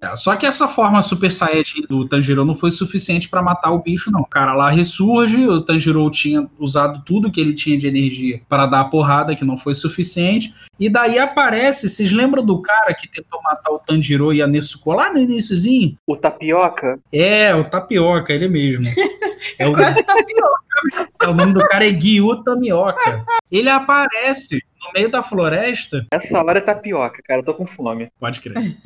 É, 0.00 0.16
Só 0.16 0.34
que 0.36 0.46
essa 0.46 0.66
forma 0.66 1.00
Super 1.02 1.30
Saiyajin 1.30 1.82
do 1.88 2.08
Tanjiro 2.08 2.44
não 2.44 2.54
foi 2.54 2.70
suficiente 2.70 3.28
pra 3.28 3.42
matar 3.42 3.70
o 3.70 3.78
bicho, 3.78 4.10
não. 4.10 4.20
O 4.20 4.26
cara 4.26 4.54
lá 4.54 4.70
ressurge, 4.70 5.46
o 5.46 5.60
Tanjiro 5.60 6.08
tinha 6.10 6.48
usado 6.58 7.02
tudo 7.04 7.30
que 7.30 7.40
ele 7.40 7.54
tinha 7.54 7.78
de 7.78 7.86
energia 7.86 8.40
para 8.48 8.66
dar 8.66 8.80
a 8.80 8.84
porrada, 8.84 9.36
que 9.36 9.44
não 9.44 9.56
foi 9.56 9.74
suficiente. 9.74 10.52
E 10.78 10.88
daí 10.88 11.18
aparece, 11.18 11.88
vocês 11.88 12.12
lembram 12.12 12.44
do 12.44 12.60
cara 12.60 12.94
que 12.94 13.08
tentou 13.08 13.40
matar 13.42 13.70
o 13.72 13.78
Tanjiro 13.78 14.32
e 14.32 14.42
a 14.42 14.46
Nezuko 14.46 14.92
lá 14.92 15.12
no 15.12 15.18
iníciozinho? 15.18 15.96
O 16.06 16.16
tapioca, 16.16 16.98
É, 17.12 17.54
o 17.54 17.64
Tapioca, 17.64 18.32
ele 18.32 18.48
mesmo. 18.48 18.84
É 19.56 19.68
o, 19.68 19.72
Quase 19.72 20.02
pior. 20.02 20.50
é 21.22 21.26
o 21.28 21.34
nome 21.34 21.52
do 21.52 21.60
cara 21.60 21.86
é 21.86 21.92
Gyu 21.92 22.42
Tamioka. 22.42 23.24
Ele 23.50 23.70
aparece 23.70 24.60
no 24.88 24.92
meio 24.92 25.10
da 25.10 25.22
floresta 25.22 26.06
essa 26.12 26.42
hora 26.42 26.58
é 26.58 26.62
tapioca, 26.62 27.22
cara. 27.28 27.40
Eu 27.40 27.44
tô 27.44 27.54
com 27.54 27.66
fome. 27.66 28.10
Pode 28.18 28.40
crer. 28.40 28.76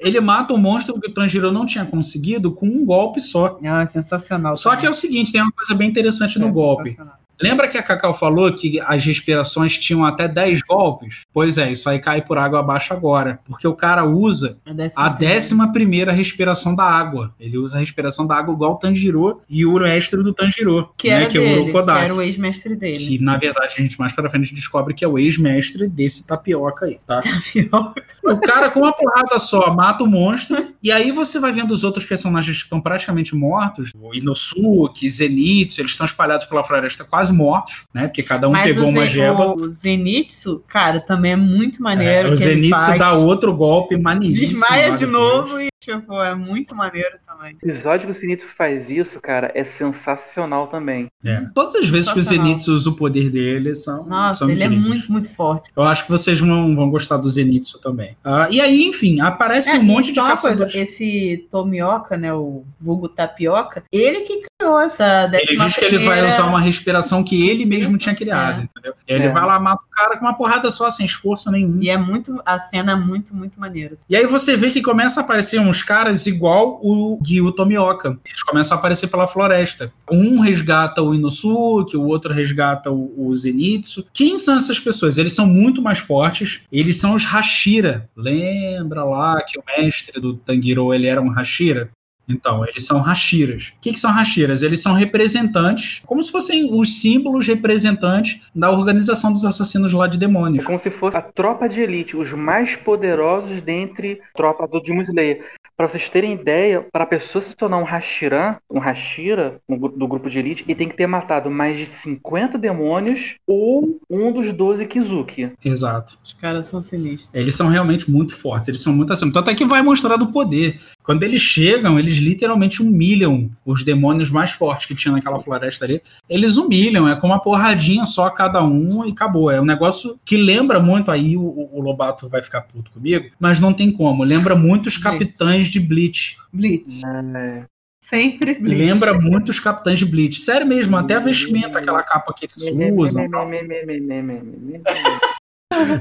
Ele 0.00 0.20
mata 0.20 0.54
o 0.54 0.58
monstro 0.58 0.98
que 0.98 1.08
o 1.08 1.14
Tanjiro 1.14 1.52
não 1.52 1.66
tinha 1.66 1.84
conseguido 1.84 2.50
com 2.50 2.66
um 2.66 2.84
golpe 2.84 3.20
só. 3.20 3.58
Ah, 3.62 3.82
é 3.82 3.86
sensacional. 3.86 4.56
Só 4.56 4.74
que 4.74 4.86
é 4.86 4.90
o 4.90 4.94
seguinte, 4.94 5.30
tem 5.30 5.42
uma 5.42 5.52
coisa 5.52 5.74
bem 5.74 5.88
interessante 5.88 6.38
no 6.38 6.48
É 6.48 6.50
golpe. 6.50 6.96
Lembra 7.40 7.68
que 7.68 7.76
a 7.76 7.82
Cacau 7.82 8.14
falou 8.14 8.52
que 8.54 8.80
as 8.80 9.04
respirações 9.04 9.78
tinham 9.78 10.04
até 10.04 10.26
10 10.26 10.62
golpes? 10.62 11.22
Pois 11.32 11.58
é, 11.58 11.70
isso 11.70 11.88
aí 11.88 11.98
cai 11.98 12.22
por 12.22 12.38
água 12.38 12.60
abaixo 12.60 12.92
agora. 12.92 13.38
Porque 13.44 13.66
o 13.66 13.74
cara 13.74 14.04
usa 14.04 14.58
A 14.64 14.72
décima 14.72 15.04
a 15.04 15.08
décima 15.08 15.72
primeira 15.72 16.12
respiração 16.12 16.74
da 16.74 16.84
água. 16.84 17.34
Ele 17.38 17.58
usa 17.58 17.76
a 17.76 17.80
respiração 17.80 18.26
da 18.26 18.36
água 18.36 18.54
igual 18.54 18.72
o 18.72 18.76
Tanjiro 18.76 19.40
e 19.48 19.66
o 19.66 19.74
mestre 19.74 20.22
do 20.22 20.32
Tanjiro. 20.32 20.90
Que 20.96 21.08
né, 21.08 21.16
era 21.16 21.26
que 21.26 21.36
é 21.36 21.40
o 21.40 21.44
dele, 21.44 21.54
que 21.56 21.62
Urokodaki. 21.62 22.04
era 22.04 22.14
o 22.14 22.22
ex-mestre 22.22 22.76
dele. 22.76 23.06
Que, 23.06 23.18
na 23.22 23.36
verdade, 23.36 23.74
a 23.78 23.82
gente 23.82 23.98
mais 23.98 24.12
pra 24.12 24.30
frente 24.30 24.54
descobre 24.54 24.94
que 24.94 25.04
é 25.04 25.08
o 25.08 25.18
ex-mestre 25.18 25.88
desse 25.88 26.26
tapioca 26.26 26.86
aí, 26.86 26.98
tá? 27.06 27.20
O 28.24 28.38
cara, 28.38 28.70
com 28.70 28.80
uma 28.80 28.92
porrada 28.92 29.38
só, 29.38 29.72
mata 29.72 30.02
o 30.02 30.06
monstro. 30.06 30.74
E 30.82 30.90
aí 30.90 31.12
você 31.12 31.38
vai 31.38 31.52
vendo 31.52 31.70
os 31.72 31.84
outros 31.84 32.04
personagens 32.04 32.56
que 32.56 32.64
estão 32.64 32.80
praticamente 32.80 33.36
mortos. 33.36 33.92
O 33.94 34.14
Inosuke, 34.14 35.08
Zenitsu, 35.08 35.80
eles 35.80 35.92
estão 35.92 36.04
espalhados 36.06 36.46
pela 36.46 36.64
floresta 36.64 37.04
quase 37.04 37.25
quase 37.26 37.32
mortos, 37.32 37.84
né? 37.92 38.06
Porque 38.06 38.22
cada 38.22 38.48
um 38.48 38.52
Mas 38.52 38.74
pegou 38.74 38.88
o, 38.88 38.90
uma 38.90 39.06
geba. 39.06 39.54
o 39.54 39.68
Zenitsu, 39.68 40.62
cara, 40.68 41.00
também 41.00 41.32
é 41.32 41.36
muito 41.36 41.78
É, 41.78 41.80
maneiro. 41.82 42.32
o 42.32 42.36
que 42.36 42.44
ele 42.44 42.62
Zenitsu 42.62 42.98
dá 42.98 43.12
outro 43.14 43.54
golpe 43.54 43.96
maneiríssimo. 43.96 44.60
Desmaia 44.60 44.92
de 44.96 45.06
novo 45.06 45.60
e, 45.60 45.68
tipo, 45.80 46.22
é 46.22 46.34
muito 46.34 46.74
maneiro 46.74 47.16
também. 47.36 47.54
O 47.62 47.66
episódio 47.66 48.06
que 48.06 48.10
o 48.10 48.14
Sinitsu 48.14 48.46
faz 48.48 48.90
isso, 48.90 49.20
cara, 49.20 49.50
é 49.54 49.64
sensacional 49.64 50.66
também. 50.68 51.06
É. 51.24 51.42
Todas 51.54 51.74
as 51.74 51.88
vezes 51.88 52.10
que 52.12 52.18
o. 52.18 52.22
Zenitsu 52.22 52.72
usa 52.74 52.90
o 52.90 52.94
poder 52.96 53.30
dele 53.30 53.74
são. 53.74 54.04
Nossa, 54.06 54.40
são 54.40 54.50
ele 54.50 54.62
é 54.62 54.66
incríveis. 54.66 54.88
muito, 54.88 55.12
muito 55.12 55.30
forte. 55.30 55.70
Eu 55.76 55.82
acho 55.82 56.04
que 56.04 56.10
vocês 56.10 56.38
vão, 56.40 56.74
vão 56.74 56.90
gostar 56.90 57.16
do 57.16 57.28
Zenitsu 57.28 57.78
também. 57.80 58.16
Ah, 58.24 58.48
e 58.50 58.60
aí, 58.60 58.84
enfim, 58.84 59.20
aparece 59.20 59.70
É, 59.76 59.78
um 59.78 59.82
monte 59.82 60.12
de 60.12 60.18
uma 60.20 60.36
coisa, 60.36 60.64
caçadores. 60.66 60.74
esse 60.74 61.46
Tomioka, 61.50 62.16
né, 62.16 62.32
o 62.32 62.64
vulgo 62.80 63.08
tapioca, 63.08 63.84
ele 63.92 64.20
que 64.20 64.42
criou 64.58 64.80
essa 64.80 65.30
Ele 65.32 65.56
diz 65.64 65.74
que 65.76 65.84
ele 65.84 65.98
vai 65.98 66.16
primeira- 66.16 66.28
usar 66.34 66.44
uma 66.46 66.60
respiração 66.60 67.22
que 67.22 67.48
ele 67.48 67.64
mesmo 67.64 67.96
tinha 67.98 68.14
criado, 68.14 68.60
É. 68.60 68.64
entendeu? 68.64 68.94
Ele 69.06 69.24
É. 69.24 69.28
vai 69.30 69.44
lá, 69.46 69.58
mata 69.60 69.82
o 69.84 69.90
cara 69.94 70.16
com 70.16 70.24
uma 70.24 70.34
porrada 70.34 70.70
só, 70.70 70.90
sem 70.90 71.06
esforço 71.06 71.50
nenhum. 71.50 71.78
E 71.80 71.88
é 71.90 71.96
muito, 71.96 72.36
a 72.44 72.58
cena 72.58 72.92
é 72.92 72.96
muito, 72.96 73.34
muito 73.34 73.60
maneira. 73.60 73.96
E 74.08 74.16
aí 74.16 74.26
você 74.26 74.56
vê 74.56 74.70
que 74.70 74.82
começa 74.82 75.20
a 75.20 75.22
aparecer 75.24 75.60
uns 75.60 75.82
caras 75.82 76.26
igual 76.26 76.80
o 76.82 77.18
Gyu 77.26 77.52
Tomioka. 77.52 78.18
Eles 78.24 78.42
começam 78.42 78.76
a 78.76 78.78
aparecer 78.78 79.08
pela 79.08 79.26
floresta. 79.26 79.92
Um 80.10 80.40
resgata 80.40 81.02
o 81.02 81.14
Inosuke, 81.14 81.96
o 81.96 82.04
outro 82.04 82.32
resgata 82.32 82.90
o, 82.90 83.12
o 83.16 83.34
Zenitsu. 83.34 84.06
Quem 84.12 84.38
são 84.38 84.56
essas 84.56 84.78
pessoas? 84.78 85.18
Eles 85.18 85.34
são 85.34 85.46
muito 85.46 85.82
mais 85.82 85.98
fortes. 85.98 86.60
Eles 86.70 86.98
são 86.98 87.14
os 87.14 87.24
Hashira. 87.24 88.08
Lembra 88.16 89.04
lá 89.04 89.42
que 89.42 89.58
o 89.58 89.62
mestre 89.66 90.20
do 90.20 90.34
Tanjiro, 90.34 90.94
ele 90.94 91.06
era 91.06 91.20
um 91.20 91.30
Hashira? 91.30 91.90
Então, 92.28 92.64
eles 92.66 92.84
são 92.84 93.00
Hashiras. 93.00 93.72
O 93.76 93.80
que, 93.80 93.92
que 93.92 93.98
são 93.98 94.10
Hashiras? 94.10 94.62
Eles 94.62 94.82
são 94.82 94.94
representantes, 94.94 96.02
como 96.06 96.22
se 96.22 96.30
fossem 96.30 96.68
os 96.72 97.00
símbolos 97.00 97.46
representantes 97.46 98.40
da 98.54 98.70
organização 98.70 99.32
dos 99.32 99.44
assassinos 99.44 99.92
lá 99.92 100.06
de 100.06 100.16
É 100.16 100.20
demônios. 100.20 100.64
como 100.64 100.78
se 100.78 100.90
fosse 100.90 101.16
a 101.16 101.22
tropa 101.22 101.68
de 101.68 101.80
elite, 101.80 102.16
os 102.16 102.32
mais 102.32 102.74
poderosos 102.76 103.60
dentre 103.62 104.20
a 104.34 104.36
tropa 104.36 104.66
do 104.66 104.80
Demon 104.80 105.00
Slayer. 105.02 105.44
Pra 105.76 105.86
vocês 105.86 106.08
terem 106.08 106.32
ideia, 106.32 106.86
para 106.90 107.04
a 107.04 107.06
pessoa 107.06 107.42
se 107.42 107.54
tornar 107.54 107.76
um 107.76 107.84
Hashiran, 107.84 108.56
um 108.70 108.78
Hashira 108.78 109.60
um 109.68 109.76
do 109.76 110.08
grupo 110.08 110.30
de 110.30 110.38
elite, 110.38 110.64
ele 110.66 110.74
tem 110.74 110.88
que 110.88 110.96
ter 110.96 111.06
matado 111.06 111.50
mais 111.50 111.76
de 111.76 111.84
50 111.84 112.56
demônios 112.56 113.34
ou 113.46 114.00
um 114.08 114.32
dos 114.32 114.54
12 114.54 114.86
Kizuki. 114.86 115.50
Exato. 115.62 116.18
Os 116.24 116.32
caras 116.32 116.68
são 116.68 116.80
sinistros. 116.80 117.34
Eles 117.34 117.54
são 117.54 117.68
realmente 117.68 118.10
muito 118.10 118.34
fortes, 118.34 118.68
eles 118.70 118.80
são 118.80 118.94
muito 118.94 119.12
acima. 119.12 119.30
Tanto 119.30 119.50
é 119.50 119.54
que 119.54 119.66
vai 119.66 119.82
mostrar 119.82 120.16
do 120.16 120.28
poder. 120.32 120.80
Quando 121.06 121.22
eles 121.22 121.40
chegam, 121.40 122.00
eles 122.00 122.16
literalmente 122.16 122.82
humilham 122.82 123.48
os 123.64 123.84
demônios 123.84 124.28
mais 124.28 124.50
fortes 124.50 124.86
que 124.86 124.94
tinha 124.94 125.12
naquela 125.12 125.38
floresta 125.38 125.84
ali. 125.84 126.02
Eles 126.28 126.56
humilham, 126.56 127.08
é 127.08 127.14
com 127.14 127.28
uma 127.28 127.38
porradinha 127.38 128.04
só 128.04 128.28
cada 128.28 128.60
um 128.64 129.06
e 129.06 129.12
acabou. 129.12 129.48
É 129.48 129.60
um 129.60 129.64
negócio 129.64 130.18
que 130.24 130.36
lembra 130.36 130.80
muito, 130.80 131.12
aí 131.12 131.36
o, 131.36 131.70
o 131.72 131.80
Lobato 131.80 132.28
vai 132.28 132.42
ficar 132.42 132.62
puto 132.62 132.90
comigo, 132.90 133.30
mas 133.38 133.60
não 133.60 133.72
tem 133.72 133.92
como. 133.92 134.24
Lembra 134.24 134.56
muito 134.56 134.88
os 134.88 134.98
capitães 134.98 135.68
de 135.68 135.78
Bleach. 135.78 136.38
Bleach. 136.52 137.02
É, 137.06 137.62
Sempre 138.00 138.54
Bleach. 138.54 138.76
Lembra 138.76 139.14
muito 139.14 139.50
os 139.50 139.60
capitães 139.60 140.00
de 140.00 140.06
Bleach. 140.06 140.40
Sério 140.40 140.66
mesmo, 140.66 140.96
até 140.96 141.14
a 141.14 141.20
vestimenta, 141.20 141.78
aquela 141.78 142.02
capa 142.02 142.34
que 142.34 142.46
eles 142.46 142.92
usam. 142.92 143.28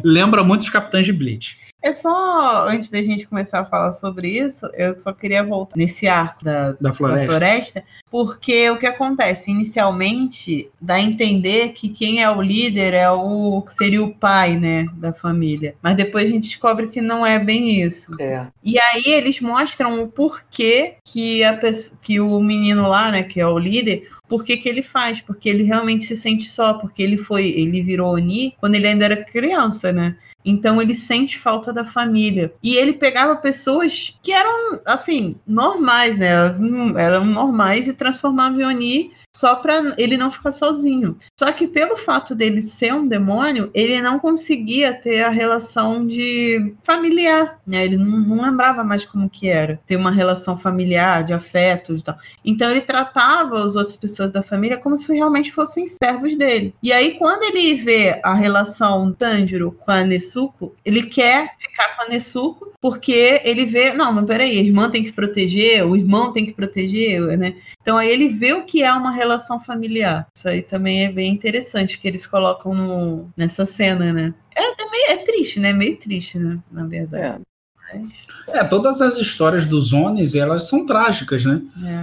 Lembra 0.03 0.43
muito 0.43 0.61
os 0.61 0.69
capitães 0.69 1.05
de 1.05 1.13
Bleach. 1.13 1.57
É 1.85 1.93
só, 1.93 2.67
antes 2.67 2.89
da 2.89 2.99
gente 2.99 3.27
começar 3.27 3.59
a 3.59 3.65
falar 3.65 3.93
sobre 3.93 4.27
isso, 4.27 4.65
eu 4.73 4.97
só 4.97 5.13
queria 5.13 5.43
voltar 5.43 5.77
nesse 5.77 6.07
arco 6.07 6.43
da, 6.43 6.71
Da 6.71 6.77
da 6.89 6.93
floresta. 6.93 7.25
floresta, 7.27 7.83
porque 8.09 8.71
o 8.71 8.79
que 8.79 8.87
acontece? 8.87 9.51
Inicialmente, 9.51 10.67
dá 10.81 10.95
a 10.95 10.99
entender 10.99 11.73
que 11.73 11.89
quem 11.89 12.23
é 12.23 12.29
o 12.31 12.41
líder 12.41 12.95
é 12.95 13.07
o 13.11 13.61
que 13.61 13.71
seria 13.71 14.01
o 14.01 14.11
pai, 14.11 14.57
né, 14.57 14.87
da 14.93 15.13
família. 15.13 15.75
Mas 15.79 15.95
depois 15.95 16.27
a 16.27 16.33
gente 16.33 16.49
descobre 16.49 16.87
que 16.87 16.99
não 16.99 17.23
é 17.23 17.37
bem 17.37 17.83
isso. 17.83 18.19
é. 18.19 18.47
E 18.63 18.79
aí 18.79 19.03
eles 19.05 19.39
mostram 19.39 20.01
o 20.01 20.07
porquê 20.07 20.95
que, 21.03 21.43
a 21.43 21.53
pessoa, 21.53 21.99
que 22.01 22.19
o 22.19 22.39
menino 22.41 22.87
lá, 22.87 23.11
né, 23.11 23.21
que 23.21 23.39
é 23.39 23.45
o 23.45 23.59
líder, 23.59 24.09
por 24.27 24.43
que 24.43 24.57
que 24.57 24.67
ele 24.67 24.81
faz? 24.81 25.21
Porque 25.21 25.47
ele 25.47 25.61
realmente 25.61 26.05
se 26.05 26.17
sente 26.17 26.49
só, 26.49 26.73
porque 26.73 27.03
ele 27.03 27.15
foi, 27.15 27.45
ele 27.49 27.83
virou 27.83 28.15
Oni 28.15 28.55
quando 28.59 28.73
ele 28.73 28.87
ainda 28.87 29.05
era 29.05 29.23
criança, 29.23 29.91
né? 29.91 30.17
Então 30.45 30.81
ele 30.81 30.93
sente 30.93 31.39
falta 31.39 31.73
da 31.73 31.83
família. 31.83 32.53
E 32.61 32.75
ele 32.75 32.93
pegava 32.93 33.35
pessoas 33.35 34.15
que 34.21 34.31
eram, 34.31 34.79
assim, 34.85 35.35
normais, 35.47 36.17
né? 36.17 36.27
Elas 36.27 36.59
eram 36.97 37.25
normais 37.25 37.87
e 37.87 37.93
transformava 37.93 38.61
em 38.61 38.65
Oni 38.65 39.11
só 39.35 39.55
para 39.55 39.93
ele 39.97 40.15
não 40.15 40.31
ficar 40.31 40.53
sozinho. 40.53 41.17
Só 41.37 41.51
que 41.51 41.67
pelo 41.67 41.97
fato 41.97 42.33
dele 42.33 42.63
ser 42.63 42.93
um 42.93 43.05
demônio, 43.05 43.69
ele 43.73 44.01
não 44.01 44.17
conseguia 44.17 44.93
ter 44.93 45.23
a 45.23 45.29
relação 45.29 46.07
de 46.07 46.73
familiar, 46.83 47.59
né? 47.67 47.83
Ele 47.83 47.97
não, 47.97 48.17
não 48.17 48.41
lembrava 48.41 48.81
mais 48.81 49.05
como 49.05 49.29
que 49.29 49.49
era 49.49 49.77
ter 49.85 49.97
uma 49.97 50.09
relação 50.09 50.57
familiar, 50.57 51.25
de 51.25 51.33
afeto 51.33 51.97
e 51.97 52.01
tal. 52.01 52.17
Então 52.45 52.71
ele 52.71 52.79
tratava 52.79 53.65
as 53.65 53.75
outras 53.75 53.97
pessoas 53.97 54.31
da 54.31 54.41
família 54.41 54.77
como 54.77 54.95
se 54.95 55.13
realmente 55.13 55.51
fossem 55.51 55.85
servos 55.85 56.37
dele. 56.37 56.73
E 56.81 56.93
aí 56.93 57.15
quando 57.15 57.43
ele 57.43 57.75
vê 57.75 58.21
a 58.23 58.33
relação 58.33 59.11
Tanjiro 59.11 59.73
com 59.73 59.91
a 59.91 60.05
Nesuko, 60.05 60.73
ele 60.85 61.03
quer 61.03 61.55
ficar 61.59 61.97
com 61.97 62.03
a 62.03 62.07
Nesuko 62.07 62.71
porque 62.85 63.41
ele 63.43 63.65
vê, 63.65 63.91
não, 63.91 64.13
mas 64.13 64.25
peraí, 64.25 64.59
a 64.59 64.61
irmã 64.61 64.89
tem 64.91 65.03
que 65.03 65.11
proteger, 65.11 65.83
o 65.85 65.95
irmão 65.95 66.31
tem 66.31 66.45
que 66.45 66.53
proteger, 66.53 67.19
né? 67.35 67.55
Então 67.85 67.97
aí 67.99 68.09
ele 68.09 68.29
vê 68.29 68.51
o 68.51 68.63
que 68.65 68.81
é 68.81 68.91
uma 68.91 69.11
relação 69.11 69.59
familiar. 69.59 70.25
Isso 70.35 70.49
aí 70.49 70.63
também 70.63 71.05
é 71.05 71.11
bem 71.11 71.31
interessante 71.31 71.99
que 71.99 72.07
eles 72.07 72.25
colocam 72.25 72.73
no, 72.73 73.29
nessa 73.37 73.63
cena, 73.63 74.11
né? 74.11 74.33
É, 74.55 74.73
também 74.73 75.11
é 75.11 75.17
triste, 75.17 75.59
né? 75.59 75.71
Meio 75.71 75.95
triste, 75.95 76.39
né? 76.39 76.57
Na 76.71 76.83
verdade. 76.87 77.43
É. 77.43 78.05
É, 78.47 78.63
todas 78.63 78.99
as 79.01 79.17
histórias 79.17 79.67
dos 79.67 79.93
Onis, 79.93 80.33
elas 80.33 80.67
são 80.67 80.85
trágicas, 80.87 81.45
né? 81.45 81.61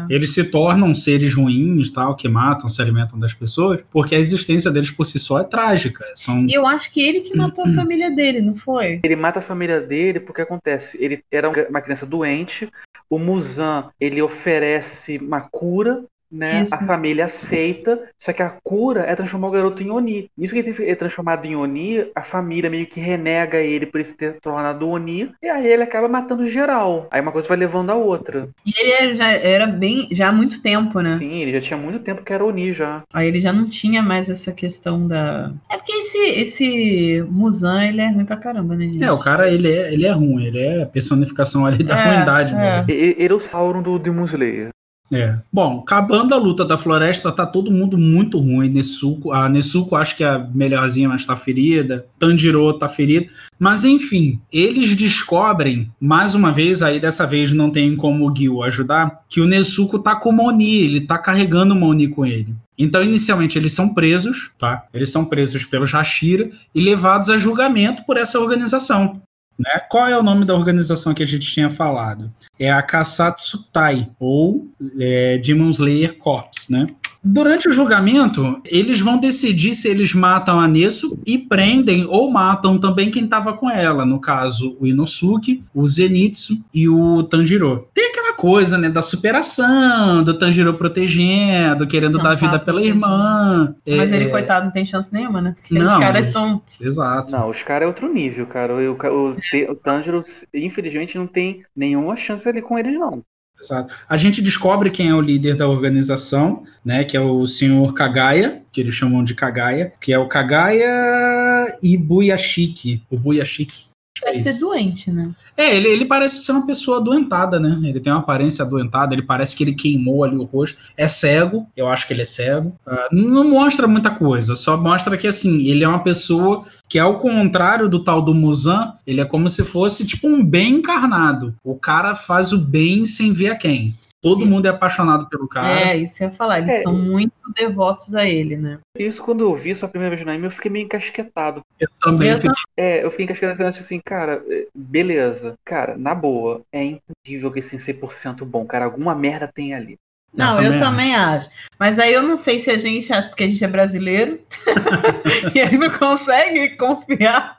É. 0.08 0.14
Eles 0.14 0.32
se 0.32 0.44
tornam 0.44 0.94
seres 0.94 1.34
ruins, 1.34 1.90
tal, 1.90 2.14
que 2.14 2.28
matam, 2.28 2.68
se 2.68 2.80
alimentam 2.80 3.18
das 3.18 3.34
pessoas, 3.34 3.80
porque 3.90 4.14
a 4.14 4.18
existência 4.20 4.70
deles 4.70 4.92
por 4.92 5.04
si 5.04 5.18
só 5.18 5.40
é 5.40 5.44
trágica. 5.44 6.04
São 6.14 6.46
E 6.48 6.54
eu 6.54 6.64
acho 6.64 6.92
que 6.92 7.00
ele 7.02 7.20
que 7.22 7.36
matou 7.36 7.64
a 7.64 7.68
família 7.74 8.08
dele, 8.10 8.40
não 8.40 8.54
foi? 8.54 9.00
Ele 9.02 9.16
mata 9.16 9.40
a 9.40 9.42
família 9.42 9.80
dele 9.80 10.20
porque 10.20 10.42
acontece. 10.42 10.96
Ele 11.02 11.22
era 11.30 11.50
um- 11.50 11.68
uma 11.70 11.80
criança 11.80 12.06
doente. 12.06 12.68
O 13.12 13.18
Muzan 13.18 13.90
ele 14.00 14.22
oferece 14.22 15.18
uma 15.18 15.42
cura, 15.42 16.02
né? 16.32 16.62
Isso. 16.62 16.74
A 16.74 16.78
família 16.80 17.26
aceita. 17.26 18.00
Só 18.18 18.32
que 18.32 18.42
a 18.42 18.50
cura 18.62 19.02
é 19.02 19.14
transformar 19.14 19.48
o 19.48 19.50
garoto 19.52 19.82
em 19.82 19.90
Oni. 19.90 20.30
Nisso 20.36 20.54
que 20.54 20.60
ele 20.60 20.90
é 20.90 20.94
transformado 20.94 21.44
em 21.46 21.54
Oni, 21.54 22.06
a 22.14 22.22
família 22.22 22.70
meio 22.70 22.86
que 22.86 23.00
renega 23.00 23.58
ele 23.58 23.86
por 23.86 24.00
ele 24.00 24.12
ter 24.12 24.40
tornado 24.40 24.88
Oni. 24.88 25.30
E 25.42 25.48
aí 25.48 25.66
ele 25.66 25.82
acaba 25.82 26.08
matando 26.08 26.46
geral. 26.46 27.08
Aí 27.10 27.20
uma 27.20 27.32
coisa 27.32 27.48
vai 27.48 27.56
levando 27.56 27.90
a 27.90 27.94
outra. 27.94 28.48
E 28.64 28.72
ele 29.02 29.14
já 29.14 29.30
era 29.32 29.66
bem, 29.66 30.08
já 30.10 30.28
há 30.28 30.32
muito 30.32 30.60
tempo, 30.62 31.00
né? 31.00 31.10
Sim, 31.18 31.42
ele 31.42 31.52
já 31.52 31.60
tinha 31.60 31.76
muito 31.78 31.98
tempo 31.98 32.22
que 32.22 32.32
era 32.32 32.44
Oni 32.44 32.72
já. 32.72 33.02
Aí 33.12 33.28
ele 33.28 33.40
já 33.40 33.52
não 33.52 33.68
tinha 33.68 34.02
mais 34.02 34.30
essa 34.30 34.52
questão 34.52 35.06
da. 35.06 35.52
É 35.70 35.76
porque 35.76 35.92
esse, 35.92 36.18
esse 36.18 37.26
Muzan, 37.28 37.84
ele 37.84 38.00
é 38.00 38.10
ruim 38.10 38.24
pra 38.24 38.36
caramba, 38.36 38.74
né, 38.74 38.84
gente? 38.86 39.02
É, 39.04 39.10
o 39.12 39.18
cara, 39.18 39.50
ele 39.50 39.70
é, 39.70 39.92
ele 39.92 40.06
é 40.06 40.12
ruim, 40.12 40.44
ele 40.46 40.58
é 40.58 40.82
a 40.82 40.86
personificação 40.86 41.66
ali 41.66 41.82
da 41.84 41.98
É, 41.98 42.16
ruindade 42.16 42.54
é. 42.54 42.56
mesmo. 42.56 42.90
E- 42.90 42.94
e- 42.94 43.16
Ele 43.18 43.32
é 43.32 43.36
o 43.36 43.40
Sauron 43.40 43.82
do 43.82 43.98
Demon 43.98 44.24
Slayer. 44.24 44.70
É. 45.12 45.36
Bom, 45.52 45.80
acabando 45.80 46.34
a 46.34 46.38
luta 46.38 46.64
da 46.64 46.78
floresta, 46.78 47.30
tá 47.30 47.44
todo 47.44 47.70
mundo 47.70 47.98
muito 47.98 48.38
ruim. 48.38 48.70
Nesuko, 48.70 49.30
a 49.30 49.48
Nesuko 49.48 49.94
acho 49.94 50.16
que 50.16 50.24
é 50.24 50.28
a 50.28 50.38
melhorzinha, 50.38 51.08
mas 51.08 51.26
tá 51.26 51.36
ferida. 51.36 52.06
Tanjiro 52.18 52.72
tá 52.72 52.88
ferido. 52.88 53.26
Mas 53.58 53.84
enfim, 53.84 54.40
eles 54.50 54.96
descobrem, 54.96 55.90
mais 56.00 56.34
uma 56.34 56.50
vez, 56.50 56.80
aí 56.80 56.98
dessa 56.98 57.26
vez 57.26 57.52
não 57.52 57.70
tem 57.70 57.94
como 57.94 58.28
o 58.28 58.34
Gil 58.34 58.62
ajudar, 58.62 59.20
que 59.28 59.40
o 59.40 59.46
Nesuko 59.46 59.98
tá 59.98 60.16
com 60.16 60.30
uma 60.30 60.44
Oni, 60.44 60.76
ele 60.76 61.02
tá 61.02 61.18
carregando 61.18 61.74
uma 61.74 61.86
Oni 61.86 62.08
com 62.08 62.24
ele. 62.24 62.54
Então, 62.78 63.02
inicialmente, 63.02 63.58
eles 63.58 63.74
são 63.74 63.92
presos, 63.92 64.50
tá? 64.58 64.86
Eles 64.94 65.10
são 65.10 65.26
presos 65.26 65.64
pelos 65.64 65.92
Hashira 65.92 66.50
e 66.74 66.80
levados 66.80 67.28
a 67.28 67.36
julgamento 67.36 68.04
por 68.04 68.16
essa 68.16 68.40
organização. 68.40 69.20
Né? 69.58 69.80
Qual 69.90 70.06
é 70.06 70.18
o 70.18 70.22
nome 70.22 70.44
da 70.44 70.54
organização 70.54 71.14
que 71.14 71.22
a 71.22 71.26
gente 71.26 71.50
tinha 71.52 71.70
falado? 71.70 72.32
É 72.58 72.70
a 72.70 72.82
Kasatsutai, 72.82 74.10
ou 74.18 74.68
é, 74.98 75.38
Demon 75.38 75.70
Slayer 75.70 76.16
Corps, 76.18 76.68
né? 76.68 76.86
Durante 77.24 77.68
o 77.68 77.72
julgamento, 77.72 78.60
eles 78.64 79.00
vão 79.00 79.16
decidir 79.16 79.74
se 79.76 79.88
eles 79.88 80.12
matam 80.12 80.58
a 80.58 80.66
Nesu 80.66 81.20
e 81.24 81.38
prendem 81.38 82.04
ou 82.08 82.30
matam 82.30 82.78
também 82.78 83.10
quem 83.12 83.24
estava 83.24 83.52
com 83.52 83.70
ela, 83.70 84.04
no 84.04 84.20
caso, 84.20 84.76
o 84.80 84.86
Inosuke, 84.86 85.62
o 85.72 85.86
Zenitsu 85.86 86.58
e 86.74 86.88
o 86.88 87.22
Tanjiro. 87.22 87.86
Tem 87.94 88.08
aquela 88.10 88.32
coisa, 88.32 88.76
né, 88.76 88.88
da 88.90 89.02
superação, 89.02 90.24
do 90.24 90.36
Tanjiro 90.36 90.74
protegendo, 90.74 91.86
querendo 91.86 92.16
Não, 92.18 92.24
dar 92.24 92.30
tá 92.30 92.34
vida 92.46 92.58
pela 92.58 92.82
irmã. 92.82 93.74
Mas 93.86 94.12
É, 94.12 94.16
ele, 94.16 94.28
coitado, 94.30 94.64
não 94.66 94.72
tem 94.72 94.84
chance 94.84 95.12
nenhuma, 95.12 95.40
né? 95.40 95.54
Porque 95.56 95.74
os 95.78 95.84
Não, 95.88 96.00
caras 96.00 96.24
mas- 96.26 96.32
são. 96.32 96.62
Exato. 96.80 97.30
Não, 97.30 97.48
os 97.48 97.62
caras 97.62 97.84
é 97.84 97.86
outro 97.86 98.12
nível, 98.12 98.46
cara. 98.46 98.74
O, 98.74 98.92
o, 98.92 99.30
o, 99.30 99.36
o 99.70 99.74
Tanjiro, 99.76 100.20
infelizmente, 100.52 101.16
não 101.16 101.26
tem 101.26 101.62
nenhuma 101.74 102.16
chance 102.16 102.48
ali 102.48 102.60
com 102.60 102.76
eles, 102.78 102.98
não. 102.98 103.22
Exato. 103.62 103.94
A 104.08 104.16
gente 104.16 104.42
descobre 104.42 104.90
quem 104.90 105.08
é 105.08 105.14
o 105.14 105.20
líder 105.20 105.54
da 105.54 105.68
organização, 105.68 106.64
né? 106.84 107.04
Que 107.04 107.16
é 107.16 107.20
o 107.20 107.46
senhor 107.46 107.94
Kagaya, 107.94 108.62
que 108.72 108.80
eles 108.80 108.94
chamam 108.94 109.22
de 109.22 109.34
Kagaya, 109.34 109.92
que 110.00 110.12
é 110.12 110.18
o 110.18 110.26
Kagaya 110.26 111.78
Ibuyashiki. 111.80 113.02
O 113.08 113.16
Buyashiki. 113.16 113.91
É 114.20 114.32
Deve 114.32 114.38
ser 114.38 114.58
doente, 114.58 115.10
né? 115.10 115.30
É, 115.56 115.74
ele, 115.74 115.88
ele 115.88 116.04
parece 116.04 116.42
ser 116.42 116.52
uma 116.52 116.66
pessoa 116.66 116.98
adoentada, 116.98 117.58
né? 117.58 117.78
Ele 117.82 117.98
tem 117.98 118.12
uma 118.12 118.20
aparência 118.20 118.64
adoentada, 118.64 119.14
ele 119.14 119.22
parece 119.22 119.56
que 119.56 119.64
ele 119.64 119.74
queimou 119.74 120.22
ali 120.22 120.36
o 120.36 120.44
rosto. 120.44 120.78
É 120.96 121.08
cego, 121.08 121.66
eu 121.76 121.88
acho 121.88 122.06
que 122.06 122.12
ele 122.12 122.22
é 122.22 122.26
cego. 122.26 122.74
Ah, 122.86 123.08
não 123.10 123.48
mostra 123.48 123.86
muita 123.86 124.10
coisa, 124.10 124.54
só 124.54 124.76
mostra 124.76 125.16
que, 125.16 125.26
assim, 125.26 125.66
ele 125.66 125.82
é 125.82 125.88
uma 125.88 126.02
pessoa 126.04 126.64
que, 126.88 126.98
ao 126.98 127.18
contrário 127.18 127.88
do 127.88 128.04
tal 128.04 128.20
do 128.20 128.34
Muzan, 128.34 128.92
ele 129.06 129.20
é 129.20 129.24
como 129.24 129.48
se 129.48 129.64
fosse, 129.64 130.06
tipo, 130.06 130.28
um 130.28 130.44
bem 130.44 130.74
encarnado. 130.74 131.54
O 131.64 131.74
cara 131.74 132.14
faz 132.14 132.52
o 132.52 132.58
bem 132.58 133.06
sem 133.06 133.32
ver 133.32 133.50
a 133.50 133.56
quem. 133.56 133.94
Todo 134.22 134.46
mundo 134.46 134.66
é 134.66 134.68
apaixonado 134.68 135.28
pelo 135.28 135.48
cara. 135.48 135.80
É, 135.80 135.96
isso 135.96 136.22
eu 136.22 136.28
ia 136.28 136.34
falar. 136.34 136.60
Eles 136.60 136.74
É. 136.74 136.82
são 136.82 136.94
muito 136.96 137.32
devotos 137.56 138.14
a 138.14 138.24
ele, 138.24 138.56
né? 138.56 138.78
Isso 138.96 139.22
quando 139.22 139.42
eu 139.42 139.54
vi 139.56 139.70
isso 139.70 139.84
a 139.84 139.88
primeira 139.88 140.14
vez 140.14 140.24
no 140.24 140.30
anime, 140.30 140.46
eu 140.46 140.50
fiquei 140.50 140.70
meio 140.70 140.84
encasquetado. 140.84 141.60
Eu 141.80 141.88
também 142.00 142.28
Eu 142.30 142.36
fiquei 142.36 142.50
É, 142.76 143.04
eu 143.04 143.10
fiquei 143.10 143.24
encasquetado 143.24 143.66
assim, 143.66 144.00
cara, 144.04 144.40
é, 144.48 144.68
beleza. 144.72 145.54
Cara, 145.64 145.96
na 145.96 146.14
boa, 146.14 146.62
é 146.72 146.84
impossível 146.84 147.50
que 147.50 147.58
esse 147.58 147.76
100% 147.78 148.44
bom, 148.44 148.64
cara. 148.64 148.84
Alguma 148.84 149.12
merda 149.14 149.50
tem 149.52 149.74
ali. 149.74 149.98
Não, 150.34 150.60
eu 150.62 150.78
também 150.78 151.14
acho. 151.14 151.48
Mas 151.78 151.98
aí 151.98 152.12
eu 152.14 152.22
não 152.22 152.36
sei 152.36 152.60
se 152.60 152.70
a 152.70 152.78
gente 152.78 153.12
acha 153.12 153.28
porque 153.28 153.42
a 153.44 153.48
gente 153.48 153.62
é 153.62 153.68
brasileiro 153.68 154.38
e 155.54 155.60
aí 155.60 155.76
não 155.76 155.90
consegue 155.90 156.70
confiar 156.76 157.58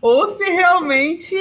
ou 0.00 0.34
se 0.36 0.44
realmente 0.44 1.34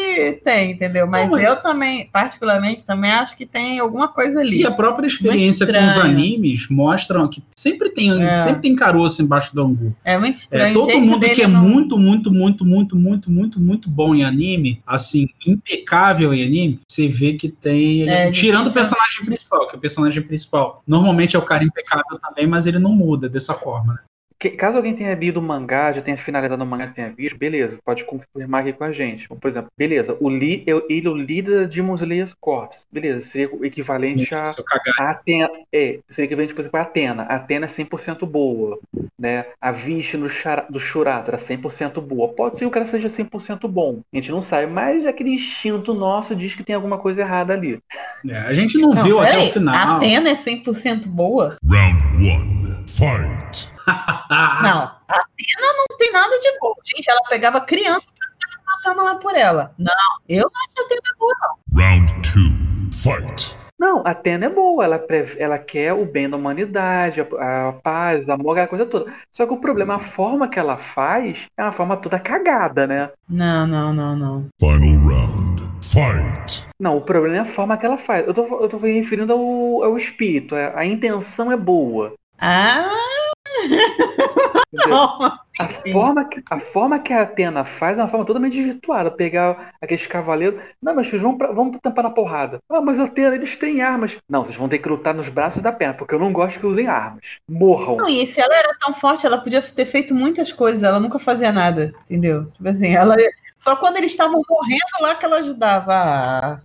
tem, 0.43 0.71
entendeu? 0.71 1.05
Mas, 1.07 1.29
Não, 1.29 1.37
mas- 1.37 1.45
eu 1.47 1.55
também, 1.57 2.09
particularmente, 2.11 2.85
também 2.85 3.11
acho 3.11 3.35
que 3.37 3.45
tem 3.45 3.79
alguma 3.79 4.07
coisa 4.07 4.39
ali. 4.39 4.61
E 4.61 4.65
a 4.65 4.71
própria 4.71 5.07
experiência 5.07 5.65
com 5.67 5.85
os 5.87 5.97
animes 5.97 6.67
mostram 6.69 7.27
que 7.27 7.43
sempre 7.55 7.89
tem, 7.89 8.23
É. 8.23 8.37
sempre 8.39 8.61
tem 8.61 8.75
caroço 8.75 9.21
embaixo 9.21 9.53
do 9.53 9.61
angu. 9.63 9.95
É 10.03 10.17
muito 10.17 10.37
É, 10.37 10.39
estranho. 10.39 10.77
o 10.81 10.87
todo 10.87 10.99
mundo 11.01 11.29
que 11.29 11.41
é 11.41 11.47
não- 11.47 11.61
muito, 11.61 11.97
muito, 11.97 12.31
muito, 12.31 12.65
muito, 12.65 12.95
muito, 12.95 13.29
muito, 13.29 13.59
muito 13.59 13.89
bom 13.89 14.15
em 14.15 14.23
anime, 14.23 14.81
assim, 14.87 15.27
impecável 15.45 16.33
em 16.33 16.43
anime, 16.43 16.79
você 16.87 17.07
vê 17.07 17.33
que 17.33 17.49
tem. 17.49 18.07
É, 18.09 18.31
tirando 18.31 18.67
o 18.67 18.71
personagem 18.73 19.25
principal, 19.25 19.67
que 19.67 19.75
o 19.75 19.79
personagem 19.79 20.23
principal 20.23 20.54
normalmente 20.87 21.35
é 21.35 21.39
o 21.39 21.45
cara 21.45 21.63
impecável 21.63 22.19
também, 22.19 22.47
mas 22.47 22.65
ele 22.65 22.79
não 22.79 22.91
muda 22.91 23.29
dessa 23.29 23.53
forma. 23.53 23.93
né? 23.93 23.99
Que- 24.37 24.49
caso 24.49 24.77
alguém 24.77 24.93
tenha 24.93 25.13
lido 25.15 25.39
o 25.39 25.43
mangá, 25.43 25.91
já 25.93 26.01
tenha 26.01 26.17
finalizado 26.17 26.61
o 26.63 26.67
mangá, 26.67 26.87
tenha 26.87 27.09
visto, 27.09 27.37
beleza, 27.37 27.79
pode 27.85 28.03
confirmar 28.05 28.61
aqui 28.61 28.73
com 28.73 28.83
a 28.83 28.91
gente. 28.91 29.27
Por 29.29 29.47
exemplo, 29.47 29.69
beleza, 29.77 30.17
o 30.19 30.27
Lee, 30.29 30.61
eu- 30.67 30.85
ele 30.89 31.07
é 31.07 31.09
o 31.09 31.15
líder 31.15 31.67
Demon 31.67 31.95
Slayer 31.95 32.29
Corps. 32.39 32.85
Beleza, 32.91 33.21
seria 33.21 33.49
o 33.55 33.65
equivalente 33.65 34.35
a. 34.35 34.53
A 34.99 35.09
Atena, 35.11 35.49
é, 35.73 35.99
seria 36.07 36.25
equivalente, 36.27 36.53
por 36.53 36.61
exemplo, 36.61 36.79
a 36.79 36.83
Atena. 36.83 37.23
A 37.23 37.35
Atena 37.35 37.65
é 37.65 37.69
100% 37.69 38.25
boa, 38.25 38.77
né? 39.17 39.45
A 39.61 39.71
Vish 39.71 40.13
no 40.15 40.27
Chara- 40.29 40.65
do 40.69 40.79
Churato 40.79 41.31
era 41.31 41.37
100% 41.37 42.01
boa. 42.01 42.27
Pode 42.29 42.55
ser 42.55 42.65
que 42.65 42.67
o 42.67 42.71
cara 42.71 42.85
seja 42.85 43.07
100% 43.09 43.67
bom. 43.67 44.01
A 44.13 44.17
gente 44.17 44.31
não 44.31 44.41
sabe, 44.41 44.67
mas 44.67 45.05
aquele 45.05 45.31
instinto 45.31 45.93
nosso 45.93 46.35
diz 46.35 46.53
que 46.55 46.63
tem 46.63 46.75
alguma 46.75 46.97
coisa 46.97 47.21
errada 47.21 47.53
ali. 47.53 47.79
É, 48.27 48.37
a 48.37 48.53
gente 48.53 48.77
não, 48.77 48.89
Não, 48.89 49.03
viu 49.03 49.19
até 49.19 49.31
peraí, 49.31 49.49
o 49.49 49.53
final. 49.53 49.75
A 49.75 49.95
Atena 49.97 50.29
é 50.29 50.35
100% 50.35 51.07
boa? 51.07 51.57
Round 51.65 52.03
one. 52.29 52.75
Fight. 52.87 53.73
Não, 53.87 54.91
a 55.07 55.17
Atena 55.17 55.73
não 55.77 55.97
tem 55.97 56.11
nada 56.11 56.37
de 56.39 56.59
boa. 56.59 56.75
Gente, 56.85 57.09
ela 57.09 57.21
pegava 57.29 57.61
criança 57.61 58.07
pra 58.17 58.29
ficar 58.29 58.51
se 58.51 58.65
matando 58.65 59.03
lá 59.03 59.15
por 59.15 59.35
ela. 59.35 59.73
Não, 59.77 59.91
eu 60.27 60.43
não 60.43 60.61
acho 60.63 60.81
a 60.81 60.85
Atena 60.85 61.01
boa, 61.19 61.33
não. 61.41 61.81
Round 61.81 62.13
two. 62.21 62.65
Fight. 62.93 63.57
Não, 63.77 64.01
a 64.05 64.11
Atena 64.11 64.45
é 64.45 64.49
boa, 64.49 64.85
ela, 64.85 65.05
ela 65.37 65.59
quer 65.59 65.93
o 65.93 66.05
bem 66.05 66.29
da 66.29 66.37
humanidade, 66.37 67.19
a, 67.21 67.67
a 67.69 67.73
paz, 67.73 68.27
o 68.27 68.31
amor, 68.31 68.53
aquela 68.53 68.67
coisa 68.67 68.85
toda. 68.85 69.13
Só 69.31 69.45
que 69.45 69.53
o 69.53 69.59
problema, 69.59 69.95
a 69.95 69.99
forma 69.99 70.47
que 70.47 70.57
ela 70.57 70.77
faz 70.77 71.47
é 71.57 71.61
uma 71.61 71.73
forma 71.73 71.97
toda 71.97 72.17
cagada, 72.17 72.87
né? 72.87 73.11
Não, 73.27 73.67
não, 73.67 73.93
não, 73.93 74.15
não. 74.15 74.47
Final 74.59 75.07
round. 75.07 75.61
Fight. 75.81 76.67
Não, 76.79 76.97
o 76.97 77.01
problema 77.01 77.37
é 77.37 77.39
a 77.41 77.45
forma 77.45 77.77
que 77.77 77.85
ela 77.85 77.97
faz. 77.97 78.25
Eu 78.25 78.33
tô, 78.33 78.43
eu 78.61 78.69
tô 78.69 78.79
me 78.79 78.93
referindo 78.93 79.33
ao, 79.33 79.83
ao 79.83 79.97
espírito, 79.97 80.55
a, 80.55 80.79
a 80.79 80.85
intenção 80.85 81.51
é 81.51 81.57
boa. 81.57 82.13
Ah. 82.39 82.89
A 85.57 85.69
forma, 85.69 86.25
que, 86.25 86.43
a 86.51 86.59
forma 86.59 86.99
que 86.99 87.13
a 87.13 87.21
Atena 87.21 87.63
faz 87.63 87.97
é 87.97 88.01
uma 88.01 88.09
forma 88.09 88.25
totalmente 88.25 88.57
desvirtuada. 88.57 89.09
Pegar 89.09 89.73
aqueles 89.81 90.05
cavaleiros. 90.05 90.59
Não, 90.81 90.93
mas 90.93 91.07
filhos, 91.07 91.21
vamos, 91.23 91.37
pra- 91.37 91.53
vamos 91.53 91.77
tampar 91.81 92.03
na 92.03 92.09
porrada. 92.09 92.59
Ah, 92.69 92.81
mas 92.81 92.99
Atena, 92.99 93.35
eles 93.35 93.55
têm 93.55 93.81
armas. 93.81 94.17
Não, 94.27 94.43
vocês 94.43 94.57
vão 94.57 94.67
ter 94.67 94.79
que 94.79 94.89
lutar 94.89 95.13
nos 95.13 95.29
braços 95.29 95.61
da 95.61 95.71
perna, 95.71 95.93
porque 95.93 96.13
eu 96.13 96.19
não 96.19 96.33
gosto 96.33 96.59
que 96.59 96.65
usem 96.65 96.87
armas. 96.87 97.37
Morram. 97.49 97.95
Não, 97.95 98.09
e 98.09 98.27
se 98.27 98.41
ela 98.41 98.53
era 98.53 98.75
tão 98.81 98.93
forte, 98.93 99.25
ela 99.25 99.37
podia 99.37 99.61
ter 99.61 99.85
feito 99.85 100.13
muitas 100.13 100.51
coisas, 100.51 100.83
ela 100.83 100.99
nunca 100.99 101.19
fazia 101.19 101.53
nada, 101.53 101.93
entendeu? 102.03 102.51
Tipo 102.51 102.67
assim, 102.67 102.93
ela. 102.93 103.15
Só 103.59 103.77
quando 103.77 103.95
eles 103.97 104.11
estavam 104.11 104.41
morrendo 104.49 104.83
lá 104.99 105.15
que 105.15 105.25
ela 105.25 105.37
ajudava. 105.37 105.93
Ah, 105.93 106.59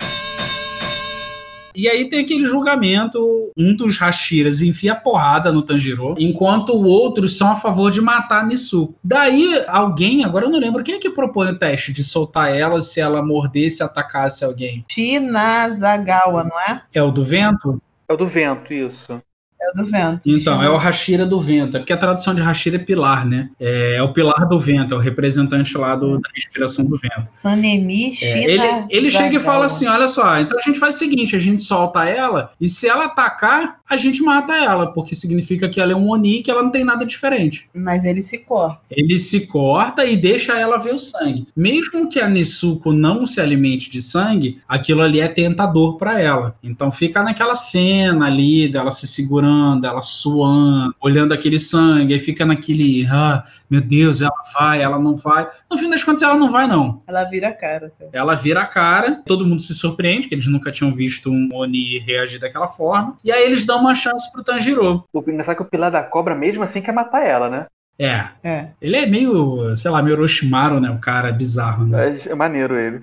E 1.74 1.88
aí 1.88 2.08
tem 2.08 2.20
aquele 2.20 2.46
julgamento, 2.46 3.50
um 3.56 3.74
dos 3.74 3.98
Hashiras 3.98 4.60
enfia 4.60 4.94
porrada 4.94 5.52
no 5.52 5.62
Tanjiro, 5.62 6.14
enquanto 6.18 6.74
outros 6.74 7.36
são 7.36 7.52
a 7.52 7.56
favor 7.56 7.90
de 7.90 8.00
matar 8.00 8.42
a 8.42 8.46
Nisuko. 8.46 8.94
Daí 9.02 9.62
alguém, 9.66 10.24
agora 10.24 10.46
eu 10.46 10.50
não 10.50 10.58
lembro, 10.58 10.82
quem 10.82 10.96
é 10.96 10.98
que 10.98 11.10
propõe 11.10 11.50
o 11.50 11.58
teste 11.58 11.92
de 11.92 12.02
soltar 12.02 12.54
ela 12.54 12.80
se 12.80 13.00
ela 13.00 13.22
mordesse 13.22 13.82
e 13.82 13.84
atacasse 13.84 14.44
alguém? 14.44 14.84
Shinazagawa, 14.88 16.44
não 16.44 16.58
é? 16.60 16.82
É 16.92 17.02
o 17.02 17.10
do 17.10 17.24
vento? 17.24 17.80
É 18.08 18.12
o 18.12 18.16
do 18.16 18.26
vento, 18.26 18.72
isso. 18.72 19.20
É 19.62 19.70
o 19.72 19.84
do 19.84 19.90
vento. 19.90 20.20
Então, 20.24 20.62
é 20.62 20.70
o 20.70 20.76
Hashira 20.76 21.26
do 21.26 21.40
vento. 21.40 21.76
É 21.76 21.80
porque 21.80 21.92
a 21.92 21.96
tradução 21.96 22.34
de 22.34 22.40
Hashira 22.40 22.76
é 22.76 22.78
pilar, 22.78 23.26
né? 23.26 23.50
É, 23.60 23.96
é 23.96 24.02
o 24.02 24.12
pilar 24.12 24.48
do 24.48 24.58
vento, 24.58 24.94
é 24.94 24.96
o 24.96 25.00
representante 25.00 25.76
lá 25.76 25.94
do- 25.94 26.18
da 26.18 26.28
inspiração 26.36 26.84
do 26.84 26.96
vento. 26.96 27.20
Sanemi 27.20 28.08
É, 28.08 28.12
Shinazagawa. 28.12 28.46
ele, 28.48 28.86
ele 28.90 29.10
chega 29.10 29.36
e 29.36 29.40
fala 29.40 29.66
assim: 29.66 29.86
olha 29.86 30.08
só, 30.08 30.38
então 30.40 30.58
a 30.58 30.62
gente 30.62 30.78
faz 30.78 30.96
o 30.96 30.98
seguinte: 30.98 31.36
a 31.36 31.38
gente 31.38 31.62
solta 31.62 32.04
ela, 32.04 32.52
e 32.60 32.68
se 32.68 32.88
ela 32.88 33.04
atacar, 33.06 33.80
a 33.88 33.96
gente 33.96 34.22
mata 34.22 34.54
ela, 34.54 34.86
porque 34.92 35.14
significa 35.14 35.68
que 35.68 35.80
ela 35.80 35.92
é 35.92 35.96
um 35.96 36.08
Oni 36.10 36.42
que 36.42 36.50
ela 36.50 36.62
não 36.62 36.70
tem 36.70 36.84
nada 36.84 37.04
diferente. 37.04 37.68
Mas 37.74 38.04
ele 38.04 38.22
se 38.22 38.38
corta. 38.38 38.80
Ele 38.90 39.18
se 39.18 39.46
corta 39.46 40.04
e 40.04 40.16
deixa 40.16 40.58
ela 40.58 40.78
ver 40.78 40.94
o 40.94 40.98
sangue. 40.98 41.46
Mesmo 41.56 42.08
que 42.08 42.18
a 42.20 42.28
Nisuko 42.28 42.92
não 42.92 43.26
se 43.26 43.40
alimente 43.40 43.90
de 43.90 44.00
sangue, 44.00 44.58
aquilo 44.68 45.02
ali 45.02 45.20
é 45.20 45.28
tentador 45.28 45.98
para 45.98 46.20
ela. 46.20 46.54
Então 46.62 46.90
fica 46.90 47.22
naquela 47.22 47.54
cena 47.56 48.26
ali 48.26 48.68
dela 48.68 48.90
se 48.90 49.06
segurando, 49.06 49.49
ela 49.84 50.02
suando, 50.02 50.94
olhando 51.00 51.32
aquele 51.32 51.58
sangue, 51.58 52.14
aí 52.14 52.20
fica 52.20 52.44
naquele, 52.44 53.06
ah, 53.10 53.44
meu 53.68 53.80
Deus, 53.80 54.20
ela 54.20 54.32
vai, 54.58 54.82
ela 54.82 54.98
não 54.98 55.16
vai. 55.16 55.48
No 55.70 55.78
fim 55.78 55.88
das 55.90 56.02
contas, 56.04 56.22
ela 56.22 56.36
não 56.36 56.50
vai, 56.50 56.66
não. 56.66 57.02
Ela 57.06 57.24
vira 57.24 57.48
a 57.48 57.52
cara. 57.52 57.92
tá? 57.98 58.06
Ela 58.12 58.34
vira 58.34 58.60
a 58.62 58.66
cara, 58.66 59.22
todo 59.26 59.46
mundo 59.46 59.62
se 59.62 59.74
surpreende, 59.74 60.28
que 60.28 60.34
eles 60.34 60.46
nunca 60.46 60.70
tinham 60.72 60.94
visto 60.94 61.30
um 61.30 61.48
Oni 61.52 61.98
reagir 61.98 62.38
daquela 62.40 62.66
forma. 62.68 63.16
E 63.24 63.30
aí 63.32 63.44
eles 63.44 63.64
dão 63.64 63.80
uma 63.80 63.94
chance 63.94 64.30
pro 64.32 64.44
Tanjiro. 64.44 65.04
O 65.12 65.20
engraçado 65.20 65.52
é 65.52 65.56
que 65.56 65.62
o 65.62 65.66
pilar 65.66 65.90
da 65.90 66.02
cobra, 66.02 66.34
mesmo 66.34 66.62
assim, 66.62 66.80
quer 66.82 66.92
matar 66.92 67.22
ela, 67.24 67.48
né? 67.48 67.66
É, 67.98 68.24
É. 68.42 68.68
ele 68.80 68.96
é 68.96 69.04
meio, 69.04 69.76
sei 69.76 69.90
lá, 69.90 70.02
meio 70.02 70.16
Orochimaru, 70.16 70.80
né? 70.80 70.90
O 70.90 70.98
cara 70.98 71.30
bizarro, 71.30 71.84
né? 71.84 72.16
É, 72.16 72.30
é 72.30 72.34
maneiro 72.34 72.78
ele. 72.78 73.00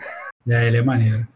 É, 0.49 0.65
ele 0.67 0.77
é 0.77 0.81
maneiro. 0.81 1.27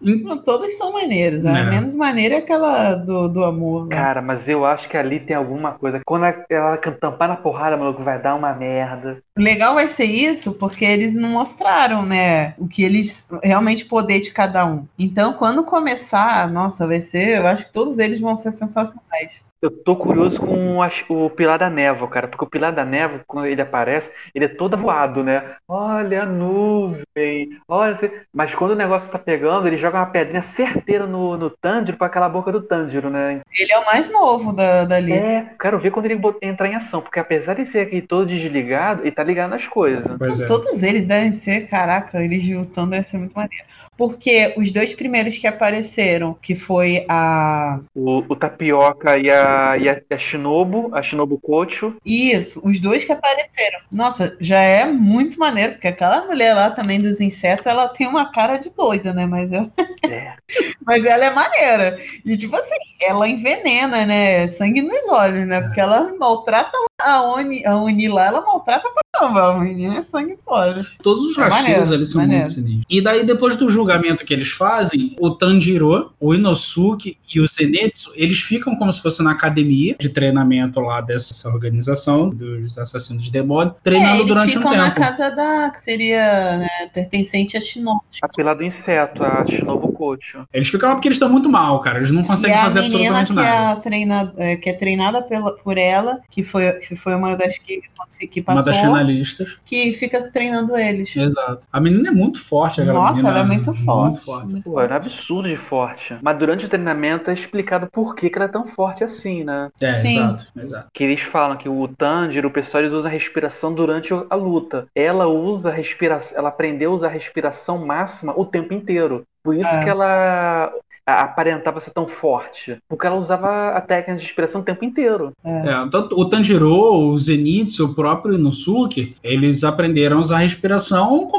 Todos 0.46 0.78
são 0.78 0.94
maneiros. 0.94 1.46
A 1.46 1.58
É. 1.58 1.70
menos 1.70 1.96
maneira 1.96 2.36
é 2.36 2.38
aquela 2.38 2.96
do, 2.96 3.28
do 3.28 3.44
amor. 3.44 3.88
Né? 3.88 3.96
Cara, 3.96 4.22
mas 4.22 4.48
eu 4.48 4.66
acho 4.66 4.88
que 4.88 4.96
ali 4.98 5.20
tem 5.20 5.36
alguma 5.36 5.74
coisa. 5.74 6.00
Quando 6.06 6.26
ela, 6.26 6.46
ela 6.50 6.78
tampar 6.78 7.28
na 7.28 7.36
porrada, 7.36 7.76
maluco, 7.78 8.04
vai 8.04 8.22
dar 8.22 8.36
uma 8.36 8.54
merda. 8.54 9.22
O 9.38 9.42
legal 9.42 9.74
vai 9.76 9.88
ser 9.88 10.06
isso, 10.06 10.54
porque 10.54 10.86
eles 10.86 11.14
não 11.16 11.30
mostraram, 11.30 12.06
né, 12.06 12.54
o 12.58 12.68
que 12.68 12.84
eles 12.84 13.28
realmente 13.44 13.86
poder 13.86 14.20
de 14.22 14.32
cada 14.32 14.66
um. 14.66 14.86
Então, 14.98 15.34
quando 15.34 15.64
começar, 15.64 16.50
nossa, 16.52 16.88
vai 16.88 17.02
ser, 17.02 17.38
eu 17.38 17.48
acho 17.48 17.66
que 17.66 17.74
todos 17.74 17.98
eles 17.98 18.20
vão 18.20 18.36
ser 18.36 18.52
sensacionais. 18.52 19.44
Eu 19.62 19.70
tô 19.70 19.96
curioso 19.96 20.42
com 20.42 20.80
o 21.10 21.30
Pilar 21.30 21.60
da 21.60 21.70
Névoa, 21.70 22.08
cara, 22.08 22.28
porque 22.28 22.44
o 22.44 22.50
Pilar 22.50 22.74
da 22.74 22.84
Névoa, 22.84 23.22
quando 23.28 23.46
ele 23.46 23.62
aparece, 23.62 24.12
ele 24.34 24.46
é 24.46 24.48
todo 24.48 24.76
voado, 24.76 25.24
né? 25.24 25.56
Olha 25.68 26.24
a 26.24 26.26
nuvem, 26.26 27.60
olha. 27.68 27.96
Mas 28.34 28.56
quando 28.56 28.72
o 28.72 28.76
negócio 28.76 29.12
tá 29.12 29.20
pegando, 29.20 29.68
ele 29.68 29.78
joga 29.78 30.00
uma 30.00 30.08
pedrinha 30.08 30.42
certeira 30.42 31.06
no, 31.06 31.38
no 31.38 31.52
Tanjiro 31.52 31.96
pra 31.96 32.08
aquela 32.08 32.28
boca 32.28 32.52
do 32.52 32.62
Tanjiro, 32.62 33.12
né? 33.12 33.42
Ele 33.56 33.72
é 33.72 33.78
o 33.78 33.86
mais 33.86 34.12
novo 34.12 34.52
da, 34.52 34.84
dali. 34.84 35.14
É, 35.14 35.54
quero 35.60 35.78
ver 35.78 35.92
quando 35.92 36.08
ele 36.08 36.20
entrar 36.42 36.68
em 36.68 36.76
ação, 36.76 37.00
porque 37.00 37.20
apesar 37.20 37.54
de 37.54 37.66
ser 37.66 37.82
aqui 37.82 38.02
todo 38.02 38.26
desligado, 38.26 39.04
ele 39.04 39.12
tá 39.12 39.24
ligado 39.24 39.52
nas 39.52 39.68
coisas. 39.68 40.12
Pois 40.18 40.40
é. 40.40 40.46
Todos 40.48 40.82
eles 40.82 41.06
devem 41.06 41.34
ser, 41.34 41.68
caraca, 41.68 42.24
eles 42.24 42.44
lutando 42.50 42.92
deve 42.92 43.04
ser 43.04 43.20
muito 43.20 43.34
maneiro. 43.34 43.66
Porque 43.96 44.56
os 44.58 44.72
dois 44.72 44.94
primeiros 44.94 45.38
que 45.38 45.46
apareceram, 45.46 46.36
que 46.42 46.56
foi 46.56 47.06
a. 47.08 47.80
O, 47.94 48.24
o 48.28 48.36
Tapioca 48.36 49.20
e 49.20 49.30
a 49.30 49.51
a, 49.52 49.78
e 49.78 49.90
a, 49.90 50.02
a 50.10 50.18
Shinobu, 50.18 50.90
a 50.94 51.02
Shinobu 51.02 51.40
Kocho. 51.40 51.96
Isso, 52.06 52.62
os 52.64 52.80
dois 52.80 53.04
que 53.04 53.12
apareceram. 53.12 53.80
Nossa, 53.92 54.36
já 54.40 54.60
é 54.60 54.86
muito 54.86 55.40
maneiro, 55.40 55.74
porque 55.74 55.88
aquela 55.88 56.26
mulher 56.26 56.54
lá 56.54 56.70
também 56.72 57.02
dos 57.02 57.20
insetos, 57.22 57.66
ela 57.66 57.88
tem 57.90 58.08
uma 58.08 58.32
cara 58.32 58.58
de 58.58 58.70
doida, 58.70 59.14
né? 59.14 59.26
Mas, 59.26 59.52
eu... 59.52 59.72
É. 60.10 60.34
Mas 60.86 61.06
ela 61.06 61.26
é 61.26 61.30
maneira. 61.30 62.00
E 62.26 62.36
tipo 62.38 62.56
assim, 62.56 62.76
ela 63.02 63.28
envenena, 63.28 64.06
né? 64.06 64.48
Sangue 64.48 64.82
nos 64.82 65.08
olhos, 65.10 65.48
né? 65.48 65.62
Porque 65.62 65.80
ela 65.80 66.14
maltrata 66.20 66.72
a 67.00 67.22
Oni, 67.24 67.66
a 67.66 67.78
Oni 67.78 68.08
lá, 68.08 68.28
ela 68.28 68.42
maltrata 68.42 68.88
pra 68.90 69.02
caramba. 69.14 69.52
A 69.54 69.60
menina 69.60 69.98
é 69.98 70.02
sangue 70.02 70.36
nos 70.36 70.48
olhos. 70.48 70.88
Todos 71.02 71.24
os 71.24 71.38
É 71.38 71.42
rachis 71.42 71.62
maneiro, 71.62 71.94
ali 71.94 72.06
são 72.06 72.22
maneiro. 72.22 72.44
muito 72.44 72.54
sinistros. 72.56 72.86
E 72.90 73.02
daí, 73.02 73.26
depois 73.26 73.56
do 73.58 73.70
julgamento 73.70 74.26
que 74.26 74.34
eles 74.34 74.52
fazem, 74.52 75.16
o 75.20 75.32
Tanjiro, 75.32 76.12
o 76.20 76.34
Inosuke 76.34 77.18
e 77.34 77.40
o 77.40 77.48
Zenitsu, 77.48 78.12
eles 78.16 78.40
ficam 78.40 78.76
como 78.76 78.92
se 78.92 79.02
fosse 79.02 79.24
na 79.24 79.36
academia 79.42 79.96
de 80.00 80.10
treinamento 80.10 80.80
lá 80.80 81.02
dessa 81.02 81.50
organização 81.50 82.30
dos 82.30 82.78
assassinos 82.78 83.24
de 83.24 83.32
demônio, 83.32 83.74
É, 83.78 83.84
treinando 83.84 84.16
eles 84.18 84.28
durante 84.28 84.58
um 84.58 84.62
ficam 84.62 84.76
na 84.78 84.92
tempo. 84.92 85.02
casa 85.02 85.30
da. 85.32 85.70
que 85.72 85.80
seria 85.82 86.58
né, 86.58 86.70
pertencente 86.94 87.58
a 87.58 87.62
Shinobu. 87.62 88.04
A 88.22 88.28
pila 88.28 88.56
do 88.56 88.64
inseto, 88.64 89.24
a 89.24 89.46
Shinobu 89.46 89.92
Kocho. 89.92 90.46
Eles 90.54 90.70
ficam 90.70 90.90
lá 90.90 90.96
porque 90.96 91.08
eles 91.08 91.16
estão 91.16 91.30
muito 91.30 91.50
mal, 91.50 91.80
cara. 91.82 91.98
Eles 92.00 92.12
não 92.12 92.24
conseguem 92.24 92.58
fazer 92.58 92.82
menina 92.82 93.20
absolutamente 93.20 93.32
é, 93.32 93.60
nada. 93.60 93.72
a 93.72 93.76
treina, 93.82 94.34
é, 94.38 94.56
que 94.56 94.70
é 94.70 94.74
treinada 94.74 95.22
pela, 95.22 95.54
por 95.58 95.78
ela, 95.78 96.20
que 96.30 96.44
foi, 96.44 96.72
que 96.74 96.96
foi 96.96 97.16
uma 97.16 97.36
das 97.36 97.58
que, 97.58 97.82
que 98.30 98.40
Uma 98.42 98.46
passou, 98.46 98.64
das 98.66 98.78
finalistas. 98.80 99.58
que 99.66 99.94
fica 99.94 100.22
treinando 100.32 100.78
eles. 100.78 101.16
Exato. 101.16 101.62
A 101.72 101.80
menina 101.80 102.10
é 102.10 102.12
muito 102.12 102.44
forte, 102.44 102.82
aquela 102.82 103.00
Nossa, 103.00 103.14
menina 103.16 103.30
ela 103.30 103.40
é 103.40 103.44
muito 103.44 103.74
forte. 103.74 104.12
Muito 104.12 104.22
forte. 104.26 104.48
muito 104.48 104.72
Pô, 104.72 104.80
era 104.82 104.94
um 104.94 104.98
absurdo 104.98 105.50
de 105.50 105.56
forte. 105.58 106.16
Mas 106.22 106.38
durante 106.38 106.66
o 106.66 106.70
treinamento 106.70 107.30
é 107.30 107.34
explicado 107.34 107.88
por 107.92 108.16
que, 108.16 108.30
que 108.30 108.38
ela 108.38 108.46
é 108.46 108.48
tão 108.52 108.66
forte 108.66 109.04
assim, 109.04 109.31
né? 109.44 109.70
É, 109.80 109.94
Sim. 109.94 110.18
exato, 110.18 110.48
exato. 110.58 110.88
Que 110.94 111.04
eles 111.04 111.22
falam 111.22 111.58
que 111.58 111.70
o 111.70 111.88
Tanjiro, 111.88 112.48
o 112.50 112.52
pessoal, 112.52 112.82
eles 112.84 112.94
usam 112.94 113.10
a 113.10 113.14
respiração 113.14 113.74
durante 113.74 114.14
a 114.30 114.36
luta. 114.36 114.86
Ela 114.96 115.28
usa 115.28 115.70
a 115.70 115.74
respiração, 115.74 116.38
ela 116.38 116.50
aprendeu 116.50 116.92
a 116.92 116.96
usar 116.96 117.08
a 117.08 117.12
respiração 117.12 117.86
máxima 117.86 118.34
o 118.38 118.46
tempo 118.46 118.74
inteiro. 118.74 119.24
Por 119.44 119.56
isso 119.56 119.70
É. 119.70 119.84
que 119.84 119.90
ela 119.90 120.72
aparentava 121.06 121.80
ser 121.80 121.92
tão 121.92 122.08
forte. 122.08 122.78
Porque 122.88 123.06
ela 123.08 123.16
usava 123.16 123.70
a 123.70 123.82
técnica 123.82 124.16
de 124.20 124.24
respiração 124.24 124.62
o 124.62 124.64
tempo 124.64 124.86
inteiro. 124.86 125.32
É, 125.44 125.72
tanto 125.92 126.16
o 126.16 126.26
Tanjiro, 126.30 126.72
o 126.72 127.18
Zenitsu, 127.18 127.86
o 127.86 127.94
próprio 127.96 128.36
Inosuke, 128.36 129.16
eles 129.24 129.64
aprenderam 129.64 130.18
a 130.18 130.22
usar 130.22 130.36
a 130.36 130.40
respiração 130.40 131.30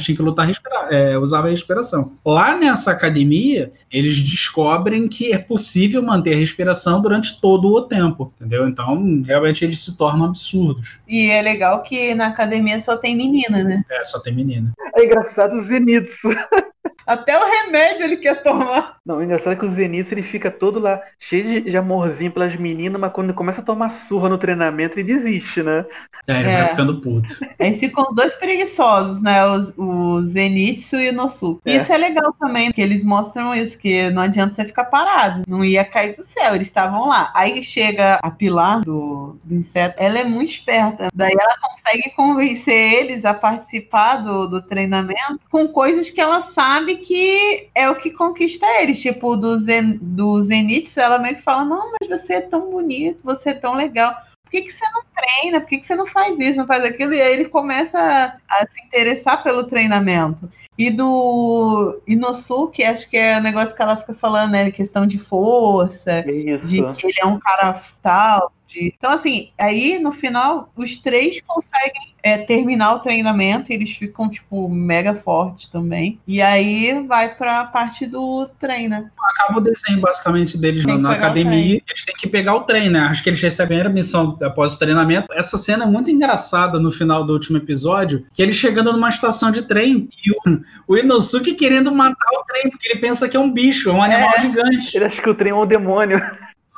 tinha 0.00 0.16
que 0.16 0.22
lutar, 0.22 0.46
respirar, 0.46 0.88
é, 0.92 1.16
usava 1.18 1.48
a 1.48 1.50
respiração. 1.50 2.12
Lá 2.24 2.56
nessa 2.56 2.90
academia, 2.90 3.72
eles 3.90 4.18
descobrem 4.22 5.08
que 5.08 5.32
é 5.32 5.38
possível 5.38 6.02
manter 6.02 6.34
a 6.34 6.38
respiração 6.38 7.00
durante 7.00 7.40
todo 7.40 7.68
o 7.68 7.82
tempo, 7.82 8.32
entendeu? 8.36 8.68
Então, 8.68 9.22
realmente, 9.24 9.64
eles 9.64 9.82
se 9.82 9.96
tornam 9.96 10.26
absurdos. 10.26 10.98
E 11.08 11.30
é 11.30 11.40
legal 11.42 11.82
que 11.82 12.14
na 12.14 12.28
academia 12.28 12.80
só 12.80 12.96
tem 12.96 13.16
menina, 13.16 13.62
né? 13.62 13.84
É, 13.90 14.04
só 14.04 14.20
tem 14.20 14.34
menina. 14.34 14.72
É 14.94 15.04
engraçado 15.04 15.54
o 15.54 15.62
Zenitsu. 15.62 16.28
Até 17.06 17.36
o 17.36 17.48
remédio 17.50 18.04
ele 18.04 18.16
quer 18.16 18.42
tomar. 18.42 18.96
Não, 19.04 19.16
o 19.18 19.22
engraçado 19.22 19.52
é 19.52 19.56
que 19.56 19.64
o 19.64 19.68
Zenitsu 19.68 20.14
ele 20.14 20.22
fica 20.22 20.50
todo 20.50 20.78
lá, 20.78 21.00
cheio 21.18 21.42
de, 21.44 21.60
de 21.62 21.76
amorzinho 21.76 22.30
pelas 22.30 22.54
meninas, 22.56 23.00
mas 23.00 23.12
quando 23.12 23.34
começa 23.34 23.60
a 23.60 23.64
tomar 23.64 23.90
surra 23.90 24.28
no 24.28 24.38
treinamento, 24.38 24.98
ele 24.98 25.06
desiste, 25.06 25.62
né? 25.62 25.84
É, 26.26 26.40
ele 26.40 26.48
É. 26.48 26.56
vai 26.58 26.68
ficando 26.68 27.00
puto. 27.00 27.34
Eles 27.58 27.80
ficam 27.80 28.04
os 28.08 28.14
dois 28.14 28.34
preguiçosos, 28.34 29.20
né? 29.20 29.44
Os, 29.46 29.74
o 29.76 30.22
Zenitsu 30.22 30.96
e 30.96 31.08
o 31.08 31.12
Inosuke. 31.12 31.62
É. 31.66 31.76
Isso 31.76 31.92
é 31.92 31.98
legal 31.98 32.32
também, 32.38 32.70
que 32.70 32.80
eles 32.80 33.04
mostram 33.04 33.54
isso, 33.54 33.76
que 33.78 34.08
não 34.10 34.22
adianta 34.22 34.54
você 34.54 34.64
ficar 34.64 34.84
parado. 34.84 35.42
Não 35.48 35.64
ia 35.64 35.84
cair 35.84 36.14
do 36.14 36.22
céu, 36.22 36.54
eles 36.54 36.68
estavam 36.68 37.08
lá. 37.08 37.32
Aí 37.34 37.62
chega 37.64 38.20
a 38.22 38.30
Pilar 38.30 38.80
do, 38.80 39.36
do 39.42 39.54
inseto, 39.54 39.96
ela 39.98 40.18
é 40.20 40.24
muito 40.24 40.52
esperta. 40.52 41.08
Daí 41.12 41.32
ela 41.38 41.56
consegue 41.60 42.10
convencer 42.14 42.94
eles 42.94 43.24
a 43.24 43.34
participar 43.34 44.16
do, 44.16 44.46
do 44.46 44.62
treinamento 44.62 45.40
com 45.50 45.66
coisas 45.68 46.08
que 46.08 46.20
ela 46.20 46.40
sabe 46.40 46.71
que 47.04 47.68
é 47.74 47.88
o 47.90 47.96
que 47.96 48.10
conquista 48.10 48.66
eles. 48.80 49.00
Tipo, 49.00 49.36
do, 49.36 49.58
Zen, 49.58 49.98
do 50.00 50.42
Zenitsu, 50.42 51.00
ela 51.00 51.18
meio 51.18 51.36
que 51.36 51.42
fala: 51.42 51.64
Não, 51.64 51.92
mas 51.92 52.08
você 52.08 52.34
é 52.34 52.40
tão 52.40 52.70
bonito, 52.70 53.22
você 53.24 53.50
é 53.50 53.54
tão 53.54 53.74
legal. 53.74 54.14
Por 54.44 54.50
que, 54.50 54.62
que 54.62 54.72
você 54.72 54.84
não 54.90 55.02
treina? 55.14 55.60
Por 55.60 55.68
que, 55.68 55.78
que 55.78 55.86
você 55.86 55.94
não 55.94 56.06
faz 56.06 56.38
isso, 56.38 56.58
não 56.58 56.66
faz 56.66 56.84
aquilo? 56.84 57.14
E 57.14 57.22
aí 57.22 57.32
ele 57.32 57.46
começa 57.46 57.98
a, 57.98 58.36
a 58.48 58.66
se 58.66 58.84
interessar 58.84 59.42
pelo 59.42 59.64
treinamento. 59.64 60.50
E 60.76 60.90
do 60.90 62.00
Inosuke, 62.06 62.82
acho 62.82 63.08
que 63.08 63.16
é 63.16 63.38
o 63.38 63.42
negócio 63.42 63.74
que 63.76 63.82
ela 63.82 63.96
fica 63.96 64.14
falando, 64.14 64.52
né? 64.52 64.70
Questão 64.70 65.06
de 65.06 65.18
força, 65.18 66.20
isso. 66.30 66.66
de 66.66 66.82
que 66.94 67.06
ele 67.06 67.20
é 67.20 67.26
um 67.26 67.38
cara 67.38 67.80
tal. 68.02 68.52
Então, 68.80 69.10
assim, 69.10 69.50
aí 69.58 69.98
no 69.98 70.12
final, 70.12 70.70
os 70.76 70.98
três 70.98 71.40
conseguem 71.46 72.12
é, 72.22 72.38
terminar 72.38 72.94
o 72.94 73.00
treinamento, 73.00 73.72
e 73.72 73.74
eles 73.74 73.90
ficam, 73.90 74.28
tipo, 74.28 74.68
mega 74.68 75.14
fortes 75.14 75.68
também. 75.68 76.20
E 76.26 76.40
aí 76.40 77.04
vai 77.06 77.34
pra 77.34 77.64
parte 77.64 78.06
do 78.06 78.48
treino. 78.60 79.10
Acaba 79.34 79.58
o 79.58 79.60
desenho, 79.60 80.00
basicamente, 80.00 80.56
deles 80.56 80.86
na, 80.86 80.96
na 80.96 81.12
academia. 81.12 81.82
Eles 81.88 82.04
têm 82.04 82.14
que 82.14 82.28
pegar 82.28 82.54
o 82.54 82.60
trem, 82.60 82.88
né? 82.88 83.00
Acho 83.00 83.22
que 83.22 83.30
eles 83.30 83.40
recebem 83.40 83.80
a 83.80 83.88
missão 83.88 84.38
após 84.42 84.74
o 84.74 84.78
treinamento. 84.78 85.26
Essa 85.32 85.58
cena 85.58 85.84
é 85.84 85.86
muito 85.86 86.10
engraçada 86.10 86.78
no 86.78 86.92
final 86.92 87.24
do 87.24 87.32
último 87.32 87.58
episódio, 87.58 88.24
que 88.32 88.42
ele 88.42 88.52
chegando 88.52 88.92
numa 88.92 89.08
estação 89.08 89.50
de 89.50 89.62
trem 89.62 90.08
e 90.24 90.30
o, 90.30 90.60
o 90.86 90.96
Inosuke 90.96 91.54
querendo 91.54 91.92
matar 91.92 92.30
o 92.38 92.44
trem, 92.44 92.70
porque 92.70 92.88
ele 92.88 93.00
pensa 93.00 93.28
que 93.28 93.36
é 93.36 93.40
um 93.40 93.50
bicho, 93.50 93.90
é 93.90 93.92
um 93.92 94.02
animal 94.02 94.40
gigante. 94.40 94.96
Ele 94.96 95.06
acha 95.06 95.20
que 95.20 95.30
o 95.30 95.34
trem 95.34 95.50
é 95.50 95.54
um 95.54 95.66
demônio. 95.66 96.20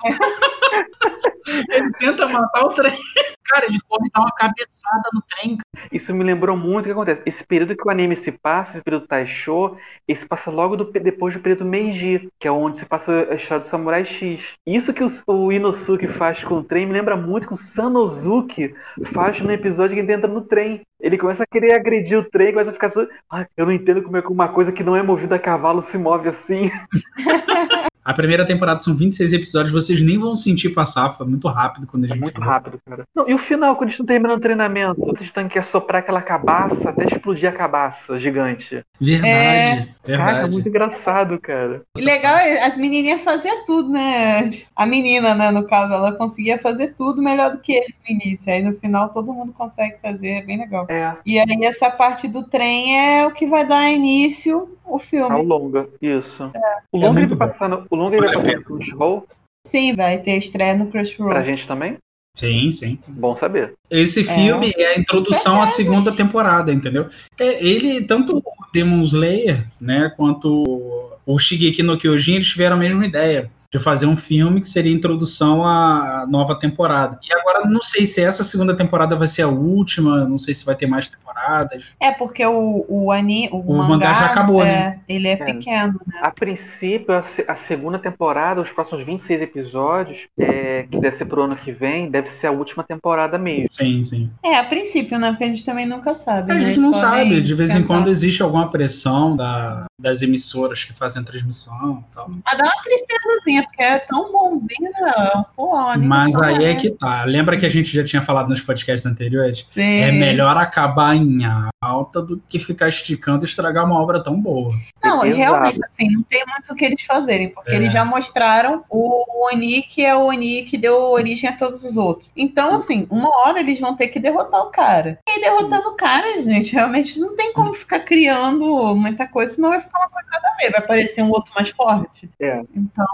Ele 1.71 1.93
tenta 1.99 2.27
matar 2.29 2.65
o 2.65 2.69
trem. 2.71 2.99
Cara, 3.45 3.67
ele 3.67 3.79
corre 3.87 4.07
e 4.09 4.11
dá 4.11 4.21
uma 4.21 4.33
cabeçada 4.33 5.11
no 5.13 5.23
trem. 5.23 5.59
Isso 5.93 6.15
me 6.15 6.25
lembrou 6.25 6.57
muito 6.57 6.85
o 6.85 6.89
que 6.89 6.93
acontece. 6.93 7.23
Esse 7.27 7.47
período 7.47 7.77
que 7.77 7.87
o 7.87 7.91
anime 7.91 8.17
se 8.17 8.33
passa, 8.33 8.77
esse 8.77 8.83
período 8.83 9.07
Taisho, 9.07 9.77
esse 10.09 10.27
passa 10.27 10.51
logo 10.51 10.77
do- 10.77 10.91
depois 10.91 11.35
do 11.35 11.41
período 11.41 11.65
Meiji, 11.65 12.29
que 12.41 12.49
é 12.49 12.51
onde 12.51 12.79
se 12.79 12.87
passa 12.87 13.29
a 13.31 13.35
história 13.35 13.61
do 13.61 13.67
Samurai 13.67 14.05
X. 14.05 14.55
Isso 14.67 14.95
que 14.95 15.05
o, 15.05 15.09
o 15.29 15.53
Inosuke 15.53 16.09
faz 16.09 16.43
com 16.43 16.55
o 16.59 16.65
trem 16.65 16.87
me 16.87 16.93
lembra 16.95 17.17
muito 17.17 17.47
que 17.47 17.53
o 17.53 17.57
Sanosuke 17.57 18.75
faz 19.13 19.41
no 19.41 19.53
episódio 19.53 19.95
que 19.95 20.01
ele 20.01 20.13
entra 20.13 20.29
no 20.29 20.41
trem. 20.41 20.81
Ele 20.99 21.19
começa 21.19 21.43
a 21.43 21.47
querer 21.47 21.73
agredir 21.73 22.19
o 22.19 22.25
trem, 22.25 22.53
começa 22.53 22.71
a 22.71 22.73
ficar 22.73 22.87
assim, 22.87 23.07
ah, 23.31 23.47
eu 23.57 23.67
não 23.67 23.73
entendo 23.73 24.03
como 24.03 24.17
é 24.17 24.23
que 24.23 24.33
uma 24.33 24.49
coisa 24.49 24.73
que 24.73 24.83
não 24.83 24.97
é 24.97 25.03
movida 25.03 25.37
a 25.37 25.39
cavalo 25.39 25.83
se 25.83 25.99
move 25.99 26.29
assim. 26.29 26.71
A 28.05 28.13
primeira 28.13 28.45
temporada 28.45 28.81
são 28.81 28.95
26 28.95 29.33
episódios, 29.33 29.73
vocês 29.73 30.01
nem 30.01 30.19
vão 30.19 30.37
sentir 30.37 30.71
passar, 30.71 31.11
foi 31.11 31.27
muito 31.27 31.49
rápido 31.49 31.87
quando 31.87 32.05
a 32.05 32.07
É 32.07 32.11
gente 32.11 32.21
muito 32.21 32.39
viu. 32.41 32.45
rápido, 32.51 32.79
cara. 32.85 33.05
Não, 33.15 33.29
e 33.29 33.33
o 33.35 33.39
final, 33.39 33.75
quando 33.77 33.85
eles 33.89 33.95
estão 33.95 34.05
terminando 34.07 34.37
o 34.37 34.41
treinamento, 34.41 35.01
eles 35.09 35.23
estão 35.23 35.49
que 35.49 35.61
soprar 35.63 36.01
aquela 36.01 36.21
cabaça 36.21 36.91
até 36.91 37.05
explodir 37.07 37.49
a 37.49 37.53
cabaça 37.53 38.19
gigante. 38.19 38.85
Verdade, 39.01 39.33
É. 39.35 39.89
verdade. 40.05 40.31
Caraca, 40.31 40.47
muito 40.49 40.69
engraçado, 40.69 41.39
cara. 41.41 41.83
E 41.97 42.03
legal, 42.03 42.37
é, 42.37 42.63
as 42.65 42.77
menininhas 42.77 43.23
faziam 43.23 43.65
tudo, 43.65 43.89
né? 43.89 44.51
A 44.77 44.85
menina, 44.85 45.35
né, 45.35 45.51
no 45.51 45.67
caso, 45.67 45.93
ela 45.95 46.13
conseguia 46.13 46.59
fazer 46.59 46.95
tudo 46.99 47.23
melhor 47.23 47.53
do 47.53 47.59
que 47.59 47.73
eles 47.73 47.99
no 48.07 48.15
início. 48.15 48.53
Aí 48.53 48.63
no 48.63 48.75
final 48.79 49.09
todo 49.11 49.33
mundo 49.33 49.53
consegue 49.53 49.97
fazer, 50.03 50.29
é 50.29 50.43
bem 50.43 50.59
legal. 50.59 50.87
É, 50.91 51.15
E 51.25 51.39
aí 51.39 51.65
essa 51.65 51.91
parte 51.91 52.29
do 52.29 52.43
trem 52.45 52.99
é 52.99 53.27
o 53.27 53.31
que 53.33 53.47
vai 53.47 53.67
dar 53.67 53.91
início 53.91 54.69
ao 54.85 54.95
ao 54.95 54.99
filme. 54.99 55.43
longa, 55.43 55.89
isso. 56.03 56.45
O 56.93 56.99
É 56.99 57.07
longa 57.07 57.07
ele 57.07 57.21
muito 57.21 57.37
vai 57.37 57.49
bom. 57.49 57.53
passando, 57.53 57.87
o 57.95 57.97
longa 57.97 58.19
vai 58.19 58.35
passando 58.35 58.63
pro 58.63 58.83
show 58.83 59.27
Sim, 59.67 59.95
vai 59.95 60.19
ter 60.19 60.37
estreia 60.37 60.75
no 60.75 60.87
pra 60.87 61.01
Crunchyroll. 61.01 61.43
gente 61.43 61.67
também? 61.67 61.97
Sim, 62.37 62.73
sim. 62.73 62.99
Bom 63.07 63.35
saber. 63.35 63.75
Esse 63.89 64.25
filme 64.25 64.73
é 64.77 64.95
a 64.95 64.99
introdução 64.99 65.63
à 65.63 65.67
segunda 65.67 66.13
temporada, 66.13 66.73
entendeu? 66.73 67.09
É, 67.39 67.65
ele, 67.65 68.03
tanto 68.03 68.39
o 68.39 68.43
Demon 68.73 69.03
Slayer, 69.03 69.67
né, 69.81 70.13
quanto 70.17 71.13
o 71.25 71.39
Shigeki 71.39 71.83
no 71.83 71.97
Kyojin, 71.97 72.35
eles 72.35 72.49
tiveram 72.49 72.77
a 72.77 72.79
mesma 72.79 73.07
ideia 73.07 73.51
de 73.75 73.81
fazer 73.81 74.07
um 74.07 74.17
filme 74.17 74.61
que 74.61 74.69
seria 74.69 74.93
a 74.93 74.95
introdução 74.95 75.67
à 75.67 76.25
nova 76.29 76.57
temporada. 76.57 77.19
E 77.29 77.35
agora 77.35 77.69
não 77.69 77.83
sei 77.83 78.07
se 78.07 78.21
essa 78.21 78.45
segunda 78.45 78.73
temporada 78.73 79.17
vai 79.17 79.27
ser 79.27 79.43
a 79.43 79.49
última, 79.49 80.25
não 80.25 80.39
sei 80.39 80.55
se 80.55 80.65
vai 80.65 80.77
ter 80.77 80.87
mais 80.87 81.09
temporadas. 81.09 81.85
É, 81.99 82.13
porque 82.13 82.47
o, 82.47 82.87
o, 82.89 83.11
ani, 83.11 83.49
o, 83.51 83.59
O 83.59 83.77
mangá 83.79 84.15
já 84.15 84.27
acabou, 84.27 84.63
é, 84.63 84.67
né? 84.67 85.01
Ele 85.09 85.27
é, 85.27 85.33
É. 85.33 85.37
pequeno, 85.37 86.01
né? 86.07 86.21
A 86.23 86.31
princípio, 86.31 87.13
a, 87.13 87.25
a 87.49 87.57
segunda 87.57 87.99
temporada, 87.99 88.61
os 88.61 88.71
próximos 88.71 89.05
26 89.05 89.43
episódios, 89.43 90.29
é, 90.39 90.87
que 90.89 90.97
deve 91.01 91.17
ser 91.17 91.25
pro 91.25 91.43
ano 91.43 91.57
que 91.57 91.73
vem, 91.73 92.09
deve 92.09 92.29
ser 92.29 92.47
a 92.47 92.53
última 92.53 92.85
temporada 92.85 93.37
mesmo. 93.37 93.67
Sim, 93.73 94.05
sim. 94.05 94.31
É, 94.45 94.57
a 94.57 94.63
princípio, 94.63 95.19
né? 95.19 95.31
Porque 95.31 95.43
a 95.43 95.49
gente 95.49 95.65
também 95.65 95.85
nunca 95.85 96.15
sabe. 96.15 96.53
A 96.53 96.55
né? 96.55 96.69
gente 96.69 96.79
não 96.79 96.95
sabe, 96.95 97.41
de 97.41 97.55
vez 97.55 97.75
em 97.75 97.83
quando 97.83 98.09
existe 98.09 98.41
alguma 98.41 98.71
pressão 98.71 99.35
da, 99.35 99.85
das 100.01 100.23
emissoras 100.23 100.83
que 100.85 100.93
fazem 100.93 101.23
a 101.23 101.25
transmissão 101.25 102.05
e 102.11 102.15
tal. 102.15 102.29
Mas 102.29 102.59
dá 102.59 102.65
uma 102.65 102.83
tristezazinha, 102.83 103.63
porque 103.63 103.83
é 103.83 103.99
tão 104.01 104.33
bonzinho, 104.33 104.91
né? 104.93 105.45
Pô, 105.55 105.77
Mas 105.99 106.35
aí 106.35 106.51
é 106.51 106.53
maneiro. 106.53 106.81
que 106.81 106.91
tá. 106.91 107.23
Lembra 107.25 107.57
que 107.57 107.65
a 107.65 107.69
gente 107.69 107.95
já 107.95 108.03
tinha 108.05 108.21
falado 108.21 108.49
nos 108.49 108.61
podcasts 108.61 109.07
anteriores? 109.11 109.65
Sim. 109.73 110.01
É 110.01 110.11
melhor 110.11 110.57
acabar 110.57 111.15
em 111.15 111.43
alta 111.81 112.21
do 112.21 112.43
que 112.49 112.59
ficar 112.59 112.89
esticando 112.89 113.45
e 113.45 113.49
estragar 113.49 113.85
uma 113.85 114.01
obra 114.01 114.21
tão 114.23 114.39
boa. 114.41 114.75
Não, 115.03 115.25
e 115.25 115.33
realmente, 115.33 115.79
assim, 115.85 116.11
não 116.11 116.23
tem 116.25 116.43
muito 116.47 116.73
o 116.73 116.75
que 116.75 116.85
eles 116.85 117.03
fazerem, 117.03 117.51
porque 117.51 117.71
É. 117.71 117.77
eles 117.77 117.93
já 117.93 118.05
mostraram 118.05 118.85
o 118.91 119.47
Oni, 119.47 119.83
que 119.83 120.05
é 120.05 120.15
o 120.17 120.25
Oni 120.27 120.63
que 120.65 120.77
deu 120.77 120.97
origem 121.13 121.49
a 121.49 121.57
todos 121.57 121.85
os 121.85 121.97
outros. 121.97 122.29
Então, 122.37 122.75
assim, 122.75 123.07
uma 123.11 123.29
hora 123.43 123.61
eles 123.61 123.79
vão 123.79 123.95
ter 123.95 124.09
que 124.09 124.19
derrotar 124.19 124.61
o 124.63 124.71
cara. 124.71 125.19
E 125.29 125.31
aí, 125.33 125.41
derrotando 125.41 125.89
o 125.91 125.95
cara, 125.97 126.43
gente, 126.43 126.73
realmente 126.73 127.21
não 127.21 127.37
tem 127.37 127.53
como 127.53 127.73
ficar 127.75 128.01
criando 128.01 128.97
muita 128.97 129.29
coisa, 129.29 129.55
senão 129.55 129.69
vai 129.71 129.84
ficar 129.85 129.99
uma 130.01 130.09
coisa 130.09 130.29
nada 130.33 130.49
a 130.49 130.57
ver, 130.57 130.71
vai 130.71 130.81
aparecer 130.81 131.23
um 131.23 131.31
outro 131.31 131.53
mais 131.55 131.69
forte. 131.71 132.29
É. 132.41 132.61
Então, 132.75 133.07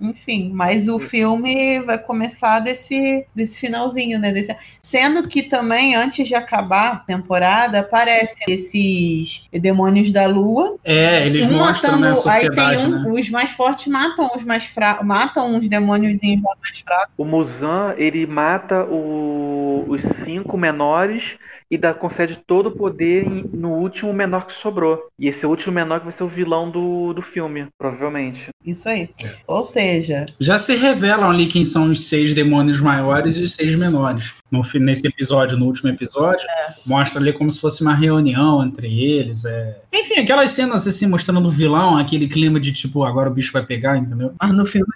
enfim, 0.00 0.50
mas 0.54 0.88
o 0.88 0.98
filme 0.98 1.80
vai 1.80 1.98
começar 1.98 2.60
desse, 2.60 3.26
desse 3.34 3.58
finalzinho, 3.58 4.18
né? 4.18 4.32
Desse... 4.32 4.56
Sendo 4.82 5.26
que 5.28 5.42
também, 5.42 5.94
antes 5.94 6.26
de 6.26 6.34
acabar 6.34 6.92
a 6.92 6.96
temporada, 6.96 7.80
aparecem 7.80 8.44
esses 8.48 9.44
demônios 9.52 10.12
da 10.12 10.26
lua. 10.26 10.76
É, 10.84 11.26
eles 11.26 11.46
Um 11.46 11.52
mostram 11.58 11.98
né, 11.98 12.08
a 12.08 12.10
matando- 12.10 12.28
aí 12.28 12.40
sociedade, 12.40 12.76
tem 12.84 12.94
um, 12.94 13.02
né? 13.02 13.10
os 13.20 13.30
mais 13.30 13.50
fortes 13.50 13.86
matam 13.86 14.30
os 14.36 14.44
mais 14.44 14.64
fracos, 14.64 15.06
matam 15.06 15.54
uns 15.54 15.68
demôniozinhos 15.68 16.42
lá 16.42 16.54
mais 16.62 16.78
fracos. 16.80 17.12
O 17.16 17.24
Muzan, 17.24 17.94
ele 17.96 18.26
mata 18.26 18.84
o- 18.84 19.84
os 19.88 20.02
cinco 20.02 20.56
menores 20.58 21.36
e 21.70 21.78
dá, 21.78 21.94
concede 21.94 22.36
todo 22.36 22.66
o 22.68 22.72
poder 22.72 23.26
em- 23.26 23.44
no 23.52 23.74
último 23.74 24.12
menor 24.12 24.44
que 24.46 24.52
sobrou. 24.52 25.08
E 25.18 25.28
esse 25.28 25.46
último 25.46 25.74
menor 25.74 26.00
que 26.00 26.06
vai 26.06 26.12
ser 26.12 26.24
o 26.24 26.28
vilão 26.28 26.70
do, 26.70 27.12
do 27.12 27.22
filme, 27.22 27.68
provavelmente. 27.78 28.48
Isso 28.64 28.88
aí. 28.88 29.10
É. 29.22 29.34
Ou 29.46 29.62
seja, 29.62 30.26
Já 30.40 30.58
se 30.58 30.74
revelam 30.74 31.30
ali 31.30 31.46
quem 31.46 31.64
são 31.64 31.90
os 31.90 32.08
seis 32.08 32.34
demônios 32.34 32.80
maiores 32.80 33.36
e 33.36 33.42
os 33.42 33.52
seis 33.54 33.74
menores. 33.76 34.32
No, 34.50 34.62
nesse 34.80 35.06
episódio, 35.06 35.56
no 35.56 35.66
último 35.66 35.88
episódio, 35.90 36.46
mostra 36.84 37.20
ali 37.20 37.32
como 37.32 37.50
se 37.50 37.60
fosse 37.60 37.82
uma 37.82 37.94
reunião 37.94 38.64
entre 38.64 39.02
eles. 39.02 39.44
É... 39.44 39.80
Enfim, 39.92 40.20
aquelas 40.20 40.50
cenas 40.50 40.86
assim 40.86 41.06
mostrando 41.06 41.48
o 41.48 41.52
vilão, 41.52 41.96
aquele 41.96 42.28
clima 42.28 42.58
de 42.58 42.72
tipo, 42.72 43.04
agora 43.04 43.30
o 43.30 43.32
bicho 43.32 43.52
vai 43.52 43.62
pegar, 43.64 43.96
entendeu? 43.96 44.34
mas 44.40 44.52
no 44.52 44.66
filme 44.66 44.88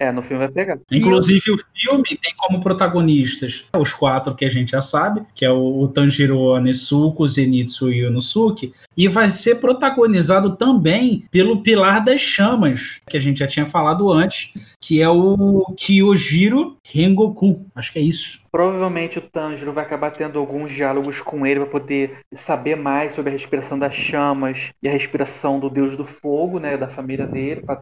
É, 0.00 0.12
no 0.12 0.22
filme 0.22 0.44
vai 0.44 0.52
pegar. 0.52 0.78
Inclusive, 0.92 1.50
o 1.50 1.58
filme 1.58 2.16
tem 2.22 2.32
como 2.36 2.60
protagonistas 2.60 3.64
os 3.76 3.92
quatro 3.92 4.34
que 4.34 4.44
a 4.44 4.50
gente 4.50 4.70
já 4.70 4.80
sabe, 4.80 5.22
que 5.34 5.44
é 5.44 5.50
o, 5.50 5.80
o 5.80 5.88
Tanjiro 5.88 6.54
Anesuko, 6.54 7.24
o 7.24 7.28
Zenitsu 7.28 7.92
e 7.92 8.04
o 8.04 8.08
Inosuke, 8.08 8.72
e 8.96 9.08
vai 9.08 9.28
ser 9.28 9.56
protagonizado 9.56 10.54
também 10.54 11.24
pelo 11.32 11.62
Pilar 11.62 12.04
das 12.04 12.20
Chamas, 12.20 13.00
que 13.08 13.16
a 13.16 13.20
gente 13.20 13.40
já 13.40 13.48
tinha 13.48 13.66
falado 13.66 14.12
antes, 14.12 14.52
que 14.80 15.02
é 15.02 15.08
o 15.08 15.74
Kyojiro 15.76 16.76
Rengoku. 16.84 17.66
Acho 17.74 17.92
que 17.92 17.98
é 17.98 18.02
isso. 18.02 18.38
Provavelmente 18.50 19.18
o 19.18 19.30
Tanjiro 19.30 19.72
vai 19.72 19.84
acabar 19.84 20.10
tendo 20.10 20.38
alguns 20.38 20.70
diálogos 20.70 21.20
com 21.20 21.46
ele 21.46 21.60
para 21.60 21.70
poder 21.70 22.20
saber 22.34 22.76
mais 22.76 23.12
sobre 23.12 23.30
a 23.30 23.32
respiração 23.32 23.78
das 23.78 23.94
chamas 23.94 24.72
e 24.82 24.88
a 24.88 24.92
respiração 24.92 25.60
do 25.60 25.68
deus 25.68 25.96
do 25.96 26.04
fogo, 26.04 26.58
né, 26.58 26.76
da 26.76 26.88
família 26.88 27.26
dele, 27.26 27.62
para 27.62 27.80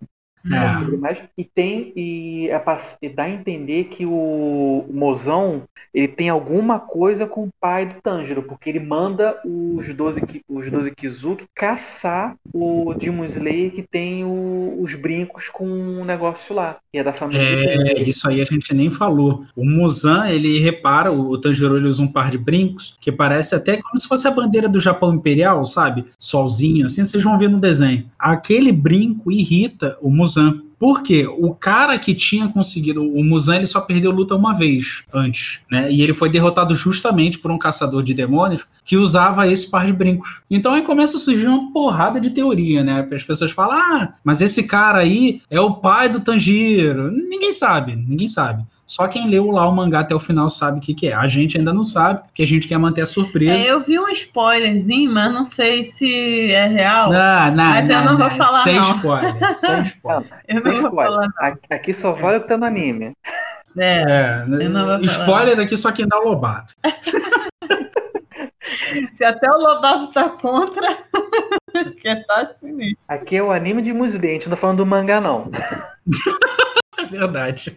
É. 0.52 0.96
mais. 0.96 1.22
E 1.36 1.44
tem 1.44 1.92
e, 1.96 2.48
é 2.50 2.62
e 3.02 3.08
dá 3.08 3.24
a 3.24 3.30
entender 3.30 3.84
que 3.84 4.04
o, 4.06 4.84
o 4.88 4.90
Mozão 4.92 5.62
ele 5.94 6.08
tem 6.08 6.28
alguma 6.28 6.78
coisa 6.78 7.26
com 7.26 7.44
o 7.44 7.50
pai 7.60 7.86
do 7.86 7.94
Tanjiro, 8.02 8.42
porque 8.42 8.68
ele 8.68 8.80
manda 8.80 9.36
os 9.44 9.92
12, 9.94 10.26
Ki- 10.26 10.42
os 10.48 10.70
12 10.70 10.90
Kizuki 10.94 11.46
caçar 11.54 12.36
o 12.52 12.92
Demon 12.94 13.24
Slayer 13.24 13.72
que 13.72 13.82
tem 13.82 14.24
o- 14.24 14.76
os 14.80 14.94
brincos 14.94 15.48
com 15.48 15.66
um 15.66 16.04
negócio 16.04 16.54
lá, 16.54 16.76
que 16.92 16.98
é 16.98 17.04
da 17.04 17.12
família 17.12 17.42
É, 17.42 18.02
isso 18.02 18.28
aí 18.28 18.40
a 18.40 18.44
gente 18.44 18.74
nem 18.74 18.90
falou. 18.90 19.44
O 19.56 19.64
Muzan, 19.64 20.28
ele 20.28 20.58
repara, 20.58 21.10
o 21.10 21.38
Tanjiro 21.38 21.76
ele 21.76 21.88
usa 21.88 22.02
um 22.02 22.08
par 22.08 22.30
de 22.30 22.38
brincos, 22.38 22.94
que 23.00 23.10
parece 23.10 23.54
até 23.54 23.78
como 23.78 23.98
se 23.98 24.06
fosse 24.06 24.28
a 24.28 24.30
bandeira 24.30 24.68
do 24.68 24.78
Japão 24.80 25.14
Imperial, 25.14 25.64
sabe? 25.64 26.04
Solzinho, 26.18 26.86
assim, 26.86 27.04
vocês 27.04 27.24
vão 27.24 27.38
ver 27.38 27.48
no 27.48 27.58
desenho. 27.58 28.04
Aquele 28.18 28.70
brinco 28.70 29.32
irrita 29.32 29.96
o 30.02 30.10
Muzan. 30.10 30.35
Por 30.78 31.02
quê? 31.02 31.26
O 31.26 31.54
cara 31.54 31.98
que 31.98 32.14
tinha 32.14 32.48
conseguido. 32.48 33.02
O 33.02 33.24
Muzan 33.24 33.56
ele 33.56 33.66
só 33.66 33.80
perdeu 33.80 34.10
luta 34.10 34.34
uma 34.34 34.52
vez 34.52 35.02
antes, 35.12 35.60
né? 35.70 35.90
E 35.90 36.02
ele 36.02 36.12
foi 36.12 36.28
derrotado 36.28 36.74
justamente 36.74 37.38
por 37.38 37.50
um 37.50 37.58
caçador 37.58 38.02
de 38.02 38.12
demônios 38.12 38.66
que 38.84 38.96
usava 38.96 39.48
esse 39.48 39.70
par 39.70 39.86
de 39.86 39.92
brincos. 39.92 40.42
Então 40.50 40.74
aí 40.74 40.82
começa 40.82 41.16
a 41.16 41.20
surgir 41.20 41.46
uma 41.46 41.72
porrada 41.72 42.20
de 42.20 42.30
teoria, 42.30 42.84
né? 42.84 43.08
As 43.10 43.22
pessoas 43.22 43.50
falam, 43.50 43.76
ah, 43.76 44.14
mas 44.22 44.42
esse 44.42 44.64
cara 44.64 44.98
aí 44.98 45.40
é 45.50 45.60
o 45.60 45.76
pai 45.76 46.08
do 46.08 46.20
Tanjiro. 46.20 47.10
Ninguém 47.10 47.52
sabe, 47.52 47.96
ninguém 47.96 48.28
sabe. 48.28 48.64
Só 48.86 49.08
quem 49.08 49.28
leu 49.28 49.50
lá 49.50 49.68
o 49.68 49.74
mangá 49.74 50.00
até 50.00 50.14
o 50.14 50.20
final 50.20 50.48
sabe 50.48 50.78
o 50.78 50.80
que, 50.80 50.94
que 50.94 51.08
é. 51.08 51.14
A 51.14 51.26
gente 51.26 51.58
ainda 51.58 51.72
não 51.72 51.82
sabe, 51.82 52.22
porque 52.24 52.42
a 52.42 52.46
gente 52.46 52.68
quer 52.68 52.78
manter 52.78 53.00
a 53.02 53.06
surpresa. 53.06 53.52
é, 53.52 53.70
eu 53.70 53.80
vi 53.80 53.98
um 53.98 54.08
spoilerzinho, 54.10 55.10
mas 55.10 55.32
não 55.32 55.44
sei 55.44 55.82
se 55.82 56.52
é 56.52 56.66
real. 56.66 57.10
Não, 57.10 57.50
não, 57.52 57.64
Mas 57.70 57.90
eu 57.90 58.02
não 58.02 58.16
vou 58.16 58.30
falar, 58.30 58.62
Sem 58.62 58.76
não. 58.76 58.96
spoiler, 58.96 59.54
sem 59.56 59.82
spoiler. 59.82 60.28
eu 60.46 60.60
Sem 60.60 60.72
não 60.72 60.80
vou 60.82 60.90
spoiler. 60.90 61.12
falar. 61.12 61.28
Aqui- 61.38 61.74
Aqui 61.74 61.92
só 61.92 62.12
vale 62.12 62.38
o 62.38 62.42
que 62.42 62.48
tá 62.48 62.56
no 62.56 62.64
anime. 62.64 63.12
É, 63.76 64.04
É, 64.08 64.44
Eu 64.48 64.70
não 64.70 64.86
vou 64.86 64.94
falar. 64.98 65.04
spoiler 65.04 65.58
aqui 65.60 65.76
só 65.76 65.90
quem 65.92 66.06
dá 66.06 66.18
o 66.20 66.24
Lobato. 66.28 66.74
se 69.12 69.24
até 69.24 69.50
o 69.50 69.56
Lobato 69.58 70.08
tá 70.12 70.28
contra, 70.28 70.96
porque 71.72 72.16
tá 72.24 72.46
sinistro. 72.60 72.98
Aqui 73.08 73.36
é 73.36 73.42
o 73.42 73.50
anime 73.52 73.82
de 73.82 73.92
Musley, 73.92 74.30
a 74.30 74.32
gente 74.34 74.48
não 74.48 74.56
tá 74.56 74.60
falando 74.60 74.78
do 74.78 74.86
mangá, 74.86 75.20
não. 75.20 75.50
É 76.98 77.04
verdade. 77.06 77.76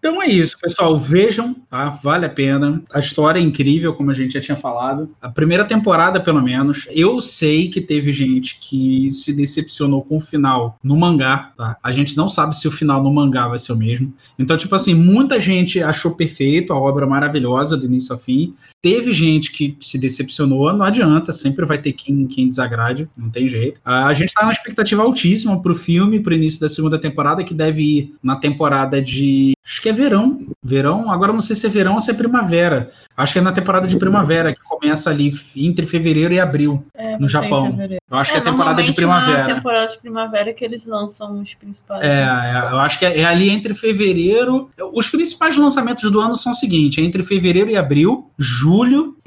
Então 0.00 0.20
é 0.22 0.26
isso, 0.26 0.56
pessoal. 0.58 0.98
Vejam, 0.98 1.54
tá? 1.68 1.90
Vale 2.02 2.24
a 2.24 2.30
pena. 2.30 2.82
A 2.90 2.98
história 2.98 3.38
é 3.38 3.42
incrível, 3.42 3.92
como 3.94 4.10
a 4.10 4.14
gente 4.14 4.32
já 4.32 4.40
tinha 4.40 4.56
falado. 4.56 5.10
A 5.20 5.28
primeira 5.28 5.64
temporada, 5.64 6.18
pelo 6.18 6.42
menos. 6.42 6.88
Eu 6.90 7.20
sei 7.20 7.68
que 7.68 7.82
teve 7.82 8.10
gente 8.10 8.58
que 8.58 9.12
se 9.12 9.32
decepcionou 9.34 10.02
com 10.02 10.16
o 10.16 10.20
final 10.20 10.78
no 10.82 10.96
mangá, 10.96 11.52
tá? 11.54 11.76
A 11.82 11.92
gente 11.92 12.16
não 12.16 12.30
sabe 12.30 12.56
se 12.56 12.66
o 12.66 12.70
final 12.70 13.02
no 13.02 13.12
mangá 13.12 13.46
vai 13.46 13.58
ser 13.58 13.72
o 13.72 13.76
mesmo. 13.76 14.12
Então, 14.38 14.56
tipo 14.56 14.74
assim, 14.74 14.94
muita 14.94 15.38
gente 15.38 15.82
achou 15.82 16.16
perfeito, 16.16 16.72
a 16.72 16.80
obra 16.80 17.06
maravilhosa 17.06 17.76
do 17.76 17.84
início 17.84 18.14
ao 18.14 18.18
fim. 18.18 18.54
Teve 18.82 19.12
gente 19.12 19.52
que 19.52 19.76
se 19.80 19.98
decepcionou, 19.98 20.72
não 20.72 20.84
adianta, 20.84 21.32
sempre 21.32 21.66
vai 21.66 21.76
ter 21.78 21.92
quem, 21.92 22.26
quem 22.26 22.48
desagrade, 22.48 23.08
não 23.16 23.28
tem 23.28 23.46
jeito. 23.46 23.80
A 23.84 24.12
gente 24.14 24.32
tá 24.32 24.42
numa 24.42 24.52
expectativa 24.52 25.02
altíssima 25.02 25.60
pro 25.60 25.74
filme, 25.74 26.20
pro 26.20 26.34
início 26.34 26.58
da 26.60 26.68
segunda 26.68 26.98
temporada, 26.98 27.44
que 27.44 27.52
deve 27.52 27.82
ir 27.82 28.14
na 28.22 28.36
temporada 28.36 29.02
de. 29.02 29.52
Acho 29.66 29.82
que 29.82 29.88
é 29.88 29.92
verão. 29.92 30.46
Verão, 30.62 31.10
agora 31.10 31.32
não 31.32 31.40
sei 31.40 31.54
se 31.54 31.66
é 31.66 31.68
verão 31.68 31.94
ou 31.94 32.00
se 32.00 32.10
é 32.10 32.14
primavera. 32.14 32.90
Acho 33.16 33.34
que 33.34 33.38
é 33.38 33.42
na 33.42 33.52
temporada 33.52 33.86
de 33.86 33.96
primavera, 33.98 34.52
que 34.54 34.60
começa 34.62 35.10
ali 35.10 35.38
entre 35.54 35.86
fevereiro 35.86 36.32
e 36.32 36.40
abril, 36.40 36.84
É, 36.94 37.18
no 37.18 37.28
Japão. 37.28 37.78
Eu 38.10 38.16
acho 38.16 38.32
que 38.32 38.38
é 38.38 38.40
a 38.40 38.42
É, 38.42 38.44
temporada 38.44 38.82
de 38.82 38.92
primavera. 38.92 39.46
Na 39.46 39.54
temporada 39.54 39.92
de 39.92 39.98
primavera 39.98 40.52
que 40.54 40.64
eles 40.64 40.84
lançam 40.86 41.40
os 41.40 41.54
principais. 41.54 42.02
É, 42.02 42.22
é, 42.22 42.72
eu 42.72 42.78
acho 42.78 42.98
que 42.98 43.04
é, 43.04 43.20
é 43.20 43.24
ali 43.24 43.50
entre 43.50 43.74
fevereiro. 43.74 44.70
Os 44.92 45.08
principais 45.08 45.56
lançamentos 45.56 46.10
do 46.10 46.18
ano 46.18 46.34
são 46.36 46.52
o 46.52 46.54
seguinte: 46.54 47.00
é 47.00 47.04
entre 47.04 47.22
fevereiro 47.22 47.70
e 47.70 47.76
abril, 47.76 48.30
julho, 48.38 48.69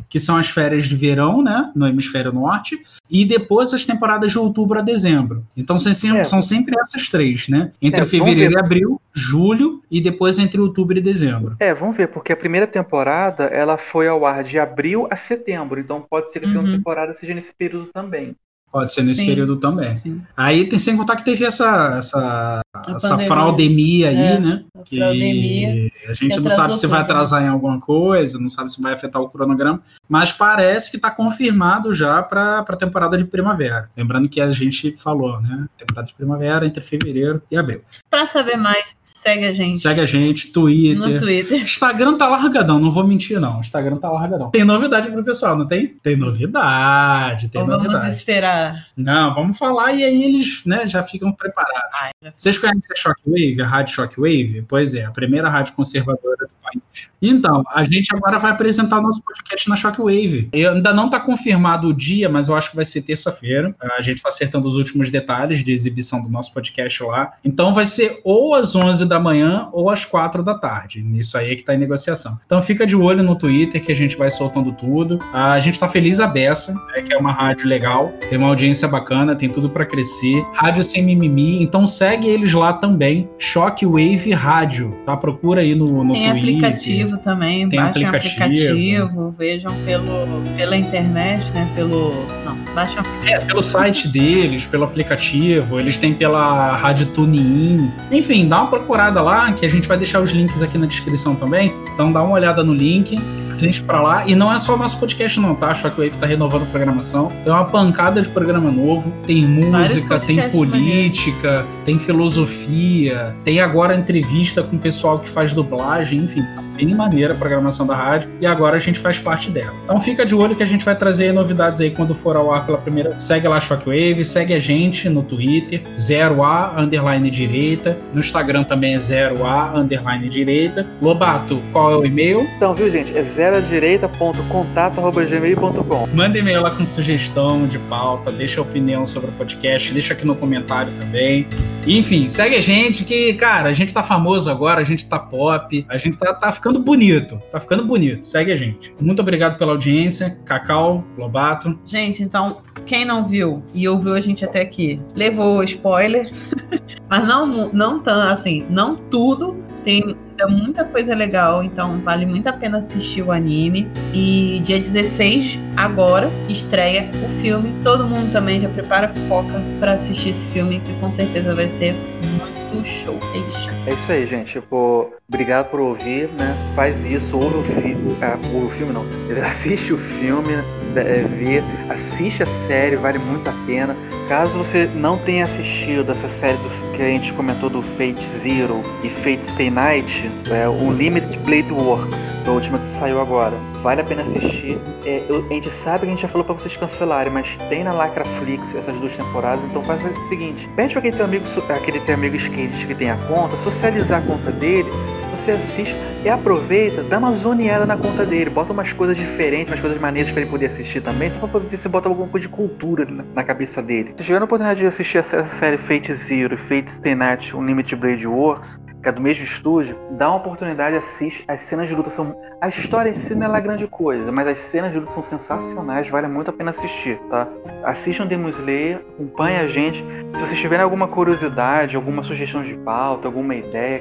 que 0.09 0.19
são 0.19 0.37
as 0.37 0.47
férias 0.47 0.85
de 0.85 0.95
verão, 0.95 1.41
né? 1.41 1.71
No 1.75 1.87
hemisfério 1.87 2.31
norte, 2.31 2.79
e 3.09 3.25
depois 3.25 3.73
as 3.73 3.83
temporadas 3.83 4.31
de 4.31 4.37
outubro 4.37 4.77
a 4.77 4.81
dezembro. 4.81 5.43
Então 5.57 5.79
são 5.79 5.91
sempre, 5.93 6.19
É. 6.19 6.23
são 6.23 6.39
sempre 6.41 6.75
essas 6.79 7.09
três, 7.09 7.47
né? 7.47 7.71
Entre 7.81 8.01
É, 8.01 8.05
fevereiro 8.05 8.51
ver. 8.51 8.57
e 8.57 8.59
abril, 8.59 9.01
julho, 9.11 9.81
e 9.89 9.99
depois 9.99 10.37
entre 10.37 10.61
outubro 10.61 10.95
e 10.97 11.01
dezembro. 11.01 11.55
É, 11.59 11.73
vamos 11.73 11.97
ver, 11.97 12.09
porque 12.09 12.31
a 12.31 12.37
primeira 12.37 12.67
temporada 12.67 13.45
ela 13.45 13.75
foi 13.75 14.07
ao 14.07 14.23
ar 14.25 14.43
de 14.43 14.59
abril 14.59 15.07
a 15.09 15.15
setembro, 15.15 15.79
então 15.79 16.05
pode 16.07 16.31
ser 16.31 16.39
que 16.41 16.45
a 16.45 16.49
segunda 16.49 16.69
Uhum. 16.69 16.77
temporada 16.77 17.11
seja 17.13 17.33
nesse 17.33 17.53
período 17.55 17.87
também. 17.91 18.35
Pode 18.71 18.93
ser 18.93 19.03
nesse 19.03 19.21
Sim. 19.21 19.25
período 19.27 19.57
também. 19.57 19.95
Sim. 19.95 20.21
Aí 20.37 20.65
tem 20.67 20.79
sem 20.79 20.97
contar 20.97 21.15
que 21.15 21.25
teve 21.25 21.45
essa, 21.45 21.95
essa, 21.99 22.61
essa 22.75 23.09
pandemia. 23.09 23.27
fraudemia 23.27 24.09
aí, 24.09 24.17
É, 24.17 24.39
né? 24.39 24.63
A 24.77 24.83
que 24.83 24.97
fraudemia. 24.97 25.91
a 26.09 26.13
gente 26.13 26.39
não 26.39 26.49
sabe 26.49 26.75
se 26.77 26.87
vai 26.87 27.01
tudo, 27.01 27.11
atrasar 27.11 27.43
em 27.43 27.47
alguma 27.47 27.79
coisa, 27.79 28.39
não 28.39 28.49
sabe 28.49 28.73
se 28.73 28.81
vai 28.81 28.93
afetar 28.93 29.21
o 29.21 29.29
cronograma, 29.29 29.81
mas 30.09 30.31
parece 30.31 30.89
que 30.89 30.97
está 30.97 31.11
confirmado 31.11 31.93
já 31.93 32.21
para 32.23 32.59
a 32.59 32.75
temporada 32.75 33.15
de 33.17 33.25
primavera. 33.25 33.89
Lembrando 33.95 34.27
que 34.27 34.41
a 34.41 34.49
gente 34.49 34.95
falou, 34.97 35.39
né? 35.39 35.65
Temporada 35.77 36.07
de 36.07 36.13
primavera 36.15 36.65
entre 36.65 36.83
fevereiro 36.83 37.41
e 37.51 37.55
abril. 37.57 37.81
Pra 38.09 38.25
saber 38.25 38.57
mais, 38.57 38.95
segue 39.01 39.45
a 39.45 39.53
gente 39.53 39.79
Segue 39.79 40.01
a 40.01 40.05
gente, 40.05 40.51
Twitter. 40.51 40.97
no 40.97 41.19
Twitter. 41.19 41.61
Instagram 41.61 42.17
tá 42.17 42.27
largadão, 42.27 42.79
não 42.79 42.91
vou 42.91 43.05
mentir, 43.05 43.39
não. 43.39 43.59
Instagram 43.59 43.97
tá 43.97 44.09
largadão. 44.09 44.49
Tem 44.49 44.63
novidade 44.63 45.11
pro 45.11 45.23
pessoal, 45.23 45.55
não 45.55 45.67
tem? 45.67 45.87
Tem 45.87 46.15
novidade, 46.15 47.49
tem 47.49 47.61
Ou 47.61 47.67
vamos 47.67 47.83
novidade. 47.85 48.13
esperar. 48.13 48.87
Não, 48.97 49.33
vamos 49.35 49.57
falar 49.57 49.93
e 49.93 50.03
aí 50.03 50.23
eles 50.23 50.63
né, 50.65 50.87
já 50.87 51.03
ficam 51.03 51.31
preparados. 51.31 51.73
Ai, 52.01 52.11
já- 52.23 52.33
Vocês 52.35 52.57
conhecem 52.71 52.91
a 52.91 52.95
Shockwave, 52.95 53.61
a 53.61 53.67
rádio 53.67 53.95
Shockwave? 53.95 54.65
Pois 54.67 54.95
é, 54.95 55.05
a 55.05 55.11
primeira 55.11 55.49
rádio 55.49 55.73
conservadora 55.73 56.47
do 56.47 56.53
país. 56.61 57.13
Então, 57.21 57.63
a 57.73 57.83
gente 57.85 58.13
agora 58.13 58.37
vai 58.37 58.51
apresentar 58.51 58.99
o 58.99 59.01
nosso 59.01 59.21
podcast 59.21 59.69
na 59.69 59.77
Shockwave. 59.77 60.49
Eu, 60.51 60.73
ainda 60.73 60.93
não 60.93 61.05
está 61.05 61.19
confirmado 61.19 61.87
o 61.87 61.93
dia, 61.93 62.27
mas 62.27 62.49
eu 62.49 62.55
acho 62.55 62.69
que 62.69 62.75
vai 62.75 62.83
ser 62.83 63.01
terça-feira. 63.01 63.73
A 63.97 64.01
gente 64.01 64.17
está 64.17 64.29
acertando 64.29 64.67
os 64.67 64.75
últimos 64.75 65.09
detalhes 65.09 65.63
de 65.63 65.71
exibição 65.71 66.21
do 66.21 66.29
nosso 66.29 66.53
podcast 66.53 67.01
lá. 67.03 67.33
Então 67.43 67.73
vai 67.73 67.85
ser 67.85 68.19
ou 68.25 68.53
às 68.53 68.75
11 68.75 69.05
da 69.05 69.19
manhã 69.19 69.69
ou 69.71 69.89
às 69.89 70.03
4 70.03 70.43
da 70.43 70.55
tarde. 70.55 71.05
Isso 71.17 71.37
aí 71.37 71.51
é 71.51 71.55
que 71.55 71.61
está 71.61 71.73
em 71.73 71.77
negociação. 71.77 72.37
Então 72.45 72.61
fica 72.61 72.85
de 72.85 72.95
olho 72.95 73.23
no 73.23 73.35
Twitter 73.37 73.81
que 73.81 73.91
a 73.91 73.95
gente 73.95 74.17
vai 74.17 74.29
soltando 74.29 74.73
tudo. 74.73 75.19
A 75.33 75.59
gente 75.59 75.75
está 75.75 75.87
feliz 75.87 76.19
a 76.19 76.27
beça, 76.27 76.73
né, 76.73 77.01
que 77.01 77.13
é 77.13 77.17
uma 77.17 77.31
rádio 77.31 77.67
legal, 77.67 78.11
tem 78.29 78.37
uma 78.37 78.49
audiência 78.49 78.87
bacana, 78.87 79.35
tem 79.35 79.49
tudo 79.49 79.69
para 79.69 79.85
crescer. 79.85 80.43
Rádio 80.53 80.83
sem 80.83 81.03
mimimi, 81.03 81.63
então 81.63 81.87
segue 81.87 82.27
eles 82.27 82.49
lá 82.53 82.73
também. 82.73 83.29
Shockwave 83.37 84.31
Rádio, 84.31 84.95
tá? 85.05 85.15
Procura 85.17 85.61
aí 85.61 85.75
no, 85.75 86.03
no 86.03 86.13
Tem 86.13 86.29
Twitter. 86.31 86.37
aplicativo 86.55 87.17
também, 87.17 87.69
Tem 87.69 87.79
baixem 87.79 88.05
aplicativo. 88.05 88.43
aplicativo, 88.43 89.35
vejam 89.37 89.73
pelo, 89.85 90.41
pela 90.55 90.77
internet, 90.77 91.45
né? 91.53 91.69
Pelo. 91.75 92.13
Não, 92.45 92.55
baixem 92.73 92.99
o 93.01 93.27
É, 93.27 93.39
pelo 93.39 93.63
site 93.63 94.07
deles, 94.07 94.65
pelo 94.65 94.83
aplicativo, 94.83 95.79
eles 95.79 95.97
têm 95.97 96.13
pela 96.13 96.75
Rádio 96.77 97.07
TuneIn. 97.07 97.89
Enfim, 98.11 98.47
dá 98.47 98.61
uma 98.61 98.69
procurada 98.69 99.21
lá, 99.21 99.51
que 99.53 99.65
a 99.65 99.69
gente 99.69 99.87
vai 99.87 99.97
deixar 99.97 100.21
os 100.21 100.31
links 100.31 100.61
aqui 100.61 100.77
na 100.77 100.85
descrição 100.85 101.35
também. 101.35 101.73
Então 101.93 102.11
dá 102.11 102.21
uma 102.23 102.33
olhada 102.33 102.63
no 102.63 102.73
link. 102.73 103.17
Gente 103.57 103.81
pra 103.83 104.01
lá. 104.01 104.27
E 104.27 104.35
não 104.35 104.51
é 104.51 104.57
só 104.57 104.75
o 104.75 104.77
nosso 104.77 104.97
podcast, 104.99 105.39
não, 105.39 105.55
tá? 105.55 105.71
A 105.71 105.73
Shockwave 105.73 106.17
tá 106.17 106.25
renovando 106.25 106.63
a 106.63 106.65
programação. 106.65 107.31
Tem 107.43 107.51
uma 107.51 107.65
pancada 107.65 108.21
de 108.21 108.29
programa 108.29 108.71
novo. 108.71 109.11
Tem 109.25 109.45
música, 109.45 110.19
tem 110.19 110.49
política, 110.49 111.65
tem 111.85 111.99
filosofia, 111.99 113.35
tem 113.43 113.59
agora 113.59 113.95
entrevista 113.95 114.63
com 114.63 114.75
o 114.75 114.79
pessoal 114.79 115.19
que 115.19 115.29
faz 115.29 115.53
dublagem, 115.53 116.19
enfim. 116.19 116.41
Tá 116.55 116.63
bem 116.75 116.93
maneira 116.95 117.33
a 117.33 117.37
programação 117.37 117.85
da 117.85 117.95
rádio. 117.95 118.29
E 118.41 118.45
agora 118.45 118.77
a 118.77 118.79
gente 118.79 118.99
faz 118.99 119.19
parte 119.19 119.49
dela. 119.49 119.73
Então 119.83 119.99
fica 120.01 120.25
de 120.25 120.35
olho 120.35 120.55
que 120.55 120.63
a 120.63 120.65
gente 120.65 120.83
vai 120.83 120.95
trazer 120.95 121.31
novidades 121.31 121.79
aí 121.79 121.91
quando 121.91 122.15
for 122.15 122.35
ao 122.35 122.51
ar 122.51 122.65
pela 122.65 122.77
primeira. 122.77 123.19
Segue 123.19 123.47
lá 123.47 123.57
a 123.57 123.59
Shockwave, 123.59 124.25
segue 124.25 124.53
a 124.53 124.59
gente 124.59 125.09
no 125.09 125.23
Twitter, 125.23 125.81
0A 125.95 126.77
underline 126.77 127.29
direita. 127.29 127.97
No 128.13 128.19
Instagram 128.19 128.63
também 128.63 128.95
é 128.95 128.97
0A 128.97 129.75
underline 129.75 130.29
direita. 130.29 130.85
Lobato, 131.01 131.61
qual 131.71 131.91
é 131.91 131.97
o 131.97 132.05
e-mail? 132.05 132.47
Então, 132.57 132.73
viu, 132.73 132.89
gente? 132.89 133.15
É 133.17 133.21
zeradireita.contato.gmail.com 133.43 136.07
Manda 136.13 136.39
e-mail 136.39 136.61
lá 136.61 136.73
com 136.73 136.85
sugestão 136.85 137.67
de 137.67 137.77
pauta, 137.77 138.31
deixa 138.31 138.61
a 138.61 138.63
opinião 138.63 139.05
sobre 139.05 139.31
o 139.31 139.33
podcast, 139.33 139.91
deixa 139.91 140.13
aqui 140.13 140.25
no 140.25 140.33
comentário 140.33 140.93
também. 140.97 141.45
Enfim, 141.85 142.29
segue 142.29 142.55
a 142.55 142.61
gente 142.61 143.03
que, 143.03 143.33
cara, 143.33 143.67
a 143.67 143.73
gente 143.73 143.93
tá 143.93 144.01
famoso 144.01 144.49
agora, 144.49 144.79
a 144.79 144.85
gente 144.85 145.05
tá 145.05 145.19
pop, 145.19 145.85
a 145.89 145.97
gente 145.97 146.15
tá, 146.15 146.33
tá 146.33 146.53
ficando 146.53 146.79
bonito, 146.79 147.37
tá 147.51 147.59
ficando 147.59 147.83
bonito. 147.83 148.25
Segue 148.25 148.53
a 148.53 148.55
gente. 148.55 148.95
Muito 149.01 149.21
obrigado 149.21 149.57
pela 149.57 149.73
audiência, 149.73 150.39
Cacau, 150.45 151.03
Lobato. 151.17 151.77
Gente, 151.85 152.23
então, 152.23 152.61
quem 152.85 153.03
não 153.03 153.27
viu 153.27 153.61
e 153.73 153.89
ouviu 153.89 154.13
a 154.13 154.21
gente 154.21 154.45
até 154.45 154.61
aqui, 154.61 155.01
levou 155.13 155.57
o 155.57 155.63
spoiler, 155.63 156.31
mas 157.09 157.27
não, 157.27 157.69
não 157.73 157.99
tão 157.99 158.21
assim, 158.21 158.65
não 158.69 158.95
tudo. 158.95 159.61
Tem 159.83 160.15
ainda 160.39 160.47
muita 160.47 160.83
coisa 160.85 161.15
legal, 161.15 161.63
então 161.63 161.99
vale 162.01 162.25
muito 162.25 162.47
a 162.47 162.53
pena 162.53 162.79
assistir 162.79 163.21
o 163.21 163.31
anime. 163.31 163.87
E 164.13 164.59
dia 164.63 164.79
16, 164.79 165.59
agora, 165.77 166.29
estreia 166.49 167.09
o 167.25 167.41
filme. 167.41 167.73
Todo 167.83 168.05
mundo 168.05 168.31
também 168.31 168.59
já 168.61 168.69
prepara 168.69 169.07
a 169.07 169.09
pipoca 169.09 169.61
pra 169.79 169.93
assistir 169.93 170.29
esse 170.29 170.45
filme, 170.47 170.79
que 170.79 170.93
com 170.99 171.09
certeza 171.09 171.53
vai 171.55 171.67
ser 171.67 171.93
muito 172.21 172.87
show. 172.87 173.17
É 173.33 173.37
isso. 173.49 173.69
É 173.87 173.93
isso 173.93 174.11
aí, 174.11 174.25
gente. 174.25 174.51
Tipo, 174.53 175.13
obrigado 175.27 175.69
por 175.69 175.79
ouvir, 175.79 176.27
né? 176.39 176.55
Faz 176.75 177.05
isso, 177.05 177.37
ouve 177.37 177.57
o 177.57 177.63
filme. 177.63 178.17
Ah, 178.21 178.37
ouve 178.53 178.65
o 178.65 178.69
filme 178.69 178.93
não. 178.93 179.05
Assiste 179.45 179.93
o 179.93 179.97
filme, 179.97 180.53
é, 180.95 181.23
vê, 181.23 181.63
assiste 181.89 182.43
a 182.43 182.45
série, 182.45 182.95
vale 182.95 183.19
muito 183.19 183.49
a 183.49 183.53
pena. 183.65 183.95
Caso 184.27 184.57
você 184.57 184.85
não 184.95 185.17
tenha 185.17 185.43
assistido 185.43 186.11
essa 186.11 186.27
série 186.29 186.57
do- 186.57 186.92
que 186.95 187.01
a 187.01 187.05
gente 187.05 187.33
comentou 187.33 187.69
do 187.69 187.81
Fate 187.81 188.23
Zero 188.25 188.81
e 189.03 189.09
Fate 189.09 189.43
Stay 189.45 189.69
Night, 189.69 190.29
é, 190.51 190.67
o 190.67 190.91
Limited 190.91 191.37
Blade 191.39 191.73
Works, 191.73 192.37
a 192.45 192.51
última 192.51 192.77
que 192.79 192.85
saiu 192.85 193.19
agora. 193.19 193.55
Vale 193.81 194.01
a 194.01 194.03
pena 194.03 194.21
assistir. 194.21 194.77
É, 195.05 195.23
eu- 195.27 195.45
a 195.49 195.53
gente 195.53 195.69
sabe 195.71 196.01
que 196.01 196.05
a 196.05 196.09
gente 196.09 196.21
já 196.21 196.27
falou 196.27 196.45
pra 196.45 196.53
vocês 196.53 196.77
cancelarem, 196.77 197.33
mas 197.33 197.57
tem 197.69 197.83
na 197.83 197.91
Lacraflix 197.91 198.73
essas 198.75 198.97
duas 198.99 199.15
temporadas, 199.17 199.65
então 199.65 199.83
faz 199.83 200.01
o 200.05 200.29
seguinte: 200.29 200.69
pede 200.75 200.93
pra 200.93 200.99
aquele 200.99 201.15
teu 201.17 201.25
amigo, 201.25 201.45
aquele 201.69 201.99
teu 201.99 202.13
amigo 202.15 202.35
skate 202.37 202.87
que 202.87 202.95
tem 202.95 203.09
a 203.09 203.17
conta, 203.27 203.57
socializar 203.57 204.19
a 204.23 204.25
conta 204.25 204.51
dele, 204.51 204.89
você 205.31 205.51
assiste 205.51 205.95
e 206.23 206.29
aproveita, 206.29 207.03
dá 207.03 207.17
uma 207.17 207.33
zoneada 207.33 207.85
na 207.85 207.97
conta 207.97 208.25
dele, 208.25 208.49
bota 208.49 208.71
umas 208.71 208.93
coisas 208.93 209.17
diferentes, 209.17 209.71
umas 209.71 209.81
coisas 209.81 209.99
maneiras 209.99 210.31
pra 210.31 210.41
ele 210.41 210.49
poder 210.49 210.67
assistir 210.67 211.01
também, 211.01 211.29
só 211.29 211.45
pra 211.45 211.59
ver 211.59 211.77
se 211.77 211.89
bota 211.89 212.07
alguma 212.07 212.29
coisa 212.29 212.47
de 212.47 212.53
cultura 212.53 213.05
na, 213.35 213.43
cabeça 213.43 213.81
dele. 213.81 214.13
Se 214.17 214.23
tiver 214.23 214.41
a 214.41 214.45
oportunidade 214.45 214.79
de 214.79 214.85
assistir 214.85 215.17
essa 215.17 215.45
série 215.45 215.77
Fate 215.77 216.13
Zero 216.13 216.55
e 216.55 216.57
Fate 216.57 216.89
Stay 216.89 217.13
Night 217.13 217.53
Unlimited 217.53 217.99
Blade 217.99 218.25
Works, 218.25 218.79
que 219.03 219.09
é 219.09 219.11
do 219.11 219.21
mesmo 219.21 219.43
estúdio, 219.43 219.97
dá 220.11 220.29
uma 220.29 220.37
oportunidade, 220.37 220.95
assiste. 220.95 221.43
As 221.45 221.59
cenas 221.59 221.89
de 221.89 221.95
luta 221.95 222.09
são. 222.09 222.33
A 222.61 222.69
história 222.69 223.09
em 223.09 223.13
si 223.13 223.35
não 223.35 223.45
é 223.45 223.49
lá 223.49 223.59
grande 223.59 223.85
coisa, 223.85 224.31
mas 224.31 224.47
as 224.47 224.59
cenas 224.59 224.93
de 224.93 224.99
luta 224.99 225.11
são 225.11 225.21
sensacionais, 225.21 226.09
vale 226.09 226.27
muito 226.29 226.49
a 226.49 226.53
pena 226.53 226.69
assistir, 226.69 227.19
tá? 227.29 227.45
Assistam 227.83 228.25
Demon 228.25 228.47
Slayer, 228.47 229.01
acompanhe 229.15 229.57
a 229.57 229.67
gente. 229.67 230.05
Se 230.33 230.39
vocês 230.39 230.57
tiverem 230.57 230.85
alguma 230.85 231.09
curiosidade, 231.09 231.97
alguma 231.97 232.23
sugestão 232.23 232.61
de 232.61 232.75
pauta, 232.75 233.27
alguma 233.27 233.53
ideia, 233.53 233.99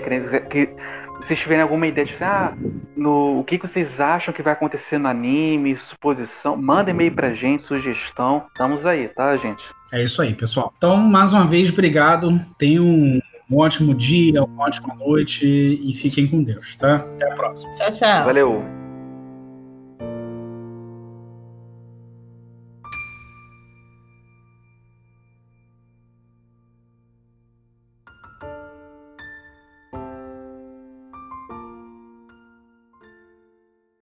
que 0.49 0.71
vocês 1.23 1.39
tiverem 1.39 1.63
alguma 1.63 1.87
ideia 1.87 2.05
de 2.05 2.15
ah, 2.21 2.53
no, 2.97 3.41
o 3.41 3.45
que 3.45 3.59
que 3.59 3.67
vocês 3.67 4.01
acham 4.01 4.35
que 4.35 4.43
vai 4.43 4.53
acontecer 4.53 4.99
no 4.99 5.09
anime, 5.09 5.77
suposição, 5.77 6.57
manda 6.57 6.91
e-mail 6.91 7.13
pra 7.13 7.33
gente, 7.33 7.63
sugestão. 7.63 8.45
Estamos 8.49 8.85
aí, 8.85 9.09
tá, 9.09 9.37
gente? 9.37 9.65
É 9.93 10.03
isso 10.03 10.21
aí, 10.21 10.35
pessoal. 10.35 10.73
Então, 10.77 10.97
mais 10.97 11.33
uma 11.33 11.47
vez, 11.47 11.71
obrigado. 11.71 12.41
Tenham 12.59 12.85
um, 12.85 13.21
um 13.51 13.59
ótimo 13.59 13.95
dia, 13.95 14.43
uma 14.43 14.65
ótima 14.65 14.95
noite 14.95 15.47
e 15.47 15.95
fiquem 15.95 16.27
com 16.27 16.43
Deus, 16.43 16.77
tá? 16.77 16.97
Até 16.97 17.31
a 17.31 17.35
próxima. 17.35 17.73
Tchau, 17.75 17.93
tchau. 17.93 18.25
Valeu! 18.25 18.82